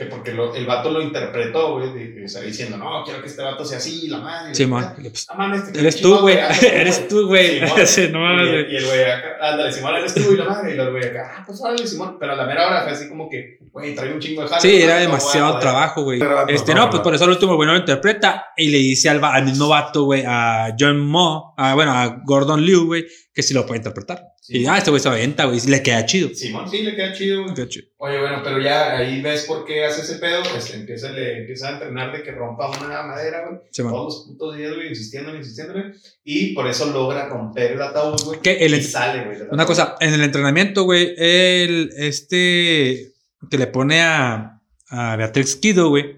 Que 0.04 0.10
porque 0.10 0.34
lo, 0.34 0.54
el 0.54 0.66
vato 0.66 0.89
lo 0.89 1.01
interpretó, 1.01 1.78
güey, 1.78 2.24
o 2.24 2.28
sea, 2.28 2.41
diciendo, 2.41 2.78
no, 2.78 3.04
quiero 3.04 3.22
que 3.22 3.28
este 3.28 3.41
vato 3.41 3.64
sea 3.64 3.78
así, 3.78 4.08
la 4.08 4.20
madre. 4.20 4.54
Sí, 4.54 4.66
man. 4.66 4.93
Pues, 4.99 5.28
ah, 5.30 5.51
este 5.56 5.80
eres 5.80 6.01
tú, 6.01 6.18
güey. 6.22 6.38
eres 6.38 7.08
tú, 7.08 7.28
güey. 7.28 7.62
Sí, 7.86 8.10
no 8.12 8.20
mames, 8.20 8.66
Y 8.70 8.76
el 8.76 8.86
güey 8.86 9.04
acá, 9.04 9.38
ándale, 9.41 9.72
Simón, 9.72 9.95
eres 9.95 10.14
tú 10.14 10.34
y 10.34 10.38
la 10.38 10.45
madre. 10.45 10.76
Y 10.76 10.80
el 10.80 10.91
güey 10.91 11.06
acá, 11.06 11.36
ah, 11.38 11.43
pues 11.45 11.62
órale, 11.62 11.88
Simón. 11.88 12.18
Pero 12.20 12.34
a 12.34 12.36
la 12.36 12.45
mera 12.45 12.68
hora 12.68 12.84
fue 12.84 12.91
así 12.91 13.08
como 13.08 13.30
que, 13.30 13.60
güey, 13.72 13.95
trae 13.95 14.14
un 14.14 14.20
chingo 14.20 14.41
de 14.41 14.47
jale. 14.49 14.62
Sí, 14.62 14.82
era 14.82 14.97
demasiado 14.97 15.58
trabajo, 15.60 16.04
güey. 16.04 16.20
Este, 16.47 16.74
no, 16.74 16.89
pues 16.89 17.01
por 17.01 17.14
eso 17.14 17.24
el 17.26 17.32
último 17.32 17.56
güey 17.56 17.68
no 17.68 17.74
lo 17.74 17.80
interpreta. 17.80 18.47
Y 18.58 18.70
le 18.70 18.78
dice 18.80 19.10
al, 19.10 19.24
al 19.24 19.45
mismo 19.45 19.70
vato, 19.70 20.04
güey, 20.04 20.24
a 20.26 20.76
John 20.78 20.99
Mo, 20.99 21.54
a, 21.58 21.76
bueno, 21.76 21.93
a 21.93 22.22
Gordon 22.26 22.66
Liu, 22.66 22.86
güey, 22.86 23.06
que 23.34 23.43
sí 23.43 23.54
lo 23.54 23.66
puede 23.66 23.78
interpretar. 23.78 24.32
Y 24.50 24.66
ah, 24.66 24.78
este 24.78 24.89
güey 24.89 25.02
se 25.02 25.08
aventa, 25.08 25.46
güey, 25.46 25.60
le 25.68 25.82
queda 25.82 26.06
chido. 26.06 26.30
Simón, 26.34 26.70
sí, 26.70 26.84
le 26.84 26.96
queda 26.96 27.14
chido, 27.14 27.44
güey. 27.44 27.54
Oye, 27.98 28.20
bueno, 28.20 28.41
pero 28.44 28.60
ya 28.60 28.98
ahí 28.98 29.22
ves 29.22 29.44
por 29.44 29.64
qué 29.64 29.86
hace 29.86 30.02
ese 30.02 30.16
pedo, 30.16 30.44
pues 30.52 30.74
empieza, 30.74 31.12
le 31.12 31.39
empieza 31.39 31.70
a 31.70 31.74
entrenar 31.74 32.12
de 32.12 32.24
que 32.24 32.32
rompa 32.32 32.70
una 32.70 33.04
madera, 33.04 33.48
güey. 33.48 33.62
todos 33.74 34.06
los 34.06 34.26
putos 34.28 34.58
días, 34.58 34.74
güey, 34.76 34.89
insistiendo, 34.89 35.34
insistiendo, 35.34 35.74
güey. 35.74 35.86
Y 36.26 36.54
por 36.54 36.68
eso 36.68 36.88
logra 36.88 37.30
romper 37.30 37.72
el 37.72 37.82
ataúd, 37.82 38.22
güey. 38.24 38.39
y 38.44 38.82
sale, 38.82 39.26
güey. 39.26 39.38
Una 39.50 39.66
cosa, 39.66 39.96
en 40.02 40.14
el 40.14 40.22
entrenamiento, 40.22 40.84
güey, 40.84 41.14
el, 41.18 41.91
este, 41.96 43.14
que 43.50 43.58
le 43.58 43.68
pone 43.68 44.02
a, 44.02 44.62
a 44.89 45.16
Beatrix 45.16 45.56
Kido, 45.56 45.88
güey, 45.88 46.18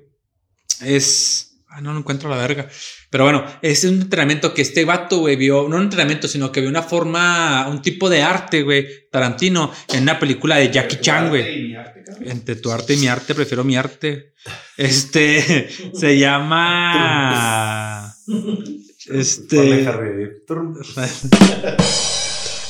es 0.83 1.54
Ah, 1.75 1.81
no, 1.81 1.91
no 1.91 1.99
encuentro 1.99 2.29
la 2.29 2.37
verga. 2.37 2.69
Pero 3.09 3.25
bueno, 3.25 3.43
es 3.61 3.83
un 3.83 4.03
entrenamiento 4.03 4.53
que 4.53 4.61
este 4.61 4.85
vato, 4.85 5.19
güey, 5.19 5.35
vio, 5.35 5.67
no 5.67 5.75
un 5.75 5.83
entrenamiento, 5.83 6.29
sino 6.29 6.49
que 6.49 6.61
vio 6.61 6.69
una 6.69 6.83
forma, 6.83 7.67
un 7.67 7.81
tipo 7.81 8.09
de 8.09 8.21
arte, 8.21 8.63
güey, 8.63 9.09
Tarantino, 9.11 9.73
en 9.89 10.03
una 10.03 10.17
película 10.17 10.55
de 10.55 10.71
Jackie 10.71 11.01
Chan, 11.01 11.27
güey. 11.27 11.75
Entre 12.21 12.55
tu 12.55 12.71
arte 12.71 12.93
y 12.93 12.97
mi 12.97 13.07
arte, 13.07 13.35
prefiero 13.35 13.65
mi 13.65 13.75
arte. 13.75 14.35
Este, 14.77 15.67
se 15.93 16.17
llama... 16.17 18.15
Este... 19.07 19.85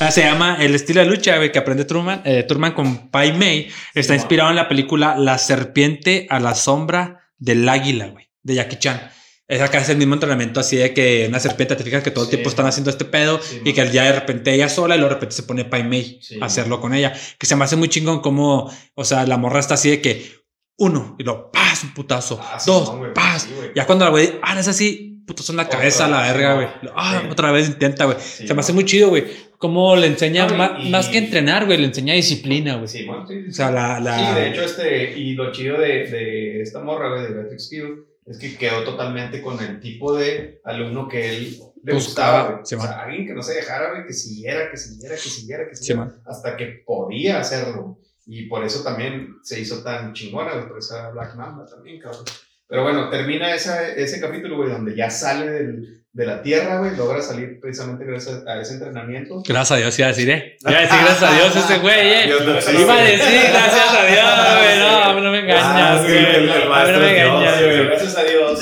Ah, 0.02 0.12
se 0.12 0.24
llama 0.24 0.58
El 0.60 0.76
estilo 0.76 1.00
de 1.00 1.08
lucha, 1.08 1.38
güey, 1.38 1.54
que 1.54 1.60
aprende 1.60 1.86
Truman, 1.86 2.22
eh, 2.26 2.44
Truman 2.44 2.74
con 2.74 3.10
Pai 3.12 3.32
Mei. 3.32 3.70
Está 3.94 4.14
inspirado 4.14 4.50
en 4.50 4.58
la 4.58 4.68
película 4.68 5.16
La 5.18 5.38
serpiente 5.38 6.28
a 6.30 6.42
la 6.42 6.54
sombra 6.54 7.32
del 7.38 7.70
águila, 7.70 8.08
güey 8.08 8.26
de 8.46 8.56
Jackie 8.56 8.78
Chan. 8.78 9.12
Es 9.48 9.62
acá 9.62 9.78
es 9.80 9.90
el 9.90 9.98
mismo 9.98 10.16
entrenamiento 10.16 10.60
así 10.60 10.76
de 10.76 10.92
que 10.92 11.26
una 11.30 11.40
serpiente 11.40 11.76
te 11.76 11.84
fijas 11.84 12.02
que 12.02 12.10
todo 12.10 12.24
el 12.24 12.30
tiempo 12.32 12.50
están 12.50 12.66
haciendo 12.66 12.90
este 12.90 13.06
pedo 13.06 13.40
y 13.64 13.74
que 13.74 13.92
ya 13.92 14.06
de 14.06 14.14
repente 14.14 14.52
ella 14.52 14.70
sola 14.70 14.96
y 14.96 14.98
luego 14.98 15.10
de 15.10 15.16
repente 15.16 15.36
se 15.36 15.44
pone 15.44 15.66
Pai 15.66 15.84
Mei 15.84 16.20
a 16.42 16.46
hacerlo 16.46 16.82
con 16.82 16.96
ella. 16.96 17.14
Que 17.38 17.46
se 17.46 17.56
me 17.56 17.64
hace 17.64 17.76
muy 17.76 17.88
chingón 17.90 18.22
como, 18.22 18.72
o 18.96 19.04
sea, 19.04 19.26
la 19.28 19.38
morra 19.38 19.60
está 19.60 19.76
así 19.76 19.92
de 19.92 20.02
que 20.02 20.32
uno 20.78 21.16
y 21.20 21.24
luego 21.24 21.52
paz, 21.52 21.84
un 21.84 21.94
putazo, 21.94 22.40
ah, 22.42 22.58
dos, 22.66 22.92
paz. 23.14 23.48
ya 23.76 23.86
cuando 23.86 24.06
la 24.06 24.12
güey, 24.12 24.40
ah, 24.42 24.60
es 24.60 24.68
así, 24.68 25.22
putazo 25.28 25.54
en 25.54 25.58
la 25.58 25.70
cabeza, 25.70 26.08
la 26.08 26.22
verga, 26.22 26.56
güey. 26.56 26.68
Ah, 26.96 27.24
otra 27.30 27.52
vez 27.52 27.68
intenta, 27.68 28.06
güey. 28.06 28.18
se 28.20 28.52
me 28.52 28.62
hace 28.62 28.74
muy 28.74 28.86
chido, 28.86 29.10
güey. 29.10 29.26
Como 29.60 29.96
le 29.96 30.08
enseña 30.08 30.48
más, 30.48 31.08
que 31.08 31.20
entrenar, 31.20 31.66
güey, 31.66 31.78
le 31.78 31.86
enseña 31.86 32.16
disciplina, 32.16 32.76
güey. 32.78 32.88
Sí, 32.88 33.08
O 33.08 33.52
sea, 33.52 33.72
la, 33.72 34.00
la. 34.00 34.18
Sí, 34.18 34.40
de 34.40 34.50
hecho, 34.50 34.62
este, 34.64 35.18
y 35.18 35.34
lo 35.34 35.52
chido 35.52 35.80
de, 35.80 36.08
de 36.10 36.62
esta 36.62 36.82
morra, 36.82 37.10
güey, 37.10 37.28
de 37.28 37.34
Beatrix 37.36 37.70
Kill 37.70 38.06
es 38.26 38.40
que 38.40 38.58
quedó 38.58 38.84
totalmente 38.84 39.42
con 39.42 39.60
el 39.64 39.80
tipo 39.80 40.16
de 40.16 40.60
alumno 40.64 41.08
que 41.08 41.30
él 41.30 41.58
le 41.84 41.94
gustaba, 41.94 42.62
o 42.62 42.66
sea, 42.66 43.02
alguien 43.02 43.28
que 43.28 43.34
no 43.36 43.44
se 43.44 43.54
dejara, 43.54 44.04
que 44.06 44.14
siguiera, 44.14 44.72
que 44.72 44.78
siguiera, 44.78 45.16
que 45.16 45.22
siguiera, 45.22 45.70
que 45.70 45.76
siguiera, 45.76 46.16
hasta 46.26 46.58
que 46.58 46.84
podía 46.86 47.40
hacerlo. 47.40 48.00
Y 48.26 48.48
por 48.48 48.64
eso 48.64 48.84
también 48.84 49.36
se 49.44 49.60
hizo 49.60 49.84
tan 49.84 50.14
chingona, 50.14 50.68
por 50.68 50.80
esa 50.80 51.12
Black 51.12 51.36
Mamba 51.36 51.68
también, 51.68 52.02
cabrón. 52.02 52.26
Pero 52.68 52.82
bueno, 52.82 53.10
termina 53.12 53.54
esa, 53.54 53.88
ese 53.88 54.20
capítulo, 54.20 54.58
güey, 54.58 54.72
donde 54.72 54.96
ya 54.96 55.12
sale 55.12 55.52
del, 55.52 56.05
de 56.16 56.26
la 56.26 56.42
tierra, 56.42 56.78
güey, 56.78 56.96
logra 56.96 57.22
salir 57.22 57.60
precisamente 57.60 58.06
gracias 58.06 58.48
a 58.48 58.62
ese 58.62 58.76
entrenamiento. 58.76 59.44
Gracias 59.46 59.72
a 59.72 59.76
Dios, 59.76 60.00
iba 60.00 60.08
a 60.08 60.12
decir, 60.12 60.30
¿eh? 60.30 60.56
Iba 60.62 60.78
a 60.78 60.82
decir 60.82 60.98
gracias 61.02 61.24
a 61.30 61.34
Dios 61.34 61.56
ese 61.58 61.78
güey, 61.80 62.08
¿eh? 62.08 62.28
Iba 62.30 62.94
a 62.94 63.02
decir 63.02 63.42
gracias 63.52 63.94
a 63.94 64.06
Dios, 64.06 64.30
güey. 64.56 64.80
No, 64.80 65.20
no 65.20 65.32
me 65.32 65.40
engañas, 65.40 66.04
güey. 66.04 66.48
No 66.48 67.00
me 67.00 67.20
engañas, 67.20 67.62
güey. 67.62 67.86
Gracias 67.88 68.18
a 68.18 68.24
Dios. 68.24 68.60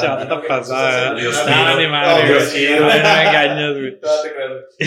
Chata 0.00 0.42
pasada. 0.46 1.10
No, 1.10 1.76
ni 1.76 1.88
madre, 1.88 2.34
güey. 2.34 2.78
No 2.78 2.86
me 2.86 2.96
engañas, 2.98 3.72
güey. 3.72 3.98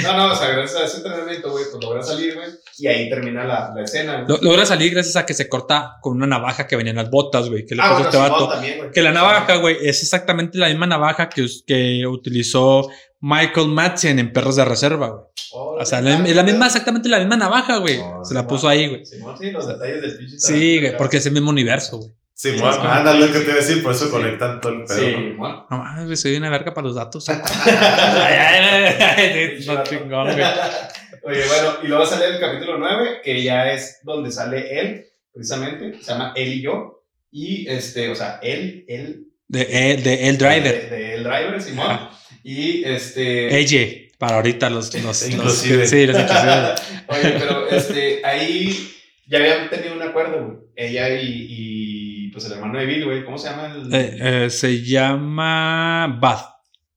No, 0.01 0.17
no, 0.17 0.31
o 0.31 0.35
sea, 0.37 0.49
gracias 0.51 0.81
a 0.81 0.85
ese 0.85 0.97
entrenamiento, 0.97 1.51
güey, 1.51 1.65
pues 1.69 1.83
logra 1.83 2.01
salir, 2.01 2.35
güey. 2.35 2.47
Y 2.77 2.87
ahí 2.87 3.09
termina 3.09 3.43
la, 3.43 3.73
la 3.75 3.83
escena. 3.83 4.25
Logra 4.25 4.65
salir 4.65 4.93
gracias 4.93 5.17
a 5.17 5.25
que 5.25 5.33
se 5.33 5.49
corta 5.49 5.97
con 5.99 6.15
una 6.15 6.27
navaja 6.27 6.65
que 6.65 6.77
venía 6.77 6.91
en 6.91 6.97
las 6.97 7.09
botas, 7.09 7.49
güey. 7.49 7.65
Que 7.65 7.75
le 7.75 7.81
ah, 7.83 7.99
este 8.01 8.15
vato. 8.15 8.53
Que 8.93 9.01
la 9.01 9.11
navaja, 9.11 9.57
güey, 9.57 9.75
es 9.81 10.01
exactamente 10.01 10.57
la 10.57 10.69
misma 10.69 10.87
navaja 10.87 11.08
que, 11.15 11.47
que 11.65 12.05
utilizó 12.07 12.89
Michael 13.21 13.69
Madsen 13.69 14.19
en 14.19 14.31
Perros 14.31 14.55
de 14.55 14.65
Reserva, 14.65 15.07
güey. 15.09 15.23
o 15.51 15.85
sea, 15.85 15.99
es 15.99 16.35
la 16.35 16.43
misma, 16.43 16.67
exactamente 16.67 17.09
la 17.09 17.19
misma 17.19 17.37
navaja, 17.37 17.77
güey. 17.77 17.99
Se 18.23 18.33
la 18.33 18.47
puso 18.47 18.67
ahí, 18.67 18.87
güey. 18.87 19.05
Sí, 19.05 19.17
los 19.51 19.67
detalles 19.67 20.01
del 20.01 20.17
pinche. 20.17 20.39
Sí, 20.39 20.79
güey, 20.79 20.97
porque 20.97 21.17
es 21.17 21.25
el 21.25 21.33
mismo 21.33 21.49
universo, 21.49 21.97
güey. 21.97 22.11
Sí, 22.33 22.51
bueno, 22.51 22.81
anda 22.83 23.13
lo 23.15 23.27
que 23.27 23.39
te 23.39 23.43
iba 23.43 23.53
a 23.53 23.57
decir, 23.57 23.83
por 23.83 23.91
eso 23.91 24.09
conectan 24.09 24.61
todo 24.61 24.71
el 24.71 24.85
pedo. 24.85 24.97
Sí, 24.97 25.13
¿no? 25.37 25.67
No 25.69 25.77
mames, 25.77 26.21
soy 26.21 26.37
una 26.37 26.49
verga 26.49 26.73
para 26.73 26.87
los 26.87 26.95
datos. 26.95 27.27
no 27.27 27.43
chingón, 29.83 30.31
güey. 30.31 30.39
Oye, 31.23 31.43
bueno, 31.47 31.79
y 31.83 31.87
luego 31.87 32.05
sale 32.05 32.27
el 32.27 32.39
capítulo 32.39 32.77
9, 32.77 33.19
que 33.25 33.43
ya 33.43 33.69
es 33.71 33.99
donde 34.03 34.31
sale 34.31 34.79
él, 34.79 35.05
precisamente, 35.33 36.01
se 36.01 36.11
llama 36.11 36.31
Él 36.33 36.53
y 36.53 36.61
yo. 36.61 37.03
Y 37.29 37.67
este, 37.67 38.09
o 38.09 38.15
sea, 38.15 38.39
él, 38.41 38.85
él 38.87 39.28
de, 39.49 39.65
de 39.97 40.29
El 40.29 40.37
Driver. 40.37 40.89
De, 40.89 41.15
El 41.15 41.23
Driver, 41.23 41.61
Simón. 41.61 42.09
Y 42.43 42.83
este. 42.85 43.57
Ella, 43.57 44.07
para 44.17 44.37
ahorita 44.37 44.69
los. 44.69 44.93
los, 45.03 45.27
Inclusive. 45.27 45.77
los 45.77 45.89
sí, 45.89 46.05
los 46.05 46.17
inclusive. 46.17 46.75
Oye, 47.07 47.35
pero 47.37 47.69
este, 47.69 48.21
ahí 48.23 48.91
ya 49.27 49.39
habían 49.39 49.69
tenido 49.69 49.95
un 49.95 50.01
acuerdo, 50.03 50.45
güey. 50.45 50.57
Ella 50.75 51.19
y, 51.21 51.47
y, 51.49 52.31
pues 52.31 52.45
el 52.45 52.53
hermano 52.53 52.79
de 52.79 52.85
Bill, 52.85 53.05
güey. 53.05 53.25
¿Cómo 53.25 53.37
se 53.37 53.49
llama 53.49 53.67
el? 53.67 53.93
Eh, 53.93 54.45
eh, 54.45 54.49
se 54.49 54.83
llama 54.83 56.19
Bath. 56.21 56.45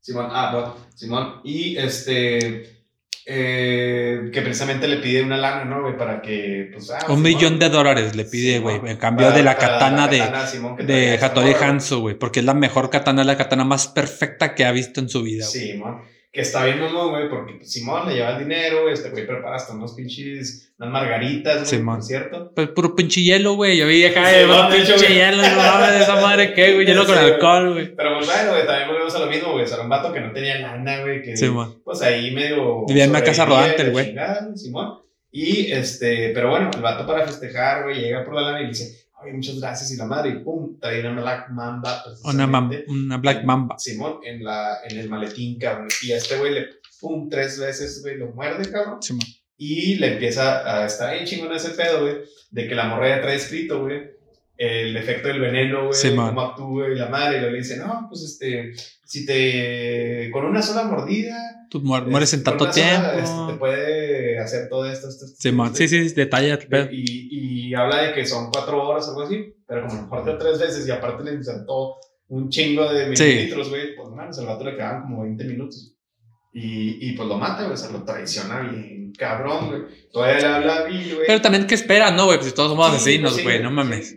Simón, 0.01 0.29
ah, 0.31 0.53
Bud, 0.53 0.85
Simón. 0.95 1.41
Y 1.45 1.77
este. 1.79 2.82
Eh, 3.27 4.31
que 4.33 4.43
precisamente 4.43 4.89
le 4.89 4.97
pide 4.97 5.23
una 5.23 5.37
lana, 5.37 5.65
¿no, 5.65 5.83
güey? 5.83 5.97
Para 5.97 6.21
que, 6.21 6.71
pues. 6.73 6.91
Ah, 6.91 6.97
Un 7.09 7.17
Simón. 7.19 7.23
millón 7.23 7.59
de 7.59 7.69
dólares 7.69 8.17
le 8.17 8.25
pide, 8.25 8.59
güey. 8.59 8.81
En 8.85 8.97
cambio 8.97 9.27
Para- 9.27 9.37
de 9.37 9.43
la 9.45 9.57
katana 9.57 10.09
de, 10.09 10.23
Simón, 10.47 10.77
de 10.87 11.19
Hattori. 11.21 11.53
Hanzo, 11.55 12.01
güey. 12.01 12.15
Porque 12.17 12.41
es 12.41 12.47
la 12.47 12.55
mejor 12.55 12.91
katana, 12.91 13.25
la 13.25 13.37
katana 13.37 13.65
más 13.65 13.87
perfecta 13.89 14.55
que 14.55 14.65
ha 14.65 14.73
visto 14.73 15.01
en 15.01 15.09
su 15.09 15.23
vida, 15.23 15.47
güey. 15.51 15.67
Simón. 15.73 16.01
Que 16.33 16.41
está 16.41 16.65
bien 16.65 16.81
mamón, 16.81 17.11
güey, 17.11 17.29
porque 17.29 17.53
pues, 17.59 17.71
Simón 17.71 18.09
le 18.09 18.15
lleva 18.15 18.31
el 18.31 18.39
dinero, 18.39 18.89
este 18.89 19.11
güey 19.11 19.27
prepara 19.27 19.57
hasta 19.57 19.75
unos 19.75 19.93
pinches, 19.93 20.73
unas 20.79 20.91
margaritas, 20.91 21.57
güey, 21.57 21.67
Simón. 21.67 21.97
por 21.97 22.05
cierto. 22.05 22.53
Pues 22.55 22.69
puro 22.69 22.97
pinche 22.97 23.21
hielo, 23.23 23.53
güey. 23.55 23.77
Yo 23.77 23.87
vi 23.87 24.07
acá, 24.07 24.27
Sí, 24.31 24.37
no, 24.47 24.69
pinche 24.71 24.97
güey. 24.97 25.15
hielo. 25.15 25.43
No 25.43 25.57
mames, 25.57 26.01
esa 26.01 26.17
madre 26.23 26.55
qué, 26.55 26.73
güey. 26.73 26.87
Hielo 26.87 27.05
con 27.05 27.17
Sí, 27.17 27.21
güey. 27.21 27.33
alcohol, 27.35 27.73
güey. 27.75 27.95
Pero 27.95 28.15
pues 28.17 28.27
bueno, 28.27 28.51
güey, 28.53 28.67
también 28.67 28.89
volvemos 28.89 29.15
a 29.15 29.19
lo 29.19 29.27
mismo, 29.27 29.53
güey. 29.53 29.65
O 29.65 29.67
sea, 29.67 29.75
era 29.75 29.85
un 29.85 29.91
vato 29.91 30.11
que 30.11 30.21
no 30.21 30.33
tenía 30.33 30.59
lana, 30.59 31.01
güey, 31.03 31.21
que 31.23 31.37
Sí, 31.37 31.51
pues 31.85 32.01
ahí 32.01 32.31
medio. 32.31 32.87
Vivía 32.87 33.05
en 33.05 33.11
una 33.11 33.23
casa 33.23 33.45
rodante, 33.45 33.91
güey. 33.91 34.15
Simón. 34.55 35.01
Y 35.31 35.71
este, 35.73 36.31
pero 36.35 36.49
bueno, 36.49 36.71
el 36.75 36.81
vato 36.81 37.07
para 37.07 37.27
festejar, 37.27 37.85
güey, 37.85 38.01
llega 38.01 38.25
por 38.25 38.35
la 38.35 38.41
lana 38.43 38.63
y 38.63 38.69
dice, 38.69 39.07
oye, 39.23 39.33
muchas 39.33 39.59
gracias. 39.61 39.91
Y 39.93 39.97
la 39.97 40.07
madre, 40.07 40.31
y 40.31 40.39
pum, 40.45 40.79
trae 40.81 41.01
una 41.09 41.21
Black 41.23 41.51
Mamba. 41.51 42.03
Una, 42.25 42.47
mam- 42.47 42.85
una 42.89 43.17
Black 43.19 43.45
Mamba. 43.45 43.79
Simón, 43.79 44.19
en, 44.25 44.43
la, 44.45 44.79
en 44.89 44.99
el 44.99 45.09
maletín, 45.09 45.59
cabrón. 45.59 45.89
Y 46.03 46.13
a 46.13 46.17
este 46.17 46.39
güey 46.39 46.55
le, 46.55 46.67
pum, 47.01 47.29
tres 47.29 47.59
veces, 47.59 48.01
güey, 48.03 48.17
lo 48.19 48.29
muerde, 48.33 48.71
cabrón. 48.71 49.03
Sí, 49.03 49.13
man. 49.15 49.27
Y 49.57 49.95
le 49.97 50.15
empieza 50.15 50.83
a 50.83 50.87
estar 50.87 51.13
bien 51.15 51.25
chingón 51.25 51.53
ese 51.53 51.71
pedo, 51.71 52.01
güey, 52.03 52.17
de 52.51 52.67
que 52.69 52.75
la 52.75 52.87
morra 52.89 53.09
ya 53.09 53.21
trae 53.23 53.37
escrito, 53.37 53.81
güey, 53.83 54.11
el 54.57 54.97
efecto 54.97 55.29
del 55.29 55.41
veneno, 55.41 55.87
güey, 55.87 55.95
Sí, 55.95 56.11
man. 56.11 56.29
cómo 56.29 56.41
actúa 56.43 56.89
y 56.89 56.95
la 56.95 57.09
madre, 57.09 57.37
y 57.37 57.41
luego 57.41 57.53
le 57.53 57.59
dice, 57.59 57.77
no, 57.79 58.07
pues 58.09 58.23
este, 58.23 58.73
si 59.05 59.27
te, 59.27 60.31
con 60.33 60.45
una 60.45 60.63
sola 60.63 60.85
mordida, 60.85 61.37
Tú 61.71 61.81
muer- 61.81 62.07
mueres 62.07 62.33
en 62.35 62.45
tanto 62.45 62.65
sola, 62.71 62.75
tiempo. 62.75 63.19
este, 63.19 63.53
te 63.53 63.59
puede 63.59 64.39
hacer 64.39 64.69
todo 64.69 64.85
esto, 64.91 65.09
esto, 65.09 65.25
esto. 65.25 65.37
Sí, 65.41 65.53
man. 65.53 65.69
esto, 65.69 65.79
Sí, 65.79 65.89
sí, 65.89 66.09
sí, 66.09 66.15
detalla. 66.15 66.59
Y, 66.91 67.69
y 67.71 67.75
habla 67.75 68.03
de 68.03 68.13
que 68.15 68.27
son 68.27 68.51
cuatro 68.53 68.87
horas 68.87 69.07
o 69.09 69.11
algo 69.13 69.23
así, 69.23 69.55
pero 69.67 69.87
como 69.87 70.03
lo 70.03 70.07
muerde 70.09 70.37
tres 70.39 70.59
veces 70.61 70.87
y 70.87 70.91
aparte 70.91 71.25
le 71.25 71.33
insertó 71.35 71.95
un 72.29 72.49
chingo 72.51 72.93
de 72.93 73.17
Sí. 73.17 73.25
mililitros, 73.25 73.71
güey, 73.71 73.97
pues 73.97 74.09
mames, 74.11 74.39
al 74.39 74.47
vato 74.47 74.65
le 74.65 74.75
quedaban 74.77 75.03
como 75.03 75.23
20 75.23 75.45
minutos. 75.45 75.97
Y, 76.55 77.09
y 77.09 77.13
pues 77.13 77.27
lo 77.29 77.39
mata, 77.39 77.63
güey, 77.63 77.73
o 77.73 77.77
sea, 77.77 77.91
lo 77.91 78.05
traiciona 78.05 78.61
bien 78.61 79.13
cabrón, 79.19 79.69
güey. 79.69 79.83
Todavía 80.13 80.39
le 80.41 80.47
habla 80.47 80.77
a 80.77 80.85
Bill, 80.85 81.15
güey. 81.15 81.27
Pero 81.27 81.41
también, 81.41 81.67
¿qué 81.67 81.75
espera, 81.75 82.11
no, 82.11 82.27
güey? 82.27 82.37
Pues 82.39 82.51
si 82.51 82.55
todos 82.55 82.71
somos 82.71 82.87
Sí, 82.91 82.97
asesinos, 82.97 83.35
sí, 83.37 83.43
güey, 83.43 83.63
no 83.63 83.71
mames. 83.71 84.17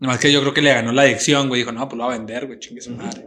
Nomás 0.00 0.18
que 0.18 0.32
yo 0.32 0.40
creo 0.40 0.54
que 0.54 0.62
le 0.62 0.72
ganó 0.72 0.92
la 0.92 1.02
adicción, 1.02 1.48
güey. 1.48 1.60
Dijo, 1.60 1.72
no, 1.72 1.86
pues 1.86 1.98
lo 1.98 2.06
va 2.06 2.14
a 2.14 2.16
vender, 2.16 2.46
güey, 2.46 2.58
chingue 2.58 2.80
su 2.80 2.90
madre. 2.90 3.26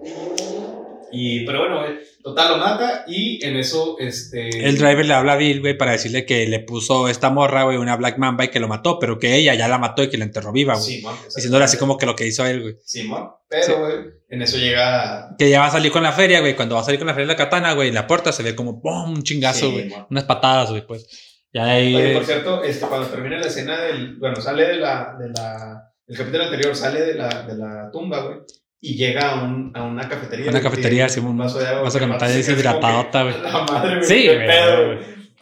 Y, 1.15 1.45
pero 1.45 1.59
bueno, 1.59 1.86
total 2.24 2.53
lo 2.53 2.57
mata 2.57 3.03
y 3.05 3.45
en 3.45 3.55
eso, 3.55 3.97
este... 3.99 4.67
El 4.67 4.80
driver 4.80 5.05
le 5.05 5.13
habla 5.13 5.34
a 5.34 5.36
Bill, 5.36 5.61
güey, 5.61 5.78
para 5.78 5.91
decirle 5.91 6.26
que 6.26 6.47
le 6.47 6.59
puso 6.59 7.07
esta 7.07 7.30
morra, 7.30 7.65
güey, 7.65 7.78
una 7.78 7.95
Black 7.95 8.17
Mamba 8.17 8.45
y 8.45 8.47
que 8.47 8.59
lo 8.59 8.67
mató, 8.67 8.97
pero 8.97 9.19
que 9.19 9.36
ella 9.36 9.53
ya 9.53 9.67
la 9.67 9.78
mató 9.78 10.01
y 10.01 10.09
que 10.09 10.17
la 10.17 10.24
enterró 10.24 10.51
viva, 10.51 10.74
güey. 10.74 10.86
Simón, 10.86 11.15
Diciéndole 11.36 11.65
así 11.65 11.78
como 11.78 11.99
que 11.99 12.07
lo 12.07 12.15
que 12.15 12.26
hizo 12.26 12.43
él, 12.47 12.63
güey. 12.63 12.78
Simón, 12.84 13.30
pero, 13.47 13.82
güey, 13.82 13.93
en 14.28 14.41
eso 14.41 14.57
llega... 14.57 15.36
Que 15.38 15.51
ya 15.51 15.59
va 15.59 15.67
a 15.67 15.71
salir 15.71 15.91
con 15.91 16.01
la 16.01 16.13
feria, 16.13 16.39
güey. 16.39 16.55
Cuando 16.55 16.74
va 16.74 16.82
a 16.82 16.84
salir 16.84 16.99
con 16.99 17.05
la 17.05 17.13
feria 17.13 17.28
de 17.28 17.34
la 17.34 17.38
katana, 17.38 17.74
güey, 17.74 17.89
en 17.89 17.95
la 17.95 18.07
puerta 18.07 18.32
se 18.32 18.41
ve 18.41 18.55
como 18.55 18.82
¡pum! 18.82 19.11
un 19.11 19.21
chingazo, 19.21 19.67
Sí, 19.67 19.71
güey. 19.71 19.93
Unas 20.09 20.24
patadas, 20.24 20.71
güey, 20.71 20.88
pues. 20.88 21.07
Ya 21.53 21.65
de 21.65 21.71
ahí. 21.71 21.95
Oye, 21.95 22.13
por 22.13 22.26
cierto, 22.26 22.63
este, 22.63 22.88
cuando 22.88 23.05
termina 23.05 23.38
la 23.38 23.45
escena 23.45 23.80
del... 23.80 24.15
Bueno, 24.15 24.41
sale 24.41 24.65
de 24.65 24.78
la... 24.78 25.15
De 25.19 25.30
la 25.30 25.92
el 26.08 26.18
capítulo 26.18 26.43
anterior 26.43 26.76
sale 26.76 27.01
de 27.01 27.14
la, 27.16 27.43
de 27.43 27.56
la 27.56 27.89
tumba, 27.91 28.20
güey. 28.22 28.38
Y 28.82 28.95
llega 28.95 29.32
a, 29.32 29.43
un, 29.43 29.72
a 29.74 29.84
una 29.84 30.10
cafetería. 30.10 30.49
Una 30.49 30.62
cafetería, 30.62 31.08
sí, 31.08 31.22
un 31.22 31.38
vaso 31.38 31.58
de 31.60 31.68
agua. 31.68 31.84
vaso 31.84 31.97
así 31.97 32.06
como 32.08 32.20
deshidratadota, 32.20 33.24
güey. 33.24 33.36
La 33.41 33.51
madre, 33.64 33.95
güey. 33.95 34.04
Sí, 34.08 34.26
güey, 34.26 34.38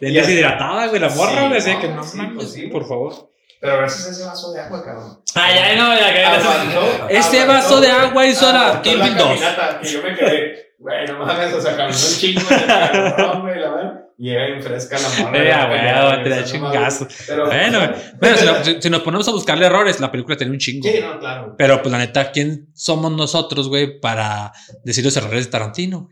de 0.00 0.08
y 0.10 0.14
deshidratada, 0.14 0.88
güey, 0.88 1.00
la 1.00 1.08
morra, 1.10 1.32
Sí, 1.42 1.46
güey. 1.48 1.58
Así 1.58 1.72
no, 1.74 1.80
que 1.80 1.88
no 1.88 2.02
sí, 2.04 2.16
mames, 2.18 2.34
pues 2.36 2.52
sí, 2.52 2.66
por 2.68 2.86
favor. 2.86 3.30
Pero 3.60 3.78
gracias 3.78 4.06
a 4.08 4.10
ese 4.10 4.24
vaso 4.24 4.52
de 4.52 4.60
agua, 4.60 4.84
cabrón. 4.84 5.20
Ay, 5.34 5.58
ay, 5.58 5.76
no, 5.76 5.94
ya 5.94 6.12
que. 6.12 6.24
Aguantó, 6.24 7.08
Ese 7.08 7.40
aguantó, 7.40 7.52
vaso 7.52 7.80
de 7.80 7.88
agua 7.88 8.26
hizo 8.26 8.52
la 8.52 8.80
Kill 8.82 8.98
la 8.98 9.04
Bill 9.04 9.16
2. 9.16 9.26
caminata, 9.28 9.80
Que 9.80 9.88
yo 9.88 10.02
me 10.02 10.14
quedé, 10.14 10.74
güey, 10.78 11.06
no 11.06 11.18
mames, 11.18 11.54
o 11.54 11.60
sea, 11.60 11.76
caminó 11.76 11.96
un 11.96 12.14
chingo 12.18 12.40
cabrón, 12.66 13.42
güey, 13.42 13.60
la 13.60 13.70
verdad. 13.70 14.00
Y 14.18 14.30
llega 14.30 14.46
bien 14.46 14.62
fresca 14.62 14.98
la 14.98 15.08
morra. 15.24 15.38
Ya, 15.44 15.58
la 15.58 15.66
güey, 15.66 15.78
pelea, 15.78 15.94
va 15.94 16.00
a 16.00 16.14
güey, 16.14 16.24
tirar 16.24 16.42
o 16.42 16.46
sea, 16.46 16.58
no 16.60 16.70
chingazo. 16.72 17.08
Pero, 17.26 17.46
Bueno. 17.46 17.92
Bueno, 18.20 18.36
si, 18.36 18.44
no- 18.46 18.64
si- 18.64 18.82
si 18.82 18.90
nos 18.90 19.02
ponemos 19.02 19.26
a 19.28 19.32
buscarle 19.32 19.66
errores, 19.66 20.00
la 20.00 20.10
película 20.12 20.36
tiene 20.36 20.52
un 20.52 20.58
chingo. 20.58 20.88
Sí, 20.88 21.00
no, 21.02 21.18
claro. 21.18 21.54
Pero 21.58 21.82
pues 21.82 21.90
la 21.92 21.98
neta, 21.98 22.30
¿quién 22.30 22.68
somos 22.74 23.10
nosotros, 23.12 23.68
güey, 23.68 23.98
para 24.00 24.52
decir 24.84 25.04
los 25.04 25.16
errores 25.16 25.46
de 25.46 25.50
Tarantino? 25.50 26.08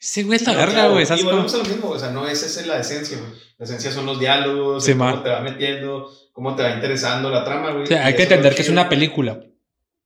Ese 0.00 0.24
güey 0.24 0.36
es 0.36 0.46
la 0.46 0.52
No, 0.54 0.58
verga, 0.58 0.88
güey. 0.88 1.04
Y 1.16 1.22
volvemos 1.22 1.54
a 1.54 1.58
lo 1.58 1.64
mismo, 1.64 1.90
o 1.90 1.98
sea, 1.98 2.10
no 2.10 2.26
esa 2.26 2.46
es 2.46 2.66
la 2.66 2.78
esencia, 2.80 3.18
güey. 3.18 3.30
La 3.58 3.64
esencia 3.66 3.92
son 3.92 4.06
los 4.06 4.18
diálogos, 4.18 4.84
Sí, 4.84 4.92
cómo 4.94 5.22
te 5.22 5.28
va 5.30 5.40
metiendo, 5.40 6.10
cómo 6.32 6.56
te 6.56 6.64
va 6.64 6.70
interesando 6.70 7.30
la 7.30 7.44
trama, 7.44 7.70
güey. 7.70 7.84
O 7.84 7.86
sea, 7.86 8.02
Y 8.02 8.06
hay 8.06 8.14
que 8.16 8.24
entender 8.24 8.54
que 8.54 8.62
es 8.62 8.68
una 8.68 8.88
película. 8.88 9.38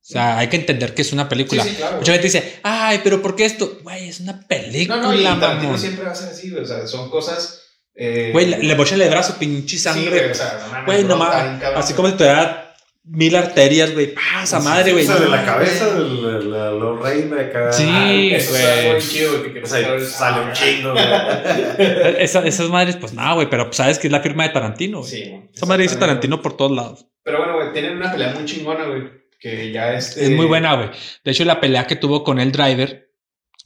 O 0.07 0.13
sea, 0.13 0.37
hay 0.37 0.47
que 0.47 0.55
entender 0.55 0.93
que 0.93 1.01
es 1.01 1.11
una 1.11 1.27
película. 1.27 1.63
Sí, 1.63 1.71
sí, 1.71 1.75
claro. 1.75 1.97
Mucha 1.97 2.13
gente 2.13 2.27
dice, 2.27 2.59
ay, 2.63 3.01
pero 3.03 3.21
¿por 3.21 3.35
qué 3.35 3.43
esto? 3.43 3.79
Güey, 3.83 4.07
es 4.07 4.21
una 4.21 4.39
película, 4.47 4.97
No, 5.01 5.11
no, 5.11 5.13
y 5.19 5.23
mamón. 5.25 5.77
siempre 5.77 6.05
va 6.05 6.11
a 6.11 6.15
ser 6.15 6.29
así, 6.29 6.49
güey. 6.49 6.63
O 6.63 6.65
sea, 6.65 6.87
son 6.87 7.09
cosas. 7.09 7.63
Eh, 7.93 8.29
Güey, 8.31 8.45
le, 8.45 8.75
bochan 8.75 9.01
el 9.01 9.09
brazo, 9.09 9.35
pinche 9.37 9.75
sí, 9.75 9.83
sangre. 9.83 10.09
güey, 10.19 10.31
o 10.31 10.33
sea, 10.35 10.59
no 10.63 10.71
mames, 10.71 11.07
Güey, 11.07 11.73
Así 11.75 11.93
como 11.93 12.07
si 12.09 12.13
te 12.15 12.23
da 12.25 12.73
mil 13.03 13.35
arterias, 13.35 13.91
güey. 13.93 14.13
Pasa 14.13 14.59
madre, 14.59 14.91
güey. 14.93 15.03
O 15.03 15.07
sea, 15.07 15.17
de 15.17 15.27
la 15.29 15.43
cabeza 15.43 15.93
del- 15.93 16.51
la 16.51 16.71
Lorraine 16.71 17.35
de 17.35 17.41
acá. 17.45 17.73
Sí, 17.73 17.85
Ah, 17.89 18.13
Eso 18.37 18.55
es 18.55 18.63
algo 18.63 18.75
güey. 18.75 18.91
bien 18.91 18.99
chido, 19.09 19.29
güey, 19.31 19.43
que 19.43 19.51
quiero 19.51 19.65
O 19.65 19.69
sea, 19.69 19.99
sale 20.05 20.41
un 20.45 20.53
chingo, 20.53 20.93
esas 22.19 22.69
madres, 22.69 22.95
pues 22.97 23.13
nada, 23.13 23.33
güey, 23.33 23.49
pero 23.49 23.65
pues, 23.65 23.77
sabes 23.77 23.99
que 23.99 24.07
es 24.07 24.11
la 24.13 24.21
firma 24.21 24.43
de 24.43 24.49
Tarantino, 24.49 24.99
güey. 24.99 25.09
Sí, 25.11 25.29
güey, 25.29 25.49
Esa 25.53 25.65
madre 25.65 25.83
dice. 25.83 25.95
Tarantino 25.97 26.41
por 26.41 26.55
todos 26.55 26.71
lados. 26.71 27.07
Pero 27.23 27.39
bueno, 27.39 27.55
güey, 27.55 27.73
tienen 27.73 27.97
una 27.97 28.11
pelea 28.11 28.33
muy 28.33 28.45
chingona, 28.45 28.85
güey. 28.85 29.03
Que 29.39 29.71
ya 29.71 29.93
este. 29.93 30.23
Es 30.25 30.29
muy 30.31 30.45
buena, 30.45 30.75
güey. 30.75 30.89
De 31.23 31.31
hecho, 31.31 31.45
la 31.45 31.59
pelea 31.59 31.85
que 31.85 31.95
tuvo 31.95 32.23
con 32.23 32.39
el 32.39 32.51
driver, 32.51 33.11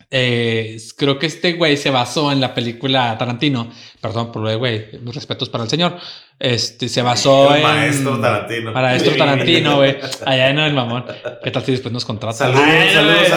eh, 0.10 0.78
creo 0.98 1.18
que 1.18 1.28
este 1.28 1.54
güey 1.54 1.78
se 1.78 1.90
basó 1.90 2.32
en 2.32 2.42
la 2.42 2.54
película 2.54 3.18
Tarantino. 3.18 3.72
Perdón 4.02 4.32
por 4.34 4.42
lo 4.44 4.50
de 4.50 4.56
güey, 4.58 4.88
mis 5.02 5.16
respetos 5.16 5.48
para 5.50 5.64
el 5.64 5.70
señor. 5.70 5.98
Este 6.38 6.90
se 6.90 7.02
basó 7.04 7.52
El 7.54 7.58
en. 7.62 7.64
maestro 7.64 8.20
Tarantino. 8.20 8.72
Maestro 8.74 9.12
Sí. 9.14 9.18
Tarantino, 9.18 9.76
güey. 9.78 9.98
Allá 10.26 10.50
en 10.50 10.60
el 10.60 10.74
mamón. 10.74 11.06
¿Qué 11.44 11.52
tal 11.52 11.64
si 11.64 11.72
después 11.72 11.94
nos 11.94 12.04
contratan? 12.04 12.38
Saludos, 12.38 12.64
Ay, 12.68 12.90
saludos. 12.90 13.28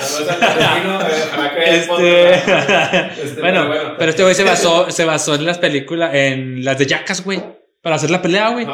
Saludos 0.00 0.38
Tarantino, 0.38 0.98
que 0.98 1.60
haya 1.62 1.74
Este, 1.76 1.86
podcast. 1.88 3.18
Este, 3.22 3.40
bueno, 3.40 3.70
pero 3.98 4.10
este 4.10 4.22
güey 4.24 4.34
se 4.34 4.44
basó, 4.44 4.90
se 4.90 5.04
basó 5.04 5.34
en 5.36 5.46
las 5.46 5.58
películas, 5.58 6.10
en 6.14 6.64
las 6.64 6.76
de 6.78 6.86
Jackass, 6.86 7.24
güey, 7.24 7.40
para 7.82 7.96
hacer 7.96 8.10
la 8.10 8.22
pelea, 8.22 8.50
güey. 8.50 8.66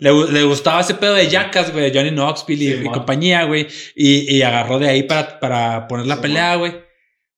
Le, 0.00 0.32
le 0.32 0.42
gustaba 0.44 0.80
ese 0.80 0.94
pedo 0.94 1.14
de 1.14 1.28
Jackass, 1.28 1.72
güey, 1.72 1.90
de 1.90 1.98
Johnny 1.98 2.10
Knoxville 2.10 2.62
y, 2.64 2.72
Sí, 2.72 2.78
y 2.80 2.84
man. 2.84 2.92
compañía, 2.94 3.44
güey. 3.44 3.66
Y, 3.94 4.36
y 4.36 4.42
agarró 4.42 4.78
de 4.78 4.88
ahí 4.88 5.04
para, 5.04 5.38
para 5.40 5.86
poner 5.88 6.06
la 6.06 6.16
Sí, 6.16 6.22
pelea, 6.22 6.56
güey. 6.56 6.72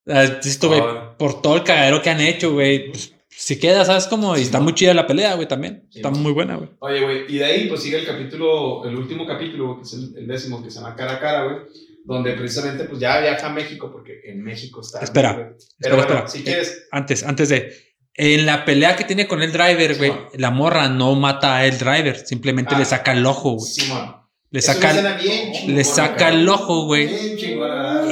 Esto, 0.07 0.69
güey, 0.69 0.81
Ah. 0.83 1.15
por 1.19 1.43
todo 1.43 1.57
el 1.57 1.65
cagadero 1.65 2.01
que 2.03 2.11
han 2.11 2.21
hecho, 2.21 2.53
güey. 2.53 2.91
pues, 2.91 3.15
si 3.29 3.59
queda, 3.61 3.85
¿sabes 3.85 4.07
cómo? 4.07 4.35
Y 4.35 4.39
Sí, 4.39 4.45
está 4.47 4.59
man. 4.59 4.65
muy 4.65 4.75
chida 4.75 4.95
la 4.95 5.07
pelea, 5.07 5.35
güey, 5.35 5.47
también. 5.47 5.87
Está 5.95 6.11
man. 6.11 6.23
muy 6.23 6.33
buena, 6.33 6.57
güey. 6.57 6.71
Oye, 6.81 7.01
güey, 7.03 7.25
y 7.29 7.39
de 7.39 7.45
ahí 7.45 7.69
pues 7.69 7.83
sigue 7.83 7.99
el 7.99 8.07
capítulo, 8.07 8.85
el 8.89 8.97
último 8.97 9.27
capítulo, 9.27 9.77
que 9.77 9.83
es 9.83 9.93
el, 9.93 10.15
el 10.17 10.27
décimo, 10.27 10.63
que 10.65 10.71
se 10.71 10.81
llama 10.81 10.97
Cara 10.97 11.17
a 11.17 11.21
Cara, 11.21 11.45
güey, 11.45 11.57
donde 12.05 12.33
precisamente 12.33 12.85
pues 12.85 12.99
ya 13.01 13.21
viaja 13.21 13.47
a 13.47 13.53
México, 13.53 13.91
porque 13.93 14.23
en 14.25 14.43
México 14.43 14.81
está. 14.81 15.01
Espera, 15.01 15.33
güey. 15.35 15.45
Pero 15.47 15.57
espera, 15.59 15.95
bueno, 15.97 16.13
espera. 16.15 16.29
si 16.29 16.43
quieres, 16.43 16.89
Antes, 16.91 17.23
antes 17.23 17.49
de. 17.51 17.73
En 18.21 18.47
la 18.47 18.65
pelea 18.65 18.97
que 18.97 19.05
tiene 19.05 19.29
con 19.29 19.43
el 19.43 19.53
driver, 19.53 19.97
güey, 19.97 20.13
la 20.35 20.51
morra 20.51 20.89
no 20.89 21.15
mata 21.15 21.57
a 21.59 21.67
el 21.67 21.79
driver, 21.79 22.27
simplemente 22.27 22.75
Ah. 22.75 22.79
le 22.81 22.85
saca 22.85 23.13
el 23.13 23.25
ojo, 23.25 23.53
güey. 23.53 23.71
Simón. 23.71 24.17
Le 24.51 24.59
Es 24.59 24.67
saca, 24.67 24.91
escena 24.91 25.15
bien 25.17 25.53
chingona, 25.53 25.75
le 25.77 25.85
saca 25.85 26.29
el 26.31 26.49
ojo, 26.49 26.85
güey. 26.87 27.09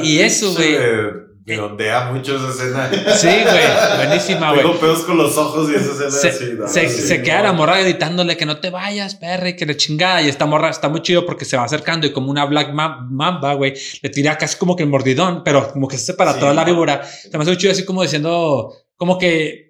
Y 0.03 0.19
eso, 0.19 0.53
güey. 0.53 0.77
Se 1.45 1.59
ondea 1.59 2.11
mucho 2.11 2.35
esa 2.35 2.49
escena. 2.49 2.89
Sí, 3.15 3.27
güey. 3.27 4.05
Buenísima, 4.05 4.49
güey. 4.51 4.61
Tengo 4.63 4.79
pedos 4.79 4.99
con 5.05 5.17
los 5.17 5.37
ojos 5.37 5.69
y 5.71 5.75
esa 5.75 5.91
escena 5.93 6.11
Se, 6.11 6.27
así. 6.29 6.45
no, 6.57 6.67
se, 6.67 6.89
sí, 6.89 7.01
se 7.07 7.17
no. 7.19 7.23
queda 7.23 7.41
la 7.43 7.53
morra 7.53 7.79
gritándole 7.79 8.35
que 8.37 8.45
no 8.45 8.59
te 8.59 8.69
vayas, 8.69 9.15
perra, 9.15 9.49
y 9.49 9.55
que 9.55 9.65
la 9.65 9.75
chingada. 9.77 10.21
Y 10.21 10.27
esta 10.29 10.45
morra 10.45 10.69
está 10.69 10.89
muy 10.89 11.01
chido 11.01 11.25
porque 11.25 11.45
se 11.45 11.55
va 11.57 11.63
acercando 11.63 12.05
y 12.05 12.11
como 12.11 12.29
una 12.31 12.43
Black 12.45 12.71
Ma- 12.73 13.05
Mamba, 13.09 13.53
güey, 13.53 13.73
le 14.01 14.09
tira 14.09 14.37
casi 14.37 14.57
como 14.57 14.75
que 14.75 14.83
el 14.83 14.89
mordidón, 14.89 15.41
pero 15.43 15.71
como 15.71 15.87
que 15.87 15.97
se 15.97 16.05
separa 16.07 16.33
Sí, 16.33 16.39
toda 16.41 16.53
la 16.53 16.63
víbora. 16.65 17.01
Se 17.03 17.29
me 17.37 17.41
hace 17.43 17.51
muy 17.51 17.57
chido 17.57 17.71
así 17.71 17.85
como 17.85 18.01
diciendo, 18.03 18.73
como 18.97 19.17
que, 19.17 19.66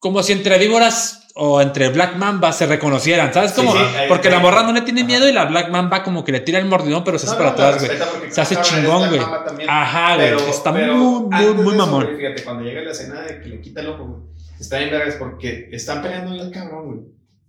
como 0.00 0.22
si 0.24 0.32
entre 0.32 0.58
víboras 0.58 1.28
o 1.34 1.60
entre 1.62 1.88
Black 1.90 2.16
Mamba 2.16 2.52
se 2.52 2.66
reconocieran, 2.66 3.32
¿sabes 3.32 3.52
cómo? 3.52 3.72
Sí, 3.72 3.78
sí, 3.78 3.96
ahí- 3.96 4.08
porque 4.08 4.28
la 4.30 4.40
morra 4.40 4.62
no 4.64 4.72
le 4.72 4.80
tiene 4.80 5.02
Ajá. 5.02 5.06
miedo 5.06 5.28
y 5.28 5.32
la 5.32 5.44
Black 5.44 5.70
Mamba 5.70 6.02
como 6.02 6.24
que 6.24 6.32
le 6.32 6.40
tira 6.40 6.58
el 6.58 6.64
mordidón, 6.64 7.04
pero 7.04 7.18
se 7.18 7.26
hace 7.26 7.36
No, 7.36 7.38
para 7.38 7.50
no, 7.50 7.54
atrás, 7.54 7.84
güey. 7.86 8.32
Se 8.32 8.40
hace 8.40 8.56
chingón, 8.62 9.08
güey. 9.08 9.20
Ajá, 9.68 10.16
güey. 10.16 10.34
Está 10.50 10.72
muy, 10.72 10.82
muy, 10.90 11.54
muy 11.54 11.74
eso, 11.74 11.76
mamón. 11.76 12.04
güey, 12.04 12.16
Fíjate, 12.16 12.42
cuando 12.44 12.64
llega 12.64 12.80
la 12.82 12.90
escena 12.90 13.20
de 13.22 13.40
que 13.40 13.48
le 13.48 13.60
quita 13.60 13.80
el 13.80 13.88
ojo, 13.90 14.04
güey, 14.04 14.22
está 14.58 14.78
bien 14.78 14.90
vergas 14.90 15.14
porque 15.18 15.68
están 15.70 16.02
peleando 16.02 16.32
bien 16.32 16.50
cabrón, 16.50 16.86
güey. 16.86 16.98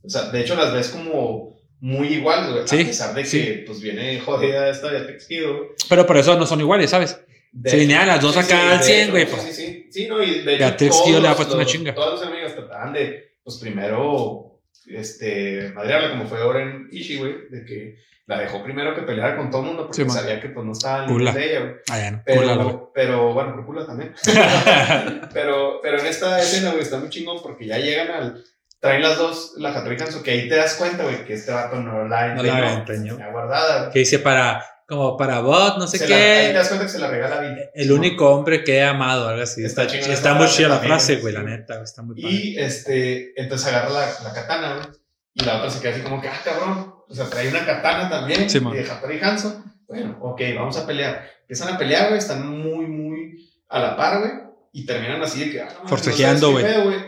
O 0.04 0.10
sea, 0.10 0.24
de 0.30 0.42
hecho 0.42 0.56
las 0.56 0.74
ves 0.74 0.90
como 0.90 1.56
muy 1.80 2.10
iguales, 2.10 2.52
güey. 2.52 2.68
Sí, 2.68 2.82
a 2.82 2.86
pesar 2.86 3.14
de 3.16 3.24
que, 3.24 3.64
pues, 3.66 3.82
viene 3.82 4.20
jodida 4.20 4.70
esta 4.70 4.90
de 4.92 5.00
güey. 5.00 5.70
Pero 5.90 6.06
por 6.06 6.18
eso 6.18 6.38
no 6.38 6.46
son 6.46 6.60
iguales, 6.62 6.90
¿sabes? 6.92 7.20
Se 7.66 7.78
linean 7.78 8.08
las 8.08 8.22
dos 8.22 8.38
acá 8.38 8.74
al 8.74 8.78
de 8.80 8.84
100, 8.86 9.02
hecho, 9.02 9.12
güey, 9.12 9.26
Sí, 9.26 9.32
pues. 9.32 9.56
sí, 9.56 9.88
sí. 9.92 10.08
No, 10.08 10.24
y 10.24 10.40
de. 10.40 10.58
Beatrix 10.58 11.08
le 11.08 11.28
ha 11.28 11.36
puesto 11.36 11.56
una 11.56 11.66
chinga. 11.66 11.94
Todos 11.94 12.20
los 12.20 12.30
amigos 12.30 12.56
trataban 12.56 12.94
de, 12.94 13.36
pues, 13.44 13.58
primero, 13.58 14.62
este, 14.88 15.72
madrearla 15.74 16.12
como 16.12 16.26
fue 16.28 16.42
Oren 16.42 16.88
Ishii, 16.92 17.18
güey, 17.18 17.50
de 17.50 17.66
que 17.66 17.96
la 18.26 18.40
dejó 18.40 18.64
primero 18.64 18.96
que 18.96 19.02
peleara 19.02 19.36
con 19.36 19.52
todo 19.52 19.62
el 19.62 19.68
mundo 19.68 19.88
porque 19.88 20.04
Sí, 20.06 20.10
sabía 20.10 20.40
que, 20.40 20.50
pues, 20.50 20.66
no 20.66 20.72
estaba 20.72 21.06
en 21.06 21.26
de 21.26 21.50
ella, 21.50 21.60
güey. 21.60 21.74
Ah, 21.90 22.12
no. 22.12 22.22
Pero, 22.26 22.92
pero 22.94 23.34
bueno, 23.34 23.56
por 23.56 23.66
culo 23.66 23.86
también. 23.86 24.14
pero, 25.34 25.80
pero 25.82 26.00
en 26.00 26.06
esta 26.06 26.40
escena, 26.40 26.70
güey, 26.70 26.84
está 26.84 26.98
muy 26.98 27.10
chingón 27.10 27.42
porque 27.42 27.66
ya 27.66 27.78
llegan 27.78 28.12
al. 28.12 28.44
Traen 28.80 29.04
las 29.04 29.16
dos, 29.18 29.54
la 29.58 29.70
Hattori 29.78 29.96
Hanzo, 30.02 30.24
que 30.24 30.32
ahí 30.32 30.50
te 30.50 30.56
das 30.56 30.74
cuenta, 30.74 31.04
güey, 31.04 31.24
que 31.24 31.36
este 31.36 31.52
vato 31.52 31.76
no 31.76 32.08
la 32.08 32.34
No 32.34 32.42
la 32.42 33.30
guardada. 33.32 33.92
Que 33.92 34.00
dice 34.00 34.18
para, 34.18 34.66
como 34.92 35.16
para 35.18 35.40
bot, 35.40 35.78
no 35.78 35.88
sé 35.88 35.98
Se 35.98 36.06
qué. 36.06 36.12
la- 36.12 36.18
ahí 36.18 36.48
te 36.48 36.54
das 36.54 36.68
cuenta 36.68 36.86
que 36.86 36.92
se 36.92 37.00
la 37.00 37.08
regala 37.08 37.40
a. 37.40 37.56
El 37.74 37.92
único 37.92 38.30
hombre 38.30 38.64
que 38.64 38.76
he 38.78 38.84
amado, 38.84 39.28
algo 39.30 39.42
así. 39.42 39.64
Está 39.64 39.84
Está, 39.84 39.96
está, 39.98 40.12
esa 40.14 40.34
muy 40.34 40.48
chida 40.48 40.68
la 40.68 40.80
frase, 40.80 41.16
güey, 41.18 41.34
la 41.34 41.44
neta, 41.44 41.82
está 41.82 42.02
muy 42.02 42.22
padre. 42.22 42.36
Y 42.36 42.58
este, 42.60 43.40
entonces 43.42 43.68
agarra 43.68 43.90
la, 43.90 44.06
la 44.24 44.34
katana, 44.34 44.74
güey. 44.76 44.88
Y 45.34 45.46
la 45.46 45.58
otra 45.58 45.70
se 45.70 45.80
queda 45.82 45.92
así 45.94 46.02
como 46.02 46.22
que, 46.22 46.28
ah, 46.28 46.42
cabrón. 46.44 46.94
O 47.08 47.14
sea, 47.16 47.26
trae 47.30 47.48
una 47.50 47.66
katana 47.66 48.10
también. 48.10 48.50
Sí, 48.50 48.60
de 48.60 48.90
Hattori 48.90 49.20
Hanzo. 49.22 49.64
Bueno, 49.88 50.18
ok, 50.22 50.42
vamos 50.58 50.78
a 50.78 50.86
pelear. 50.86 51.30
Empiezan 51.42 51.74
a 51.74 51.78
pelear, 51.78 52.08
güey. 52.08 52.20
Están 52.20 52.48
muy, 52.48 52.86
muy 52.88 53.50
a 53.70 53.80
la 53.80 53.96
par, 53.98 54.20
güey. 54.20 54.32
Y 54.74 54.86
terminan 54.86 55.22
así 55.22 55.40
de 55.46 55.52
que, 55.52 55.62
ah, 55.62 55.70
Forcejeando, 55.86 56.52
güey. 56.52 56.66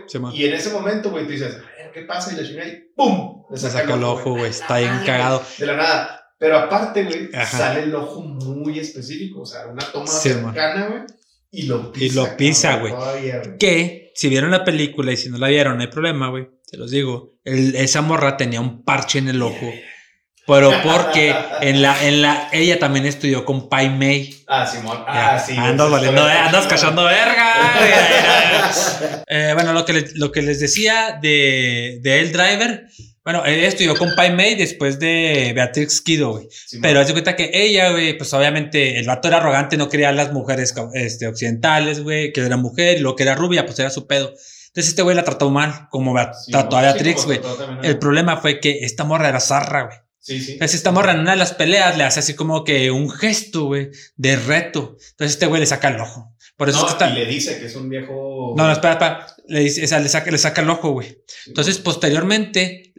Sí. 0.08 0.20
Y 0.34 0.46
en 0.48 0.54
ese 0.54 0.70
momento, 0.72 1.10
güey, 1.12 1.26
tú 1.26 1.32
dices, 1.32 1.54
a 1.56 1.58
ver, 1.60 1.92
¿qué 1.94 2.02
pasa? 2.02 2.34
Y 2.34 2.36
la 2.38 2.44
chingada 2.48 2.68
y 2.70 2.84
¡pum! 2.96 3.44
Le 3.52 3.58
Se 3.58 3.70
saca 3.70 3.94
el 3.94 4.04
ojo, 4.04 4.32
güey, 4.32 4.50
está 4.50 4.78
bien 4.80 4.90
Ah, 4.92 5.04
cagado. 5.06 5.44
De 5.58 5.66
la 5.66 5.76
nada. 5.78 6.23
Pero 6.44 6.58
aparte, 6.58 7.06
güey, 7.06 7.30
sale 7.50 7.84
el 7.84 7.96
ojo 7.96 8.20
muy 8.20 8.78
específico. 8.78 9.44
O 9.44 9.46
sea, 9.46 9.66
una 9.68 9.82
toma 9.94 10.08
Sí, 10.08 10.28
cercana, 10.28 10.88
güey. 10.88 11.02
Y 11.52 11.64
lo 11.68 11.90
pisa. 11.90 12.06
Y 12.06 12.10
lo 12.10 12.36
pisa, 12.36 12.76
güey. 12.80 12.94
Que, 13.58 14.12
si 14.14 14.28
vieron 14.28 14.52
la 14.52 14.66
película 14.66 15.14
y 15.14 15.16
si 15.16 15.30
no 15.30 15.38
la 15.38 15.48
vieron, 15.48 15.78
no 15.78 15.84
hay 15.84 15.88
problema, 15.88 16.28
güey. 16.28 16.50
Se 16.66 16.76
los 16.76 16.92
digo. 16.92 17.36
El- 17.46 17.78
esa 17.78 18.02
morra 18.02 18.36
tenía 18.36 18.60
un 18.60 18.84
parche 18.84 19.20
en 19.20 19.30
el 19.30 19.42
ojo. 19.42 19.72
Pero 20.46 20.74
porque 20.84 21.34
en 21.62 21.82
la, 21.82 22.06
en 22.06 22.22
la, 22.22 22.50
ella 22.52 22.78
también 22.78 23.06
estudió 23.06 23.46
con 23.46 23.70
Pai 23.70 23.90
Mei. 23.90 24.44
Ah, 24.46 24.68
Simón. 24.68 25.02
Ah, 25.08 25.40
sí. 25.40 25.56
andas 25.56 25.90
valiendo, 25.90 26.28
está 26.28 26.46
andas 26.48 26.68
cachando 26.68 27.06
verga. 27.06 27.54
Eh, 29.28 29.52
bueno, 29.54 29.72
lo 29.72 29.86
que, 29.86 29.94
les, 29.94 30.16
lo 30.18 30.32
que 30.32 30.42
les 30.42 30.60
decía 30.60 31.18
de, 31.22 32.00
de 32.02 32.20
El 32.20 32.34
Driver. 32.34 32.88
Bueno, 33.24 33.46
él 33.46 33.64
estudió 33.64 33.96
con 33.96 34.16
Pai 34.16 34.34
Mei 34.36 34.56
después 34.56 35.00
de 35.00 35.54
Beatrix 35.56 36.02
Kido, 36.02 36.32
güey. 36.32 36.48
Simón. 36.52 36.82
Pero 36.82 37.00
haz 37.00 37.08
de 37.08 37.14
cuenta 37.14 37.36
que 37.38 37.52
ella, 37.54 37.92
güey, 37.92 38.18
pues 38.18 38.34
obviamente 38.34 39.00
el 39.00 39.08
vato 39.08 39.30
era 39.30 39.38
arrogante, 39.38 39.78
no 39.78 39.88
quería 39.88 40.10
a 40.10 40.12
las 40.14 40.34
mujeres 40.34 40.74
este, 40.94 41.28
occidentales, 41.28 42.02
güey, 42.02 42.34
que 42.34 42.42
era 42.42 42.58
mujer, 42.58 43.00
lo 43.00 43.16
que 43.16 43.24
era 43.24 43.36
rubia, 43.36 43.66
pues 43.66 43.80
era 43.80 43.90
su 43.90 44.08
pedo. 44.08 44.28
Entonces 44.28 44.90
este 44.90 45.04
güey 45.04 45.16
la 45.16 45.24
trató 45.24 45.50
mal, 45.52 45.88
como 45.90 46.18
Sí, 46.46 46.52
trató 46.52 46.78
a 46.78 46.82
sí, 46.82 46.86
Beatrix, 46.88 47.26
güey. 47.26 47.40
El 47.84 48.00
problema 48.00 48.38
fue 48.38 48.60
que 48.60 48.80
esta 48.84 49.04
morra 49.04 49.30
era 49.30 49.40
zarra, 49.40 49.84
güey. 49.84 49.98
Sí, 50.20 50.42
sí. 50.42 50.54
Entonces 50.54 50.76
esta 50.76 50.92
morra 50.92 51.12
en 51.12 51.20
una 51.20 51.32
de 51.32 51.38
las 51.38 51.54
peleas 51.54 51.98
le 51.98 52.04
hace 52.06 52.22
así 52.22 52.34
como 52.34 52.64
que 52.64 52.92
un 52.92 53.10
gesto, 53.10 53.66
güey, 53.66 53.92
de 54.16 54.36
reto. 54.36 54.98
Entonces 55.12 55.34
este 55.34 55.46
güey 55.46 55.60
le 55.62 55.68
saca 55.68 55.90
el 55.90 56.00
ojo. 56.00 56.34
Por 56.58 56.70
eso 56.70 56.80
No, 56.80 56.88
es 56.88 56.94
que 56.94 57.04
está... 57.04 57.10
y 57.14 57.20
le 57.20 57.26
dice 57.26 57.60
que 57.60 57.66
es 57.66 57.76
un 57.76 57.90
viejo. 57.90 58.54
No, 58.58 58.66
no, 58.66 58.72
espera, 58.72 58.94
espera. 58.94 59.28
Le, 59.48 59.60
dice, 59.60 59.84
o 59.84 59.88
sea, 59.88 60.00
le, 60.00 60.10
saca, 60.10 60.32
le 60.32 60.38
saca 60.38 60.62
el 60.62 60.70
ojo, 60.70 60.92
güey. 60.92 61.24
Entonces, 61.48 61.78
posteriormente, 61.78 62.94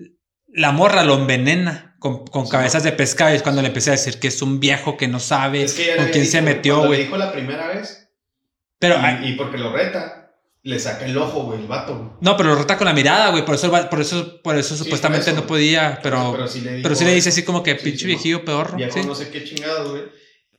la 0.55 0.73
morra 0.73 1.05
lo 1.05 1.15
envenena 1.15 1.97
con, 1.99 2.27
con 2.27 2.47
Sí. 2.47 2.53
cabezas 2.53 2.83
de 2.83 2.93
pescado. 2.93 3.33
Y 3.33 3.37
es 3.37 3.43
cuando 3.43 3.61
le 3.63 3.69
empecé 3.69 3.91
a 3.91 3.93
decir 3.93 4.19
que 4.19 4.29
es 4.29 4.41
un 4.43 4.61
viejo 4.61 4.97
que 4.97 5.09
no 5.09 5.21
sabe 5.21 5.63
Es 5.65 5.75
que 5.75 5.97
con 5.97 6.07
quién 6.07 6.27
se 6.27 6.41
metió, 6.43 6.87
güey. 6.87 7.05
dijo 7.05 7.17
la 7.17 7.33
primera 7.33 7.69
vez. 7.69 8.09
Pero, 8.79 8.97
y, 8.97 8.99
ay, 9.05 9.29
y 9.29 9.33
porque 9.35 9.59
lo 9.59 9.73
reta, 9.73 10.33
le 10.63 10.79
saca 10.79 11.05
el 11.07 11.17
ojo, 11.17 11.45
güey, 11.45 11.61
el 11.61 11.67
vato. 11.67 12.17
no, 12.21 12.37
pero 12.37 12.51
lo 12.51 12.55
rota 12.57 12.77
con 12.77 12.87
la 12.87 12.93
mirada, 12.93 13.31
güey. 13.31 13.45
Por 13.45 13.55
eso, 13.55 13.71
por 13.91 14.01
eso, 14.01 14.41
por 14.43 14.57
eso 14.59 14.77
Sí, 14.77 14.85
supuestamente 14.85 15.27
por 15.27 15.33
eso. 15.35 15.41
no 15.43 15.47
podía. 15.47 16.01
Pero, 16.03 16.33
pero, 16.33 16.49
sí 16.49 16.61
le, 16.61 16.77
dijo, 16.77 16.95
sí 16.95 17.05
le 17.05 17.15
dice 17.15 17.29
así 17.31 17.43
como 17.45 17.63
que 17.63 17.75
pinche 17.77 18.07
viejillo 18.07 18.45
peor. 18.45 18.77
Viejo, 18.77 19.03
no 19.05 19.15
sé 19.15 19.31
qué 19.31 19.45
chingado, 19.45 19.91
güey. 19.91 20.03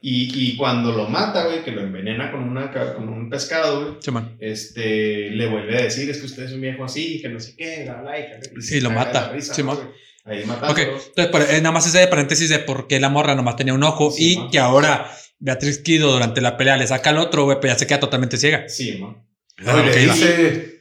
Y, 0.01 0.51
y 0.51 0.55
cuando 0.57 0.91
lo 0.91 1.07
mata, 1.09 1.45
güey, 1.45 1.63
que 1.63 1.71
lo 1.71 1.81
envenena 1.81 2.31
con, 2.31 2.43
una, 2.43 2.71
con 2.71 3.09
un 3.09 3.29
pescado, 3.29 3.81
güey. 3.83 3.95
Sí, 4.01 4.11
man. 4.11 4.35
Este, 4.39 5.31
le 5.31 5.47
vuelve 5.47 5.77
a 5.77 5.81
decir, 5.83 6.09
es 6.09 6.17
que 6.19 6.25
usted 6.25 6.43
es 6.43 6.51
un 6.51 6.61
viejo 6.61 6.83
así, 6.85 7.21
que 7.21 7.29
no 7.29 7.39
sé 7.39 7.55
qué, 7.57 7.83
bla, 7.85 8.01
bla, 8.01 8.19
y, 8.19 8.23
y 8.57 8.61
se 8.61 8.77
Y 8.77 8.81
lo 8.81 8.91
mata. 8.91 9.31
risa. 9.33 9.55
¿no, 9.63 9.75
güey? 9.75 9.87
Ahí 10.25 10.43
matándolo. 10.45 10.71
Ok, 10.73 10.79
entonces, 11.07 11.27
por- 11.27 11.41
eh, 11.41 11.57
nada 11.61 11.71
más 11.71 11.87
ese 11.87 11.99
de 11.99 12.07
paréntesis 12.07 12.49
de 12.49 12.59
por 12.59 12.87
qué 12.87 12.99
la 12.99 13.09
morra 13.09 13.35
nomás 13.35 13.55
tenía 13.55 13.73
un 13.73 13.83
ojo 13.83 14.11
Sí, 14.11 14.33
y 14.33 14.37
man. 14.37 14.49
que 14.51 14.59
ahora 14.59 15.11
Beatriz 15.39 15.79
Kido 15.79 16.11
durante 16.11 16.41
la 16.41 16.57
pelea 16.57 16.77
le 16.77 16.87
saca 16.87 17.09
el 17.11 17.17
otro, 17.17 17.43
güey, 17.45 17.59
pues 17.59 17.73
ya 17.73 17.79
se 17.79 17.87
queda 17.87 17.99
totalmente 17.99 18.37
ciega. 18.37 18.67
Sí, 18.67 18.97
man. 18.99 19.17
Ah, 19.59 19.73
No, 19.73 19.79
ok, 19.79 19.85
le 19.85 19.97
dice, 20.01 20.74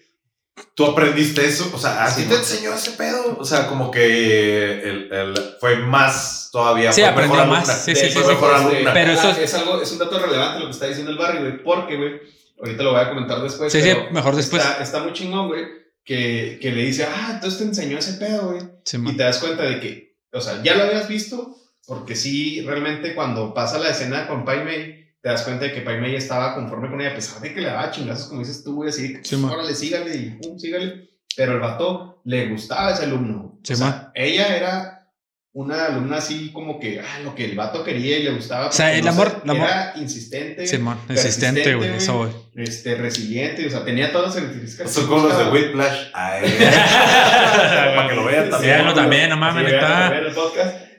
tú 0.74 0.86
aprendiste 0.86 1.44
eso, 1.46 1.70
o 1.74 1.78
sea, 1.78 2.04
a 2.04 2.10
Sí, 2.10 2.22
ti 2.22 2.28
te 2.28 2.36
enseñó 2.36 2.74
ese 2.74 2.92
pedo, 2.92 3.36
o 3.38 3.44
sea, 3.44 3.66
como 3.66 3.90
que 3.90 4.72
el, 4.82 5.12
el- 5.12 5.34
fue 5.60 5.76
más 5.76 6.48
todavía. 6.52 6.92
Sí, 6.92 7.00
fue 7.00 7.10
aprendió 7.10 7.34
mejor 7.40 7.50
más, 7.50 7.68
alumna. 7.68 7.84
sí, 7.84 7.94
sí, 7.96 8.06
sí, 8.10 8.18
sí. 8.22 8.28
mejor 8.28 8.54
alumna. 8.54 8.92
Pero 8.92 9.12
eso 9.12 9.28
ah, 9.28 9.30
es- 9.32 9.38
es 9.38 9.54
algo, 9.54 9.80
es 9.82 9.90
un 9.92 9.98
dato 9.98 10.18
relevante 10.18 10.60
lo 10.60 10.66
que 10.66 10.70
está 10.72 10.86
diciendo 10.86 11.10
el 11.10 11.18
Barry, 11.18 11.38
güey, 11.40 11.62
porque, 11.62 11.96
güey, 11.96 12.20
ahorita 12.58 12.82
lo 12.82 12.92
voy 12.92 13.00
a 13.00 13.08
comentar 13.08 13.40
después. 13.42 13.72
Sí, 13.72 13.82
sí, 13.82 13.88
pero 13.92 14.10
mejor 14.12 14.36
después. 14.36 14.62
Está, 14.64 14.82
está 14.82 15.02
muy 15.02 15.12
chingón, 15.12 15.48
güey, 15.48 15.64
que, 16.04 16.58
que 16.60 16.70
le 16.70 16.82
dice, 16.82 17.04
ah, 17.10 17.30
entonces 17.34 17.58
te 17.58 17.64
enseñó 17.64 17.98
ese 17.98 18.14
pedo, 18.14 18.50
güey. 18.52 18.62
Sí, 18.84 18.96
Y 18.96 19.00
man. 19.00 19.16
te 19.16 19.22
das 19.24 19.38
cuenta 19.38 19.64
de 19.64 19.80
que, 19.80 20.16
o 20.32 20.40
sea, 20.40 20.62
ya 20.62 20.74
lo 20.76 20.84
habías 20.84 21.08
visto, 21.08 21.56
porque 21.86 22.14
sí, 22.14 22.62
realmente 22.62 23.14
cuando 23.14 23.52
pasa 23.54 23.78
la 23.78 23.90
escena 23.90 24.26
con 24.28 24.44
Pai 24.44 24.64
Mei, 24.64 25.03
te 25.24 25.30
das 25.30 25.42
cuenta 25.42 25.64
de 25.64 25.72
que 25.72 25.80
Pai 25.80 25.98
Mei 25.98 26.14
estaba 26.16 26.54
conforme 26.54 26.90
con 26.90 27.00
ella, 27.00 27.12
a 27.12 27.14
pesar 27.14 27.40
de 27.40 27.54
que 27.54 27.62
le 27.62 27.68
daba 27.68 27.90
chingazos, 27.90 28.26
como 28.28 28.40
dices 28.40 28.62
tú, 28.62 28.74
güey, 28.74 28.90
así, 28.90 29.16
Sí, 29.22 29.42
órale, 29.42 29.74
sígale, 29.74 30.14
y 30.14 30.30
pum, 30.32 30.58
sígale. 30.58 31.08
Pero 31.34 31.52
el 31.54 31.60
vato 31.60 32.20
le 32.26 32.48
gustaba 32.48 32.92
ese 32.92 33.04
alumno. 33.04 33.58
Sí, 33.64 33.72
o 33.72 33.76
sea, 33.76 34.12
ella 34.14 34.54
era 34.54 35.08
una 35.54 35.86
alumna 35.86 36.18
así 36.18 36.50
como 36.52 36.78
que, 36.78 37.00
ah, 37.00 37.20
lo 37.24 37.34
que 37.34 37.46
el 37.46 37.56
vato 37.56 37.82
quería 37.82 38.18
y 38.18 38.24
le 38.24 38.32
gustaba. 38.32 38.66
O 38.66 38.72
sea, 38.72 38.92
el 38.92 39.02
no 39.02 39.12
amor- 39.12 39.30
sé, 39.30 39.36
el 39.44 39.50
amor- 39.50 39.66
Era 39.66 39.92
insistente. 39.96 40.66
Sí, 40.66 40.76
man. 40.76 40.98
Insistente, 41.08 41.74
güey. 41.74 41.94
Eso, 41.94 42.18
güey. 42.18 42.30
Este, 42.56 42.94
resiliente, 42.94 43.66
o 43.66 43.70
sea, 43.70 43.82
tenía 43.82 44.12
todas 44.12 44.26
las 44.26 44.34
características. 44.36 44.92
Son 44.92 45.04
que 45.04 45.08
como 45.08 45.26
los 45.26 45.38
de. 45.38 45.44
Whiplash. 45.50 46.08
Ay, 46.12 46.42
Para 47.96 48.08
que 48.08 48.14
lo 48.14 48.24
vean 48.26 48.50
también. 48.50 48.72
Véanlo 48.74 48.94
también, 48.94 49.30
no 49.30 49.36
mames, 49.38 49.70
Sí, 49.70 49.74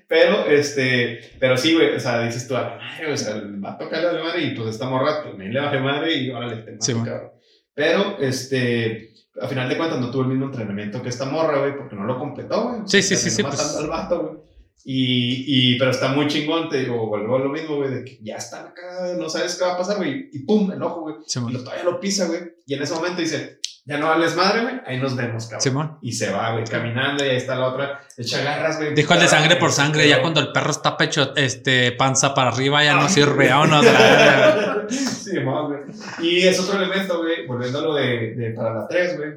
Pero, 0.08 0.45
este, 0.47 1.20
pero 1.39 1.58
sí, 1.58 1.74
güey, 1.74 1.95
o 1.95 1.99
sea, 1.99 2.24
dices 2.24 2.47
tú, 2.47 2.56
a 2.56 2.62
la 2.62 2.78
madre, 2.78 3.12
o 3.12 3.18
sea, 3.18 3.41
va 3.64 3.72
a 3.72 3.78
tocarle 3.78 4.10
a 4.10 4.14
la 4.14 4.24
madre 4.24 4.43
y 4.43 4.56
pues 4.56 4.70
esta 4.70 4.88
morra 4.88 5.24
también 5.24 5.53
le 5.53 5.60
bajé 5.60 5.80
madre 5.80 6.14
y 6.14 6.30
órale, 6.30 6.58
te 6.58 6.72
mato, 6.74 6.86
Sí, 6.86 6.93
cabrón. 6.93 7.32
Pero, 7.74 8.18
este, 8.20 9.14
a 9.41 9.47
final 9.47 9.68
de 9.68 9.78
cuentas 9.78 9.99
no 9.99 10.12
tuvo 10.12 10.22
el 10.24 10.30
mismo 10.30 10.45
entrenamiento 10.45 11.01
que 11.01 11.10
esta 11.10 11.26
morra, 11.26 11.60
güey, 11.60 11.76
porque 11.76 11.95
no 11.95 12.06
lo 12.06 12.20
completó, 12.20 12.70
güey. 12.70 12.82
Sí, 12.86 13.01
sí, 13.01 13.16
sí, 13.16 13.30
sí, 13.30 13.41
pues. 13.41 13.58
matando 13.58 13.80
al 13.80 13.88
vato, 13.88 14.22
güey. 14.22 14.45
Y, 14.88 15.45
y, 15.47 15.80
pero 15.80 15.89
está 15.89 16.10
muy 16.10 16.28
chingón, 16.28 16.70
te 16.70 16.82
digo, 16.82 17.08
vuelvo 17.08 17.38
a 17.38 17.39
lo 17.39 17.49
mismo, 17.49 17.78
güey, 17.78 17.91
de 17.91 18.06
que 18.06 18.20
ya 18.22 18.36
están 18.36 18.68
acá, 18.68 19.16
no 19.18 19.28
sabes 19.30 19.56
qué 19.56 19.66
va 19.66 19.74
a 19.74 19.78
pasar, 19.78 19.97
güey, 19.97 20.30
y 20.32 20.39
pum, 20.45 20.72
el 20.72 20.84
ojo, 20.84 21.01
güey. 21.01 21.16
Sí, 21.26 21.39
Y 21.49 21.51
lo, 21.51 21.64
todavía 21.64 21.84
lo 21.84 21.99
pisa, 21.99 22.28
güey. 22.28 22.41
Y 22.68 22.76
en 22.76 22.84
ese 22.84 22.93
momento 22.93 23.20
dice, 23.20 23.58
ya 23.86 23.97
no 23.97 24.07
hables 24.07 24.36
madre, 24.36 24.63
güey, 24.63 24.81
ahí 24.86 24.99
nos 24.99 25.15
vemos, 25.15 25.45
cabrón. 25.45 25.61
Sí, 25.61 25.69
man. 25.71 25.97
Y 26.01 26.11
se 26.11 26.31
va, 26.31 26.51
güey, 26.53 26.65
caminando 26.65 27.23
y 27.23 27.29
ahí 27.29 27.38
está 27.38 27.55
la 27.55 27.67
otra. 27.67 28.01
Echa 28.17 28.41
garras, 28.41 28.77
güey. 28.77 28.95
Dijo 28.95 29.13
el 29.13 29.19
de 29.19 29.27
sangre 29.27 29.55
por 29.57 29.71
sangre, 29.71 30.09
ya 30.09 30.21
cuando 30.21 30.39
el 30.39 30.51
perro 30.51 30.71
está 30.71 30.97
pecho, 30.97 31.36
este, 31.36 31.91
panza 31.91 32.33
para 32.33 32.49
arriba, 32.49 32.83
ya 32.83 32.95
no 32.95 33.07
sirve, 33.07 33.49
verga. 33.49 34.88
sí, 34.89 35.39
más, 35.39 35.67
güey. 35.67 35.79
Y 36.19 36.47
es 36.47 36.59
otro 36.59 36.81
elemento, 36.81 37.19
güey, 37.19 37.45
volviendo 37.45 37.79
a 37.79 37.81
lo 37.83 37.93
de, 37.93 38.33
de 38.36 38.51
para 38.51 38.73
la 38.73 38.88
3, 38.88 39.17
güey, 39.17 39.29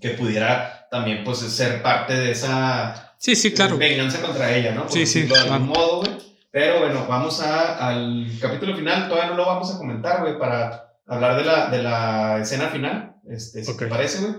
que 0.00 0.10
pudiera 0.10 0.86
también, 0.90 1.24
pues, 1.24 1.38
ser 1.40 1.82
parte 1.82 2.14
de 2.14 2.30
esa 2.30 3.06
Sí, 3.18 3.34
sí, 3.34 3.52
claro. 3.52 3.76
venganza 3.78 4.20
contra 4.20 4.54
ella, 4.54 4.72
¿no? 4.72 4.82
Por 4.82 4.92
Sí, 4.92 5.06
sí, 5.06 5.22
De 5.22 5.36
algún 5.36 5.68
modo, 5.68 6.00
güey. 6.02 6.16
Pero 6.50 6.80
bueno, 6.80 7.06
vamos 7.08 7.42
a, 7.42 7.88
al 7.88 8.28
capítulo 8.40 8.76
final. 8.76 9.08
Todavía 9.08 9.30
no 9.30 9.36
lo 9.36 9.46
vamos 9.46 9.74
a 9.74 9.78
comentar, 9.78 10.20
güey, 10.20 10.38
para 10.38 10.92
hablar 11.06 11.36
de 11.36 11.44
la, 11.44 11.66
de 11.68 11.82
la 11.82 12.38
escena 12.40 12.68
final. 12.68 13.15
Este, 13.30 13.64
si 13.64 13.76
te 13.76 13.86
parece, 13.86 14.20
güey. 14.20 14.34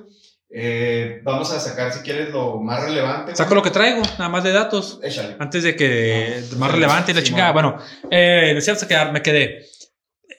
Eh, 0.49 1.19
vamos 1.23 1.51
a 1.51 1.59
sacar, 1.59 1.91
si 1.91 1.99
quieres, 1.99 2.29
lo 2.31 2.59
más 2.59 2.83
relevante. 2.83 3.35
Saco 3.35 3.53
lo 3.53 3.61
que 3.61 3.69
traigo, 3.71 4.01
nada 4.01 4.29
más 4.29 4.43
de 4.43 4.53
datos. 4.53 4.99
Échale. 5.03 5.35
Antes 5.39 5.63
de 5.63 5.75
que 5.75 6.41
más 6.57 6.69
Sí, 6.69 6.75
relevante 6.75 7.11
y 7.11 7.15
la 7.15 7.21
sí, 7.21 7.27
chingada. 7.27 7.51
man. 7.53 7.73
Bueno, 7.75 7.85
eh, 8.11 8.57
que 8.87 9.05
me 9.11 9.21
quedé. 9.21 9.65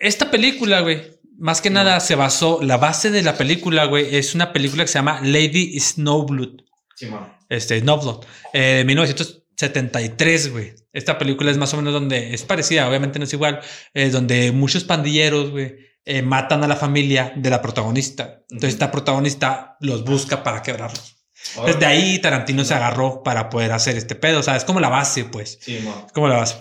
Esta 0.01 0.31
película, 0.31 0.81
güey, 0.81 1.19
más 1.39 1.61
que 1.61 1.71
nada 1.71 2.01
se 2.01 2.15
basó, 2.15 2.61
la 2.63 2.79
base 2.79 3.11
de 3.11 3.23
la 3.23 3.37
película, 3.37 3.85
güey, 3.85 4.17
es 4.17 4.35
una 4.35 4.53
película 4.53 4.85
que 4.85 4.89
se 4.89 4.99
llama 4.99 5.21
Lady 5.23 5.79
Snowblood. 5.79 6.63
Sí. 6.97 7.09
Este, 7.49 7.81
Snowblood. 7.81 8.25
Eh, 8.55 8.77
de 8.79 8.85
1973, 8.85 10.53
güey. 10.53 10.75
Esta 10.93 11.19
película 11.19 11.51
es 11.51 11.59
más 11.59 11.75
o 11.75 11.77
menos 11.77 11.93
donde, 11.93 12.33
es 12.35 12.43
parecida, 12.45 12.89
obviamente 12.89 13.19
no 13.19 13.25
es 13.27 13.33
igual, 13.33 13.61
eh, 13.95 14.09
donde 14.11 14.53
muchos 14.53 14.85
pandilleros, 14.85 15.51
güey, 15.51 15.77
eh, 16.05 16.23
matan 16.23 16.65
a 16.65 16.69
la 16.69 16.77
familia 16.77 17.33
de 17.37 17.51
la 17.51 17.63
protagonista. 17.63 18.43
Entonces 18.51 18.75
esta 18.75 18.91
protagonista 18.91 19.77
los 19.81 20.05
busca 20.05 20.43
para 20.43 20.63
quebrarlos. 20.63 21.17
Desde 21.65 21.87
ahí 21.87 22.19
Tarantino 22.19 22.65
se 22.65 22.75
agarró 22.75 23.23
para 23.23 23.49
poder 23.49 23.73
hacer 23.73 23.97
este 23.97 24.15
pedo. 24.15 24.41
O 24.41 24.43
sea, 24.43 24.57
es 24.57 24.65
como 24.65 24.81
la 24.81 24.89
base, 24.89 25.25
pues. 25.25 25.59
Sí, 25.61 25.81
man. 25.85 26.07
Como 26.13 26.29
la 26.29 26.37
base. 26.37 26.57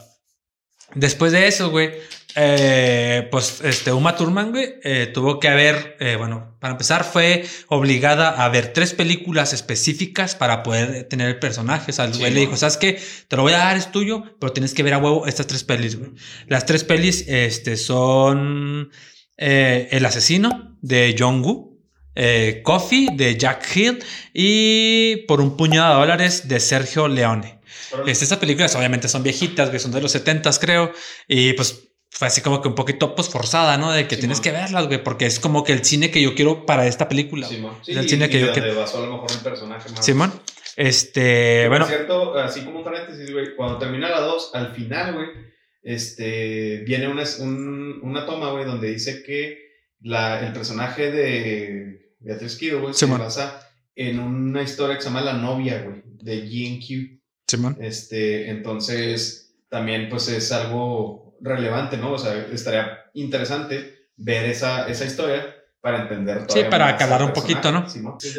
Después 0.94 1.32
de 1.32 1.48
eso, 1.48 1.70
güey, 1.70 1.92
eh, 2.36 3.28
pues 3.30 3.62
este 3.64 3.92
Uma 3.92 4.16
Thurman, 4.16 4.52
güey, 4.52 4.76
eh, 4.84 5.12
tuvo 5.14 5.40
que 5.40 5.50
haber, 5.50 5.98
eh, 6.00 6.16
bueno, 6.18 6.56
para 6.60 6.72
empezar 6.72 7.04
fue 7.04 7.46
obligada 7.68 8.30
a 8.30 8.48
ver 8.50 8.74
tres 8.74 8.94
películas 8.94 9.54
específicas 9.54 10.36
para 10.36 10.64
poder 10.64 11.06
tener 11.06 11.28
el 11.28 11.40
personaje. 11.40 11.92
O 11.92 11.94
sea, 11.94 12.06
el 12.06 12.14
Sí, 12.14 12.20
güey 12.20 12.34
le 12.34 12.40
dijo, 12.42 12.56
¿sabes 12.56 12.78
qué? 12.78 13.02
Te 13.28 13.36
lo 13.36 13.42
voy 13.42 13.54
a 13.54 13.58
dar, 13.58 13.76
es 13.76 13.92
tuyo, 13.92 14.24
pero 14.40 14.54
tienes 14.54 14.74
que 14.74 14.84
ver 14.84 14.94
a 14.94 14.98
huevo 15.00 15.28
estas 15.28 15.48
tres 15.48 15.64
pelis, 15.64 15.98
güey. 15.98 16.12
Las 16.48 16.66
tres 16.66 16.84
pelis 16.84 17.26
este, 17.28 17.76
son 17.76 18.92
eh, 19.38 19.88
El 19.92 20.06
asesino 20.06 20.78
de 20.82 21.16
John 21.18 21.42
Woo, 21.44 21.80
eh, 22.16 22.62
Coffee 22.64 23.10
de 23.14 23.38
Jack 23.38 23.66
Hill 23.76 24.00
y 24.34 25.18
Por 25.28 25.40
un 25.42 25.56
puñado 25.56 25.94
de 25.96 26.00
dólares 26.02 26.48
de 26.48 26.60
Sergio 26.60 27.08
Leone. 27.08 27.60
Este, 28.06 28.24
estas 28.26 28.40
películas 28.40 28.76
obviamente 28.76 29.08
son 29.08 29.24
viejitas, 29.24 29.82
son 29.82 29.92
de 29.92 30.02
los 30.02 30.12
70 30.12 30.50
creo, 30.60 30.92
y 31.28 31.54
pues 31.54 31.84
fue 32.10 32.28
así 32.28 32.42
como 32.42 32.62
que 32.62 32.68
un 32.68 32.76
poquito 32.76 33.14
pues 33.16 33.30
forzada, 33.30 33.78
¿no? 33.78 33.92
De 33.92 34.08
que 34.08 34.16
Sí, 34.16 34.22
tienes 34.22 34.38
man. 34.40 34.44
que 34.44 34.52
verlas, 34.52 34.88
güey, 34.88 35.04
porque 35.04 35.26
es 35.26 35.40
como 35.40 35.64
que 35.64 35.74
el 35.74 35.86
cine 35.86 36.10
que 36.10 36.22
yo 36.22 36.34
quiero 36.36 36.66
para 36.66 36.88
esta 36.88 37.08
película. 37.08 37.48
Sí, 37.48 37.64
Es 37.88 37.98
el 37.98 38.10
cine 38.10 38.26
y 38.26 38.30
que 38.30 38.40
yo 38.40 38.52
quiero. 38.54 38.76
basó 38.76 38.98
a 38.98 39.06
lo 39.06 39.14
mejor 39.14 39.32
un 39.32 39.44
personaje 39.44 39.90
más. 39.92 40.06
Simón, 40.06 40.34
este, 40.76 41.62
Por 41.64 41.70
bueno, 41.70 41.86
cierto, 41.86 42.38
así 42.38 42.62
como 42.62 42.80
un 42.80 42.84
paréntesis, 42.84 43.32
güey, 43.32 43.56
cuando 43.56 43.78
termina 43.78 44.10
la 44.10 44.22
2, 44.22 44.52
al 44.54 44.74
final, 44.74 45.14
güey, 45.14 45.28
este, 45.92 46.84
viene 46.86 47.08
una, 47.08 47.24
un- 47.40 48.00
una 48.04 48.26
toma, 48.26 48.52
güey, 48.52 48.66
donde 48.66 48.90
dice 48.92 49.24
que 49.24 49.58
la, 50.02 50.46
el 50.46 50.52
personaje 50.54 51.12
de 51.12 52.12
Beatriz 52.20 52.58
Kido, 52.58 52.82
güey, 52.82 52.94
se 52.94 53.06
basa 53.06 53.62
en 53.96 54.20
una 54.20 54.62
historia 54.62 54.96
que 54.98 55.02
se 55.02 55.08
llama 55.08 55.22
La 55.22 55.34
novia, 55.34 55.82
güey, 55.82 56.02
de 56.06 56.42
GQ. 56.42 57.20
Simón. 57.48 57.78
Este, 57.80 58.50
entonces, 58.50 59.56
también, 59.70 60.10
pues, 60.10 60.28
es 60.28 60.52
algo 60.52 61.38
relevante, 61.42 61.96
¿no? 61.98 62.12
O 62.14 62.18
sea, 62.20 62.36
estaría 62.52 63.00
interesante 63.14 64.10
ver 64.18 64.46
esa, 64.50 64.88
esa 64.90 65.06
historia 65.06 65.54
para 65.80 66.02
entender 66.02 66.40
Sí, 66.42 66.48
todavía 66.48 66.70
para 66.70 66.98
al 66.98 67.24
un 67.24 67.34
poquito, 67.34 67.72
¿no? 67.72 67.86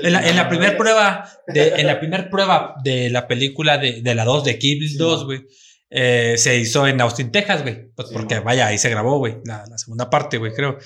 En 0.02 0.12
la, 0.12 0.28
en 0.28 0.36
la 0.36 0.48
primera 0.50 0.76
prueba, 0.76 1.26
de, 1.46 1.68
en 1.76 1.86
la 1.86 1.98
primera 1.98 2.28
prueba 2.28 2.74
de 2.84 3.08
la 3.08 3.26
película 3.26 3.78
de, 3.78 4.02
de 4.02 4.14
la 4.14 4.24
2, 4.24 4.44
de 4.44 4.58
Kill 4.58 4.80
Bill 4.80 4.90
Sí, 4.90 4.98
2, 4.98 5.16
man. 5.20 5.26
güey, 5.26 5.46
eh, 5.90 6.34
se 6.36 6.56
hizo 6.56 6.86
en 6.86 7.00
Austin, 7.00 7.30
Texas, 7.30 7.62
güey. 7.62 7.90
Pues 7.94 8.08
Sí, 8.08 8.14
porque, 8.14 8.40
vaya, 8.40 8.66
ahí 8.66 8.78
se 8.78 8.90
grabó, 8.90 9.18
güey, 9.18 9.38
la, 9.44 9.64
la 9.68 9.78
segunda 9.78 10.10
parte, 10.10 10.38
güey, 10.38 10.52
creo. 10.52 10.78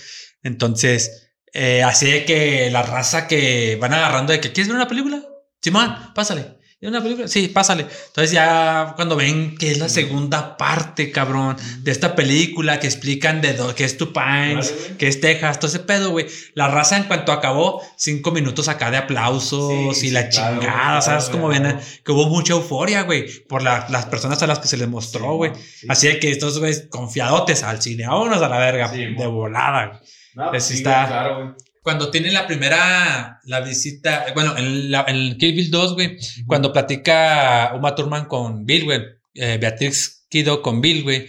Entonces, 0.42 1.32
eh, 1.52 1.82
así 1.82 2.10
de 2.10 2.24
que 2.24 2.70
la 2.70 2.82
raza 2.82 3.26
que 3.26 3.76
van 3.80 3.92
agarrando 3.92 4.32
de 4.32 4.40
que, 4.40 4.52
¿quieres 4.52 4.68
ver 4.68 4.76
una 4.76 4.88
película? 4.88 5.22
Simón, 5.60 5.94
pásale. 6.14 6.58
¿Quieres 6.82 6.96
una 6.96 7.02
película? 7.04 7.28
Sí, 7.28 7.46
pásale. 7.46 7.86
Entonces 8.08 8.32
ya 8.32 8.94
cuando 8.96 9.14
ven 9.14 9.56
que 9.56 9.70
es 9.70 9.78
la 9.78 9.88
segunda 9.88 10.56
parte, 10.56 11.12
cabrón, 11.12 11.56
de 11.78 11.92
esta 11.92 12.16
película 12.16 12.80
que 12.80 12.88
explican 12.88 13.40
de 13.40 13.56
que 13.76 13.84
es 13.84 13.96
Tupines, 13.96 14.72
Vale, 14.72 14.82
güey. 14.86 14.96
que 14.98 15.06
es 15.06 15.20
Texas, 15.20 15.60
todo 15.60 15.68
ese 15.68 15.78
pedo, 15.78 16.10
güey. 16.10 16.26
La 16.54 16.66
raza 16.66 16.96
en 16.96 17.04
cuanto 17.04 17.30
acabó, 17.30 17.80
cinco 17.96 18.32
minutos 18.32 18.66
acá 18.66 18.90
de 18.90 18.96
aplausos 18.96 19.96
Sí, 19.96 20.08
y 20.08 20.10
la 20.10 20.28
claro, 20.28 20.56
chingada, 20.58 20.74
claro, 20.76 21.02
¿sabes? 21.02 21.24
Como 21.26 21.46
güey, 21.46 21.60
ven, 21.60 21.70
claro. 21.70 21.86
que 22.04 22.10
hubo 22.10 22.26
mucha 22.28 22.54
euforia, 22.54 23.02
güey, 23.02 23.28
por 23.44 23.62
la- 23.62 23.86
las 23.88 24.06
personas 24.06 24.42
a 24.42 24.48
las 24.48 24.58
que 24.58 24.66
se 24.66 24.76
les 24.76 24.88
mostró, 24.88 25.36
güey. 25.36 25.52
Sí. 25.54 25.86
Así 25.88 26.18
que 26.18 26.32
estos 26.32 26.58
güeyes 26.58 26.88
confiadotes 26.90 27.62
al 27.62 27.80
cine, 27.80 28.08
vámonos 28.08 28.42
a 28.42 28.48
la 28.48 28.58
verga, 28.58 28.88
de 28.88 29.26
volada, 29.28 29.86
güey. 29.86 30.00
No, 30.34 30.52
está- 30.52 30.72
güey, 31.04 31.06
claro, 31.06 31.36
güey. 31.36 31.54
Cuando 31.82 32.10
tiene 32.10 32.30
la 32.30 32.46
primera, 32.46 33.40
la 33.44 33.60
visita, 33.60 34.26
bueno, 34.34 34.56
en, 34.56 34.90
la, 34.90 35.04
en 35.08 35.36
Kill 35.36 35.54
Bill 35.54 35.70
2, 35.70 35.94
güey, 35.94 36.16
cuando 36.46 36.72
platica 36.72 37.72
Uma 37.74 37.94
Thurman 37.94 38.26
con 38.26 38.64
Bill, 38.64 38.84
güey, 38.84 39.00
eh, 39.34 39.58
Beatriz 39.60 40.26
Kido 40.28 40.62
con 40.62 40.80
Bill, 40.80 41.02
güey, 41.02 41.26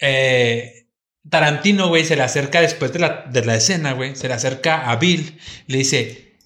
eh, 0.00 0.88
Tarantino, 1.30 1.88
güey, 1.88 2.04
se 2.04 2.16
le 2.16 2.22
acerca 2.22 2.60
después 2.60 2.92
de 2.92 2.98
la, 2.98 3.24
de 3.30 3.44
la 3.44 3.54
escena, 3.54 3.92
güey, 3.92 4.16
se 4.16 4.26
le 4.26 4.34
acerca 4.34 4.90
a 4.90 4.96
Bill, 4.96 5.38
le 5.68 5.78
dice, 5.78 6.38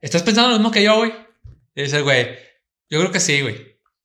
¿estás 0.00 0.22
pensando 0.22 0.50
lo 0.50 0.56
mismo 0.56 0.70
que 0.70 0.82
yo, 0.82 0.98
güey? 0.98 1.12
Y 1.74 1.82
dice, 1.82 2.02
güey, 2.02 2.26
yo 2.90 3.00
creo 3.00 3.10
que 3.10 3.20
sí, 3.20 3.40
güey. 3.40 3.56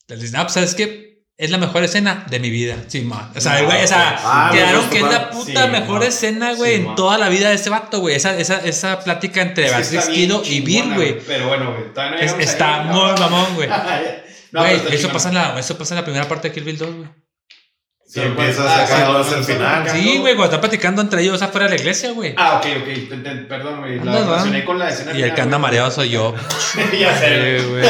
Le 0.08 0.16
dice, 0.16 0.36
no, 0.36 0.44
pues, 0.44 0.54
¿sabes 0.54 0.74
qué? 0.74 1.07
Es 1.38 1.52
la 1.52 1.60
mejor 1.60 1.84
escena 1.84 2.26
de 2.32 2.40
mi 2.40 2.50
vida, 2.50 2.76
sí, 2.88 3.02
man. 3.02 3.32
O 3.36 3.40
sea, 3.40 3.62
güey, 3.62 3.84
o 3.84 3.88
sea, 3.88 4.20
Ah, 4.24 4.50
quedaron 4.52 4.86
me 4.86 4.90
que 4.90 4.98
es 4.98 5.04
la 5.04 5.30
puta 5.30 5.66
Sí, 5.66 5.70
mejor 5.72 6.00
man. 6.00 6.04
escena, 6.08 6.54
güey, 6.56 6.72
Sí, 6.72 6.78
en 6.82 6.86
man. 6.88 6.96
toda 6.96 7.18
la 7.20 7.30
vida 7.30 7.50
de 7.50 7.56
ese 7.56 7.70
vato, 7.70 8.00
güey. 8.00 8.16
Esa, 8.16 8.36
esa, 8.40 8.58
esa 8.66 9.00
plática 9.02 9.42
entre 9.44 9.70
bien 9.70 10.02
Kido 10.12 10.42
y 10.44 10.62
Bill, 10.62 10.96
güey. 10.96 11.20
Pero 11.28 11.48
bueno, 11.48 11.72
güey, 11.74 11.94
todavía 11.94 12.12
no 12.18 12.18
Es- 12.18 12.32
llegamos 12.32 12.50
Está 12.52 12.82
muy 12.86 13.12
mamón, 13.20 13.54
güey. 13.56 13.70
No, 14.52 14.62
Güey, 14.62 14.76
eso 14.78 14.90
chingona. 14.90 15.14
pasa, 15.14 15.28
en 15.30 15.36
la, 15.36 15.60
eso 15.60 15.78
pasa 15.78 15.94
en 15.94 16.00
la 16.00 16.06
primera 16.06 16.28
parte 16.28 16.48
de 16.48 16.54
Kill 16.56 16.64
Bill 16.64 16.78
2, 16.78 16.96
güey. 16.96 17.10
Sí, 18.10 18.22
ah, 18.22 18.34
a 18.42 18.48
sí, 18.48 18.54
sacar 18.54 18.88
cuando 19.04 19.20
hacia 19.20 19.38
el 19.38 19.44
final. 19.44 19.90
Sí, 19.90 20.18
güey, 20.20 20.34
cuando 20.36 20.46
están 20.46 20.62
platicando 20.62 21.02
entre 21.02 21.22
ellos 21.24 21.42
afuera 21.42 21.66
de 21.68 21.76
la 21.76 21.82
iglesia, 21.82 22.12
güey. 22.14 22.34
Ah, 22.38 22.62
ok, 22.64 22.66
ok. 22.82 23.48
Perdón, 23.50 23.82
güey. 23.82 24.00
La 24.00 24.20
relacioné 24.24 24.64
con 24.64 24.80
la 24.80 24.90
escena 24.90 25.12
Y 25.18 25.24
el 25.24 25.34
que 25.34 25.42
anda 25.42 25.58
mareado 25.58 25.92
soy 25.92 26.10
yo. 26.12 26.34
ya 27.00 27.18
sé, 27.18 27.60
Sí, 27.60 27.66
güey. 27.70 27.84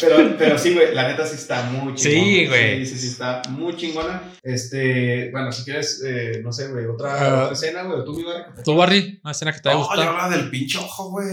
pero, 0.00 0.36
pero 0.38 0.58
sí, 0.58 0.74
güey, 0.74 0.94
la 0.94 1.08
neta 1.08 1.26
sí 1.26 1.36
está 1.36 1.62
muy 1.62 1.96
Sí, 1.96 2.10
chingona. 2.10 2.48
güey. 2.50 2.86
Sí, 2.86 2.92
sí, 2.92 2.98
sí, 3.00 3.06
está 3.08 3.40
muy 3.48 3.74
chingona. 3.76 4.22
Este, 4.42 5.30
bueno, 5.30 5.50
si 5.50 5.64
quieres, 5.64 6.02
eh, 6.06 6.40
no 6.44 6.52
sé, 6.52 6.68
güey, 6.68 6.86
otra, 6.86 7.14
Ah. 7.14 7.42
otra 7.44 7.52
escena, 7.54 7.82
güey, 7.84 8.04
tú, 8.04 8.14
mi 8.14 8.24
barra. 8.24 8.52
¿Tú, 8.62 8.76
Barry? 8.76 9.20
Una 9.24 9.32
escena 9.32 9.52
que 9.52 9.60
te 9.60 9.68
haya 9.70 9.78
No, 9.78 9.84
yo 9.84 9.88
gustado. 9.88 10.08
hablaba 10.10 10.28
del 10.36 10.50
pinche 10.50 10.76
ojo, 10.78 11.10
güey. 11.10 11.28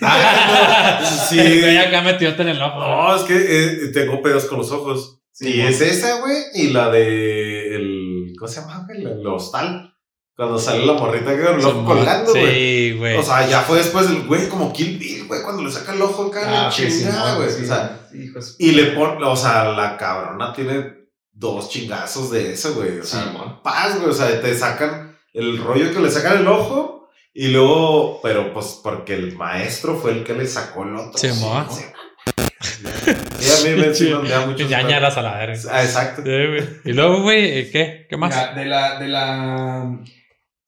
Sí. 1.28 1.38
El 1.38 1.60
güey 1.60 1.76
acá 1.78 2.02
metióte 2.02 2.42
en 2.42 2.48
el 2.48 2.62
ojo. 2.62 2.78
No, 2.80 3.16
es 3.16 3.22
que 3.22 3.36
eh, 3.36 3.88
tengo 3.94 4.20
pedos 4.22 4.44
con 4.46 4.58
los 4.58 4.70
ojos. 4.72 5.18
Sí, 5.32 5.60
es 5.60 5.80
esa, 5.80 6.20
güey, 6.20 6.36
y 6.54 6.68
la 6.70 6.90
de 6.90 7.74
el, 7.74 8.34
¿cómo 8.38 8.48
se 8.48 8.60
llama, 8.60 8.84
güey? 8.86 9.02
El, 9.04 9.26
hostal. 9.26 9.88
Cuando 10.34 10.58
sale 10.58 10.86
la 10.86 10.94
morrita 10.94 11.36
que 11.36 11.42
el 11.42 11.64
ojo 11.64 11.84
colgando, 11.84 12.30
güey. 12.32 12.90
Sí, 12.90 12.96
güey. 12.98 13.16
O 13.16 13.22
sea, 13.22 13.46
ya 13.48 13.60
fue 13.60 13.78
después 13.78 14.06
el 14.08 14.26
güey 14.26 14.48
como 14.48 14.72
Kill 14.72 14.98
Bill, 14.98 15.26
güey, 15.26 15.42
cuando 15.42 15.62
le 15.62 15.70
saca 15.70 15.92
el 15.94 16.02
ojo 16.02 16.24
acá, 16.28 16.66
Ah, 16.68 16.70
sí, 16.72 16.88
chingada, 16.88 17.36
güey. 17.36 17.50
sí, 17.50 17.62
o 17.64 17.66
sea, 17.66 18.06
sí, 18.10 18.22
hijos. 18.24 18.56
y 18.58 18.72
le 18.72 18.92
pone, 18.92 19.24
o 19.24 19.36
sea, 19.36 19.64
la 19.72 19.96
cabrona 19.98 20.52
tiene 20.54 21.02
dos 21.32 21.68
chingazos 21.68 22.30
de 22.30 22.52
eso, 22.52 22.74
güey. 22.74 22.98
O 23.00 23.04
Sí, 23.04 23.10
sea, 23.12 23.26
mon. 23.26 23.62
paz, 23.62 23.96
güey. 23.98 24.10
O 24.10 24.14
sea, 24.14 24.40
te 24.40 24.54
sacan 24.56 25.16
el 25.34 25.58
rollo 25.58 25.92
que 25.92 26.00
le 26.00 26.10
sacan 26.10 26.38
el 26.38 26.48
ojo 26.48 27.08
y 27.34 27.48
luego, 27.48 28.20
pero 28.22 28.52
pues 28.52 28.80
porque 28.82 29.14
el 29.14 29.36
maestro 29.36 29.96
fue 29.98 30.12
el 30.12 30.24
que 30.24 30.34
le 30.34 30.46
sacó 30.46 30.84
el 30.84 30.96
otro. 30.96 31.18
Sí. 31.18 31.28
Mí 33.64 33.70
me 33.80 33.94
sí, 33.94 34.12
me 34.22 34.28
da 34.28 34.46
mucho. 34.46 34.66
Ñañaras 34.68 35.16
a 35.16 35.22
la 35.22 35.36
verga. 35.38 35.60
Ah, 35.70 35.82
exacto. 35.84 36.22
Sí, 36.22 36.30
güey. 36.30 36.68
Y 36.84 36.92
luego, 36.92 37.22
güey, 37.22 37.70
¿qué? 37.70 38.06
¿Qué 38.08 38.16
más? 38.16 38.30
Mira, 38.34 38.54
de 38.54 38.64
la, 38.66 38.98
de 39.00 39.08
la. 39.08 39.82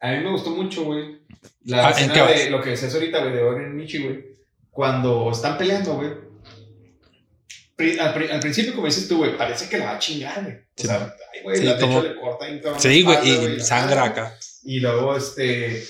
A 0.00 0.10
mí 0.12 0.18
me 0.22 0.30
gustó 0.30 0.50
mucho, 0.50 0.84
güey. 0.84 1.20
La 1.64 1.86
Ah, 1.86 1.90
¿en 1.90 1.96
escena 1.96 2.14
qué 2.14 2.20
vas? 2.20 2.30
de 2.44 2.50
lo 2.50 2.60
que 2.60 2.70
decías 2.70 2.94
ahorita, 2.94 3.18
güey, 3.20 3.32
de 3.32 3.42
Oren 3.42 3.74
Michi, 3.76 4.02
güey. 4.02 4.24
Cuando 4.70 5.30
están 5.30 5.56
peleando, 5.56 5.94
güey. 5.94 6.10
Al, 8.00 8.14
pri- 8.14 8.30
al 8.30 8.40
principio, 8.40 8.72
como 8.74 8.86
dices 8.86 9.08
tú, 9.08 9.18
güey, 9.18 9.36
parece 9.36 9.68
que 9.68 9.78
la 9.78 9.86
va 9.86 9.96
a 9.96 9.98
chingar, 9.98 10.42
güey. 10.42 10.54
O 10.54 10.60
Sí. 10.76 10.86
sea, 10.86 11.16
ay, 11.34 11.40
güey, 11.42 11.56
Sí, 11.58 11.64
la 11.64 11.74
de 11.74 11.80
como- 11.80 12.02
le 12.02 12.14
corta 12.20 12.46
cabrón, 12.62 12.80
Sí, 12.80 13.02
güey, 13.02 13.56
y 13.56 13.60
sangra 13.60 14.04
acá. 14.04 14.34
Y 14.64 14.80
luego, 14.80 15.16
este. 15.16 15.84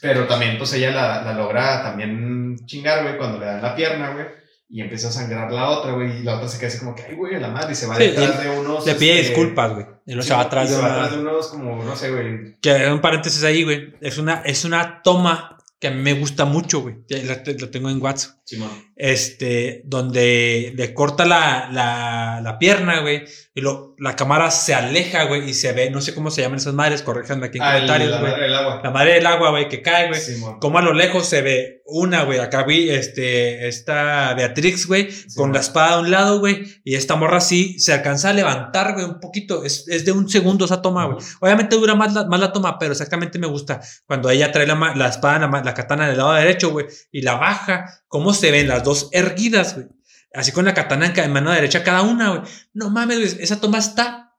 Pero 0.00 0.26
también, 0.26 0.58
pues 0.58 0.72
ella 0.74 0.90
la, 0.90 1.22
la 1.22 1.34
logra 1.34 1.82
también 1.82 2.56
chingar, 2.66 3.02
güey, 3.02 3.16
cuando 3.16 3.38
le 3.38 3.46
dan 3.46 3.62
la 3.62 3.74
pierna, 3.74 4.10
güey. 4.10 4.26
Y 4.70 4.82
empieza 4.82 5.08
a 5.08 5.12
sangrar 5.12 5.50
la 5.50 5.70
otra, 5.70 5.92
güey. 5.92 6.20
Y 6.20 6.22
la 6.22 6.36
otra 6.36 6.48
se 6.48 6.58
queda 6.58 6.68
así 6.68 6.78
como 6.78 6.94
que, 6.94 7.02
ay, 7.02 7.14
güey, 7.14 7.34
a 7.34 7.40
la 7.40 7.48
madre. 7.48 7.72
Y 7.72 7.74
se 7.74 7.86
va 7.86 7.96
Sí, 7.96 8.04
detrás 8.04 8.42
de 8.42 8.50
unos. 8.50 8.86
Le 8.86 8.94
pide 8.96 9.20
este, 9.20 9.28
disculpas, 9.28 9.72
güey. 9.72 9.86
Y 10.04 10.12
luego 10.12 10.22
sí, 10.22 10.28
se 10.28 10.34
va 10.34 10.40
atrás 10.42 10.66
y 10.66 10.70
de 10.70 10.76
se 10.76 10.82
va 10.82 10.94
atrás 10.94 11.12
de 11.12 11.18
unos, 11.20 11.46
como, 11.48 11.82
no 11.82 11.96
sé, 11.96 12.10
güey. 12.10 12.58
Que 12.60 12.90
un 12.92 13.00
paréntesis 13.00 13.42
ahí, 13.44 13.64
güey. 13.64 13.94
Es 14.00 14.18
una, 14.18 14.42
es 14.44 14.64
una 14.64 15.00
toma 15.02 15.56
que 15.80 15.88
a 15.88 15.90
mí 15.90 16.02
me 16.02 16.12
gusta 16.14 16.44
mucho, 16.44 16.80
güey. 16.80 16.96
Ya 17.08 17.18
La, 17.18 17.42
la 17.46 17.70
tengo 17.70 17.88
en 17.88 18.02
WhatsApp. 18.02 18.37
Simón. 18.48 18.70
Este, 18.96 19.82
donde 19.84 20.72
le 20.74 20.94
corta 20.94 21.26
la, 21.26 21.68
la, 21.70 22.40
la 22.42 22.58
pierna, 22.58 23.00
güey. 23.00 23.24
Y 23.54 23.60
lo, 23.60 23.94
la 23.98 24.16
cámara 24.16 24.50
se 24.50 24.74
aleja, 24.74 25.24
güey. 25.24 25.50
Y 25.50 25.54
se 25.54 25.72
ve, 25.72 25.90
no 25.90 26.00
sé 26.00 26.14
cómo 26.14 26.30
se 26.30 26.40
llaman 26.40 26.58
esas 26.58 26.72
madres, 26.72 27.02
corríjanme 27.02 27.46
aquí 27.46 27.58
en 27.58 27.64
Ah, 27.64 27.72
comentarios, 27.74 28.10
la 28.10 28.20
güey. 28.20 28.30
madre 28.32 28.42
del 28.44 28.54
agua. 28.54 28.80
La 28.82 28.90
madre 28.90 29.12
del 29.14 29.26
agua, 29.26 29.50
güey, 29.50 29.68
que 29.68 29.82
cae, 29.82 30.08
güey. 30.08 30.18
Simón. 30.20 30.58
Como 30.60 30.78
a 30.78 30.82
lo 30.82 30.94
lejos 30.94 31.26
se 31.28 31.42
ve 31.42 31.82
una, 31.84 32.22
güey. 32.24 32.38
Acá 32.38 32.62
vi 32.64 32.88
este, 32.88 33.68
esta 33.68 34.32
Beatrix, 34.34 34.86
güey, 34.86 35.08
con 35.36 35.52
la 35.52 35.60
espada 35.60 35.96
a 35.96 36.00
un 36.00 36.10
lado, 36.10 36.38
güey. 36.38 36.64
Y 36.84 36.94
esta 36.94 37.16
morra 37.16 37.40
sí 37.40 37.78
se 37.78 37.92
alcanza 37.92 38.30
a 38.30 38.32
levantar, 38.32 38.94
güey, 38.94 39.04
un 39.04 39.20
poquito. 39.20 39.62
Es, 39.64 39.86
es 39.88 40.04
de 40.06 40.12
un 40.12 40.26
segundo 40.28 40.64
esa 40.64 40.80
toma, 40.80 41.04
güey. 41.06 41.18
Obviamente 41.40 41.76
dura 41.76 41.94
más 41.94 42.14
la, 42.14 42.24
más 42.26 42.40
la 42.40 42.52
toma, 42.52 42.78
pero 42.78 42.92
exactamente 42.92 43.38
me 43.38 43.46
gusta 43.46 43.80
cuando 44.06 44.30
ella 44.30 44.50
trae 44.52 44.66
la, 44.66 44.74
la 44.96 45.08
espada, 45.08 45.46
la, 45.46 45.62
la 45.62 45.74
katana 45.74 46.08
del 46.08 46.16
lado 46.16 46.32
derecho, 46.32 46.70
güey, 46.70 46.86
y 47.12 47.20
la 47.22 47.34
baja. 47.34 47.84
Cómo 48.08 48.32
se 48.34 48.50
ven 48.50 48.68
las 48.68 48.82
dos 48.84 49.08
erguidas, 49.12 49.74
güey. 49.74 49.86
Así 50.34 50.52
con 50.52 50.64
la 50.64 50.74
katana 50.74 51.12
en, 51.14 51.32
mano 51.32 51.50
derecha 51.50 51.82
cada 51.84 52.02
una, 52.02 52.30
güey. 52.30 52.40
No 52.74 52.90
mames, 52.90 53.18
güey. 53.18 53.42
Esa 53.44 53.60
toma 53.60 53.78
está, 53.78 54.34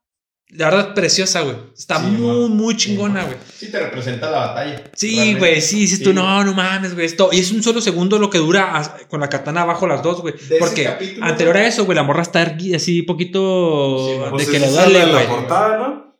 la 0.49 0.65
verdad, 0.69 0.93
preciosa, 0.93 1.41
güey. 1.41 1.55
Está 1.75 1.99
Sí, 1.99 2.05
muy, 2.07 2.41
man. 2.47 2.51
muy 2.57 2.77
chingona, 2.77 3.23
güey. 3.25 3.37
Sí, 3.55 3.71
te 3.71 3.79
representa 3.79 4.29
la 4.29 4.37
batalla. 4.39 4.83
Sí, 4.95 5.15
realmente. 5.15 5.39
güey, 5.39 5.61
sí, 5.61 5.79
dices 5.81 5.97
Sí. 5.99 6.03
tú, 6.03 6.13
no, 6.13 6.43
no 6.43 6.53
mames, 6.53 6.93
güey, 6.93 7.05
esto. 7.07 7.29
Y 7.31 7.39
es 7.39 7.51
un 7.51 7.61
solo 7.63 7.81
segundo 7.81 8.17
lo 8.19 8.29
que 8.29 8.37
dura 8.37 8.97
con 9.09 9.19
la 9.19 9.29
katana 9.29 9.61
abajo 9.61 9.87
las 9.87 10.01
dos, 10.03 10.21
güey. 10.21 10.35
De 10.47 10.57
Porque 10.59 10.83
capítulo, 10.85 11.25
anterior 11.25 11.55
a 11.57 11.59
güey. 11.61 11.69
eso, 11.69 11.85
güey, 11.85 11.95
la 11.95 12.03
morra 12.03 12.21
está 12.21 12.41
erguida 12.41 12.77
así, 12.77 13.01
poquito 13.01 13.97
Sí, 14.07 14.13
de 14.23 14.29
Pues 14.29 14.47
que 14.49 14.57
es 14.57 14.61
le 14.61 14.67
esa 14.69 14.83
duele, 14.85 14.99
de 14.99 15.05
la 15.07 15.11
güey. 15.13 15.27
portada, 15.27 15.77
¿no? 15.77 16.15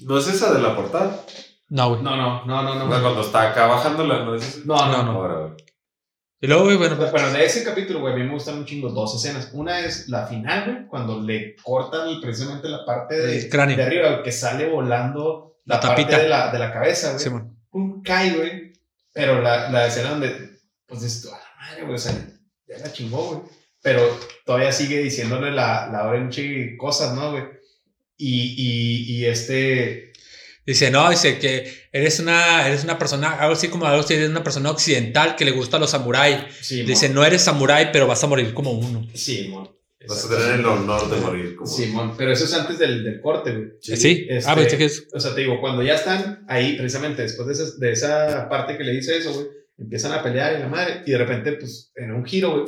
No 0.00 0.18
es 0.18 0.28
esa 0.28 0.52
de 0.54 0.60
la 0.62 0.76
portada. 0.76 1.24
No, 1.70 1.90
güey. 1.90 2.02
No, 2.02 2.16
no, 2.16 2.44
no, 2.46 2.62
no, 2.62 2.74
no. 2.86 2.88
cuando 3.02 3.20
está 3.20 3.50
acá 3.50 3.66
bajándola, 3.66 4.24
no 4.24 4.34
es 4.36 4.64
no, 4.64 4.76
No, 4.86 5.02
no. 5.02 5.56
Y 6.40 6.46
luego, 6.46 6.64
güey, 6.64 6.76
bueno, 6.76 6.96
pues, 6.96 7.10
Bueno, 7.10 7.32
de 7.32 7.44
ese 7.44 7.64
capítulo, 7.64 8.00
güey, 8.00 8.14
a 8.14 8.16
mí 8.16 8.22
me 8.22 8.32
gustan 8.32 8.58
un 8.58 8.64
chingo 8.64 8.90
dos 8.90 9.16
escenas. 9.16 9.50
Una 9.52 9.80
es 9.80 10.08
la 10.08 10.26
final, 10.26 10.64
güey, 10.64 10.86
cuando 10.86 11.20
le 11.20 11.56
cortan 11.56 12.20
precisamente 12.20 12.68
la 12.68 12.84
parte 12.84 13.16
de, 13.18 13.48
cráneo. 13.48 13.76
de 13.76 13.82
arriba, 13.82 14.22
que 14.22 14.30
sale 14.30 14.68
volando 14.68 15.56
la, 15.64 15.76
La 15.76 15.80
parte 15.80 16.02
tapita. 16.02 16.22
de 16.22 16.28
la, 16.28 16.52
de 16.52 16.58
la 16.60 16.72
cabeza, 16.72 17.14
güey. 17.14 17.42
Pum, 17.70 18.02
cae, 18.02 18.36
güey. 18.36 18.72
Pero 19.12 19.42
la, 19.42 19.68
la 19.70 19.86
escena 19.88 20.10
donde, 20.10 20.60
pues 20.86 21.02
dices 21.02 21.22
tú, 21.22 21.28
a 21.30 21.38
la 21.38 21.66
madre, 21.66 21.82
güey, 21.82 21.94
o 21.96 21.98
sea, 21.98 22.12
ya 22.68 22.78
la 22.78 22.92
chingó, 22.92 23.24
güey. 23.24 23.40
Pero 23.82 24.02
todavía 24.44 24.70
sigue 24.70 24.98
diciéndole 24.98 25.50
la, 25.50 25.88
la 25.90 26.06
orange 26.06 26.76
cosas, 26.76 27.14
¿no, 27.14 27.32
güey? 27.32 27.44
Y, 28.16 28.54
y, 28.56 29.16
y 29.16 29.24
este, 29.26 30.12
Dice, 30.68 30.90
no, 30.90 31.08
dice 31.08 31.38
que 31.38 31.88
eres 31.90 32.20
una, 32.20 32.66
eres 32.66 32.84
una 32.84 32.98
persona, 32.98 33.32
algo 33.40 33.54
así 33.54 33.68
como 33.68 33.86
algo 33.86 34.00
así, 34.02 34.12
eres 34.12 34.28
una 34.28 34.44
persona 34.44 34.70
occidental 34.70 35.34
que 35.34 35.46
le 35.46 35.52
gusta 35.52 35.78
a 35.78 35.80
los 35.80 35.90
samuráis. 35.90 36.36
sí, 36.60 36.82
Dice, 36.82 37.08
no 37.08 37.24
eres 37.24 37.40
samurái, 37.42 37.90
pero 37.90 38.06
vas 38.06 38.22
a 38.22 38.26
morir 38.26 38.52
como 38.52 38.72
uno. 38.72 39.06
Sí, 39.14 39.48
mon. 39.48 39.66
Vas 40.06 40.26
a 40.26 40.28
tener 40.28 40.60
el 40.60 40.66
honor 40.66 41.10
de 41.10 41.16
morir. 41.20 41.56
Como... 41.56 41.70
Simón, 41.70 42.14
pero 42.18 42.32
eso 42.32 42.44
es 42.44 42.52
antes 42.54 42.78
del, 42.78 43.02
del 43.02 43.20
corte, 43.22 43.52
güey. 43.52 43.68
Sí. 43.80 44.26
este- 44.28 44.40
Ah, 44.50 44.54
pues 44.54 44.74
que 44.74 44.84
es. 44.84 45.06
O 45.12 45.18
sea, 45.20 45.34
te 45.34 45.40
digo, 45.40 45.58
cuando 45.60 45.82
ya 45.82 45.94
están 45.94 46.44
ahí, 46.48 46.76
precisamente 46.76 47.22
después 47.22 47.46
de 47.48 47.54
esa, 47.54 47.76
de 47.78 47.92
esa 47.92 48.48
parte 48.50 48.76
que 48.76 48.84
le 48.84 48.92
dice 48.92 49.16
eso, 49.16 49.32
güey, 49.32 49.46
empiezan 49.78 50.12
a 50.12 50.22
pelear 50.22 50.54
y 50.56 50.60
la 50.60 50.68
madre, 50.68 51.02
y 51.06 51.10
de 51.12 51.18
repente, 51.18 51.52
pues, 51.52 51.92
en 51.96 52.12
un 52.12 52.24
giro, 52.26 52.52
güey, 52.52 52.64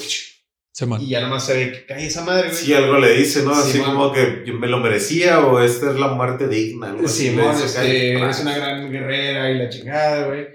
Simón. 0.72 1.00
y 1.02 1.08
ya 1.08 1.20
nomás 1.20 1.46
se 1.46 1.54
ve 1.54 1.72
que 1.72 1.86
cae 1.86 2.06
esa 2.06 2.24
madre, 2.24 2.48
güey. 2.48 2.54
Sí, 2.62 2.72
algo 2.72 2.98
le 2.98 3.12
dice, 3.12 3.42
¿no? 3.42 3.52
Así 3.52 3.72
Sí, 3.72 3.78
como 3.80 4.12
que 4.12 4.44
yo 4.46 4.54
me 4.54 4.68
lo 4.68 4.78
merecía 4.78 5.40
o 5.44 5.60
esta 5.60 5.90
es 5.90 5.98
la 5.98 6.08
muerte 6.08 6.48
digna. 6.48 6.90
algo 6.90 7.02
dice 7.02 7.24
y 7.24 7.28
este, 7.28 8.16
tras. 8.18 8.38
es 8.38 8.42
una 8.42 8.56
gran 8.56 8.90
guerrera 8.90 9.50
y 9.50 9.58
la 9.58 9.68
chingada, 9.68 10.26
güey. 10.28 10.46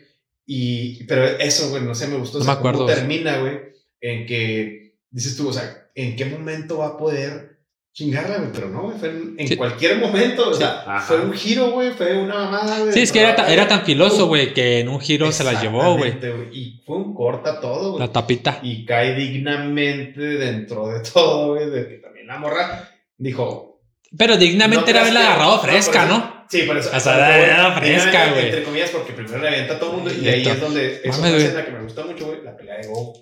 Y, 0.46 1.04
pero 1.06 1.26
eso, 1.26 1.70
güey, 1.70 1.84
no 1.84 1.96
sé, 1.96 2.08
me 2.08 2.18
gustó. 2.18 2.38
No 2.38 2.44
o 2.44 2.46
sea, 2.46 2.54
me 2.54 2.60
acuerdo, 2.60 2.80
cómo 2.86 2.94
termina, 2.94 3.40
güey, 3.40 3.60
en 4.00 4.26
que 4.26 4.96
dices 5.10 5.36
tú, 5.36 5.50
o 5.50 5.54
sea, 5.54 5.90
¿en 5.96 6.16
qué 6.16 6.26
momento 6.26 6.78
va 6.78 6.88
a 6.88 6.98
poder 6.98 7.55
chingarla, 7.96 8.38
güey? 8.40 8.50
Pero 8.54 8.70
no, 8.70 8.82
güey, 8.84 8.98
fue 9.00 9.10
en, 9.10 9.36
en 9.40 9.48
Sí. 9.48 9.56
cualquier 9.56 9.98
momento, 9.98 10.50
o 10.50 10.54
sea, 10.54 10.84
Ajá. 10.86 11.00
fue 11.00 11.22
un 11.22 11.32
giro, 11.34 11.72
güey, 11.72 11.92
fue 11.92 12.16
una 12.18 12.36
mamada, 12.36 12.80
güey. 12.82 12.92
Sí, 12.94 13.00
es 13.02 13.12
que 13.12 13.22
era, 13.22 13.36
ta- 13.36 13.52
era 13.52 13.68
tan 13.70 13.84
filoso, 13.86 14.28
güey, 14.28 14.54
que 14.54 14.82
en 14.82 14.90
un 14.90 15.00
giro 15.00 15.32
se 15.32 15.46
la 15.46 15.60
llevó, 15.62 15.96
güey. 15.98 16.14
Y 16.52 16.84
fue 16.86 16.98
un 16.98 17.14
corta 17.16 17.60
todo, 17.62 17.94
güey. 17.94 18.06
La 18.06 18.12
tapita. 18.12 18.60
Y 18.62 18.86
cae 18.86 19.16
dignamente 19.16 20.20
dentro 20.22 20.90
de 20.90 21.00
todo, 21.00 21.54
güey, 21.56 21.70
de 21.70 21.88
que 21.88 21.96
también 21.96 22.28
la 22.28 22.38
morra 22.38 22.90
dijo, 23.18 23.80
Pero 24.18 24.38
dignamente 24.38 24.84
No 24.86 24.90
era 24.92 25.02
haberla 25.02 25.20
agarrado 25.28 25.60
fresca, 25.62 26.04
eso- 26.06 26.14
¿no? 26.18 26.46
Sí, 26.50 26.62
por 26.62 26.78
eso. 26.78 26.90
O 26.96 27.00
sea, 27.00 27.44
era 27.44 27.72
fresca, 27.80 28.30
güey. 28.32 28.46
Entre 28.46 28.64
comillas, 28.64 28.90
porque 28.92 29.14
primero 29.14 29.40
le 29.40 29.48
avienta 29.48 29.74
a 29.76 29.80
todo 29.80 29.92
el 29.92 29.96
mundo 29.98 30.12
y 30.14 30.28
ahí 30.30 30.46
es 30.48 30.62
donde. 30.62 31.02
Es 31.04 31.18
Mames, 31.18 31.34
una 31.34 31.38
escena 31.44 31.66
que 31.66 31.72
me 31.72 31.82
gustó 31.82 32.06
mucho, 32.06 32.28
güey. 32.28 32.44
La 32.44 32.56
pelea 32.56 32.78
de 32.78 32.88
Go. 32.88 33.14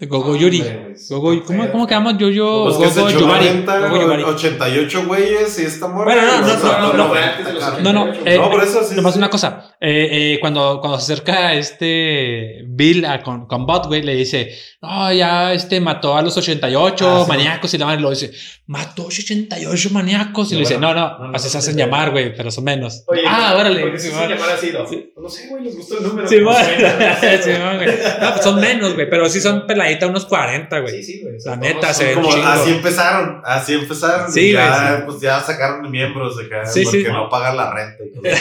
De 0.00 0.06
Gogo 0.06 0.34
Yuri. 0.34 0.64
Gogo, 1.10 1.44
¿cómo. 1.44 1.70
¿Cómo 1.70 1.86
que 1.86 1.92
llaman? 1.94 2.16
Yo, 2.18 2.30
yo, 2.30 2.64
Pues 2.64 2.78
que 2.78 2.94
se 2.94 3.00
Gogo 3.00 3.10
Yubari. 3.12 3.44
90, 3.50 3.80
Gogo 3.80 4.00
Yubari. 4.00 4.22
88 4.22 5.04
güeyes 5.06 5.58
y 5.58 5.62
esta 5.66 5.88
morra. 5.88 6.14
Bueno, 6.14 6.22
no, 6.40 6.40
no, 6.40 6.80
no, 6.80 6.92
no, 6.92 7.82
No, 7.82 7.92
no, 7.92 8.02
88. 8.04 8.22
eh, 8.24 8.38
No, 8.38 8.50
por 8.50 8.62
eso 8.64 8.82
sí. 8.82 8.94
Nomás 8.94 9.12
sí. 9.12 9.18
una 9.18 9.28
cosa, 9.28 9.69
eh, 9.82 10.34
eh, 10.34 10.38
cuando, 10.40 10.78
cuando 10.80 10.98
se 11.00 11.12
acerca 11.12 11.54
este 11.54 12.62
Bill 12.66 13.04
a- 13.06 13.22
con, 13.22 13.46
con 13.46 13.64
Bot, 13.64 13.86
güey, 13.86 14.02
le 14.02 14.14
dice, 14.14 14.54
no, 14.82 15.10
ya 15.12 15.52
este 15.54 15.80
mató 15.80 16.16
a 16.16 16.22
los 16.22 16.36
88 16.36 17.08
Ah, 17.10 17.22
sí. 17.24 17.28
maníacos 17.30 17.72
y 17.74 17.78
la 17.78 17.86
madre 17.86 18.00
lo 18.00 18.10
dice, 18.10 18.30
mató 18.66 19.06
88 19.06 19.88
maníacos 19.90 20.48
y 20.48 20.50
Sí, 20.50 20.54
le 20.56 20.60
dice, 20.60 20.78
no, 20.78 20.92
no, 20.94 21.18
no, 21.18 21.28
no, 21.28 21.36
así 21.36 21.48
se 21.48 21.56
no, 21.56 21.58
hacen 21.60 21.76
no, 21.76 21.84
llamar, 21.84 22.06
no. 22.08 22.12
güey, 22.12 22.34
pero 22.36 22.50
son 22.50 22.64
menos. 22.64 23.04
Oye, 23.06 23.22
ah, 23.26 23.54
órale. 23.58 23.80
Porque 23.80 23.98
se 23.98 24.10
llamara 24.10 24.54
así, 24.54 24.70
¿no? 24.72 24.86
Sí. 24.86 25.12
No 25.16 25.28
sé, 25.28 25.48
güey, 25.48 25.64
les 25.64 25.76
gustó 25.76 25.96
el 25.98 26.04
número. 26.04 26.28
Sí, 26.28 26.36
no 26.40 26.52
Sí, 27.42 27.50
güey. 27.76 27.86
pues 27.86 28.42
son 28.44 28.60
menos, 28.60 28.94
güey, 28.94 29.08
pero 29.08 29.28
sí 29.28 29.40
son 29.40 29.66
peladitas 29.66 30.08
unos 30.08 30.26
40, 30.26 30.78
güey. 30.80 31.02
Sí, 31.02 31.02
sí, 31.04 31.20
güey. 31.22 31.34
La 31.34 31.40
Son 31.40 31.60
neta, 31.60 31.80
todos- 31.80 31.96
se 31.96 32.04
ven 32.04 32.14
son 32.14 32.22
Como 32.22 32.34
chingo. 32.34 32.48
así 32.48 32.70
empezaron, 32.70 33.42
así 33.44 33.72
empezaron. 33.74 34.32
Sí, 34.32 34.40
y 34.48 34.52
ya, 34.52 35.02
pues 35.06 35.20
ya 35.20 35.40
sacaron 35.40 35.90
miembros 35.90 36.36
de 36.36 36.44
acá 36.46 36.66
Sí, 36.66 36.82
porque 36.84 36.98
sí. 37.04 37.06
no 37.10 37.28
pagan 37.28 37.56
la 37.56 37.72
renta. 37.72 38.04
y 38.04 38.10
cosas. 38.16 38.40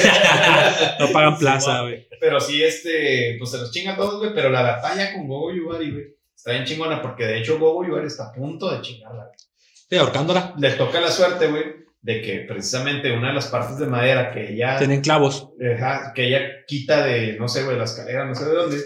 no 1.00 1.08
pagan 1.12 1.29
Plaza, 1.38 1.82
güey. 1.82 2.08
Pero 2.20 2.40
sí, 2.40 2.64
este, 2.64 3.36
pues 3.38 3.52
se 3.52 3.58
los 3.58 3.72
chinga 3.72 3.94
a 3.94 3.98
todos, 3.98 4.20
güey. 4.20 4.34
Pero 4.34 4.50
la 4.50 4.62
batalla 4.62 5.14
con 5.14 5.28
Gogo 5.28 5.54
Yubari, 5.54 5.92
güey, 5.92 6.06
está 6.36 6.52
bien 6.52 6.66
chingona 6.66 7.02
porque 7.02 7.26
de 7.26 7.38
hecho 7.40 7.60
Gogo 7.60 7.86
Yubari 7.86 8.08
está 8.08 8.30
a 8.30 8.32
punto 8.34 8.70
de 8.74 8.82
chingarla. 8.82 9.26
güey. 9.26 9.38
Sí, 9.90 9.96
ahorcándola. 9.98 10.54
Le 10.58 10.72
toca 10.72 11.00
la 11.02 11.10
suerte, 11.12 11.48
güey, 11.48 11.64
de 12.02 12.22
que 12.22 12.40
precisamente 12.48 13.12
una 13.12 13.30
de 13.30 13.34
las 13.34 13.48
partes 13.48 13.78
de 13.80 13.88
madera 13.88 14.32
que 14.32 14.54
ella, 14.54 14.78
Tienen 14.78 15.02
clavos. 15.02 15.50
que 16.16 16.28
ella 16.28 16.42
quita 16.68 17.04
de, 17.06 17.38
no 17.40 17.48
sé, 17.48 17.64
güey, 17.64 17.78
la 17.78 17.84
escalera, 17.86 18.26
no 18.26 18.36
sé 18.36 18.46
de 18.46 18.56
dónde. 18.56 18.78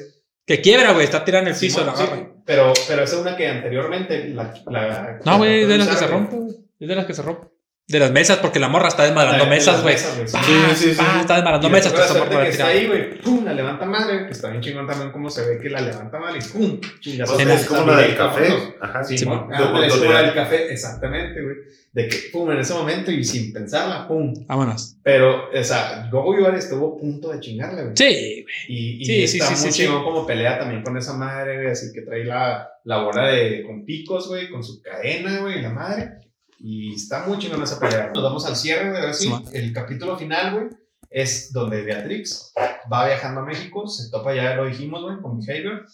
Que 0.46 0.62
quiebra, 0.62 0.92
güey, 0.94 1.06
está 1.06 1.24
tirada 1.24 1.44
en 1.44 1.54
el 1.54 1.60
piso, 1.60 1.80
Sí, 1.80 1.86
la 1.86 1.96
sí, 1.96 2.04
agarra. 2.04 2.32
pero, 2.46 2.74
pero 2.88 3.04
esa 3.04 3.16
es 3.16 3.22
una 3.22 3.36
que 3.38 3.48
anteriormente 3.48 4.28
la. 4.30 4.54
la 4.68 5.20
No, 5.26 5.38
güey, 5.38 5.62
la 5.64 5.68
de 5.68 5.78
las 5.78 5.88
que 5.90 5.96
se 5.96 6.08
rompe, 6.08 6.36
güey. 6.36 6.56
Es 6.80 6.88
de 6.90 6.96
las 6.96 7.06
que 7.06 7.14
se 7.14 7.22
rompe. 7.22 7.48
De 7.86 8.00
las 8.00 8.12
mesas, 8.12 8.38
porque 8.38 8.60
la 8.60 8.70
morra 8.70 8.88
está 8.88 9.04
desmadrando 9.04 9.44
de 9.44 9.50
mesas, 9.50 9.84
güey. 9.84 9.98
sí. 9.98 10.06
Sí, 10.76 10.76
sí. 10.76 10.90
Está 11.20 11.36
desmadrando 11.36 11.70
mesas, 11.70 11.92
que 11.92 12.50
está 12.50 12.68
ahí, 12.68 12.88
güey, 12.88 13.20
pum, 13.20 13.44
la 13.44 13.54
levanta 13.54 13.86
madre, 13.86 14.26
que 14.26 14.32
está 14.32 14.50
bien 14.50 14.62
chingón 14.62 14.88
también 14.88 15.12
cómo 15.12 15.30
se 15.30 15.46
ve 15.46 15.60
que 15.62 15.70
la 15.70 15.82
levanta 15.82 16.18
madre 16.18 16.40
y 16.40 16.48
pum, 16.48 16.80
En 17.06 17.50
es 17.50 17.66
como 17.66 17.86
la 17.92 17.98
del 17.98 18.16
café. 18.16 18.76
Ajá, 18.80 19.04
Sí, 19.04 19.26
Ah, 19.28 19.88
la 20.10 20.22
del 20.22 20.34
café, 20.34 20.72
exactamente, 20.72 21.42
güey. 21.42 21.56
De 21.92 22.08
que, 22.08 22.18
pum, 22.32 22.50
en 22.52 22.60
ese 22.60 22.74
momento 22.74 23.12
y 23.12 23.24
sin 23.24 23.52
pensarla, 23.52 24.08
pum. 24.08 24.34
Vámonos. 24.48 24.96
Pero, 25.04 25.50
o 25.54 25.64
sea, 25.64 26.08
Gogo 26.10 26.40
Ibar 26.40 26.56
estuvo 26.56 26.96
a 26.96 26.98
punto 26.98 27.32
de 27.34 27.40
chingarle, 27.42 27.84
güey. 27.84 27.96
Sí, 27.96 28.44
güey. 28.44 28.56
Y, 28.70 29.12
y 29.12 29.24
está 29.26 29.46
sí, 29.48 29.62
muy 29.62 29.72
sí, 29.74 29.84
chingón 29.84 30.04
como 30.04 30.26
pelea 30.26 30.58
también 30.58 30.82
con 30.84 30.98
esa 30.98 31.14
madre, 31.14 31.58
güey. 31.58 31.68
Así 31.72 31.92
que 31.94 32.02
trae 32.02 32.24
la, 32.24 32.68
la 32.86 33.04
bola 33.04 33.28
de, 33.28 33.62
con 33.64 33.86
picos, 33.86 34.30
güey, 34.30 34.50
con 34.50 34.64
su 34.64 34.82
cadena, 34.82 35.40
güey, 35.42 35.62
la 35.62 35.70
madre. 35.70 36.23
Y 36.66 36.96
está 36.96 37.26
muy 37.28 37.38
chingón 37.40 37.62
esa 37.62 37.78
pelea. 37.80 38.12
Nos 38.16 38.24
vamos 38.24 38.46
al 38.46 38.56
cierre, 38.56 39.14
Sí, 39.14 39.28
man. 39.28 39.44
el 39.52 39.74
capítulo 39.74 40.18
final, 40.18 40.54
güey, 40.54 40.66
es 41.10 41.52
donde 41.52 41.82
Beatrix 41.84 42.54
va 42.92 43.06
viajando 43.06 43.42
a 43.42 43.46
México, 43.46 43.86
se 43.88 44.10
topa, 44.10 44.34
ya 44.34 44.56
lo 44.56 44.66
dijimos, 44.66 45.02
güey, 45.04 45.18
con 45.22 45.40
Behavior. 45.40 45.86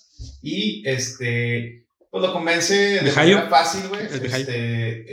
Y 0.43 0.83
este, 0.87 1.87
pues 2.11 2.23
lo 2.23 2.31
convence 2.31 2.73
de 2.75 3.01
Behavior. 3.01 3.39
manera 3.39 3.49
fácil, 3.49 3.87
güey, 3.89 4.01
este, 4.05 5.05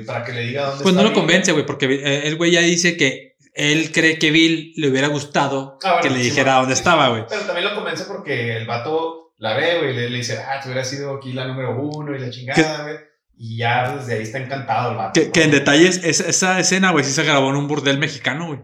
eh, 0.00 0.04
para 0.06 0.24
que 0.24 0.32
le 0.32 0.42
diga 0.46 0.66
dónde 0.70 0.82
Pues 0.84 0.94
no 0.94 1.00
está 1.00 1.02
lo 1.02 1.14
Bill. 1.14 1.18
convence, 1.20 1.52
güey, 1.52 1.66
porque 1.66 1.86
eh, 1.86 2.26
el 2.28 2.36
güey 2.36 2.52
ya 2.52 2.60
dice 2.60 2.96
que 2.96 3.36
él 3.54 3.90
cree 3.92 4.16
que 4.18 4.30
Bill 4.30 4.72
le 4.76 4.88
hubiera 4.90 5.08
gustado 5.08 5.76
Ah, 5.82 5.94
bueno, 5.94 6.02
que 6.02 6.10
le 6.10 6.18
sí, 6.22 6.30
dijera 6.30 6.52
man. 6.52 6.60
dónde 6.62 6.76
Sí, 6.76 6.80
estaba, 6.80 7.04
sí. 7.06 7.10
güey. 7.10 7.24
Pero 7.28 7.40
también 7.42 7.64
lo 7.68 7.74
convence 7.74 8.04
porque 8.04 8.56
el 8.56 8.66
vato 8.66 9.34
la 9.38 9.54
ve, 9.56 9.78
güey, 9.78 9.94
le, 9.94 10.08
le 10.08 10.18
dice, 10.18 10.38
ah, 10.38 10.60
tú 10.62 10.68
hubieras 10.68 10.88
sido 10.88 11.16
aquí 11.16 11.32
la 11.32 11.46
número 11.48 11.76
uno 11.82 12.14
y 12.14 12.20
la 12.20 12.30
chingada, 12.30 12.84
güey. 12.84 12.96
Y 13.36 13.56
ya 13.58 13.96
desde 13.96 14.14
ahí 14.14 14.22
está 14.22 14.38
encantado 14.38 14.90
el 14.92 14.96
vato. 14.98 15.12
Que, 15.18 15.26
¿no? 15.26 15.32
que 15.32 15.42
en 15.44 15.50
detalles, 15.50 16.00
esa, 16.04 16.28
esa 16.28 16.60
escena, 16.60 16.90
güey, 16.90 17.04
sí 17.04 17.12
se 17.12 17.22
grabó 17.24 17.48
en 17.50 17.56
un 17.56 17.68
burdel 17.68 17.98
mexicano, 17.98 18.48
güey. 18.48 18.60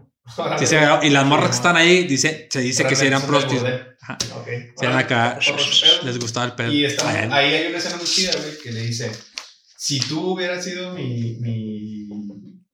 Sí 0.59 0.65
se 0.67 0.75
grabó. 0.75 1.03
Y 1.03 1.09
las 1.09 1.25
morras 1.25 1.49
que 1.49 1.55
están 1.55 1.77
ahí, 1.77 2.03
dice, 2.05 2.47
se 2.51 2.59
dice 2.59 2.85
que 2.85 2.95
si 2.95 3.05
eran 3.07 3.21
son 3.21 3.29
prostis. 3.29 3.63
del 3.63 3.71
burdel. 3.73 3.95
Ajá. 4.01 4.17
Ok. 4.35 4.47
Se 4.75 4.85
eran 4.85 4.97
acá, 4.97 5.39
les 6.03 6.19
gustaba 6.19 6.45
el 6.45 6.51
pedo. 6.53 6.71
Y 6.71 6.85
está- 6.85 7.03
Bueno. 7.03 7.33
ahí 7.33 7.53
hay 7.53 7.67
una 7.69 7.77
escena 7.77 7.95
muy 7.95 8.05
chida, 8.05 8.31
güey, 8.33 8.57
que 8.61 8.71
le 8.71 8.81
dice, 8.81 9.11
si 9.77 9.99
tú 9.99 10.33
hubieras 10.33 10.63
sido 10.63 10.93
mi, 10.93 11.37
mi, 11.39 12.07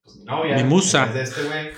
pues, 0.03 0.15
mi 0.17 0.25
novia, 0.25 0.55
Mi 0.57 0.63
musa. 0.63 1.05
de 1.05 1.21
este 1.23 1.43
güey, 1.43 1.69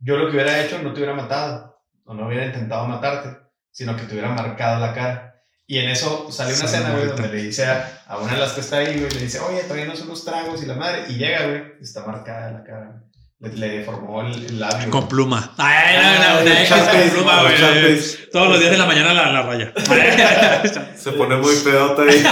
yo 0.00 0.16
lo 0.16 0.26
que 0.26 0.32
hubiera 0.36 0.64
hecho 0.64 0.78
no 0.82 0.92
te 0.92 1.00
hubiera 1.00 1.14
matado, 1.14 1.78
o 2.04 2.14
no 2.14 2.26
hubiera 2.26 2.46
intentado 2.46 2.86
matarte, 2.88 3.36
sino 3.70 3.94
que 3.96 4.02
te 4.04 4.12
hubiera 4.14 4.30
marcado 4.30 4.80
la 4.80 4.94
cara. 4.94 5.27
Y 5.70 5.78
en 5.78 5.90
eso 5.90 6.28
sale 6.32 6.54
una 6.54 6.64
escena, 6.64 6.92
güey, 6.92 7.08
donde 7.08 7.28
le 7.28 7.42
dice 7.42 7.66
a, 7.66 8.00
a 8.08 8.16
una 8.16 8.32
de 8.32 8.40
las 8.40 8.52
que 8.52 8.62
está 8.62 8.78
ahí, 8.78 8.98
güey, 8.98 9.10
le 9.10 9.20
dice, 9.20 9.38
oye, 9.40 9.62
tráenos 9.64 10.00
unos 10.00 10.24
tragos 10.24 10.62
y 10.62 10.66
la 10.66 10.74
madre. 10.74 11.04
Y 11.10 11.16
llega, 11.16 11.44
güey, 11.46 11.62
está 11.82 12.06
marcada 12.06 12.50
la 12.52 12.64
cara. 12.64 13.02
Le, 13.40 13.50
le 13.52 13.68
deformó 13.80 14.22
el, 14.22 14.46
el 14.46 14.58
labio. 14.58 14.90
Con 14.90 15.06
pluma. 15.08 15.52
Ay, 15.58 15.96
no, 15.98 16.02
no, 16.02 16.40
una 16.40 16.50
El 16.60 16.66
X 16.66 16.74
con 16.74 17.10
pluma, 17.10 17.42
güey. 17.42 18.00
Todos 18.32 18.48
los 18.48 18.58
días 18.60 18.72
de 18.72 18.78
la 18.78 18.86
mañana 18.86 19.12
la, 19.12 19.30
la 19.30 19.42
raya. 19.42 19.72
Se 20.96 21.12
pone 21.12 21.36
muy 21.36 21.54
pedota 21.56 22.02
ahí. 22.02 22.24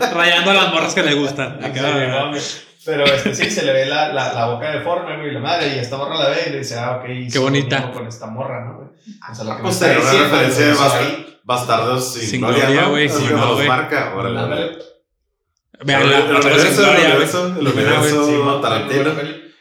Rayando 0.14 0.52
las 0.52 0.72
morras 0.72 0.92
que 0.94 1.02
le 1.04 1.14
gustan. 1.14 1.58
Sí, 1.60 1.66
Acá. 1.66 2.32
Pero 2.84 3.04
este, 3.04 3.34
sí, 3.34 3.50
se 3.50 3.62
le 3.62 3.72
ve 3.72 3.86
la, 3.86 4.12
la, 4.12 4.32
la 4.32 4.46
boca 4.46 4.70
deforme, 4.70 5.18
güey, 5.18 5.28
y 5.28 5.32
la 5.34 5.40
madre, 5.40 5.74
y 5.76 5.78
esta 5.78 5.98
morra 5.98 6.16
la 6.16 6.30
ve 6.30 6.44
y 6.46 6.50
le 6.50 6.58
dice, 6.58 6.78
ah, 6.78 6.96
ok, 6.96 7.30
Qué 7.30 7.38
bonita. 7.38 7.92
con 7.92 8.06
esta 8.06 8.26
morra, 8.26 8.64
¿no, 8.64 8.76
güey? 8.78 8.88
O 9.30 9.34
sea, 9.34 9.44
lo 9.44 9.50
que 9.50 9.56
me 9.58 9.62
Pues 9.62 9.74
está 9.74 9.88
diciendo, 9.94 10.28
referencia 10.30 10.66
de 10.66 10.72
ahí, 10.72 11.39
Bastardos 11.50 12.12
sin, 12.14 12.22
Sin 12.28 12.40
gloria, 12.42 12.66
gloria, 12.70 13.08
sí, 13.08 13.26
que 13.26 13.34
no, 13.34 13.54
güey. 13.54 13.66
marca. 13.66 14.14
órale. 14.14 14.78
Vean 15.84 16.02
El- 16.02 16.10
la 16.10 16.18
el 16.18 16.42
sin 16.42 16.42
universo, 16.44 16.82
el 16.84 16.98
universo, 17.00 17.58
el 17.58 17.66
universo 17.66 18.60
Tarantino. 18.60 19.10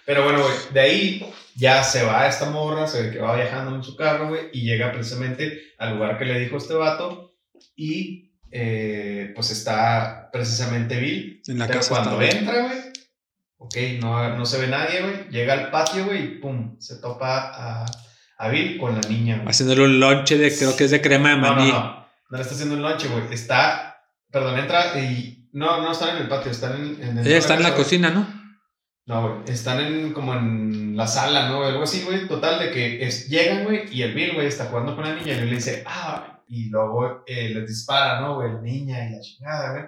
Pero 0.05 0.23
bueno, 0.23 0.39
güey, 0.43 0.53
de 0.71 0.79
ahí 0.79 1.33
ya 1.55 1.83
se 1.83 2.03
va 2.03 2.27
esta 2.27 2.47
morra, 2.51 2.85
se 2.87 3.01
ve 3.01 3.11
que 3.11 3.17
va 3.19 3.35
viajando 3.35 3.73
en 3.75 3.83
su 3.83 3.95
carro, 3.95 4.27
güey, 4.27 4.49
y 4.53 4.61
llega 4.61 4.91
precisamente 4.91 5.73
al 5.79 5.95
lugar 5.95 6.19
que 6.19 6.25
le 6.25 6.39
dijo 6.39 6.57
este 6.57 6.75
vato, 6.75 7.33
y 7.75 8.33
eh, 8.51 9.31
pues 9.35 9.49
está 9.49 10.29
precisamente 10.31 10.99
Bill. 10.99 11.41
En 11.47 11.57
la 11.57 11.65
Pero 11.67 11.79
casa 11.79 11.89
cuando 11.89 12.21
entra, 12.21 12.65
güey, 12.67 12.77
ok, 13.57 13.75
no, 13.99 14.37
no 14.37 14.45
se 14.45 14.59
ve 14.61 14.67
nadie, 14.67 15.01
güey, 15.01 15.29
llega 15.31 15.53
al 15.53 15.71
patio, 15.71 16.05
güey, 16.05 16.23
y 16.23 16.27
pum, 16.39 16.79
se 16.79 16.97
topa 16.97 17.51
a, 17.83 17.85
a 18.39 18.47
Bill 18.49 18.77
con 18.79 18.95
la 18.95 19.01
niña, 19.07 19.35
güey. 19.37 19.49
Haciéndole 19.49 19.83
un 19.83 19.99
lonche 19.99 20.37
de, 20.37 20.55
creo 20.55 20.75
que 20.75 20.85
es 20.85 20.91
de 20.91 21.01
crema 21.01 21.29
de 21.31 21.35
No, 21.37 21.41
no, 21.49 21.55
maní. 21.55 21.71
no, 21.71 22.07
no 22.29 22.37
le 22.37 22.41
está 22.41 22.55
haciendo 22.55 22.75
un 22.75 22.81
lonche, 22.81 23.07
güey, 23.07 23.23
está, 23.31 23.97
perdón, 24.31 24.57
entra 24.57 24.97
y, 24.99 25.49
no, 25.53 25.81
no 25.81 25.91
están 25.91 26.15
en 26.15 26.23
el 26.23 26.27
patio, 26.29 26.51
están 26.51 26.73
en... 26.75 27.03
en 27.03 27.19
Ella 27.19 27.37
está 27.37 27.55
en 27.55 27.63
la 27.63 27.75
cocina, 27.75 28.09
¿no? 28.09 28.25
No, 29.05 29.21
güey, 29.41 29.53
están 29.53 29.79
en, 29.79 30.13
como 30.13 30.33
en 30.35 30.95
la 30.95 31.07
sala, 31.07 31.49
¿no? 31.49 31.63
Algo 31.65 31.83
así, 31.83 32.03
güey. 32.03 32.27
Total, 32.27 32.59
de 32.59 32.71
que 32.71 33.03
es, 33.05 33.27
llegan, 33.27 33.63
güey, 33.63 33.93
y 33.93 34.03
el 34.03 34.13
Bill, 34.13 34.35
güey, 34.35 34.47
está 34.47 34.65
jugando 34.65 34.95
con 34.95 35.03
la 35.05 35.15
niña 35.15 35.33
y 35.33 35.41
le 35.45 35.55
dice, 35.55 35.83
ah, 35.87 36.41
y 36.47 36.69
luego 36.69 37.23
eh, 37.27 37.49
les 37.49 37.67
dispara, 37.67 38.21
¿no, 38.21 38.35
güey? 38.35 38.53
La 38.53 38.61
niña 38.61 39.09
y 39.09 39.13
la 39.13 39.19
chingada, 39.21 39.71
güey. 39.71 39.83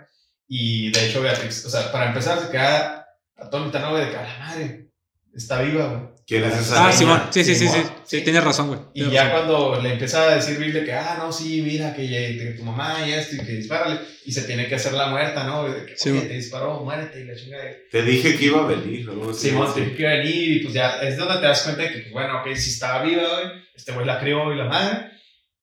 Y 0.48 0.91
de 0.91 1.07
hecho, 1.07 1.22
Beatrix, 1.22 1.65
o 1.65 1.69
sea, 1.69 1.91
para 1.91 2.07
empezar, 2.07 2.40
se 2.40 2.49
queda 2.49 3.06
atónita, 3.38 3.80
¿no, 3.80 3.91
güey? 3.91 4.06
De 4.06 4.11
que, 4.11 4.18
a 4.18 4.23
la 4.23 4.40
madre, 4.40 4.90
está 5.36 5.61
viva, 5.61 5.86
güey. 5.88 6.02
¿Quién 6.26 6.44
es 6.45 6.57
esa 6.57 6.78
Ah, 6.78 6.88
niña? 6.88 6.98
Simón. 6.98 7.22
Sí, 7.30 7.44
sí, 7.44 7.56
sí, 7.56 7.68
sí. 7.68 7.84
Sí, 8.12 8.18
sí. 8.18 8.24
tienes 8.26 8.44
razón, 8.44 8.68
güey. 8.68 8.80
Y 8.94 9.10
ya 9.10 9.24
razón. 9.30 9.48
cuando 9.48 9.82
le 9.82 9.94
empieza 9.94 10.24
a 10.24 10.36
decir 10.36 10.58
Bill 10.58 10.74
de 10.74 10.84
que, 10.84 10.92
ah, 10.94 11.16
no, 11.18 11.32
sí, 11.32 11.62
mira, 11.62 11.94
que, 11.94 12.06
que 12.08 12.56
tu 12.58 12.64
mamá 12.64 12.98
y 13.08 13.12
esto, 13.14 13.38
y 13.38 13.40
que 13.46 13.54
dispárale, 13.54 14.02
y 14.26 14.32
se 14.34 14.44
tiene 14.44 14.68
que 14.68 14.76
hacer 14.76 14.92
la 14.94 15.08
muerta, 15.08 15.46
¿no? 15.46 15.64
De 15.64 15.86
que, 15.86 15.96
Sí, 15.96 16.12
te 16.12 16.34
disparó, 16.34 16.82
muérete, 16.82 17.22
y 17.22 17.24
la 17.24 17.36
chingada. 17.36 17.64
Te 17.90 18.02
dije 18.02 18.38
que 18.38 18.46
iba 18.46 18.64
a 18.66 18.68
venir. 18.68 19.10
algo 19.10 19.32
así. 19.32 19.48
Simón 19.50 19.74
tiene 19.74 19.94
que 19.96 20.04
venir 20.06 20.58
y 20.58 20.60
pues 20.60 20.74
ya 20.74 21.00
es 21.02 21.16
donde 21.16 21.36
te 21.40 21.46
das 21.48 21.64
cuenta 21.64 21.84
de 21.84 21.92
que, 21.94 22.00
pues, 22.00 22.12
bueno, 22.12 22.42
ok, 22.42 22.54
si 22.56 22.72
estaba 22.72 23.02
viva, 23.04 23.24
güey, 23.24 23.52
este 23.74 23.94
güey 23.94 24.06
la 24.06 24.20
crió 24.20 24.54
y 24.54 24.58
la 24.58 24.66
madre, 24.66 25.12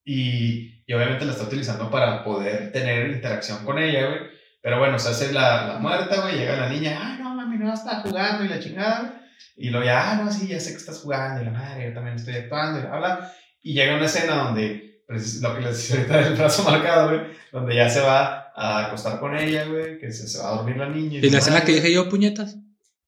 y, 0.05 0.83
y 0.87 0.93
obviamente 0.95 1.27
la 1.27 1.33
está 1.33 1.45
utilizando 1.45 1.91
para 1.91 2.25
poder 2.25 2.73
tener 2.73 3.11
interacción 3.11 3.63
con 3.65 3.79
ella, 3.79 4.07
güey. 4.07 4.21
Pero 4.63 4.79
bueno, 4.79 4.99
se 4.99 5.11
hace 5.11 5.33
la, 5.33 5.67
la 5.69 5.79
muerta, 5.79 6.23
güey, 6.23 6.37
llega 6.37 6.57
la 6.57 6.69
niña, 6.69 6.99
ay, 7.01 7.23
no, 7.23 7.35
mami, 7.35 7.59
no, 7.59 7.73
está 7.73 8.01
jugando 8.01 8.45
y 8.45 8.49
la 8.49 8.59
chingada, 8.59 9.01
güey. 9.01 9.18
Y 9.57 9.71
luego 9.71 9.87
ya, 9.87 10.11
ah, 10.13 10.15
no, 10.17 10.31
sí, 10.33 10.47
ya 10.49 10.61
sé 10.61 10.71
que 10.71 10.77
estás 10.77 10.99
jugando 11.01 11.43
y 11.43 11.45
la 11.47 11.51
madre, 11.51 11.89
yo 11.89 11.95
también 11.95 12.17
estoy 12.17 12.35
actuando 12.37 12.79
y 12.79 12.83
bla, 12.83 12.97
bla. 12.99 13.33
Y 13.63 13.75
llega 13.75 13.97
una 13.97 14.07
escena 14.07 14.35
donde, 14.37 15.03
pues, 15.07 15.41
lo 15.43 15.55
que 15.55 15.61
les 15.63 15.77
decía 15.77 15.97
ahorita 15.97 16.17
del 16.19 16.35
brazo 16.35 16.63
marcado, 16.65 17.09
güey, 17.09 17.21
donde 17.53 17.75
ya 17.75 17.89
se 17.91 18.01
va 18.01 18.53
a 18.55 18.87
acostar 18.87 19.19
con 19.21 19.37
ella, 19.37 19.65
güey, 19.65 19.99
que 19.99 20.13
se, 20.13 20.29
se 20.29 20.39
va 20.39 20.49
a 20.51 20.55
dormir 20.57 20.77
la 20.77 20.89
niña. 20.89 21.19
¿Y 21.23 21.31
la 21.31 21.39
escena 21.39 21.65
que 21.65 21.73
dije 21.73 21.93
yo, 21.93 22.09
puñetas? 22.09 22.57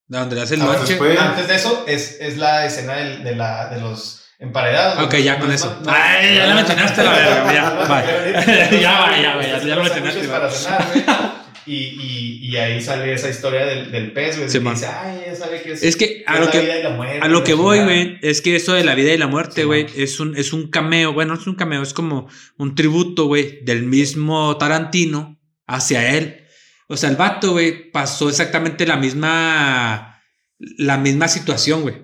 De 0.07 0.19
donde 0.19 0.35
le 0.35 0.43
hace 0.43 0.55
el 0.57 0.63
Ah, 0.63 0.67
lonche. 0.67 0.89
después- 0.95 1.19
Antes 1.21 1.47
de 1.49 1.55
eso 1.55 1.85
es, 1.87 2.19
es 2.21 2.37
la 2.37 2.67
escena 2.67 2.95
del- 2.97 3.23
de, 3.23 3.37
la, 3.37 3.69
de 3.69 3.81
los 3.81 4.25
emparedados. 4.41 5.05
Ok, 5.05 5.15
ya 5.19 5.39
con 5.39 5.53
eso. 5.53 5.77
no, 5.85 5.87
no. 5.87 5.93
Ay, 5.97 6.35
ya 6.35 6.47
la 6.47 6.55
mencionaste, 6.57 7.05
la 7.05 7.11
verga, 7.13 7.53
ya, 7.55 7.63
no, 7.63 7.75
no, 7.75 7.81
no, 7.81 7.87
Ya, 7.87 7.91
no, 7.91 9.01
va, 9.01 9.17
ya, 9.21 9.33
no, 9.33 9.39
va, 9.39 9.47
ya, 9.47 9.57
no, 9.57 9.63
ya 9.69 11.40
Y, 11.67 11.75
y, 11.75 12.39
y 12.49 12.57
ahí 12.57 12.81
sale 12.81 13.13
esa 13.13 13.29
historia 13.29 13.65
del, 13.67 13.91
del 13.93 14.13
pez, 14.13 14.37
güey. 14.39 14.49
Sí, 14.49 14.59
dice, 14.59 14.87
ay, 14.87 15.23
ella 15.27 15.35
sabe 15.37 15.63
que 15.63 15.73
es, 15.73 15.83
Es 15.83 15.97
que 15.97 16.25
a 16.27 16.35
es 16.35 16.41
lo 16.41 16.51
que, 16.51 16.61
vida 16.61 16.79
y 16.79 16.83
la 16.83 16.91
muerte. 16.91 17.19
a 17.21 17.29
lo 17.29 17.45
que 17.45 17.55
voy, 17.55 17.81
güey, 17.81 18.19
es 18.23 18.41
que 18.41 18.57
eso 18.57 18.73
de 18.73 18.85
la 18.85 18.95
vida 18.95 19.13
y 19.13 19.19
la 19.19 19.27
muerte, 19.27 19.65
güey, 19.65 19.87
es 19.97 20.21
un, 20.21 20.37
es 20.37 20.53
un 20.53 20.71
cameo. 20.71 21.13
Bueno, 21.13 21.35
no 21.35 21.41
es 21.41 21.47
un 21.47 21.55
cameo, 21.55 21.83
es 21.83 21.93
como 21.93 22.29
un 22.57 22.75
tributo, 22.75 23.27
güey, 23.27 23.61
del 23.63 23.85
mismo 23.85 24.57
Tarantino 24.57 25.39
hacia 25.67 26.17
él. 26.17 26.45
O 26.89 26.97
sea, 26.97 27.11
el 27.11 27.17
vato, 27.17 27.53
güey, 27.53 27.91
pasó 27.91 28.29
exactamente 28.29 28.87
la 28.87 28.97
misma, 28.97 30.23
la 30.59 30.99
misma 30.99 31.29
situación, 31.29 31.83
güey. 31.83 31.97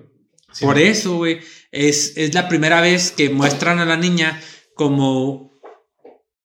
Sí, 0.53 0.65
Por 0.65 0.79
eso, 0.79 1.17
güey, 1.17 1.39
es, 1.71 2.15
es 2.15 2.33
la 2.33 2.47
primera 2.47 2.79
vez 2.79 3.11
que 3.11 3.29
muestran 3.29 3.79
a 3.79 3.85
la 3.85 3.97
niña 3.97 4.39
como 4.75 5.59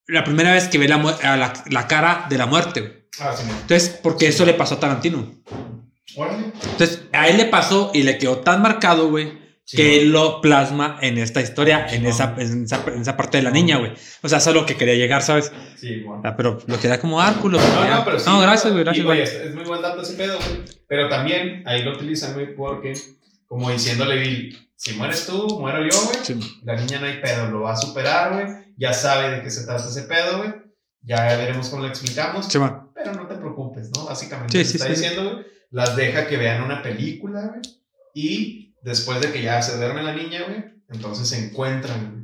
la 0.08 0.24
primera 0.24 0.52
vez 0.52 0.68
que 0.68 0.78
ve 0.78 0.88
la, 0.88 0.96
a 0.96 1.36
la, 1.36 1.52
la 1.70 1.86
cara 1.86 2.26
de 2.28 2.36
la 2.38 2.46
muerte, 2.46 2.80
güey. 2.80 3.01
Ah, 3.20 3.34
sí. 3.36 3.44
Entonces, 3.48 4.00
porque 4.02 4.28
eso 4.28 4.44
le 4.44 4.54
pasó 4.54 4.76
a 4.76 4.80
Tarantino. 4.80 5.34
Órale. 6.16 6.52
Entonces, 6.72 7.02
a 7.12 7.28
él 7.28 7.36
le 7.36 7.46
pasó 7.46 7.90
y 7.94 8.02
le 8.02 8.18
quedó 8.18 8.38
tan 8.38 8.62
marcado, 8.62 9.08
güey, 9.08 9.40
Sí, 9.64 9.76
que 9.76 10.00
él 10.00 10.10
lo 10.10 10.40
plasma 10.40 10.98
en 11.00 11.18
esta 11.18 11.40
historia, 11.40 11.88
Sí, 11.88 11.96
en, 11.96 12.06
esa, 12.06 12.34
en, 12.36 12.64
esa, 12.64 12.82
en 12.84 13.00
esa 13.00 13.16
parte 13.16 13.38
de 13.38 13.44
la 13.44 13.50
niña, 13.50 13.78
güey. 13.78 13.92
O 14.22 14.28
sea, 14.28 14.38
eso 14.38 14.50
es 14.50 14.56
lo 14.56 14.66
que 14.66 14.76
quería 14.76 14.94
llegar, 14.94 15.22
¿sabes? 15.22 15.52
Sí, 15.76 16.02
man. 16.04 16.20
Ah, 16.24 16.34
pero 16.36 16.58
lo 16.66 16.80
quería 16.80 17.00
como 17.00 17.20
árculo. 17.20 17.60
No, 17.60 17.88
no, 17.88 18.04
pero 18.04 18.18
sí. 18.18 18.28
No, 18.28 18.40
gracias, 18.40 18.72
güey, 18.72 18.84
gracias, 18.84 19.06
güey. 19.06 19.20
es, 19.20 19.32
es 19.32 19.54
muy 19.54 19.64
buen 19.64 19.80
dato 19.80 20.02
ese 20.02 20.14
pedo, 20.14 20.36
güey. 20.36 20.62
Pero 20.88 21.08
también 21.08 21.62
ahí 21.66 21.84
lo 21.84 21.92
utilizan, 21.92 22.34
güey, 22.34 22.56
porque, 22.56 22.94
como 23.46 23.70
diciéndole, 23.70 24.18
Bill, 24.18 24.68
si 24.74 24.94
mueres 24.94 25.26
tú, 25.26 25.60
muero 25.60 25.78
yo, 25.88 25.96
güey. 26.06 26.40
La 26.64 26.74
niña 26.74 26.98
no 26.98 27.06
hay 27.06 27.20
pedo, 27.20 27.48
lo 27.48 27.60
va 27.60 27.74
a 27.74 27.76
superar, 27.76 28.32
güey. 28.32 28.46
Ya 28.76 28.92
sabe 28.92 29.30
de 29.30 29.42
qué 29.42 29.50
se 29.50 29.64
trata 29.64 29.88
ese 29.88 30.02
pedo, 30.02 30.38
güey. 30.38 30.50
Ya 31.02 31.22
veremos 31.36 31.68
cómo 31.68 31.82
lo 31.82 31.88
explicamos. 31.88 32.48
Pero 33.04 33.14
no 33.22 33.26
te 33.26 33.34
preocupes, 33.36 33.90
¿no? 33.96 34.04
Básicamente 34.06 34.58
Sí, 34.64 34.70
sí, 34.70 34.76
está 34.76 34.86
sí, 34.88 34.92
diciendo, 34.92 35.32
güey. 35.32 35.46
Las 35.70 35.96
deja 35.96 36.26
que 36.26 36.36
vean 36.36 36.62
una 36.62 36.82
película, 36.82 37.46
güey. 37.48 37.60
Y 38.14 38.74
después 38.82 39.20
de 39.20 39.32
que 39.32 39.42
ya 39.42 39.62
se 39.62 39.76
duerme 39.76 40.02
la 40.02 40.14
niña, 40.14 40.42
güey, 40.46 40.64
entonces 40.90 41.28
se 41.28 41.46
encuentran, 41.46 42.10
güey. 42.10 42.22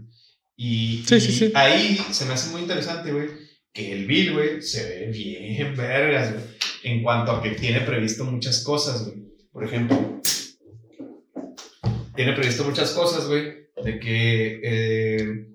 Y, 0.56 1.04
Sí, 1.06 1.14
y 1.16 1.20
sí, 1.20 1.32
sí. 1.32 1.52
ahí 1.54 1.96
se 2.10 2.24
me 2.26 2.34
hace 2.34 2.50
muy 2.50 2.62
interesante, 2.62 3.12
güey, 3.12 3.28
que 3.72 3.92
el 3.92 4.06
Bill, 4.06 4.32
güey, 4.34 4.60
se 4.62 4.88
ve 4.88 5.06
bien 5.06 5.76
vergas, 5.76 6.32
güey. 6.32 6.44
En 6.82 7.02
cuanto 7.02 7.32
a 7.32 7.42
que 7.42 7.50
tiene 7.52 7.80
previsto 7.80 8.24
muchas 8.24 8.62
cosas, 8.62 9.04
güey. 9.04 9.24
Por 9.52 9.64
ejemplo, 9.64 10.20
tiene 12.14 12.32
previsto 12.32 12.64
muchas 12.64 12.90
cosas, 12.92 13.26
güey, 13.28 13.68
de 13.84 14.00
que 14.00 14.60
eh, 14.62 15.48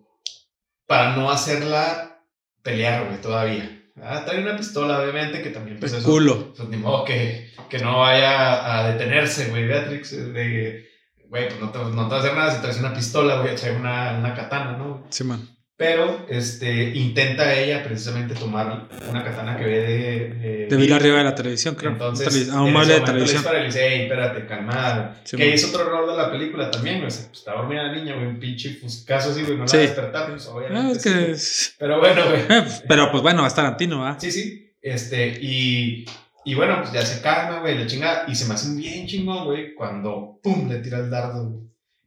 para 0.88 1.16
no 1.16 1.30
hacerla 1.30 2.24
pelear, 2.62 3.08
güey, 3.08 3.22
todavía. 3.22 3.83
Ah, 4.02 4.24
trae 4.26 4.42
una 4.42 4.58
pistola, 4.58 5.00
obviamente, 5.00 5.42
que 5.42 5.52
también, 5.52 5.80
pues 5.80 5.94
eso, 5.94 6.10
culo. 6.10 6.54
pues 6.56 6.68
ni 6.70 6.78
modo 6.78 7.06
que, 7.06 7.52
que 7.70 7.80
no 7.80 8.00
vaya 8.00 8.80
a 8.80 8.92
detenerse, 8.92 9.50
güey, 9.50 9.68
Beatrix, 9.68 10.14
eh, 10.14 10.26
de, 10.32 10.90
güey, 11.30 11.48
pues 11.48 11.60
no 11.62 11.70
te, 11.70 11.78
no 11.80 12.08
te 12.08 12.10
va 12.10 12.16
a 12.16 12.20
hacer 12.20 12.36
nada 12.36 12.56
si 12.56 12.62
traes 12.62 12.80
una 12.80 12.94
pistola, 12.94 13.42
güey, 13.42 13.56
trae 13.56 13.76
una, 13.76 14.18
una 14.18 14.34
katana, 14.34 14.78
¿no? 14.78 15.06
Sí, 15.10 15.24
man. 15.24 15.48
Pero, 15.76 16.28
este, 16.30 16.92
intenta 16.96 17.52
ella 17.56 17.84
precisamente 17.84 18.36
tomar 18.36 18.88
una 19.10 19.24
katana 19.24 19.58
que 19.58 19.64
ve 19.66 19.80
de... 19.82 20.30
de 20.36 20.66
Te 20.68 20.76
vi 20.76 20.92
arriba 20.92 21.18
de 21.18 21.24
la 21.24 21.34
televisión, 21.34 21.74
creo. 21.74 21.92
entonces, 21.94 22.50
a 22.52 22.62
un 22.62 22.72
mueble 22.72 22.94
de 22.94 23.02
televisión. 23.02 23.44
le 23.52 23.66
dice, 23.66 23.88
hey, 23.90 24.02
espérate, 24.04 24.46
calmada. 24.46 25.20
Sí, 25.24 25.36
que 25.36 25.52
es 25.52 25.66
otro 25.66 25.82
error 25.82 26.10
de 26.12 26.16
la 26.16 26.32
película 26.32 26.70
también, 26.70 26.98
güey. 26.98 27.08
Pues 27.10 27.28
estaba 27.34 27.62
dormida 27.62 27.84
la 27.84 27.94
niña, 27.96 28.14
güey, 28.14 28.28
un 28.28 28.40
pinche 28.40 28.76
fuscazo 28.76 29.32
así, 29.32 29.42
güey, 29.42 29.58
no 29.58 29.68
Sí. 29.68 29.78
la 29.78 29.82
va 29.82 29.86
a 29.86 29.88
despertar, 29.88 30.30
pues 30.30 30.48
Ah, 30.48 30.52
obviamente. 30.56 30.92
es 30.98 31.02
sí, 31.02 31.10
güey. 31.10 31.26
que. 31.26 31.32
es- 31.32 31.76
Pero 31.80 32.00
bueno, 32.00 32.22
güey. 32.30 32.48
pues, 32.48 32.84
pero 32.88 33.12
pues 33.12 33.24
bueno, 33.24 33.46
es 33.48 33.56
Tarantino, 33.56 34.00
¿va? 34.00 34.20
Sí, 34.20 34.32
sí. 34.32 34.76
Este, 34.80 35.40
y, 35.42 36.06
y 36.46 36.54
bueno, 36.54 36.78
pues 36.82 36.94
ya 36.94 37.02
se 37.04 37.20
calma, 37.24 37.62
güey, 37.62 37.80
la 37.80 37.88
chinga. 37.88 38.26
Y 38.28 38.36
se 38.36 38.46
me 38.46 38.54
hace 38.54 38.68
un 38.70 38.78
bien 38.78 39.08
chingón, 39.08 39.46
güey, 39.46 39.74
cuando, 39.74 40.40
pum, 40.44 40.70
le 40.70 40.78
tira 40.80 41.00
el 41.00 41.10
dardo, 41.10 41.50
güey. 41.50 41.64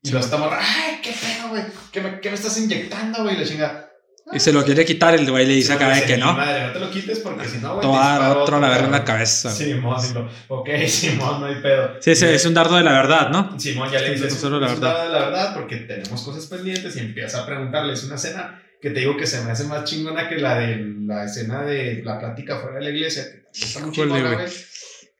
Y 0.07 0.09
Sí. 0.09 0.15
lo 0.15 0.21
estamos, 0.21 0.49
ay, 0.53 1.01
qué 1.03 1.11
pedo, 1.11 1.49
güey. 1.49 1.63
¿Qué 1.91 2.01
me, 2.01 2.21
qué 2.21 2.29
me 2.29 2.35
estás 2.37 2.57
inyectando, 2.59 3.25
güey? 3.25 3.37
La 3.37 3.45
chinga. 3.45 3.91
Y 4.33 4.41
se 4.41 4.53
lo 4.53 4.65
quiere 4.65 4.85
quitar 4.85 5.15
el 5.15 5.29
güey 5.31 5.47
le 5.47 5.55
dice 5.55 5.73
acá 5.73 5.89
Dice, 5.95 6.05
que 6.07 6.15
"Ni 6.17 6.21
no. 6.23 6.33
Madre, 6.33 6.67
no 6.67 6.73
te 6.73 6.81
lo 6.81 6.91
quites 6.91 7.21
porque 7.21 7.49
si 7.49 7.59
no, 7.59 7.75
güey. 7.77 7.81
Te 7.81 7.87
va 7.87 8.17
a 8.17 8.19
dar 8.19 8.37
otro 8.37 8.59
la 8.61 8.69
verga 8.69 8.87
en 8.87 8.91
la 8.93 8.99
cabrón". 8.99 9.17
cabeza. 9.19 9.51
Sí, 9.51 9.65
Simón, 9.65 10.01
Simón. 10.03 10.29
Ok, 10.49 10.69
Simón, 10.89 11.41
no 11.41 11.47
hay 11.47 11.55
pedo. 11.57 11.91
ese 12.05 12.35
es 12.35 12.45
un 12.45 12.55
dardo 12.55 12.77
de 12.77 12.83
la 12.85 12.93
verdad, 12.93 13.31
¿no? 13.31 13.59
Simón 13.59 13.91
ya 13.91 14.01
le 14.01 14.11
dice, 14.15 14.31
Sí, 14.31 14.37
es 14.37 14.43
verdad. 14.43 14.59
una 14.79 15.05
de 15.05 15.09
la 15.11 15.19
verdad, 15.27 15.55
porque 15.55 15.77
tenemos 15.77 16.23
cosas 16.23 16.47
pendientes 16.47 16.97
y 16.97 17.01
empieza 17.01 17.43
a 17.43 17.47
preguntarle. 17.47 17.93
Es 17.95 18.03
una 18.05 18.17
escena 18.17 18.61
que 18.81 18.91
te 18.91 19.01
digo 19.01 19.17
que 19.17 19.27
se 19.27 19.41
me 19.43 19.51
hace 19.53 19.65
más 19.65 19.85
chingona 19.85 20.29
que 20.29 20.37
la 20.39 20.59
de 20.59 20.85
la 21.07 21.25
escena 21.25 21.63
de 21.63 22.03
la 22.05 22.19
plática 22.19 22.59
fuera 22.61 22.79
de 22.79 22.83
la 22.85 22.91
iglesia, 22.91 23.25
que 23.53 23.65
está 23.65 23.81
muy 23.81 23.93
chingona, 23.93 24.35
güey. 24.35 24.47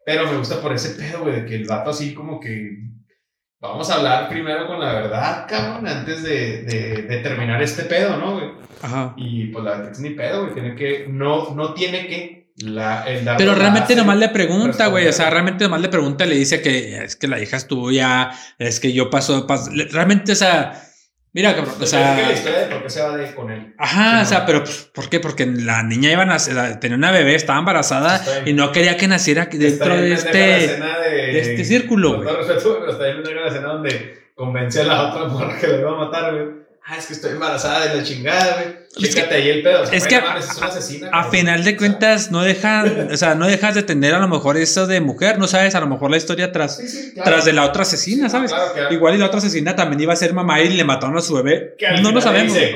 Pero 0.05 0.31
me 0.31 0.37
gusta 0.39 0.61
por 0.61 0.73
ese 0.73 0.91
pedo, 0.91 1.21
güey, 1.23 1.43
de 1.43 1.47
que 1.47 1.55
el 1.57 1.65
vato 1.67 1.91
así 1.91 2.13
como 2.15 2.39
que 2.39 2.79
vamos 3.61 3.91
a 3.91 3.95
hablar 3.97 4.29
primero 4.29 4.67
con 4.67 4.81
la 4.81 4.93
verdad, 4.93 5.47
cabrón, 5.49 5.87
antes 5.87 6.23
de, 6.23 6.63
de, 6.63 7.03
de 7.03 7.19
terminar 7.19 7.63
este 7.63 7.85
pedo, 7.85 8.17
¿no, 8.17 8.35
güey? 8.35 8.51
Ajá. 8.83 9.15
Y 9.17 9.47
pues 9.47 9.65
la 9.65 9.73
Beatrix 9.73 9.99
ni 10.01 10.11
pedo, 10.11 10.43
güey, 10.43 10.55
tiene 10.55 10.75
que, 10.75 11.07
no, 11.09 11.55
no 11.55 11.75
tiene 11.75 12.07
que. 12.07 12.37
La, 12.59 13.03
el 13.07 13.23
Pero 13.37 13.55
realmente 13.55 13.95
nomás 13.95 14.17
le 14.17 14.31
pregunta, 14.31 14.87
güey. 14.87 15.07
O 15.07 15.13
sea, 15.13 15.29
realmente 15.29 15.65
nomás 15.65 15.83
le 15.83 15.91
pregunta, 15.91 16.25
le 16.25 16.37
dice 16.37 16.63
que 16.63 17.05
es 17.05 17.15
que 17.15 17.29
la 17.29 17.39
hija 17.39 17.59
es 17.59 17.67
tuya, 17.67 18.31
es 18.59 18.81
que 18.81 18.95
yo 18.95 19.11
paso, 19.11 19.47
paso- 19.47 19.71
realmente, 19.91 20.33
o 20.33 20.37
sea, 20.37 20.83
mira, 21.37 21.55
cabrón, 21.55 21.75
o 21.79 21.85
Es 21.85 21.91
que 21.91 21.97
la 21.99 22.35
sea, 22.35 22.61
de 22.61 22.67
por 22.73 22.83
qué 22.83 22.91
se 22.91 23.03
va 23.03 23.17
de 23.17 23.35
con 23.35 23.51
él. 23.51 23.75
ajá, 23.77 24.17
Sí, 24.19 24.23
o 24.23 24.29
sea, 24.31 24.39
no. 24.41 24.47
pero 24.47 24.65
pues, 24.65 24.91
¿por 24.93 25.09
qué? 25.11 25.21
Porque 25.21 25.45
la 25.47 25.83
niña 25.83 26.11
iba 26.11 26.23
a 26.23 26.27
nacer, 26.27 26.81
tenía 26.81 26.97
una 26.97 27.11
bebé, 27.11 27.35
estaba 27.35 27.59
embarazada 27.59 28.25
y 28.47 28.55
no 28.55 28.73
quería 28.73 28.97
que 28.97 29.07
naciera 29.07 29.45
dentro 29.45 29.97
de 29.97 30.15
este. 30.15 30.39
de, 30.39 30.77
de 31.11 31.41
este 31.41 31.65
círculo, 31.65 32.23
güey. 32.23 32.29
está 32.41 32.59
pendeja 32.99 33.41
la 33.41 33.49
escena 33.49 33.69
donde 33.69 34.31
convence 34.35 34.81
a 34.81 34.85
la 34.85 35.09
otra 35.09 35.29
morra 35.29 35.59
que 35.61 35.67
le 35.69 35.81
iba 35.81 35.91
a 35.93 36.05
matar, 36.07 36.33
güey. 36.33 36.47
Ah, 36.89 36.97
es 36.97 37.07
que 37.07 37.13
estoy 37.15 37.33
embarazada 37.33 37.87
de 37.87 37.97
la 37.97 38.03
chingada, 38.03 38.55
güey. 38.63 38.86
Es 38.99 39.15
Chécate 39.15 39.35
ahí 39.35 39.49
el 39.51 39.63
pedo. 39.63 39.83
Es 39.93 40.07
que 40.07 40.17
asesina. 40.17 41.09
A 41.09 41.11
cabrón. 41.11 41.31
final 41.31 41.65
de 41.65 41.77
cuentas, 41.77 42.31
no 42.31 42.43
dejan, 42.43 43.11
o 43.13 43.17
sea, 43.19 43.35
no 43.35 43.47
dejas 43.47 43.75
de 43.75 43.83
tener 43.83 44.15
a 44.15 44.19
lo 44.19 44.27
mejor 44.29 44.57
eso 44.57 44.87
de 44.87 45.03
mujer, 45.03 45.39
no 45.39 45.47
sabes, 45.47 45.75
a 45.75 45.81
lo 45.81 45.87
mejor 45.87 46.11
la 46.11 46.17
historia 46.17 46.51
tras, 46.51 46.79
Sí, 46.79 46.89
sí, 46.89 47.13
claro. 47.13 47.31
tras 47.31 47.45
de 47.45 47.53
la 47.53 47.65
otra 47.65 47.83
asesina, 47.83 48.31
¿sabes? 48.31 48.51
claro 48.53 48.93
Igual 48.93 49.15
y 49.17 49.19
la 49.19 49.27
otra 49.27 49.39
asesina 49.39 49.77
también 49.77 50.01
iba 50.01 50.15
a 50.15 50.17
ser 50.17 50.33
mamá 50.33 50.63
y 50.63 50.71
le 50.71 50.83
mataron 50.85 51.17
a 51.19 51.21
su 51.21 51.35
bebé. 51.35 51.77
No 52.03 52.11
lo 52.11 52.21
sabemos. 52.23 52.55
Dice. 52.55 52.73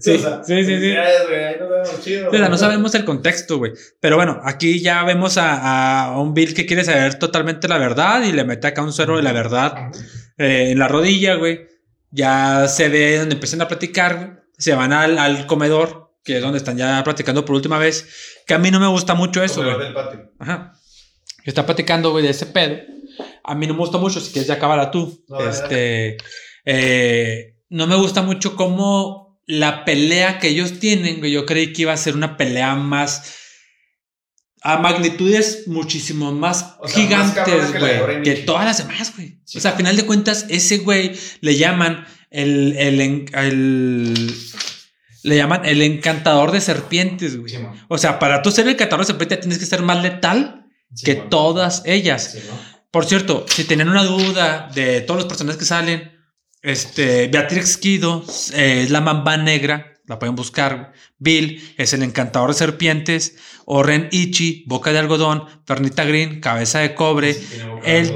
Sí, 0.00 0.10
O 0.10 0.18
sea, 0.18 0.42
sí, 0.44 0.54
sí, 0.56 0.64
sí. 0.64 0.64
felicidades, 0.64 1.28
güey, 1.28 1.44
ahí 1.44 1.56
nos 1.60 1.70
vemos, 1.70 2.04
chido. 2.04 2.30
O 2.30 2.36
sea, 2.36 2.48
no 2.48 2.58
sabemos 2.58 2.94
el 2.96 3.04
contexto, 3.04 3.58
güey. 3.58 3.72
Pero 4.00 4.16
bueno, 4.16 4.40
aquí 4.44 4.80
ya 4.80 5.04
vemos 5.04 5.38
a, 5.38 6.06
a 6.06 6.20
un 6.20 6.34
Bill 6.34 6.54
que 6.54 6.66
quiere 6.66 6.84
saber 6.84 7.14
totalmente 7.20 7.68
la 7.68 7.78
verdad 7.78 8.22
y 8.24 8.32
le 8.32 8.44
mete 8.44 8.66
acá 8.66 8.82
un 8.82 8.92
suero 8.92 9.16
de 9.16 9.22
la 9.22 9.32
verdad 9.32 9.90
eh, 10.38 10.70
en 10.72 10.78
la 10.80 10.88
rodilla, 10.88 11.34
güey. 11.36 11.68
Ya 12.10 12.66
se 12.68 12.88
ve 12.88 13.18
donde 13.18 13.34
empiezan 13.34 13.60
a 13.60 13.68
platicar, 13.68 14.16
güey. 14.16 14.43
Se 14.58 14.74
van 14.74 14.92
al, 14.92 15.18
al 15.18 15.46
comedor, 15.46 16.14
que 16.24 16.36
es 16.36 16.42
donde 16.42 16.58
están 16.58 16.76
ya 16.76 17.02
platicando 17.04 17.44
por 17.44 17.56
última 17.56 17.78
vez. 17.78 18.08
Que 18.46 18.54
a 18.54 18.58
mí 18.58 18.70
no 18.70 18.80
me 18.80 18.86
gusta 18.86 19.14
mucho 19.14 19.42
eso, 19.42 19.62
güey. 19.62 19.76
Ajá. 20.38 20.72
Platicando, 21.66 22.10
güey, 22.10 22.24
de 22.24 22.30
ese 22.30 22.46
pedo. 22.46 22.78
A 23.42 23.54
mí 23.54 23.66
no 23.66 23.74
me 23.74 23.80
gusta 23.80 23.98
mucho, 23.98 24.20
si 24.20 24.32
quieres 24.32 24.48
ya 24.48 24.54
acabala 24.54 24.90
tú. 24.90 25.24
No, 25.28 25.40
este, 25.40 26.16
eh, 26.64 27.56
no 27.68 27.86
me 27.86 27.96
gusta 27.96 28.22
mucho 28.22 28.56
cómo 28.56 29.40
la 29.46 29.84
pelea 29.84 30.38
que 30.38 30.48
ellos 30.48 30.78
tienen, 30.78 31.18
güey, 31.18 31.32
yo 31.32 31.44
creí 31.44 31.72
que 31.72 31.82
iba 31.82 31.92
a 31.92 31.98
ser 31.98 32.14
una 32.14 32.36
pelea 32.36 32.74
más 32.74 33.40
a 34.62 34.78
magnitudes 34.78 35.68
muchísimo 35.68 36.32
más 36.32 36.76
O 36.78 36.88
sea, 36.88 37.02
gigantes, 37.02 37.78
güey, 37.78 38.22
que 38.22 38.34
todas 38.46 38.64
las 38.64 38.78
demás, 38.78 39.14
güey. 39.14 39.38
Sí. 39.44 39.58
O 39.58 39.60
sea, 39.60 39.72
a 39.72 39.76
final 39.76 39.94
de 39.94 40.06
cuentas, 40.06 40.46
ese 40.48 40.78
güey 40.78 41.12
le 41.42 41.56
llaman 41.56 42.06
el, 42.34 42.76
el, 42.76 43.26
el- 43.34 44.34
le 45.22 45.36
llaman 45.36 45.64
el 45.64 45.80
encantador 45.80 46.52
de 46.52 46.60
serpientes, 46.60 47.38
güey. 47.38 47.54
O 47.88 47.96
sea, 47.96 48.18
para 48.18 48.42
tú 48.42 48.50
ser 48.50 48.66
el 48.66 48.72
encantador 48.74 49.00
de 49.06 49.12
serpientes 49.12 49.40
tienes 49.40 49.58
que 49.58 49.64
ser 49.66 49.80
más 49.82 50.02
letal 50.02 50.66
que 51.02 51.14
todas 51.30 51.82
ellas. 51.86 52.36
Por 52.90 53.06
cierto, 53.06 53.46
si 53.48 53.64
tienen 53.64 53.88
una 53.88 54.04
duda 54.04 54.68
de 54.74 55.00
todos 55.00 55.20
los 55.20 55.26
personajes 55.28 55.58
que 55.58 55.64
salen, 55.64 56.12
este, 56.62 57.28
Beatrix 57.28 57.76
Kido 57.78 58.24
eh, 58.54 58.82
es 58.84 58.90
la 58.90 59.00
mamba 59.00 59.36
negra, 59.36 59.94
la 60.06 60.18
pueden 60.18 60.36
buscar. 60.36 60.92
Bill 61.18 61.74
es 61.78 61.92
el 61.94 62.02
encantador 62.02 62.50
de 62.50 62.54
serpientes. 62.58 63.36
Oren 63.64 64.08
Ichi, 64.12 64.64
boca 64.66 64.92
de 64.92 64.98
algodón. 64.98 65.44
Fernita 65.66 66.04
Green, 66.04 66.40
cabeza 66.40 66.80
de 66.80 66.94
cobre. 66.94 67.32
Sí, 67.34 67.40
de 67.82 67.98
El 67.98 68.14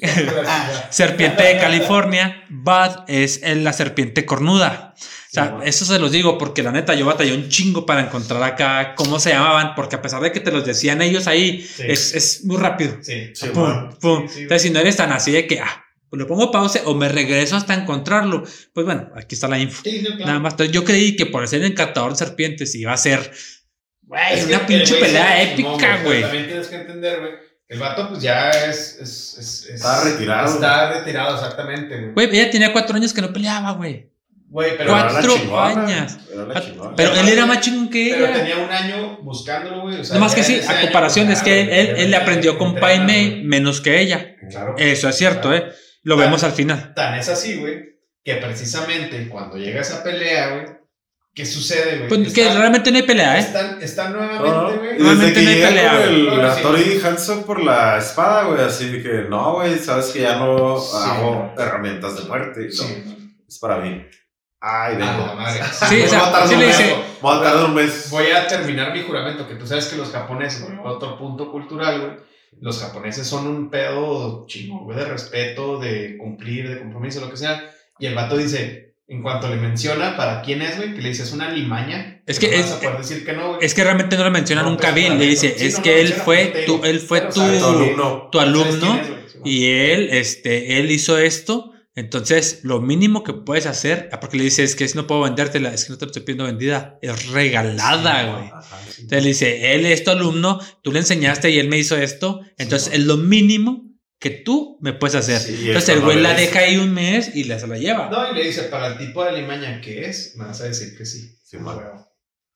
driver, 0.00 0.46
serpiente 0.90 1.42
de 1.42 1.58
California. 1.58 2.44
Bud 2.48 3.04
es 3.08 3.40
la 3.44 3.72
serpiente 3.72 4.24
cornuda. 4.24 4.94
O 4.96 5.32
sea, 5.32 5.58
eso 5.64 5.84
se 5.84 5.98
los 6.00 6.10
digo 6.10 6.38
porque 6.38 6.62
la 6.62 6.72
neta 6.72 6.92
yo 6.94 7.06
batallé 7.06 7.32
un 7.32 7.48
chingo 7.48 7.86
para 7.86 8.00
encontrar 8.00 8.42
acá 8.42 8.94
cómo 8.96 9.20
se 9.20 9.30
llamaban, 9.30 9.76
porque 9.76 9.94
a 9.94 10.02
pesar 10.02 10.20
de 10.22 10.32
que 10.32 10.40
te 10.40 10.50
los 10.50 10.66
decían 10.66 11.00
ellos 11.02 11.28
ahí, 11.28 11.62
Sí. 11.62 11.84
es, 11.86 12.14
es 12.16 12.44
muy 12.44 12.56
rápido. 12.56 12.96
Sí. 13.00 13.30
Sí, 13.34 13.46
Pum, 13.54 13.62
bueno. 13.62 13.90
pum. 14.00 14.26
Sí, 14.28 14.34
sí, 14.34 14.40
Entonces, 14.42 14.62
si 14.62 14.70
no 14.70 14.80
eres 14.80 14.96
tan 14.96 15.12
así 15.12 15.30
de 15.30 15.46
que, 15.46 15.60
ah, 15.60 15.84
le 16.10 16.24
pongo 16.24 16.50
pausa 16.50 16.80
o 16.86 16.94
me 16.96 17.08
regreso 17.08 17.54
hasta 17.54 17.74
encontrarlo, 17.74 18.42
pues 18.74 18.84
bueno, 18.84 19.08
aquí 19.14 19.36
está 19.36 19.46
la 19.46 19.60
info. 19.60 19.82
Sí, 19.84 20.00
no, 20.02 20.08
claro. 20.16 20.26
Nada 20.26 20.38
más. 20.40 20.54
Entonces, 20.54 20.74
yo 20.74 20.82
creí 20.82 21.14
que 21.14 21.26
por 21.26 21.46
ser 21.46 21.62
encantador 21.62 22.10
de 22.10 22.16
serpientes 22.18 22.74
iba 22.74 22.92
a 22.92 22.96
ser 22.96 23.30
Es 24.32 24.46
una 24.46 24.66
pinche 24.66 24.96
pelea 24.96 25.44
épica, 25.44 26.02
güey. 26.02 26.22
También 26.22 26.46
tienes 26.48 26.66
que 26.66 26.74
entender, 26.74 27.20
güey. 27.20 27.32
El 27.70 27.78
vato, 27.78 28.08
pues 28.08 28.20
ya 28.20 28.50
es. 28.50 28.98
es, 29.00 29.38
es, 29.38 29.38
es- 29.38 29.74
Está 29.76 30.02
retirado. 30.04 30.52
Está 30.54 30.92
retirado, 30.92 31.36
exactamente, 31.36 31.96
güey. 31.98 32.12
Güey, 32.28 32.40
ella 32.40 32.50
tenía 32.50 32.72
cuatro 32.72 32.96
años 32.96 33.12
que 33.14 33.22
no 33.22 33.32
peleaba, 33.32 33.70
güey. 33.72 34.10
Güey, 34.48 34.76
pero. 34.76 34.90
Cuatro 34.90 35.18
era 35.20 35.22
la 35.22 35.38
chingona, 35.40 35.86
años. 36.00 36.18
era 36.32 36.44
la 36.46 36.60
chingona. 36.60 36.96
Pero 36.96 37.14
él 37.14 37.28
era 37.28 37.46
más 37.46 37.60
chingón 37.60 37.88
que 37.88 38.10
Pero 38.12 38.26
ella. 38.26 38.34
tenía 38.34 38.56
un 38.56 38.70
año 38.70 39.18
buscándolo, 39.22 39.82
güey. 39.82 40.00
O 40.00 40.04
sea, 40.04 40.14
Nada 40.14 40.26
más 40.26 40.34
que 40.34 40.42
sí, 40.42 40.60
a 40.66 40.80
comparación 40.80 41.26
pues, 41.26 41.38
es 41.38 41.44
que 41.44 41.60
él, 41.60 41.94
él, 41.96 42.10
le 42.10 42.16
aprendió 42.16 42.58
con 42.58 42.74
Pai 42.74 42.98
Mei 42.98 43.30
güey. 43.30 43.44
menos 43.44 43.80
que 43.80 44.00
ella. 44.00 44.34
Claro. 44.50 44.74
Eso 44.76 45.08
es 45.08 45.16
cierto, 45.16 45.50
Claro. 45.50 45.66
¿eh? 45.68 45.72
Lo 46.02 46.16
vemos 46.16 46.42
al 46.42 46.50
final. 46.52 46.92
Tan 46.94 47.14
es 47.16 47.28
así, 47.28 47.56
güey, 47.58 48.00
que 48.24 48.34
precisamente 48.36 49.28
cuando 49.28 49.56
llega 49.56 49.80
esa 49.82 50.02
pelea, 50.02 50.48
güey, 50.54 50.66
¿qué 51.40 51.46
sucede, 51.46 51.96
güey? 51.98 52.08
Pues 52.08 52.32
que 52.34 52.48
realmente 52.52 52.90
no 52.90 52.96
hay 52.98 53.02
pelea, 53.04 53.36
¿eh? 53.36 53.40
Están, 53.40 53.82
están 53.82 54.12
No, 54.12 54.18
nuevamente, 54.18 54.48
no. 54.50 54.78
güey. 54.78 55.00
Y 55.00 55.16
desde 55.16 55.32
que 55.32 55.42
no 55.42 55.50
hay 55.50 55.60
pelea, 55.62 56.04
el, 56.04 56.36
la 56.42 56.54
Sí. 56.54 56.62
Tori 56.62 57.00
Hanson 57.04 57.44
por 57.44 57.62
la 57.62 57.98
espada, 57.98 58.44
güey, 58.44 58.60
así 58.62 59.02
que 59.02 59.24
no, 59.28 59.54
güey, 59.54 59.78
sabes 59.78 60.06
que 60.06 60.20
ya 60.20 60.36
no 60.38 60.78
Sí. 60.78 60.96
hago 61.02 61.54
herramientas 61.58 62.16
de 62.16 62.28
muerte. 62.28 62.64
No, 62.66 62.70
Sí. 62.72 63.36
es 63.48 63.58
para 63.58 63.76
mí. 63.78 64.04
Ay, 64.60 64.96
vengo. 64.96 65.26
la 65.26 65.34
madre. 65.34 65.60
Sí, 65.88 65.94
Voy 65.96 66.02
o 66.02 66.04
a 66.04 66.08
sea, 66.08 66.20
tardar 66.20 66.48
sí 66.48 66.54
un 66.54 66.60
le 66.60 66.66
mes. 66.66 66.78
dice- 66.78 66.96
Voy 67.22 67.36
a 67.38 67.42
tardar 67.42 67.64
un 67.64 67.74
mes. 67.74 68.08
Voy 68.10 68.26
a 68.30 68.46
terminar 68.46 68.92
mi 68.92 69.02
juramento, 69.02 69.48
que 69.48 69.54
tú 69.54 69.66
sabes 69.66 69.86
que 69.86 69.96
los 69.96 70.10
japoneses, 70.10 70.62
güey, 70.64 70.76
otro 70.84 71.18
punto 71.18 71.50
cultural, 71.50 71.98
güey, 72.00 72.12
los 72.60 72.78
japoneses 72.82 73.26
son 73.26 73.46
un 73.46 73.70
pedo 73.70 74.44
chingón, 74.46 74.84
güey, 74.84 74.98
de 74.98 75.04
respeto, 75.06 75.78
de 75.78 76.16
cumplir, 76.18 76.68
de 76.68 76.78
compromiso, 76.80 77.20
lo 77.20 77.30
que 77.30 77.36
sea. 77.38 77.70
Y 77.98 78.06
el 78.06 78.14
vato 78.14 78.36
dice, 78.36 78.89
en 79.10 79.22
cuanto 79.22 79.48
le 79.48 79.56
menciona 79.56 80.16
para 80.16 80.40
quién 80.40 80.62
es, 80.62 80.76
güey, 80.76 80.94
que 80.94 81.02
le 81.02 81.08
dice, 81.10 81.24
es 81.24 81.32
una 81.32 81.50
limaña. 81.50 82.22
Es 82.26 82.38
que 82.38 82.46
no 82.48 82.54
es- 82.54 82.62
vas 82.62 82.72
a 82.72 82.80
poder 82.80 82.96
decir 82.98 83.24
que 83.24 83.32
no. 83.32 83.60
Es 83.60 83.74
que 83.74 83.82
realmente 83.84 84.16
no 84.16 84.22
lo 84.24 84.30
menciona 84.30 84.62
No, 84.62 84.70
nunca 84.70 84.92
Bill. 84.92 85.18
Le 85.18 85.26
dice, 85.26 85.54
sí, 85.58 85.66
es 85.66 85.76
no 85.78 85.82
que 85.82 86.00
él 86.00 86.12
fue 86.12 86.64
tu, 86.64 86.84
él 86.84 87.00
fue 87.00 87.22
tu, 87.22 87.40
sabes, 87.40 87.60
Tu 87.60 87.66
alumno. 87.66 88.28
tu 88.30 88.38
¿Sabes 88.38 88.54
alumno 88.54 89.00
es, 89.00 89.36
y 89.44 89.66
él, 89.66 90.08
este, 90.12 90.78
él 90.78 90.90
hizo 90.90 91.18
esto. 91.18 91.72
Entonces, 91.96 92.60
lo 92.62 92.80
mínimo 92.80 93.24
que 93.24 93.32
puedes 93.32 93.66
hacer, 93.66 94.08
ah, 94.12 94.20
porque 94.20 94.36
le 94.38 94.44
dice, 94.44 94.62
es 94.62 94.76
que 94.76 94.86
si 94.86 94.96
no 94.96 95.08
puedo 95.08 95.22
vendértela, 95.22 95.74
es 95.74 95.84
que 95.84 95.90
no 95.90 95.98
te 95.98 96.04
estoy 96.06 96.22
pidiendo 96.22 96.44
vendida, 96.44 96.96
es 97.02 97.28
regalada, 97.30 98.20
Sí, 98.22 98.30
güey. 98.30 98.44
Ajá, 98.52 98.78
sí. 98.88 99.02
Entonces 99.02 99.22
le 99.24 99.28
dice, 99.28 99.74
él 99.74 99.86
es 99.86 100.04
tu 100.04 100.12
alumno, 100.12 100.60
tú 100.82 100.92
le 100.92 101.00
enseñaste 101.00 101.50
y 101.50 101.58
él 101.58 101.68
me 101.68 101.78
hizo 101.78 101.96
esto, 101.96 102.40
entonces 102.58 102.94
es 102.94 103.00
lo 103.00 103.16
mínimo 103.16 103.89
que 104.20 104.30
tú 104.30 104.78
me 104.80 104.92
puedes 104.92 105.16
hacer. 105.16 105.40
Sí, 105.40 105.66
entonces 105.68 105.88
el 105.96 106.00
güey 106.02 106.20
la 106.20 106.34
deja 106.34 106.60
ahí 106.60 106.76
un 106.76 106.92
mes 106.92 107.34
y 107.34 107.44
la, 107.44 107.58
se 107.58 107.66
la 107.66 107.78
lleva. 107.78 108.08
No, 108.10 108.30
y 108.30 108.34
le 108.34 108.44
dice, 108.44 108.62
para 108.64 108.86
el 108.88 108.98
tipo 108.98 109.24
de 109.24 109.32
limaña 109.32 109.80
que 109.80 110.04
es, 110.06 110.36
me 110.36 110.44
vas 110.44 110.60
a 110.60 110.64
decir 110.64 110.96
que 110.96 111.04
sí. 111.06 111.36
Sí. 111.42 111.56
Güey. 111.56 111.76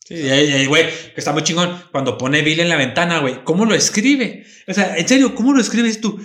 Sí, 0.06 0.14
y 0.16 0.28
ahí- 0.28 0.52
ahí, 0.52 0.66
güey, 0.66 0.84
que 0.84 1.14
está 1.16 1.32
muy 1.32 1.42
chingón. 1.42 1.82
Cuando 1.90 2.18
pone 2.18 2.42
Bill 2.42 2.60
en 2.60 2.68
la 2.68 2.76
ventana, 2.76 3.20
güey, 3.20 3.42
¿cómo 3.42 3.64
lo 3.64 3.74
escribe? 3.74 4.44
O 4.68 4.74
sea, 4.74 4.96
en 4.96 5.08
serio, 5.08 5.34
¿cómo 5.34 5.54
lo 5.54 5.60
escribes 5.60 6.00
tú? 6.00 6.20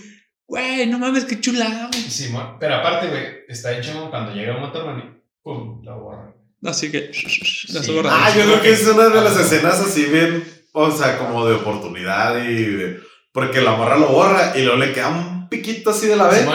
Güey, 0.46 0.86
no 0.88 1.00
mames, 1.00 1.24
qué 1.26 1.40
chulada, 1.40 1.88
güey. 1.90 2.04
Simón, 2.04 2.58
pero 2.60 2.76
aparte, 2.76 3.08
güey, 3.08 3.24
está 3.48 3.78
hecho 3.78 4.10
cuando 4.10 4.34
llega 4.34 4.56
un 4.56 4.62
Motorman 4.62 5.00
y 5.00 5.22
pum, 5.42 5.82
la 5.86 5.94
borra. 5.96 6.36
Así 6.64 6.92
que, 6.92 7.12
la 7.70 7.82
Sí. 7.84 7.92
borra. 7.94 8.10
Ah, 8.12 8.34
yo 8.36 8.44
creo 8.44 8.62
que 8.62 8.72
es 8.74 8.86
una 8.86 9.08
de 9.08 9.22
las 9.22 9.40
escenas 9.40 9.80
así 9.80 10.04
bien, 10.06 10.44
o 10.74 10.92
sea, 10.92 11.18
como 11.18 11.48
de 11.48 11.56
oportunidad 11.56 12.44
y 12.44 12.56
de... 12.66 13.00
Porque 13.40 13.62
la 13.62 13.72
morra 13.72 13.98
lo 13.98 14.08
borra 14.10 14.54
y 14.56 14.64
luego 14.64 14.78
le 14.78 14.92
queda 14.92 15.08
un 15.08 15.48
piquito 15.48 15.90
así 15.92 16.08
de 16.08 16.16
la 16.16 16.28
vez 16.28 16.44
y 16.44 16.46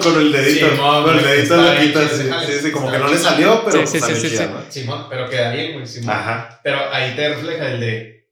con 0.00 0.20
el 0.20 0.32
dedito, 0.32 0.70
Simón, 0.70 1.04
con 1.04 1.16
el 1.16 1.24
dedito 1.24 1.54
quita 1.80 2.00
así, 2.00 2.30
sí, 2.46 2.58
sí, 2.64 2.72
como 2.72 2.90
que 2.90 2.98
no 2.98 3.08
le 3.08 3.16
salió, 3.16 3.64
pero 3.64 3.72
Sí, 3.72 3.78
pues 3.78 3.90
sí, 3.90 4.00
salió 4.00 4.16
sí, 4.16 4.28
sí, 4.28 4.36
sí. 4.36 4.80
Simón, 4.80 5.06
pero 5.08 5.28
queda 5.30 5.52
bien, 5.52 5.74
güey, 5.74 5.86
Simón. 5.86 6.10
Ajá. 6.10 6.60
Pero 6.62 6.78
ahí 6.92 7.14
te 7.14 7.28
refleja 7.28 7.68
el 7.68 7.80
de. 7.80 8.28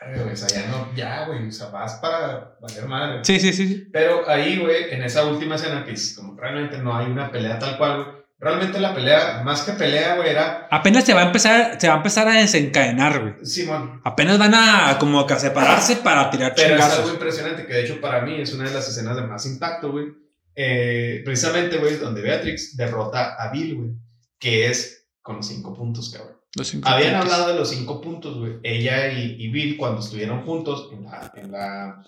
Ay, 0.00 0.20
güey, 0.20 0.32
o 0.32 0.36
sea, 0.36 0.48
ya 0.48 0.68
no, 0.68 0.94
ya, 0.94 1.24
güey, 1.26 1.48
o 1.48 1.52
sea, 1.52 1.68
vas 1.70 1.94
para 1.94 2.56
valer 2.60 2.86
madre. 2.86 3.20
Sí, 3.24 3.40
sí, 3.40 3.52
sí. 3.52 3.68
sí. 3.68 3.88
Pero 3.92 4.28
ahí, 4.28 4.58
güey, 4.58 4.92
en 4.92 5.02
esa 5.02 5.24
última 5.24 5.56
escena 5.56 5.84
que 5.84 5.92
es 5.92 6.14
como 6.14 6.38
realmente 6.38 6.78
no 6.78 6.96
hay 6.96 7.06
una 7.06 7.30
pelea 7.32 7.58
tal 7.58 7.76
cual, 7.78 8.04
güey. 8.04 8.17
Realmente 8.40 8.78
la 8.78 8.94
pelea, 8.94 9.42
más 9.44 9.62
que 9.62 9.72
pelea, 9.72 10.14
güey, 10.14 10.28
era 10.28 10.68
Apenas 10.70 11.04
se 11.04 11.12
va 11.12 11.22
a 11.22 11.26
empezar, 11.26 11.80
se 11.80 11.88
va 11.88 11.94
a 11.94 11.96
empezar 11.96 12.28
a 12.28 12.34
desencadenar, 12.34 13.20
güey. 13.20 13.44
Simón. 13.44 14.00
Apenas 14.04 14.38
van 14.38 14.54
a 14.54 14.96
como 15.00 15.26
que 15.26 15.34
a 15.34 15.38
separarse 15.40 15.96
para 15.96 16.30
tirar 16.30 16.52
Pero 16.54 16.76
es 16.76 16.84
algo 16.84 17.10
impresionante 17.10 17.66
que 17.66 17.72
de 17.72 17.84
hecho 17.84 18.00
para 18.00 18.20
mí 18.20 18.40
es 18.40 18.54
una 18.54 18.68
de 18.68 18.74
las 18.74 18.88
escenas 18.88 19.16
de 19.16 19.22
más 19.22 19.44
impacto, 19.46 19.90
güey. 19.90 20.06
Eh, 20.54 21.22
precisamente, 21.24 21.78
güey, 21.78 21.96
donde 21.96 22.22
Beatrix 22.22 22.76
derrota 22.76 23.34
a 23.34 23.50
Bill, 23.50 23.74
güey, 23.74 23.90
que 24.38 24.68
es 24.68 25.08
con 25.20 25.36
los 25.36 25.46
cinco 25.46 25.74
puntos, 25.74 26.10
cabrón. 26.10 26.36
Los 26.56 26.68
cinco 26.68 26.88
Habían 26.88 27.14
puntos. 27.18 27.32
hablado 27.32 27.52
de 27.52 27.58
los 27.58 27.70
cinco 27.70 28.00
puntos, 28.00 28.38
güey. 28.38 28.54
Ella 28.62 29.12
y, 29.12 29.34
y 29.38 29.48
Bill, 29.50 29.76
cuando 29.76 30.00
estuvieron 30.00 30.42
juntos 30.44 30.90
en 30.92 31.04
la, 31.04 31.32
en 31.34 31.52
la, 31.52 32.04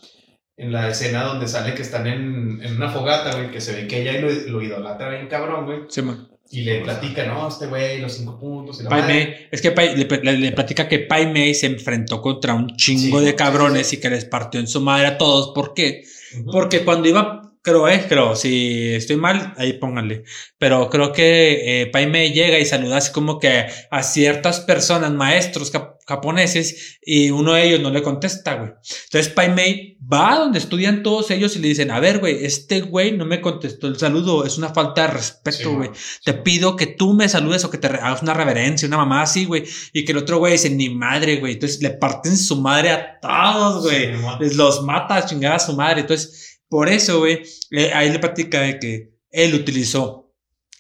en 0.61 0.73
la 0.73 0.89
escena 0.89 1.25
donde 1.25 1.49
sale 1.49 1.75
que 1.75 1.83
están 1.83 2.07
en, 2.07 2.61
en 2.63 2.77
una 2.77 2.91
fogata, 2.91 3.35
güey, 3.35 3.51
que 3.51 3.61
se 3.61 3.73
ve 3.75 3.87
que 3.89 4.03
ella 4.03 4.21
lo, 4.21 4.31
lo 4.31 4.63
idolatra 4.63 5.09
bien 5.11 5.27
cabrón, 5.29 5.65
güey. 5.67 5.79
Sí, 5.89 6.03
man. 6.03 6.29
Y 6.53 6.63
le 6.63 6.81
platica, 6.81 7.25
¿no? 7.27 7.47
Este 7.49 7.67
güey, 7.67 8.01
los 8.01 8.13
cinco 8.13 8.39
puntos. 8.39 8.81
Y 8.81 8.83
la. 8.83 8.91
Mei, 9.07 9.49
es 9.53 9.63
que 9.63 9.71
Pai- 9.73 9.95
le, 9.95 10.07
le- 10.23 10.39
le 10.39 10.53
platica 10.53 10.89
que 10.89 10.99
Pai 10.99 11.31
Mei 11.33 11.55
se 11.55 11.67
enfrentó 11.67 12.21
contra 12.21 12.55
un 12.55 12.75
chingo 12.77 13.21
Sí, 13.21 13.25
de 13.25 13.35
cabrones 13.37 13.87
sí. 13.87 13.97
y 13.97 14.01
que 14.01 14.11
les 14.11 14.25
partió 14.25 14.59
en 14.61 14.67
su 14.67 14.81
madre 14.81 15.07
a 15.07 15.17
todos. 15.19 15.53
¿Por 15.55 15.75
qué? 15.75 16.03
Porque 16.51 16.85
cuando 16.85 17.09
iba, 17.09 17.53
creo, 17.63 17.89
eh, 17.89 18.05
creo, 18.09 18.35
si 18.35 18.93
estoy 18.95 19.15
mal, 19.17 19.55
ahí 19.59 19.75
pónganle. 19.75 20.25
Pero 20.59 20.91
creo 20.91 21.13
que 21.13 21.83
eh, 21.83 21.87
Pai 21.87 22.11
llega 22.33 22.59
y 22.59 22.65
saluda 22.67 22.97
así 22.97 23.13
como 23.13 23.39
que 23.39 23.67
a 23.91 24.03
ciertas 24.03 24.59
personas, 24.61 25.13
maestros 25.13 25.71
cap- 25.71 26.00
japoneses, 26.11 26.99
y 27.01 27.31
uno 27.31 27.55
de 27.55 27.69
ellos 27.69 27.81
no 27.81 27.91
le 27.91 28.03
contesta, 28.03 28.57
güey. 28.57 28.73
Entonces 29.05 29.33
Pai 29.33 29.55
Mei 29.55 29.97
va 30.13 30.33
a 30.33 30.39
donde 30.41 30.59
estudian 30.59 31.03
todos 31.03 31.31
ellos 31.31 31.55
y 31.57 31.61
le 31.61 31.69
dicen, 31.69 31.91
a 31.91 32.01
ver, 32.01 32.19
güey, 32.19 32.45
este 32.45 32.81
güey 32.81 33.13
no 33.13 33.25
me 33.25 33.41
contestó 33.41 33.87
el 33.87 33.97
saludo, 33.97 34.45
es 34.45 34.59
una 34.59 34.75
falta 34.75 35.03
de 35.03 35.09
respeto, 35.09 35.77
güey. 35.77 35.91
Te 36.25 36.35
pido 36.35 36.77
que 36.77 36.87
tú 36.87 37.15
me 37.15 37.29
saludes 37.29 37.65
o 37.65 37.71
que 37.71 37.79
te 37.79 37.87
hagas 37.87 38.23
una 38.23 38.35
reverencia, 38.35 38.89
una 38.89 38.97
mamá 38.97 39.23
así, 39.23 39.45
güey. 39.45 39.65
Y 39.93 40.05
que 40.05 40.13
el 40.13 40.19
otro 40.19 40.39
güey 40.39 40.53
dice, 40.53 40.71
ni 40.71 40.91
madre, 40.91 41.37
güey. 41.37 41.55
Entonces 41.55 41.81
le 41.81 41.91
parten 41.91 42.37
su 42.37 42.61
madre 42.61 42.91
a 42.91 43.21
todos, 43.21 43.85
güey. 43.85 44.11
Sí, 44.41 44.57
los 44.57 44.83
mata 44.83 45.17
a 45.17 45.27
chingar 45.27 45.55
a 45.55 45.59
su 45.59 45.75
madre. 45.75 46.01
Entonces, 46.01 46.61
por 46.69 46.89
eso, 46.89 47.21
güey, 47.21 47.43
eh, 47.71 47.93
ahí 47.95 48.11
le 48.11 48.19
platica 48.19 48.61
de 48.63 48.79
que 48.79 49.15
él 49.31 49.55
utilizó 49.55 50.20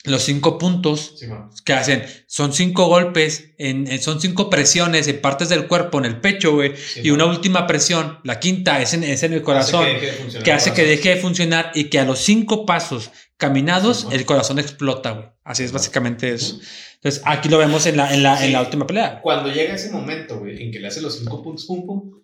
los 0.05 0.23
cinco 0.23 0.57
puntos 0.57 1.15
Sí, 1.19 1.27
que 1.65 1.73
hacen. 1.75 2.05
Son 2.27 2.53
cinco 2.53 2.87
golpes, 2.87 3.51
en, 3.59 3.87
en- 3.91 4.01
son 4.01 4.21
cinco 4.21 4.49
presiones 4.49 5.09
en 5.09 5.21
partes 5.21 5.49
del 5.51 5.67
cuerpo, 5.67 5.99
en 5.99 6.07
el 6.07 6.21
pecho, 6.21 6.53
güey. 6.55 6.75
Sí, 6.77 7.01
y 7.05 7.11
man. 7.11 7.21
una 7.21 7.27
última 7.27 7.67
presión, 7.67 8.19
la 8.25 8.41
quinta, 8.41 8.81
es 8.81 8.95
en, 8.95 9.05
es 9.05 9.23
en 9.23 9.35
el 9.35 9.43
corazón 9.43 9.85
Hace 9.87 10.01
que 10.39 10.41
de 10.45 10.53
hace 10.53 10.73
que 10.73 10.85
deje 10.85 11.11
de 11.11 11.17
funcionar 11.17 11.71
y 11.75 11.85
que 11.85 11.99
a 11.99 12.05
los 12.05 12.19
cinco 12.21 12.65
pasos 12.65 13.11
caminados 13.37 14.07
Sí, 14.09 14.15
el 14.17 14.25
corazón 14.25 14.59
explota, 14.59 15.11
güey. 15.13 15.27
Así 15.45 15.65
es 15.65 15.73
básicamente 15.73 16.33
eso. 16.33 16.59
Entonces 16.95 17.23
aquí 17.25 17.49
lo 17.49 17.59
vemos 17.59 17.87
en 17.87 17.97
la, 17.97 18.13
en 18.15 18.23
la, 18.23 18.45
en 18.45 18.53
la 18.53 18.61
última 18.63 18.87
pelea. 18.87 19.21
Cuando 19.23 19.51
llega 19.51 19.75
ese 19.75 19.91
momento, 19.91 20.39
güey, 20.39 20.63
en 20.63 20.71
que 20.73 20.79
le 20.81 20.89
hace 20.89 21.01
los 21.01 21.19
cinco 21.19 21.43
puntos, 21.43 21.65
pum, 21.67 21.87
pum. 21.87 22.21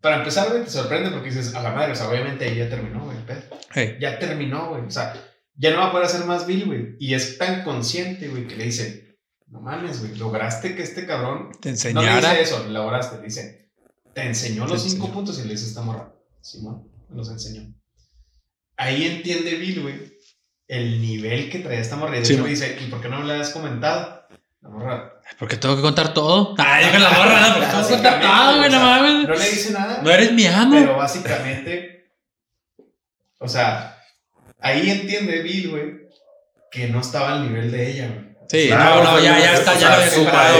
Para 0.00 0.16
empezar, 0.16 0.48
güey, 0.50 0.64
te 0.64 0.70
sorprende 0.70 1.10
porque 1.10 1.28
dices, 1.28 1.54
a 1.54 1.62
la 1.62 1.72
madre, 1.72 1.92
o 1.92 1.94
sea, 1.94 2.08
obviamente 2.08 2.46
ahí 2.46 2.56
ya 2.56 2.68
terminó, 2.70 3.04
güey. 3.04 3.18
Hey. 3.72 3.96
Ya 4.00 4.18
terminó, 4.18 4.70
güey. 4.70 4.82
O 4.86 4.90
sea, 4.90 5.12
ya 5.60 5.70
no 5.72 5.78
va 5.78 5.86
a 5.88 5.90
poder 5.92 6.06
hacer 6.06 6.24
más 6.24 6.46
Bill, 6.46 6.64
güey. 6.66 6.96
Y 6.98 7.14
es 7.14 7.36
tan 7.38 7.62
consciente, 7.64 8.28
güey, 8.28 8.46
que 8.46 8.56
le 8.56 8.64
dice, 8.64 9.18
no 9.48 9.60
mames, 9.60 10.00
güey, 10.00 10.16
lograste 10.16 10.74
que 10.74 10.82
este 10.82 11.06
cabrón. 11.06 11.50
Te 11.60 11.68
No 11.70 12.00
le 12.02 12.08
enseñara. 12.08 12.30
dice 12.30 12.42
eso, 12.42 12.66
lograste, 12.68 13.16
le 13.18 13.24
dice, 13.24 13.70
te 14.14 14.22
enseñó 14.22 14.66
los 14.66 14.82
Te 14.82 14.88
cinco 14.90 15.04
enseñó. 15.06 15.14
puntos 15.14 15.38
y 15.38 15.42
le 15.44 15.50
dice 15.54 15.66
esta 15.66 15.82
morra. 15.82 16.12
Simón, 16.40 16.88
me 17.10 17.16
los 17.16 17.30
enseñó. 17.30 17.72
Ahí 18.76 19.04
entiende 19.06 19.56
Bill, 19.56 19.82
güey, 19.82 20.12
el 20.66 21.02
nivel 21.02 21.50
que 21.50 21.58
traía 21.58 21.80
esta 21.80 21.96
morra. 21.96 22.16
Y 22.16 22.20
de 22.20 22.24
Sí, 22.24 22.32
hecho 22.32 22.42
man. 22.42 22.50
le 22.50 22.56
dice, 22.58 22.78
¿y 22.80 22.86
por 22.88 23.00
qué 23.02 23.08
no 23.08 23.20
me 23.20 23.26
lo 23.26 23.34
has 23.34 23.50
comentado? 23.50 24.22
La 24.62 24.68
morra. 24.70 25.20
Porque 25.38 25.56
tengo 25.56 25.76
que 25.76 25.82
contar 25.82 26.14
todo. 26.14 26.54
Ay, 26.58 26.84
deja 26.86 26.98
la 26.98 27.10
morra, 27.10 27.40
¿no? 27.40 27.54
Porque 27.54 27.66
tengo 27.70 27.86
que 27.86 27.92
contar 27.94 28.20
todo, 28.22 28.58
güey, 28.58 28.70
no 28.70 28.80
mames. 28.80 29.28
No 29.28 29.34
le 29.34 29.50
dice 29.50 29.72
nada. 29.72 30.00
No 30.02 30.10
eres 30.10 30.32
mi 30.32 30.46
amo. 30.46 30.72
Pero 30.78 30.96
básicamente, 30.96 32.12
o 33.38 33.48
sea, 33.48 33.99
ahí 34.60 34.90
entiende 34.90 35.42
Bill, 35.42 35.70
güey, 35.70 35.84
que 36.70 36.88
no 36.88 37.00
estaba 37.00 37.32
al 37.34 37.48
nivel 37.48 37.70
de 37.70 37.90
ella, 37.90 38.08
güey. 38.08 38.30
Sí, 38.48 38.66
Claro, 38.66 39.04
no, 39.04 39.12
no, 39.12 39.20
ya, 39.20 39.38
ya 39.38 39.54
está, 39.54 39.78
ya 39.78 39.88
lo 39.90 39.94
había 39.94 40.10
su 40.10 40.16
superado, 40.24 40.58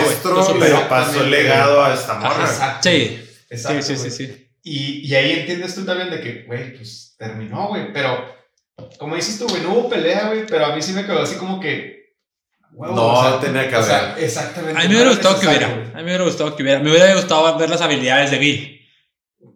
güey. 0.55 0.60
le 0.70 0.77
pasó 0.89 1.24
el 1.24 1.31
legado 1.31 1.85
a 1.85 1.93
esta 1.94 2.14
morra. 2.14 2.44
Exacto. 2.44 2.89
Sí. 2.89 3.27
Exacto, 3.51 3.82
Sí, 3.82 3.97
sí, 3.97 4.10
sí, 4.10 4.27
sí. 4.27 4.47
Y, 4.62 5.09
y 5.09 5.14
ahí 5.16 5.32
entiendes 5.40 5.74
tú 5.74 5.85
también 5.85 6.09
de 6.10 6.20
que, 6.20 6.44
güey, 6.44 6.77
pues 6.77 7.16
terminó, 7.18 7.66
güey. 7.68 7.93
Pero, 7.93 8.32
como 8.98 9.16
dices 9.16 9.39
tú, 9.39 9.48
güey, 9.48 9.62
no 9.62 9.72
hubo 9.72 9.89
pelea, 9.90 10.28
güey. 10.28 10.47
Pero 10.47 10.66
a 10.66 10.77
mí 10.77 10.81
sí 10.82 10.93
me 10.93 11.05
quedó 11.05 11.22
así 11.22 11.35
como 11.36 11.59
que. 11.59 12.14
huevo, 12.72 12.94
No, 12.94 13.39
tenía 13.40 13.68
que 13.68 13.74
o 13.74 13.82
sea, 13.82 14.12
haber. 14.12 14.24
exactamente. 14.24 14.78
A 14.78 14.82
mí 14.82 14.89
me 14.89 14.94
hubiera 14.94 15.10
era 15.10 15.16
gustado 15.16 15.40
que 15.40 15.47
hubiera. 15.48 15.66
A 15.66 15.70
mí 15.70 15.93
me 15.94 16.02
hubiera 16.05 16.24
gustado 16.24 16.55
que 16.56 16.62
hubiera. 16.62 16.78
Me 16.81 16.90
hubiera 16.93 17.14
gustado 17.14 17.59
ver 17.59 17.70
las 17.70 17.81
habilidades 17.81 18.31
de 18.31 18.39
Bill. 18.39 18.81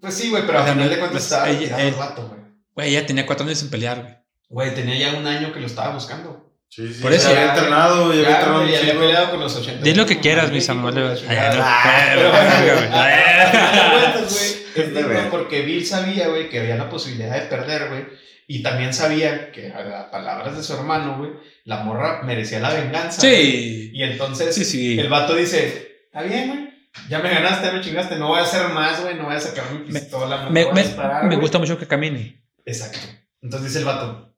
Pues 0.01 0.15
sí, 0.15 0.31
güey, 0.31 0.45
pero 0.45 0.59
O 0.59 0.63
al 0.63 0.73
final 0.73 0.89
de 0.91 0.99
cuentas 0.99 1.11
pues, 1.13 1.25
estaba 1.25 1.51
ella- 1.51 1.81
el 1.81 1.95
vato, 1.95 2.27
güey. 2.29 2.41
Güey, 2.75 2.89
ella 2.97 3.07
tenía 3.07 3.27
cuatro 3.27 3.47
años 3.47 3.59
sin 3.61 3.71
pelear, 3.71 4.01
güey. 4.03 4.15
Güey, 4.49 4.75
tenía 4.75 4.97
ya 4.97 5.19
un 5.19 5.27
año 5.27 5.53
que 5.53 5.61
lo 5.61 5.67
estaba 5.67 5.93
buscando. 5.95 6.53
Sí, 6.69 6.93
sí, 6.93 7.01
Por 7.03 7.13
ya 7.13 7.19
eso. 7.19 7.29
había 7.29 7.55
entrenado, 7.55 8.13
ya 8.13 8.19
había 8.21 8.29
Ya, 8.31 8.37
entrenado 8.37 8.67
ya 8.67 8.79
había 8.81 8.99
peleado 8.99 9.31
con 9.31 9.41
los 9.41 9.55
80. 9.57 9.83
Di 9.85 9.95
lo 9.95 10.07
que 10.07 10.19
quieras, 10.21 10.51
mi 10.51 10.61
Samuel. 10.61 10.95
porque 15.31 15.63
Bill 15.63 15.85
sabía, 15.87 16.29
güey, 16.29 16.49
que 16.49 16.61
había 16.61 16.77
la 16.77 16.89
posibilidad 16.89 17.35
de 17.35 17.47
perder, 17.47 17.89
güey. 17.89 18.07
Y 18.47 18.63
también 18.63 18.93
sabía 18.93 19.51
que, 19.53 19.73
a 19.73 20.11
palabras 20.11 20.57
de 20.57 20.63
su 20.63 20.75
hermano, 20.75 21.17
güey, 21.19 21.31
la 21.65 21.83
morra 21.83 22.23
merecía 22.25 22.61
la 22.61 22.75
venganza. 22.75 23.21
Sí. 23.21 23.91
Y 23.95 24.03
entonces 24.03 24.55
Sí, 24.55 24.65
sí. 24.65 25.01
el 25.01 25.09
vato 25.09 25.35
dice, 25.35 26.03
está 26.07 26.23
bien, 26.23 26.49
güey. 26.49 26.75
Ya 27.09 27.19
me 27.21 27.31
ganaste, 27.31 27.67
ya 27.67 27.73
me 27.73 27.81
chingaste. 27.81 28.17
No 28.17 28.29
voy 28.29 28.41
a 28.41 28.43
hacer 28.43 28.69
más, 28.69 29.01
güey. 29.03 29.15
No 29.17 29.25
voy 29.25 29.35
a 29.35 29.41
sacar 29.41 29.65
mi 29.73 29.91
Me- 29.91 29.99
pistola. 30.01 30.45
no 30.45 30.51
Me, 30.51 30.65
voy 30.65 30.73
a 30.73 30.75
me- 30.75 30.83
disparar, 30.83 31.23
me 31.25 31.29
güey". 31.31 31.41
gusta 31.41 31.59
mucho 31.59 31.79
que 31.79 31.87
camine. 31.87 32.45
Exacto. 32.67 32.99
Entonces 33.43 33.69
dice 33.69 33.79
el 33.81 33.85
vato, 33.87 34.34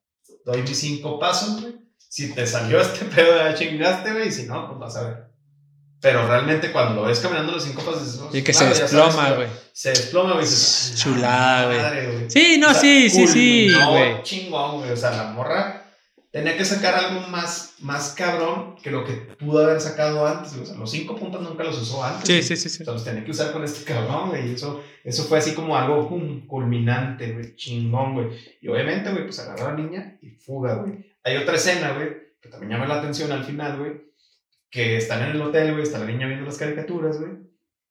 doy 0.47 0.61
mis 0.63 0.79
cinco 0.79 1.19
pasos, 1.19 1.61
güey. 1.61 1.75
Si 1.97 2.33
te 2.33 2.47
salió 2.47 2.79
este 2.81 3.05
pedo, 3.15 3.37
ya 3.37 3.53
chingaste, 3.53 4.11
güey. 4.13 4.29
Y 4.29 4.31
si 4.31 4.43
no, 4.43 4.67
pues 4.67 4.79
vas 4.79 4.95
a 4.95 5.03
ver. 5.03 5.27
Pero 5.99 6.27
realmente 6.27 6.71
cuando 6.71 7.01
lo 7.01 7.07
ves 7.07 7.19
caminando 7.19 7.51
los 7.51 7.63
cinco 7.63 7.81
pasos, 7.83 8.03
dices, 8.05 8.21
Y 8.33 8.43
que 8.43 8.53
"Madre, 8.53 8.75
se 8.75 8.81
desploma, 8.81 9.31
güey. 9.31 9.47
Se 9.73 9.89
desploma, 9.89 10.33
güey. 10.33 10.45
"Ah, 10.45 10.95
Chulada, 10.95 11.65
güey. 11.65 12.29
Sí, 12.29 12.57
no, 12.59 12.67
O 12.67 12.71
sea, 12.71 12.81
sí, 12.81 13.09
sí, 13.09 13.27
sí, 13.27 13.71
güey. 13.89 14.23
chingón, 14.23 14.77
güey. 14.79 14.91
O 14.91 14.97
sea, 14.97 15.11
la 15.11 15.23
morra 15.31 15.86
tenía 16.37 16.55
que 16.55 16.65
sacar 16.65 16.93
algo 16.93 17.27
más, 17.29 17.73
más 17.79 18.11
cabrón 18.11 18.75
que 18.75 18.91
lo 18.91 19.03
que 19.03 19.13
pudo 19.13 19.63
haber 19.63 19.81
sacado 19.81 20.25
antes. 20.27 20.53
O 20.53 20.65
sea, 20.65 20.75
los 20.75 20.91
cinco 20.91 21.15
puntos 21.15 21.41
nunca 21.41 21.63
los 21.63 21.81
usó 21.81 22.03
antes. 22.03 22.27
Sí, 22.27 22.43
sí, 22.43 22.55
sí, 22.55 22.69
sí. 22.69 22.83
O 22.83 22.85
sea, 22.85 22.93
los 22.93 23.03
tenía 23.03 23.25
que 23.25 23.31
usar 23.31 23.51
con 23.51 23.63
este 23.63 23.83
cabrón, 23.83 24.29
güey. 24.29 24.51
Y 24.51 24.53
eso, 24.53 24.83
eso 25.03 25.23
fue 25.23 25.39
así 25.39 25.53
como 25.53 25.75
algo 25.75 26.07
pum, 26.07 26.45
culminante, 26.45 27.31
güey. 27.33 27.55
Chingón, 27.55 28.13
güey. 28.13 28.27
Y 28.61 28.67
obviamente, 28.67 29.11
güey, 29.11 29.23
pues 29.23 29.39
agarró 29.39 29.65
a 29.67 29.71
la 29.71 29.77
niña 29.77 30.19
y 30.21 30.29
fuga, 30.29 30.75
güey. 30.75 31.17
Hay 31.23 31.37
otra 31.37 31.55
escena, 31.55 31.93
güey, 31.93 32.09
que 32.39 32.49
también 32.49 32.71
llama 32.71 32.85
la 32.85 32.99
atención 32.99 33.31
al 33.31 33.43
final, 33.43 33.79
güey. 33.79 33.93
Que 34.69 34.97
están 34.97 35.23
en 35.23 35.31
el 35.31 35.41
hotel, 35.41 35.71
güey. 35.71 35.83
Está 35.83 35.97
la 35.97 36.05
niña 36.05 36.27
viendo 36.27 36.45
las 36.45 36.57
caricaturas, 36.59 37.19
güey. 37.19 37.31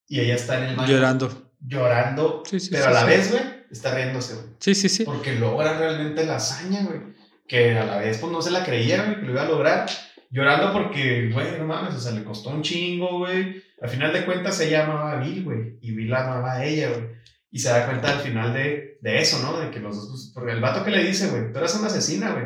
Y 0.07 0.21
ella 0.21 0.37
está 0.37 0.59
en 0.59 0.71
el 0.71 0.77
baño 0.77 0.89
Llorando. 0.89 1.53
llorando. 1.59 2.43
Sí, 2.49 2.61
sí, 2.61 2.69
pero 2.71 2.87
a 2.87 2.91
la 2.93 3.05
vez, 3.05 3.33
güey, 3.33 3.43
está 3.73 3.93
riéndose, 3.93 4.35
güey. 4.35 4.47
Sí, 4.61 4.77
sí, 4.77 4.89
sí. 4.89 5.05
Porque 5.05 5.35
logra 5.35 5.77
realmente 5.77 6.25
la 6.25 6.37
hazaña, 6.37 6.85
güey. 6.85 7.16
Que 7.49 7.77
a 7.79 7.85
la 7.85 7.99
vez, 7.99 8.19
pues 8.19 8.33
no 8.33 8.43
se 8.43 8.51
la 8.51 8.65
creía, 8.65 9.03
güey, 9.05 9.17
que 9.21 9.23
lo 9.27 9.33
iba 9.33 9.43
a 9.43 9.49
lograr. 9.49 9.87
Llorando 10.31 10.73
porque, 10.73 11.31
güey, 11.33 11.59
no 11.59 11.65
mames, 11.67 11.95
o 11.95 12.01
sea, 12.01 12.13
le 12.13 12.25
costó 12.25 12.51
un 12.51 12.63
chingo, 12.63 13.19
güey. 13.19 13.63
Al 13.81 13.89
final 13.89 14.13
de 14.13 14.25
cuentas, 14.25 14.59
ella 14.61 14.85
amaba 14.85 15.13
a 15.13 15.21
Bill, 15.21 15.45
güey. 15.45 15.79
Y 15.81 15.93
Bill 15.93 16.13
amaba 16.15 16.55
a 16.55 16.65
ella, 16.65 16.89
güey. 16.89 17.05
Y 17.51 17.59
se 17.61 17.69
da 17.69 17.87
cuenta 17.87 18.11
al 18.13 18.19
final 18.21 18.53
de, 18.53 18.99
de 19.01 19.19
eso, 19.19 19.39
¿no? 19.41 19.59
De 19.61 19.71
que 19.71 19.79
los 19.79 19.97
dos. 19.97 20.09
pues, 20.11 20.33
Porque 20.35 20.53
el 20.53 20.61
vato 20.61 20.85
que 20.85 20.91
le 20.91 21.05
dice, 21.05 21.29
güey, 21.29 21.53
tú 21.53 21.59
eres 21.59 21.75
una 21.77 21.87
asesina, 21.87 22.33
güey. 22.33 22.45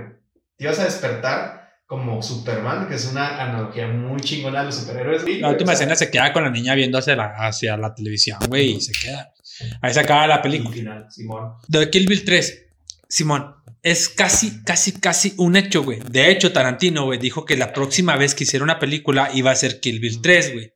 Te 0.56 0.64
ibas 0.64 0.78
a 0.78 0.84
despertar 0.84 1.58
como 1.86 2.22
Superman, 2.22 2.86
que 2.86 2.94
es 2.94 3.10
una 3.10 3.42
analogía 3.42 3.88
muy 3.88 4.20
chingona 4.20 4.60
de 4.60 4.66
los 4.66 4.76
superhéroes. 4.76 5.22
güey. 5.22 5.40
La 5.40 5.48
última 5.48 5.72
O 5.72 5.74
sea, 5.74 5.84
escena 5.86 5.96
se 5.96 6.10
queda 6.10 6.32
con 6.32 6.44
la 6.44 6.50
niña 6.50 6.74
viendo 6.74 6.98
hacia 6.98 7.16
la, 7.16 7.34
hacia 7.36 7.76
la 7.76 7.94
televisión, 7.94 8.38
güey, 8.48 8.72
y 8.76 8.80
se 8.80 8.92
queda. 8.92 9.32
Ahí 9.80 9.92
se 9.92 10.00
acaba 10.00 10.26
la 10.28 10.40
película. 10.42 10.70
final, 10.70 11.06
Simón. 11.10 11.54
De 11.66 11.90
Kill 11.90 12.06
Bill 12.06 12.24
3, 12.24 12.66
Simón, 13.10 13.56
es 13.82 14.08
casi, 14.08 14.62
casi, 14.64 14.92
casi 14.92 15.34
un 15.36 15.56
hecho, 15.56 15.82
güey. 15.82 15.98
De 16.08 16.30
hecho, 16.30 16.52
Tarantino, 16.52 17.04
güey, 17.04 17.18
dijo 17.18 17.44
que 17.44 17.56
la 17.56 17.72
próxima 17.72 18.16
vez 18.16 18.34
que 18.34 18.44
hiciera 18.44 18.62
una 18.64 18.78
película 18.78 19.30
iba 19.34 19.50
a 19.50 19.56
ser 19.56 19.80
Kill 19.80 20.00
Bill 20.00 20.20
3, 20.22 20.52
güey. 20.54 20.72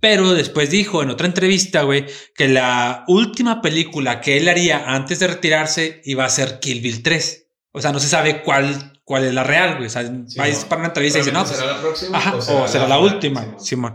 Pero 0.00 0.32
después 0.32 0.70
dijo 0.70 1.02
en 1.02 1.10
otra 1.10 1.26
entrevista, 1.26 1.82
güey, 1.82 2.06
que 2.34 2.48
la 2.48 3.04
última 3.06 3.60
película 3.60 4.20
que 4.22 4.38
él 4.38 4.48
haría 4.48 4.84
antes 4.94 5.18
de 5.18 5.26
retirarse 5.26 6.00
iba 6.04 6.24
a 6.24 6.30
ser 6.30 6.58
Kill 6.58 6.80
Bill 6.80 7.02
3. 7.02 7.46
O 7.72 7.80
sea, 7.82 7.92
no 7.92 8.00
se 8.00 8.08
sabe 8.08 8.42
cuál, 8.42 9.00
cuál 9.04 9.24
es 9.24 9.34
la 9.34 9.44
real, 9.44 9.74
güey. 9.76 9.86
O 9.86 9.90
sea, 9.90 10.02
Sí, 10.26 10.38
va 10.38 10.44
a 10.44 10.48
no. 10.48 10.68
para 10.68 10.78
una 10.80 10.88
entrevista 10.88 11.18
y 11.18 11.22
dice, 11.22 11.32
no, 11.32 11.44
pues, 11.44 11.56
¿Será 11.56 11.72
la 11.72 11.80
próxima? 11.80 12.18
ajá, 12.18 12.34
o 12.36 12.66
será 12.66 12.88
la 12.88 12.98
última, 12.98 13.42
Simón. 13.42 13.60
Simón. 13.64 13.94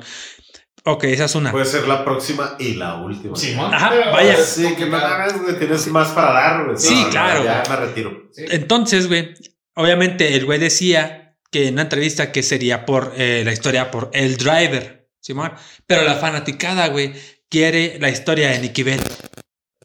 Ok, 0.87 1.03
esa 1.05 1.25
es 1.25 1.33
una. 1.35 1.51
Puede 1.51 1.65
ser 1.65 1.87
la 1.87 2.05
próxima 2.05 2.55
y 2.59 2.75
la 2.75 2.95
última. 2.95 3.35
Simón. 3.35 3.73
Ajá, 3.73 3.89
pero 3.91 4.11
vaya. 4.11 4.37
Sí, 4.37 4.75
que 4.75 4.85
no 4.85 4.97
mames, 4.97 5.41
güey, 5.41 5.57
tienes 5.57 5.87
más 5.87 6.09
para 6.09 6.31
dar, 6.31 6.65
güey. 6.65 6.77
Sí, 6.77 7.03
No, 7.05 7.09
claro. 7.09 7.43
Ya 7.43 7.63
me 7.67 7.75
retiro. 7.75 8.29
Sí. 8.31 8.45
Entonces, 8.49 9.07
güey, 9.07 9.33
obviamente 9.75 10.35
el 10.35 10.45
güey 10.45 10.59
decía 10.59 11.37
que 11.51 11.67
en 11.69 11.73
una 11.73 11.83
entrevista 11.83 12.31
que 12.31 12.43
sería 12.43 12.85
por 12.85 13.13
eh, 13.17 13.41
la 13.43 13.51
historia 13.51 13.89
por 13.89 14.11
El 14.13 14.37
Driver, 14.37 15.07
Simón. 15.21 15.53
Pero 15.87 16.03
la 16.03 16.15
fanaticada, 16.15 16.87
güey, 16.89 17.13
quiere 17.49 17.97
la 17.99 18.09
historia 18.09 18.49
de 18.51 18.59
Nicky 18.59 18.83
Bell, 18.83 19.01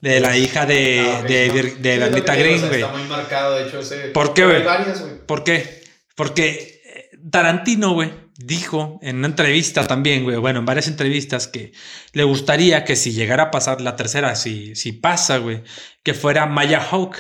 de 0.03 0.21
la 0.21 0.37
hija 0.37 0.67
de, 0.67 1.01
Ah, 1.01 1.23
de, 1.23 1.49
no. 1.49 1.55
Vir- 1.55 1.77
de 1.77 1.95
Sí, 1.95 2.01
que 2.01 2.11
digo, 2.11 2.27
Green, 2.27 2.55
o 2.57 2.59
sea, 2.59 2.69
güey. 2.69 2.81
Está 2.83 2.93
muy 2.93 3.03
marcado, 3.09 3.55
de 3.57 3.67
hecho, 3.67 3.79
ese. 3.81 3.97
¿Por 4.09 4.35
qué, 4.35 4.45
güey? 4.45 4.57
Hay 4.59 4.65
varias, 4.65 5.01
güey. 5.01 5.13
¿Por 5.27 5.45
qué? 5.45 5.83
Porque 6.15 6.80
Tarantino, 7.31 7.93
güey, 7.93 8.13
dijo 8.37 8.99
en 9.03 9.17
una 9.17 9.29
entrevista 9.29 9.87
también, 9.87 10.25
güey, 10.25 10.37
bueno, 10.37 10.61
en 10.61 10.67
varias 10.67 10.89
entrevistas, 10.89 11.49
que 11.49 11.73
le 12.13 12.25
gustaría 12.25 12.85
que 12.85 12.97
si 12.97 13.13
llegara 13.13 13.45
a 13.45 13.51
pasar 13.51 13.81
la 13.81 13.97
tercera, 13.97 14.35
si, 14.37 14.75
si 14.75 14.93
pasa, 14.93 15.39
güey, 15.39 15.63
que 16.03 16.15
fuera 16.15 16.47
Maya 16.47 16.81
Hawk, 16.81 17.17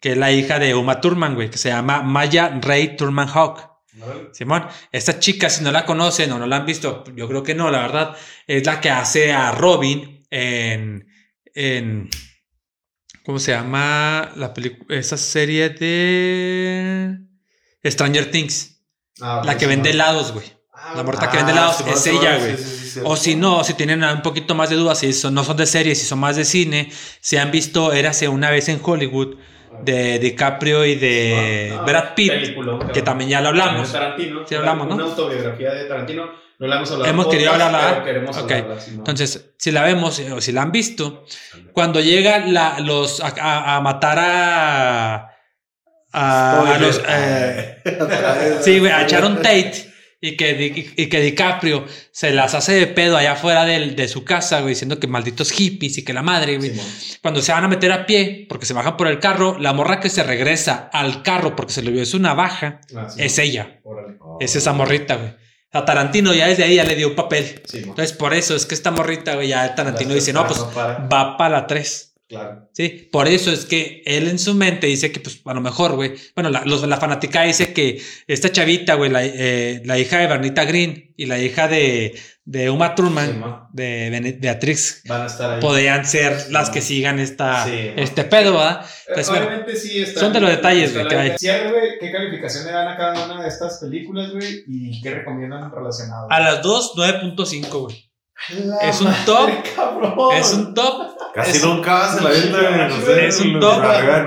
que 0.00 0.12
es 0.12 0.18
la 0.18 0.32
hija 0.32 0.58
de 0.58 0.74
Uma 0.74 1.00
Thurman, 1.00 1.34
güey, 1.34 1.50
que 1.50 1.58
se 1.58 1.70
llama 1.70 2.02
Maya 2.02 2.58
Ray 2.60 2.96
Thurman 2.96 3.28
Hawk. 3.28 3.68
Simón, 4.32 4.66
esta 4.92 5.18
chica, 5.18 5.50
si 5.50 5.64
no 5.64 5.72
la 5.72 5.84
conocen 5.84 6.30
o 6.32 6.38
no 6.38 6.46
la 6.46 6.56
han 6.56 6.66
visto, 6.66 7.04
yo 7.16 7.26
creo 7.26 7.42
que 7.42 7.54
no, 7.54 7.70
la 7.70 7.80
verdad, 7.80 8.16
es 8.46 8.64
la 8.64 8.80
que 8.80 8.90
hace 8.90 9.32
a 9.32 9.50
Robin 9.52 10.24
en. 10.30 11.08
en 11.54 12.08
¿Cómo 13.24 13.38
se 13.38 13.52
llama 13.52 14.32
la 14.36 14.54
película? 14.54 14.96
Esa 14.96 15.16
serie 15.16 15.70
de. 15.70 17.18
Stranger 17.84 18.30
Things. 18.30 18.77
Ah, 19.20 19.42
la 19.44 19.56
que 19.56 19.66
vende 19.66 19.90
helados, 19.90 20.32
güey. 20.32 20.46
Ah, 20.72 20.92
La 20.96 21.02
morta 21.02 21.26
Ah, 21.26 21.30
que 21.30 21.36
vende 21.38 21.52
helados 21.52 21.76
Simón, 21.78 21.94
es 21.94 22.06
ella, 22.06 22.36
güey. 22.38 22.56
sí, 22.56 22.62
sí, 22.64 22.90
sí. 22.90 23.00
O 23.04 23.16
si 23.16 23.34
no, 23.36 23.64
si 23.64 23.74
tienen 23.74 24.02
un 24.04 24.22
poquito 24.22 24.54
más 24.54 24.70
de 24.70 24.76
dudas, 24.76 24.98
si 24.98 25.12
son- 25.12 25.34
no 25.34 25.42
son 25.44 25.56
de 25.56 25.66
series, 25.66 25.98
si 25.98 26.06
son 26.06 26.18
más 26.20 26.36
de 26.36 26.44
cine, 26.44 26.90
si 27.20 27.36
han 27.36 27.50
visto 27.50 27.92
Érase 27.92 28.28
una 28.28 28.50
vez 28.50 28.68
en 28.68 28.80
Hollywood 28.82 29.36
de 29.82 30.18
DiCaprio 30.18 30.84
y 30.84 30.94
de 30.96 31.76
Ah, 31.78 31.82
Brad 31.84 32.14
Pitt, 32.14 32.30
película, 32.32 32.78
que 32.92 33.02
también 33.02 33.30
ya 33.30 33.40
lo 33.40 33.48
hablamos. 33.48 33.90
Tarantino. 33.92 34.46
Sí, 34.46 34.54
hablamos, 34.54 34.86
¿no? 34.88 34.94
Una 34.94 35.04
autobiografía 35.04 35.72
de 35.72 35.84
Tarantino. 35.84 36.26
No 36.60 36.66
la 36.66 36.76
hemos 36.76 36.90
hablado. 36.90 37.10
Hemos 37.10 37.26
en 37.26 37.30
querido 37.30 37.52
podcast, 37.52 37.66
hablarla, 37.74 37.92
pero 37.94 38.04
queremos 38.04 38.36
hablarla, 38.36 38.74
¿no? 38.74 38.80
Entonces, 38.94 39.50
si 39.56 39.70
la 39.70 39.82
vemos 39.84 40.18
eh, 40.18 40.32
o 40.32 40.40
si 40.40 40.50
la 40.50 40.62
han 40.62 40.72
visto, 40.72 41.24
cuando 41.72 42.00
llega 42.00 42.40
la, 42.46 42.80
los, 42.80 43.20
a, 43.20 43.32
a- 43.40 43.76
a 43.76 43.80
matar 43.80 44.18
a. 44.20 45.28
a, 46.18 46.74
a 46.74 46.78
los. 46.78 47.00
eh, 47.08 47.78
sí, 48.62 48.78
güey, 48.78 48.92
a 48.92 49.06
Sharon 49.06 49.36
Tate 49.36 49.86
y 50.20 50.36
que, 50.36 50.92
y 50.96 51.06
que 51.08 51.20
DiCaprio 51.20 51.84
se 52.10 52.32
las 52.32 52.54
hace 52.54 52.72
de 52.72 52.86
pedo 52.88 53.16
allá 53.16 53.32
afuera 53.32 53.64
de 53.64 54.08
su 54.08 54.24
casa, 54.24 54.60
güey, 54.60 54.70
diciendo 54.74 54.98
que 54.98 55.06
malditos 55.06 55.52
hippies 55.52 55.98
y 55.98 56.04
que 56.04 56.12
la 56.12 56.22
madre, 56.22 56.56
güey. 56.58 56.72
Cuando 57.22 57.40
se 57.40 57.52
van 57.52 57.64
a 57.64 57.68
meter 57.68 57.92
a 57.92 58.04
pie, 58.04 58.46
porque 58.48 58.66
se 58.66 58.74
bajan 58.74 58.96
por 58.96 59.06
el 59.06 59.20
carro, 59.20 59.56
la 59.60 59.72
morra 59.72 60.00
que 60.00 60.10
se 60.10 60.22
regresa 60.24 60.90
al 60.92 61.22
carro 61.22 61.54
porque 61.54 61.72
se 61.72 61.82
le 61.82 61.92
vio 61.92 62.04
su 62.04 62.18
navaja, 62.18 62.80
Ah, 62.96 63.08
sí. 63.08 63.22
es 63.22 63.38
ella. 63.38 63.80
Órale. 63.84 64.18
Es 64.40 64.56
esa 64.56 64.72
morrita, 64.72 65.14
güey. 65.16 65.36
A 65.70 65.84
Tarantino 65.84 66.32
ya 66.32 66.48
desde 66.48 66.64
ahí 66.64 66.76
ya 66.76 66.84
le 66.84 66.94
dio 66.96 67.08
un 67.08 67.14
papel. 67.14 67.60
Simón. 67.66 67.90
Entonces, 67.90 68.16
por 68.16 68.32
eso 68.32 68.56
es 68.56 68.64
que 68.66 68.74
esta 68.74 68.90
morrita, 68.90 69.34
güey, 69.34 69.48
ya 69.48 69.74
Tarantino 69.74 70.14
dice, 70.14 70.32
no, 70.32 70.46
pues 70.46 70.58
tres 70.60 70.72
para- 70.74 70.98
va 71.06 71.36
para 71.36 71.50
la 71.60 71.66
3. 71.66 72.07
Claro. 72.28 72.68
Sí, 72.74 73.08
por 73.10 73.26
eso 73.26 73.50
es 73.50 73.64
que 73.64 74.02
él 74.04 74.28
en 74.28 74.38
su 74.38 74.54
mente 74.54 74.86
dice 74.86 75.10
que, 75.10 75.18
pues, 75.20 75.40
a 75.46 75.54
lo 75.54 75.62
mejor, 75.62 75.94
güey. 75.94 76.12
Bueno, 76.34 76.50
la, 76.50 76.62
los- 76.66 76.86
la 76.86 76.98
fanática 76.98 77.44
dice 77.44 77.72
que 77.72 78.02
esta 78.26 78.52
chavita, 78.52 78.94
güey, 78.94 79.10
la, 79.10 79.24
eh, 79.24 79.80
la 79.86 79.98
hija 79.98 80.18
de 80.18 80.26
Bernita 80.26 80.64
Green 80.66 81.14
y 81.16 81.24
la 81.24 81.38
hija 81.38 81.68
de, 81.68 82.14
de 82.44 82.68
Uma 82.68 82.94
Thurman, 82.94 83.32
Simón. 83.32 83.60
de 83.72 84.36
Beatrix, 84.42 85.02
Van 85.06 85.22
a 85.22 85.26
estar 85.26 85.54
ahí. 85.54 85.60
podrían 85.62 86.04
ser 86.04 86.50
las 86.50 86.68
que 86.68 86.82
sigan 86.82 87.18
esta, 87.18 87.64
Sí. 87.64 87.92
este 87.96 88.24
pedo, 88.24 88.52
¿verdad? 88.52 88.82
Eh, 88.84 88.88
Entonces, 89.08 89.30
bueno, 89.30 89.46
Obviamente 89.46 89.76
sí 89.76 90.02
está. 90.02 90.20
son 90.20 90.32
de 90.34 90.40
los 90.40 90.50
detalles, 90.50 90.92
güey, 90.92 91.08
¿qué 91.98 92.12
calificación 92.12 92.66
le 92.66 92.72
dan 92.72 92.88
a 92.88 92.96
cada 92.98 93.24
una 93.24 93.42
de 93.42 93.48
estas 93.48 93.78
películas, 93.78 94.32
güey? 94.32 94.64
¿Y 94.66 95.00
qué 95.00 95.10
recomiendan 95.14 95.70
relacionado? 95.72 96.26
a 96.30 96.40
las 96.40 96.62
dos, 96.62 96.92
9.5, 96.94 97.80
güey. 97.80 98.07
La 98.64 98.76
es 98.88 99.00
un 99.00 99.12
top. 99.26 99.50
cabrón. 99.76 100.36
Es 100.36 100.52
un 100.52 100.74
top 100.74 101.16
Casi 101.34 101.58
Es- 101.58 101.64
nunca 101.64 102.12
se 102.16 102.22
la 102.22 102.30
sé, 102.32 103.26
es 103.28 103.40
un 103.40 103.60
top 103.60 103.82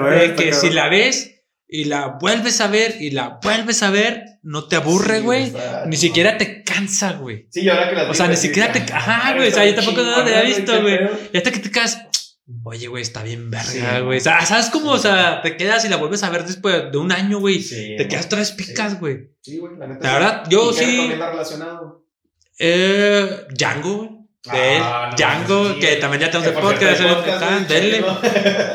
de 0.09 0.35
que 0.35 0.53
si 0.53 0.69
la 0.69 0.88
ves 0.89 1.43
y 1.67 1.85
la 1.85 2.17
vuelves 2.19 2.59
a 2.61 2.67
ver 2.67 2.97
y 3.01 3.11
la 3.11 3.39
vuelves 3.41 3.81
a 3.83 3.89
ver, 3.89 4.23
no 4.43 4.65
te 4.67 4.75
aburre, 4.75 5.21
güey. 5.21 5.51
Ni 5.88 5.95
siquiera 5.97 6.38
te 6.38 6.63
cansa, 6.63 7.13
güey. 7.13 7.47
Sí, 7.49 7.61
y 7.61 7.69
ahora 7.69 7.89
que 7.89 7.95
las 7.95 8.09
O 8.09 8.13
sea, 8.13 8.27
ni 8.27 8.35
siquiera 8.38 8.71
te- 8.71 8.85
ah, 8.93 8.97
ajá, 8.97 9.35
güey, 9.35 9.47
o 9.49 9.51
sea, 9.51 9.65
yo 9.65 9.75
tampoco 9.75 9.97
no 10.01 10.07
chingona, 10.07 10.25
te 10.25 10.35
había 10.35 10.55
visto, 10.55 10.81
güey. 10.81 10.99
Y 11.33 11.38
hasta 11.38 11.51
que 11.51 11.59
te 11.59 11.71
quedas, 11.71 12.01
oye, 12.63 12.88
güey, 12.88 13.01
está 13.01 13.23
bien 13.23 13.49
verga, 13.49 13.65
Sí, 13.71 13.79
güey. 14.03 14.17
O 14.19 14.21
sea, 14.21 14.45
¿sabes 14.45 14.69
cómo? 14.69 14.91
O 14.91 14.99
sea, 14.99 15.41
te 15.41 15.55
quedas 15.57 15.85
y 15.85 15.89
la 15.89 15.95
vuelves 15.95 16.23
a 16.23 16.29
ver 16.29 16.45
después 16.45 16.91
de 16.91 16.97
un 16.97 17.11
año, 17.11 17.39
güey. 17.39 17.61
Sí, 17.61 17.95
Te 17.97 18.07
quedas 18.07 18.27
tres 18.29 18.51
picas, 18.51 18.99
güey. 18.99 19.31
Sí, 19.41 19.57
güey, 19.57 19.77
la 19.77 19.88
neta. 19.88 20.03
La 20.03 20.09
sí. 20.09 20.13
verdad, 20.19 20.43
yo 20.49 20.71
¿Y 20.71 20.75
qué 20.75 20.85
sí- 20.85 21.07
relacionado? 21.13 22.01
Eh, 22.63 23.45
Django. 23.49 24.17
De 24.43 24.75
él. 24.77 24.81
Ah, 24.83 25.09
no, 25.11 25.15
Django, 25.17 25.73
sí, 25.73 25.79
que 25.79 25.95
también 25.97 26.21
ya 26.21 26.31
tenemos 26.31 26.47
el 26.55 26.59
podcast. 26.61 26.99
el- 26.99 27.05
el 27.07 27.15
podcast, 27.15 27.43
ah, 27.43 27.65
denle. 27.67 28.03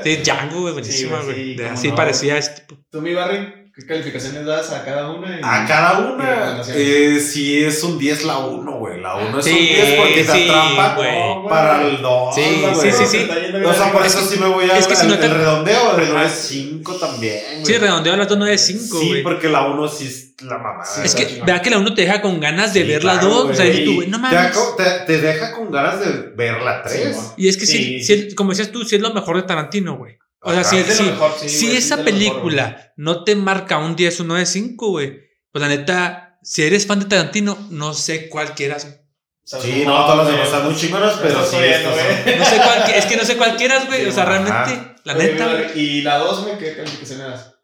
Sí, 0.04 0.16
Django, 0.22 0.66
Sí, 0.82 1.06
güey, 1.06 1.34
sí, 1.56 1.56
Así 1.64 1.88
no, 1.88 1.94
parecía 1.96 2.38
este 2.38 2.60
tipo. 2.62 2.80
¿Tú, 2.90 3.00
mi 3.02 3.14
Barry, 3.14 3.65
qué 3.76 3.84
calificaciones 3.86 4.46
das 4.46 4.72
a 4.72 4.84
cada 4.84 5.10
una? 5.10 5.36
Y- 5.36 5.40
A 5.42 5.66
cada 5.66 5.98
una, 5.98 6.62
eh, 6.74 7.20
sí 7.20 7.62
es 7.62 7.82
un 7.82 7.98
10 7.98 8.24
la 8.24 8.38
1, 8.38 8.78
güey. 8.78 9.00
La 9.00 9.16
1 9.16 9.38
es 9.38 9.44
Sí, 9.44 9.50
un 9.52 9.58
10 9.58 9.94
porque 9.96 10.24
te 10.24 10.32
sí, 10.32 10.48
atrapa 10.48 10.94
güey. 10.96 11.48
para 11.48 11.82
el 11.86 12.00
2. 12.00 12.34
Sí, 12.34 12.42
güey. 12.62 12.74
sí, 12.92 12.92
sí, 12.92 13.06
sí. 13.06 13.28
O 13.64 13.74
sea, 13.74 13.92
por 13.92 14.06
eso 14.06 14.20
sí 14.26 14.38
me 14.40 14.46
voy 14.48 14.70
a 14.70 14.78
es 14.78 14.86
que 14.86 14.96
si 14.96 15.02
al- 15.02 15.08
no 15.08 15.18
te- 15.18 15.26
el 15.26 15.32
redondeo 15.34 15.96
del 15.96 16.06
Ajá. 16.16 16.24
9.5 16.24 16.94
también. 16.98 17.42
güey. 17.60 17.66
Sí, 17.66 17.76
redondeo 17.78 18.16
las 18.16 18.28
dos 18.28 18.38
9.5, 18.38 18.98
Sí, 19.00 19.08
güey. 19.08 19.22
porque 19.22 19.48
la 19.48 19.66
1 19.66 19.88
sí 19.88 20.06
es 20.06 20.42
la 20.42 20.56
mamada. 20.58 20.84
Sí, 20.86 21.02
Es 21.04 21.14
que 21.14 21.42
vea 21.44 21.60
que 21.60 21.68
la 21.70 21.78
uno 21.78 21.92
te 21.94 22.00
deja 22.02 22.22
con 22.22 22.40
ganas 22.40 22.72
de 22.72 22.80
Sí, 22.82 22.88
ver 22.88 23.04
la 23.04 23.18
claro, 23.20 23.28
2. 23.28 23.50
O 23.50 23.54
sea, 23.54 23.64
dices 23.66 23.84
tú, 23.84 23.94
güey, 23.96 24.08
no 24.08 24.16
Te, 24.16 24.34
mames. 24.36 24.52
te- 24.78 25.00
te 25.06 25.18
deja 25.20 25.52
con 25.52 25.70
ganas 25.70 26.00
de 26.00 26.12
ver 26.34 26.62
la 26.62 26.82
3. 26.82 27.14
Sí, 27.14 27.32
Y 27.36 27.48
es 27.48 27.56
que 27.58 27.66
sí, 27.66 28.02
Sí. 28.02 28.28
sí, 28.30 28.34
como 28.34 28.50
decías 28.50 28.70
tú, 28.70 28.84
sí 28.84 28.96
es 28.96 29.02
lo 29.02 29.12
mejor 29.12 29.36
de 29.36 29.42
Tarantino, 29.42 29.96
güey. 29.96 30.16
O 30.46 30.50
sea, 30.52 30.60
Ajá. 30.60 30.70
si, 30.70 30.76
Es 30.78 30.86
de 30.88 30.94
lo 30.94 30.98
si- 30.98 31.10
mejor, 31.10 31.32
sí, 31.40 31.48
si 31.48 31.66
güey, 31.66 31.78
esa 31.78 31.94
es 31.96 32.04
de 32.04 32.12
lo 32.12 32.18
mejor, 32.18 32.34
película 32.34 32.92
no 32.96 33.24
te 33.24 33.34
marca 33.36 33.78
un 33.78 33.96
10 33.96 34.20
o 34.20 34.24
9.5, 34.24 34.90
güey, 34.90 35.20
pues 35.50 35.60
la 35.62 35.68
neta, 35.68 36.38
si 36.42 36.62
eres 36.62 36.86
fan 36.86 37.00
de 37.00 37.06
Tarantino, 37.06 37.58
no 37.70 37.92
sé 37.94 38.28
cuál 38.28 38.54
quieras. 38.54 38.86
Sí, 39.44 39.82
no, 39.84 39.92
todas 40.06 40.16
las 40.18 40.26
demás 40.28 40.46
están 40.46 40.64
muy 40.66 40.74
chingonas, 40.76 41.14
pero 41.22 41.44
sí. 41.44 41.56
güey. 41.56 42.38
No 42.38 42.44
sé 42.44 42.56
cuál, 42.56 42.90
es 42.94 43.06
que 43.06 43.16
no 43.16 43.24
sé 43.24 43.36
cuál 43.36 43.56
quieras, 43.56 43.86
güey. 43.86 44.02
Sí, 44.02 44.06
o 44.08 44.12
sea, 44.12 44.22
ajá. 44.24 44.32
realmente, 44.32 44.94
la 45.04 45.14
Oye, 45.14 45.22
neta. 45.32 45.46
Barry, 45.46 45.80
¿Y 45.80 46.02
la 46.02 46.18
2, 46.18 46.42
güey, 46.44 46.58
qué 46.58 46.76
calificación 46.76 47.18
le 47.18 47.24
das? 47.24 47.54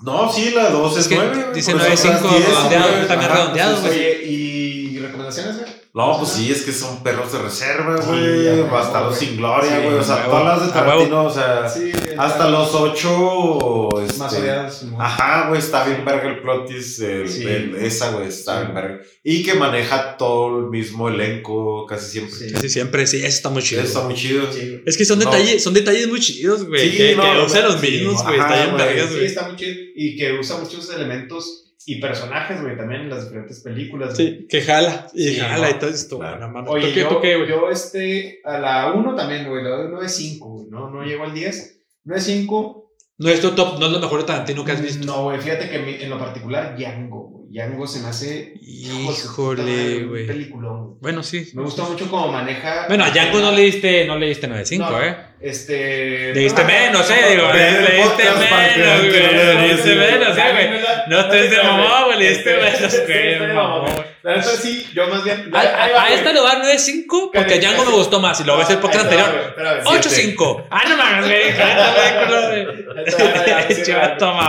No, 0.00 0.32
sí, 0.32 0.50
la 0.54 0.70
2 0.70 0.92
es, 0.92 0.98
Es 1.00 1.08
que 1.08 1.14
9. 1.16 1.46
dice 1.54 1.74
9.5 1.74 2.30
redondeado, 2.46 3.06
también 3.06 3.30
redondeado, 3.32 3.80
güey. 3.80 3.90
Oye, 3.92 4.24
¿y 4.26 4.98
recomendaciones, 5.00 5.56
güey? 5.58 5.70
No, 5.94 6.18
pues 6.18 6.30
sí, 6.32 6.52
es 6.52 6.62
que 6.62 6.70
son 6.72 7.02
perros 7.02 7.32
de 7.32 7.38
reserva, 7.40 8.00
Sí, 8.00 8.08
güey. 8.08 8.48
a 8.48 8.52
huevo, 8.52 8.68
Bastardos 8.70 9.16
güey. 9.16 9.26
sin 9.28 9.36
gloria, 9.38 9.70
Sí, 9.80 9.84
güey. 9.84 9.94
o 9.98 10.02
sea, 10.04 10.16
huevo, 10.16 10.30
todas 10.30 10.44
las 10.58 10.66
de. 10.66 10.72
Tarantino, 10.72 11.24
o 11.24 11.30
sea, 11.30 11.68
Sí, 11.68 11.92
hasta 12.16 12.50
los 12.50 12.74
8. 12.74 13.88
más 14.18 14.32
este, 14.32 14.42
odiados. 14.44 14.74
Simón. 14.74 15.00
Ajá, 15.00 15.48
güey, 15.48 15.58
está 15.60 15.84
bien 15.86 16.04
verga 16.04 16.28
el 16.28 16.40
plotis. 16.40 17.00
El, 17.00 17.28
Sí. 17.28 17.42
el- 17.44 17.76
esa, 17.76 18.10
güey, 18.12 18.28
está 18.28 18.58
Sí. 18.58 18.62
bien 18.64 18.74
verga. 18.74 19.00
Y 19.24 19.42
que 19.42 19.54
maneja 19.54 20.16
todo 20.16 20.58
el 20.60 20.66
mismo 20.70 21.08
elenco 21.08 21.86
casi 21.86 22.10
siempre. 22.10 22.34
Sí. 22.36 22.52
Casi 22.52 22.68
siempre, 22.68 23.06
sí, 23.06 23.16
eso 23.18 23.26
está 23.28 23.48
muy 23.50 23.62
chido. 23.62 23.80
Eso 23.80 23.88
está 23.88 24.04
muy 24.04 24.14
chido. 24.14 24.52
Sí. 24.52 24.82
Es 24.86 24.96
que 24.96 25.04
son 25.04 25.18
No. 25.18 25.24
detalles, 25.24 25.62
son 25.64 25.74
detalles 25.74 26.06
muy 26.08 26.20
chidos, 26.20 26.64
güey. 26.66 26.90
Sí, 26.90 26.96
que, 26.96 27.16
no, 27.16 27.22
que 27.22 27.28
no, 27.28 27.34
los 27.34 27.52
sí, 27.80 27.90
mismos, 27.90 28.22
güey. 28.22 28.38
Está 28.38 28.54
bien 28.56 28.70
güey. 28.72 28.86
vergas, 28.86 29.08
Sí, 29.08 29.14
güey. 29.14 29.26
está 29.26 29.48
muy 29.48 29.56
chido. 29.56 29.74
Y 29.96 30.16
que 30.16 30.32
usa 30.38 30.58
muchos 30.58 30.90
elementos 30.90 31.64
y 31.90 32.00
personajes, 32.00 32.60
güey, 32.62 32.76
también 32.76 33.02
en 33.02 33.10
las 33.10 33.24
diferentes 33.24 33.60
películas. 33.60 34.14
güey. 34.14 34.38
Sí, 34.40 34.46
que 34.48 34.60
jala. 34.62 35.06
Y 35.14 35.28
Sí, 35.28 35.36
jala 35.40 35.68
no. 35.70 35.76
y 35.76 35.78
todo 35.78 35.90
esto, 35.90 36.18
Claro. 36.18 36.36
güey. 36.38 36.46
No 36.48 36.52
mames. 36.54 36.70
Oye, 36.70 36.88
¿Tú 36.88 36.94
qué, 36.94 37.00
yo, 37.00 37.08
tú 37.08 37.20
qué, 37.20 37.36
güey? 37.36 37.48
yo 37.48 37.70
este, 37.70 38.40
a 38.44 38.58
la 38.58 38.92
1 38.92 39.14
también, 39.14 39.48
güey, 39.48 39.62
la 39.64 39.80
1 39.86 40.02
es 40.02 40.14
5, 40.14 40.48
güey, 40.48 40.66
no, 40.70 40.90
no 40.90 41.02
llego 41.04 41.24
al 41.24 41.34
10. 41.34 41.80
9 42.04 42.18
es 42.20 42.26
5. 42.26 42.84
No 43.20 43.28
es 43.28 43.40
tu 43.40 43.50
top, 43.50 43.80
no 43.80 43.86
es 43.86 43.92
lo 43.92 43.98
mejor 43.98 44.20
de 44.20 44.26
Tarantino 44.26 44.64
que 44.64 44.70
has 44.72 44.80
visto. 44.80 45.04
No, 45.04 45.24
güey, 45.24 45.40
fíjate 45.40 45.68
que 45.68 46.04
en 46.04 46.08
lo 46.10 46.18
particular, 46.20 46.74
güey. 46.76 47.07
Django 47.50 47.86
se 47.86 48.00
me 48.00 48.08
hace. 48.08 48.54
Híjole, 48.60 50.04
güey. 50.04 50.26
Peliculón. 50.26 50.98
Bueno, 51.00 51.22
sí. 51.22 51.50
Me 51.54 51.62
gusta 51.62 51.82
mucho 51.84 52.10
cómo 52.10 52.30
maneja. 52.30 52.86
Bueno, 52.88 53.04
a 53.04 53.10
Django 53.10 53.40
no 53.40 53.52
le 53.52 53.62
diste, 53.62 54.04
no 54.06 54.16
le 54.16 54.28
diste 54.28 54.48
9.5, 54.48 54.78
No, 54.78 55.02
¿eh? 55.02 55.16
Este. 55.40 56.34
Le 56.34 56.40
diste 56.40 56.62
menos, 56.64 57.10
eh, 57.10 57.30
digo, 57.30 57.50
le 57.52 58.02
diste 58.02 58.24
menos, 58.24 58.38
no 58.38 59.08
güey. 59.08 59.56
Le 59.56 59.74
diste 59.74 59.94
menos, 59.94 60.38
eh, 60.38 60.52
güey. 60.52 60.82
No 61.08 61.20
estés 61.20 61.50
de 61.50 61.62
mamá, 61.62 62.04
güey, 62.04 62.18
le 62.18 62.28
diste 62.30 62.56
menos, 62.56 63.06
güey. 63.06 64.17
La 64.22 64.36
neta 64.36 64.50
sí, 64.50 64.86
yo 64.94 65.06
más 65.08 65.22
bien. 65.24 65.50
A, 65.54 65.60
Ahí 65.60 65.92
va, 65.92 66.02
a, 66.02 66.04
a 66.06 66.14
esta 66.14 66.32
le 66.32 66.40
va 66.40 66.54
9.5 66.62 67.04
porque 67.08 67.38
a 67.38 67.42
Cállate, 67.42 67.60
Django 67.60 67.76
me 67.78 67.84
cállate. 67.84 67.96
gustó 67.98 68.20
más 68.20 68.40
y 68.40 68.44
lo 68.44 68.56
ves 68.58 68.70
el 68.70 68.78
podcast 68.78 69.06
Ahí 69.06 69.16
está, 69.16 69.26
anterior. 69.26 69.54
güey, 69.54 69.74
espérame, 69.82 70.00
siete. 70.10 70.36
8.5. 70.36 70.66
Ah, 70.70 70.82
no 70.88 70.96
mames, 70.96 71.24
güey. 71.26 71.42
Película, 71.42 72.48
güey. 72.48 72.66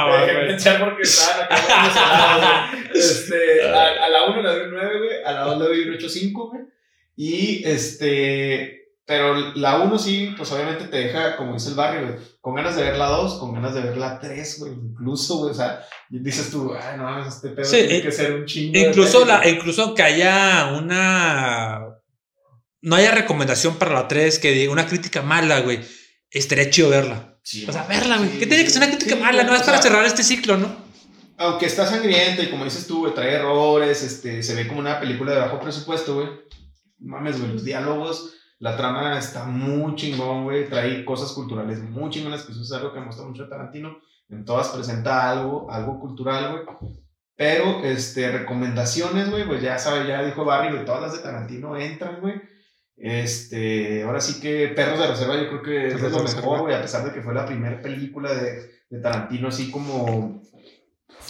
Dejé 0.09 0.33
güey. 0.35 0.47
pensar 0.47 0.79
porque 0.79 1.03
estaban 1.03 1.43
acá. 1.43 2.71
Este, 2.93 3.63
a, 3.63 4.05
a 4.05 4.09
la 4.09 4.23
1 4.25 4.41
le 4.41 4.49
doy 4.49 4.61
un 4.61 4.71
9, 4.71 4.97
güey. 4.97 5.23
A 5.25 5.31
la 5.31 5.39
2 5.41 5.57
le 5.59 5.65
doy 5.65 5.79
un 5.89 5.93
8.5, 5.97 6.49
güey. 6.49 6.61
Y 7.15 7.63
este. 7.67 8.88
Pero 9.09 9.33
la 9.55 9.79
1 9.79 9.97
sí, 9.97 10.35
pues 10.37 10.51
obviamente 10.51 10.85
te 10.85 10.97
deja, 10.97 11.35
como 11.35 11.55
dice 11.55 11.69
el 11.69 11.75
barrio, 11.75 12.01
güey, 12.03 12.19
con 12.39 12.53
ganas 12.53 12.75
de 12.75 12.83
ver 12.83 12.95
la 12.95 13.07
2, 13.07 13.39
con 13.39 13.55
ganas 13.55 13.73
de 13.73 13.81
ver 13.81 13.97
la 13.97 14.19
3, 14.19 14.59
güey. 14.59 14.73
Incluso, 14.73 15.37
güey. 15.37 15.49
O 15.49 15.53
sea, 15.55 15.83
dices 16.09 16.51
tú, 16.51 16.71
ay, 16.79 16.95
no 16.95 17.05
mames, 17.05 17.33
este 17.33 17.49
pedo 17.49 17.65
Sí, 17.65 17.77
tiene 17.77 17.97
eh, 17.97 18.01
que 18.03 18.11
ser 18.11 18.35
un 18.35 18.45
chingo. 18.45 18.77
Incluso, 18.77 19.25
la, 19.25 19.49
incluso 19.49 19.95
que 19.95 20.03
haya 20.03 20.75
una. 20.77 21.87
No 22.83 22.95
haya 22.97 23.09
recomendación 23.09 23.77
para 23.77 23.93
la 23.93 24.07
3, 24.07 24.37
que 24.37 24.51
diga 24.51 24.71
una 24.71 24.85
crítica 24.85 25.23
mala, 25.23 25.61
güey. 25.61 25.79
Estaría 26.29 26.69
chido 26.69 26.89
verla. 26.89 27.39
Sí, 27.41 27.65
O 27.67 27.73
sea, 27.73 27.87
verla, 27.87 28.17
güey. 28.17 28.29
Sí, 28.29 28.37
¿Qué 28.37 28.45
tiene 28.45 28.63
que 28.63 28.69
ser 28.69 28.83
una 28.83 28.95
crítica 28.95 29.15
mala? 29.15 29.41
No 29.41 29.55
es 29.55 29.63
para 29.63 29.81
sea, 29.81 29.89
cerrar 29.89 30.05
este 30.05 30.21
ciclo, 30.21 30.55
¿no? 30.55 30.87
aunque 31.41 31.67
está 31.67 31.87
sangrienta 31.87 32.43
y 32.43 32.49
como 32.49 32.65
dices 32.65 32.85
tú, 32.85 32.99
güey, 32.99 33.13
trae 33.13 33.35
errores, 33.35 34.03
este, 34.03 34.43
se 34.43 34.55
ve 34.55 34.67
como 34.67 34.81
una 34.81 34.99
película 34.99 35.31
de 35.31 35.39
bajo 35.39 35.59
presupuesto, 35.59 36.15
güey. 36.15 36.27
Mames, 36.99 37.39
güey, 37.39 37.53
los 37.53 37.63
diálogos, 37.63 38.33
la 38.59 38.75
trama 38.75 39.17
está 39.17 39.45
muy 39.45 39.95
chingón, 39.95 40.43
güey, 40.43 40.67
trae 40.67 41.05
cosas 41.05 41.31
culturales 41.31 41.81
muy 41.81 42.09
chingonas, 42.09 42.43
que 42.43 42.51
eso 42.51 42.61
es 42.61 42.71
algo 42.73 42.93
que 42.93 42.99
muestra 42.99 43.25
mucho 43.25 43.47
Tarantino. 43.47 43.99
En 44.29 44.45
todas 44.45 44.69
presenta 44.69 45.31
algo, 45.31 45.71
algo 45.71 45.99
cultural, 45.99 46.51
güey. 46.51 46.91
Pero, 47.35 47.83
este, 47.85 48.29
recomendaciones, 48.31 49.31
güey, 49.31 49.47
pues 49.47 49.61
ya 49.61 49.79
sabe, 49.79 50.05
ya 50.07 50.23
dijo 50.23 50.43
Barry, 50.43 50.73
güey, 50.73 50.85
todas 50.85 51.01
las 51.01 51.13
de 51.13 51.19
Tarantino 51.19 51.77
entran, 51.77 52.19
güey. 52.19 52.35
Este, 52.97 54.03
ahora 54.03 54.19
sí 54.19 54.41
que 54.41 54.67
Perros 54.67 54.99
de 54.99 55.07
Reserva 55.07 55.37
yo 55.37 55.47
creo 55.47 55.61
que 55.63 55.87
es 55.87 56.11
lo 56.11 56.21
mejor, 56.21 56.61
güey, 56.61 56.75
a 56.75 56.81
pesar 56.81 57.05
de 57.05 57.13
que 57.13 57.21
fue 57.21 57.33
la 57.33 57.45
primera 57.45 57.81
película 57.81 58.33
de, 58.33 58.69
de 58.89 58.99
Tarantino, 58.99 59.47
así 59.47 59.71
como, 59.71 60.41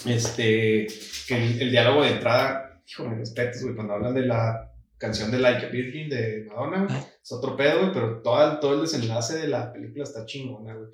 este, 0.03 0.87
que 1.27 1.35
el, 1.35 1.61
el 1.61 1.71
diálogo 1.71 2.01
de 2.01 2.13
entrada, 2.13 2.81
hijo, 2.87 3.07
me 3.07 3.17
respetos, 3.17 3.61
güey, 3.61 3.75
cuando 3.75 3.93
hablan 3.93 4.15
de 4.15 4.25
la 4.25 4.68
canción 4.99 5.31
de 5.31 5.39
Like 5.39 5.65
a 5.65 5.69
Virgin 5.69 6.09
de 6.09 6.45
Madonna, 6.47 6.85
güey, 6.85 6.99
es 6.99 7.31
otro 7.31 7.55
pedo, 7.55 7.79
güey, 7.79 7.93
pero 7.93 8.21
todo, 8.21 8.59
todo 8.59 8.73
el 8.75 8.81
desenlace 8.81 9.37
de 9.39 9.47
la 9.47 9.73
película 9.73 10.03
está 10.03 10.25
chingona, 10.25 10.75
güey. 10.75 10.89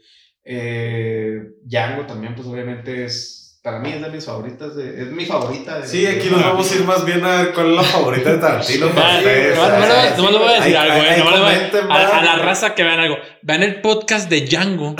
Eh, 0.45 1.41
Django 1.64 2.06
también, 2.06 2.36
pues 2.36 2.48
obviamente 2.48 3.03
es 3.03 3.45
para 3.65 3.80
mí 3.80 3.91
es 3.91 3.99
de 3.99 4.10
mis 4.10 4.23
favoritas, 4.23 4.76
de, 4.76 5.02
es 5.02 5.07
mi 5.07 5.26
favorita. 5.26 5.80
De, 5.80 5.88
sí, 5.88 6.06
aquí 6.06 6.30
nos 6.30 6.40
vamos 6.40 6.72
a 6.72 6.76
ir 6.76 6.84
más 6.84 7.03
bien 7.03 7.26
a 7.26 7.41
ver 7.41 7.52
cuál 7.52 7.72
es 7.72 7.76
la 7.77 7.84
favorita 7.84 8.32
de 8.34 8.38
Tarantino. 8.38 8.91
Ah, 8.95 10.14
no 10.15 10.32
le 10.32 10.38
voy 10.38 10.49
a 10.49 10.60
decir 10.60 10.77
algo, 10.77 11.03
eh. 11.03 11.82
a, 11.90 12.22
la 12.23 12.36
raza 12.36 12.76
que 12.76 12.84
vean 12.84 12.99
algo. 12.99 13.18
Vean 13.41 13.64
el 13.64 13.82
podcast 13.82 14.30
de 14.30 14.41
Django 14.41 14.95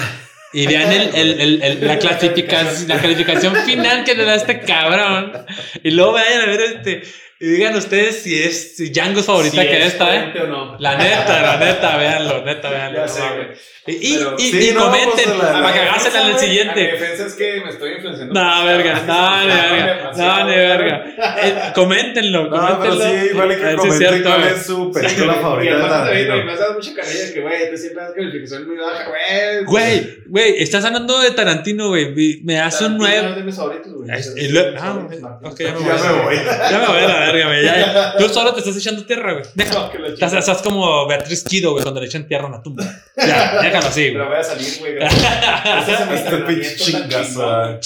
y 0.52 0.66
vean 0.66 0.92
el, 0.92 1.14
el, 1.14 1.62
el, 1.62 1.86
la, 1.88 2.00
clasificación, 2.00 2.88
la 2.88 3.00
calificación 3.00 3.56
final 3.56 4.04
que 4.04 4.16
le 4.16 4.26
da 4.26 4.34
este 4.34 4.60
cabrón. 4.62 5.46
Y 5.84 5.92
luego 5.92 6.14
vayan 6.14 6.42
a 6.42 6.46
ver 6.48 6.62
este. 6.62 7.04
Y 7.38 7.48
digan 7.48 7.76
ustedes 7.76 8.24
si 8.24 8.42
es 8.42 8.78
si 8.78 8.92
Django 8.92 9.20
es 9.20 9.26
favorita 9.26 9.62
que 9.62 9.86
esta, 9.86 10.16
¿eh? 10.16 10.34
O 10.42 10.48
no. 10.48 10.78
La 10.80 10.98
neta, 10.98 11.42
la 11.42 11.58
neta, 11.58 11.98
véanlo, 11.98 12.46
neta, 12.46 12.70
véanlo. 12.70 13.00
Ya 13.00 13.08
sé, 13.10 13.22
y, 13.88 13.92
y, 13.94 14.70
y, 14.70 14.74
comenten 14.74 15.38
para 15.38 15.72
cagársela 15.72 16.22
en 16.22 16.28
el 16.32 16.40
siguiente. 16.40 16.74
Mi 16.76 16.92
defensa 16.92 17.28
es 17.28 17.34
que 17.36 17.62
me 17.64 17.70
estoy 17.70 17.92
influenciando. 17.94 18.34
No, 18.34 18.66
verga, 18.66 19.04
no, 19.06 19.42
ni 19.42 19.48
verga. 19.48 20.12
No, 20.16 20.46
ni 20.48 20.56
verga. 20.56 21.74
Coméntenlo, 21.76 22.50
coméntenlo. 22.50 22.50
No, 22.50 22.80
pero 22.80 22.96
sí, 22.96 23.28
igual 23.30 23.50
que 23.50 23.76
comenten 23.76 24.24
cuál 24.24 24.44
es 24.48 24.66
su 24.66 24.92
película 24.92 25.34
favorita 25.36 25.88
Tarantino. 25.88 26.46
Me 26.46 26.52
has 26.54 26.60
dado 26.60 26.74
mucha 26.74 26.94
carrilla 26.96 27.34
que, 27.34 27.42
güey, 27.42 27.72
tú 27.72 27.78
siempre 27.78 28.04
das 28.04 28.14
calificación 28.14 28.68
muy 28.68 28.78
baja, 28.78 29.06
güey. 29.08 29.66
Güey, 29.66 30.18
güey, 30.26 30.64
estás 30.64 30.84
hablando 30.84 31.20
de 31.20 31.32
Tarantino, 31.32 31.90
güey. 31.90 32.42
Me 32.44 32.60
hace 32.60 32.86
un 32.86 32.98
nuevo. 32.98 33.28
Es 33.30 33.36
de 33.36 33.44
mis 33.44 33.56
favoritos, 33.56 33.94
güey. 33.94 34.10
Ah, 34.10 35.40
ok, 35.44 35.60
ya 35.60 35.74
me 35.74 36.24
voy. 36.24 36.36
Ya 36.72 36.80
me 36.80 36.88
voy 36.88 37.04
a 37.04 37.08
la 37.08 37.25
verga, 37.32 37.48
güey. 37.48 38.18
Tú 38.28 38.34
solo 38.34 38.54
te 38.54 38.60
estás 38.60 38.78
echando 38.78 39.06
tierra, 39.06 39.34
güey. 39.34 39.46
Estás 40.20 40.62
como 40.62 41.08
Beatriz 41.08 41.44
Kido, 41.44 41.72
güey, 41.72 41.84
cuando 41.84 42.02
le 42.02 42.08
echan 42.08 42.28
tierra 42.28 42.46
a 42.46 42.48
una 42.48 42.62
tumba. 42.62 42.84
Ya, 43.18 43.26
ya 43.28 43.62
déjalo 43.64 43.88
así, 43.88 44.10
Pero 44.12 44.28
voy 44.28 44.38
a 44.38 44.44
salir, 44.44 44.80
güey. 44.80 44.98
este 46.16 46.38
pinche 46.48 46.76
chingazo. 46.76 47.80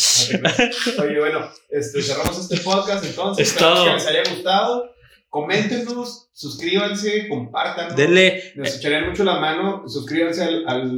Oye, 1.01 1.19
bueno, 1.19 1.49
este, 1.69 2.01
cerramos 2.01 2.39
este 2.39 2.57
podcast 2.57 3.05
entonces. 3.05 3.47
Espero 3.47 3.85
que 3.85 3.93
les 3.93 4.07
haya 4.07 4.23
gustado. 4.29 4.95
Coméntenos, 5.29 6.29
suscríbanse, 6.33 7.27
compártanos. 7.29 7.95
Denle. 7.95 8.53
Nos 8.55 8.75
echarían 8.75 9.09
mucho 9.09 9.23
la 9.23 9.39
mano. 9.39 9.83
Suscríbanse 9.87 10.43
al, 10.43 10.63
al 10.67 10.89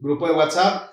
grupo 0.00 0.26
de 0.26 0.34
WhatsApp. 0.34 0.91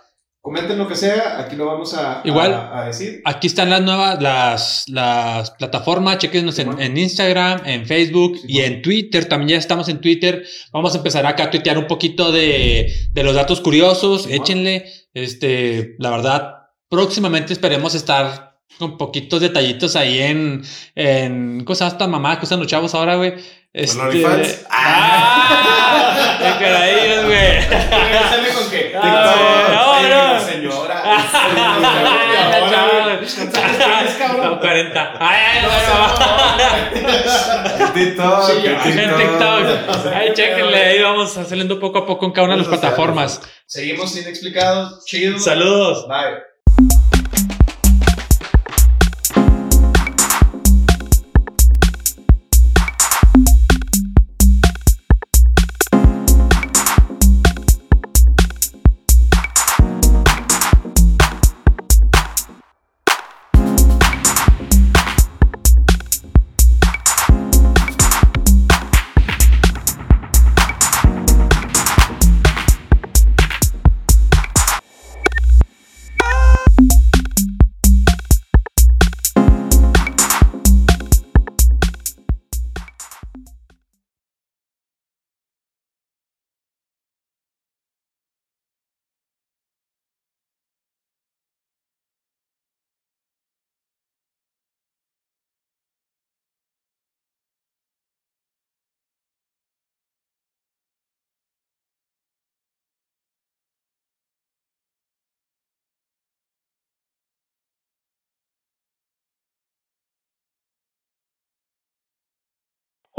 Comenten 0.50 0.80
lo 0.80 0.88
que 0.88 0.96
sea, 0.96 1.40
aquí 1.40 1.56
lo 1.56 1.68
vamos 1.68 1.94
a, 1.94 2.24
Igual, 2.26 2.52
a, 2.56 2.80
a 2.80 2.86
decir. 2.88 3.22
Aquí 3.24 3.46
están 3.46 3.70
las 3.70 3.84
nuevas, 3.84 4.20
las, 4.20 4.84
las 4.88 5.52
plataformas, 5.52 6.18
chequenos 6.18 6.58
en, 6.58 6.70
bueno. 6.70 6.82
en, 6.82 6.98
Instagram, 6.98 7.62
en 7.68 7.86
Facebook 7.86 8.36
sí, 8.36 8.46
y 8.48 8.54
bueno. 8.54 8.68
en 8.74 8.82
Twitter, 8.82 9.26
también 9.26 9.50
ya 9.50 9.58
estamos 9.58 9.90
en 9.90 10.02
Twitter. 10.02 10.44
Vamos 10.74 10.96
a 10.96 10.98
empezar 10.98 11.24
acá 11.28 11.44
a 11.44 11.52
tuitear 11.52 11.78
un 11.78 11.86
poquito 11.86 12.32
de, 12.32 12.92
de 13.14 13.24
los 13.24 13.36
datos 13.36 13.62
curiosos, 13.62 14.24
sí, 14.24 14.34
échenle, 14.34 14.92
este, 15.14 15.96
la 16.00 16.10
verdad, 16.10 16.56
próximamente 16.90 17.54
esperemos 17.54 17.94
estar 17.94 18.58
con 18.80 18.98
poquitos 18.98 19.42
detallitos 19.42 19.96
ahí 19.96 20.18
en, 20.18 20.64
en 20.96 21.64
cosas 21.64 21.94
hasta 21.94 22.08
mamá 22.08 22.40
que 22.40 22.46
usan 22.46 22.58
los 22.58 22.68
chavos 22.68 22.96
ahora, 22.96 23.18
güey. 23.18 23.36
Este, 23.72 24.02
OnlyFans. 24.02 24.66
¡Ah! 24.72 26.38
¡Qué 26.40 26.66
caradillos, 26.66 27.26
güey! 27.26 27.62
Sale 28.30 28.50
con 28.54 28.70
qué? 28.72 28.92
No, 28.94 30.02
no. 30.02 30.40
Señora. 30.40 31.04
No, 34.42 34.60
40. 34.60 35.18
¡Ay, 35.20 35.40
ay, 35.48 35.62
no! 35.64 35.70
TikTok. 37.94 38.50
En 38.86 39.18
TikTok. 39.18 39.66
Ay, 40.14 40.34
chéquenle. 40.34 40.78
Ahí 40.78 41.02
vamos 41.02 41.32
saliendo 41.34 41.80
poco 41.80 42.00
a 42.00 42.06
poco 42.06 42.26
en 42.26 42.32
cada 42.32 42.46
una 42.46 42.56
de 42.56 42.62
las 42.62 42.70
plataformas. 42.70 43.42
Seguimos 43.66 44.16
inexplicados. 44.16 45.06
Chido. 45.06 45.38
Saludos. 45.40 46.08
Bye. 46.08 46.49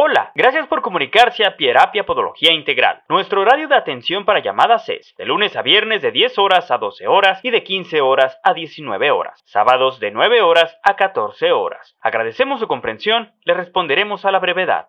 Hola, 0.02 0.32
gracias 0.34 0.66
por 0.66 0.80
comunicarse 0.80 1.44
a 1.44 1.58
Pierapia 1.58 2.06
Podología 2.06 2.54
Integral. 2.54 3.02
Nuestro 3.10 3.42
horario 3.42 3.68
de 3.68 3.74
atención 3.74 4.24
para 4.24 4.40
llamadas 4.40 4.88
es 4.88 5.14
de 5.18 5.26
lunes 5.26 5.54
a 5.56 5.60
viernes 5.60 6.00
de 6.00 6.10
10 6.10 6.38
horas 6.38 6.70
a 6.70 6.78
12 6.78 7.06
horas 7.06 7.44
y 7.44 7.50
de 7.50 7.62
15 7.62 8.00
horas 8.00 8.40
a 8.42 8.54
19 8.54 9.10
horas. 9.10 9.42
Sábados 9.44 10.00
de 10.00 10.10
9 10.10 10.40
horas 10.40 10.74
a 10.84 10.96
14 10.96 11.52
horas. 11.52 11.98
Agradecemos 12.00 12.60
su 12.60 12.66
comprensión, 12.66 13.32
le 13.44 13.52
responderemos 13.52 14.24
a 14.24 14.30
la 14.30 14.38
brevedad. 14.38 14.86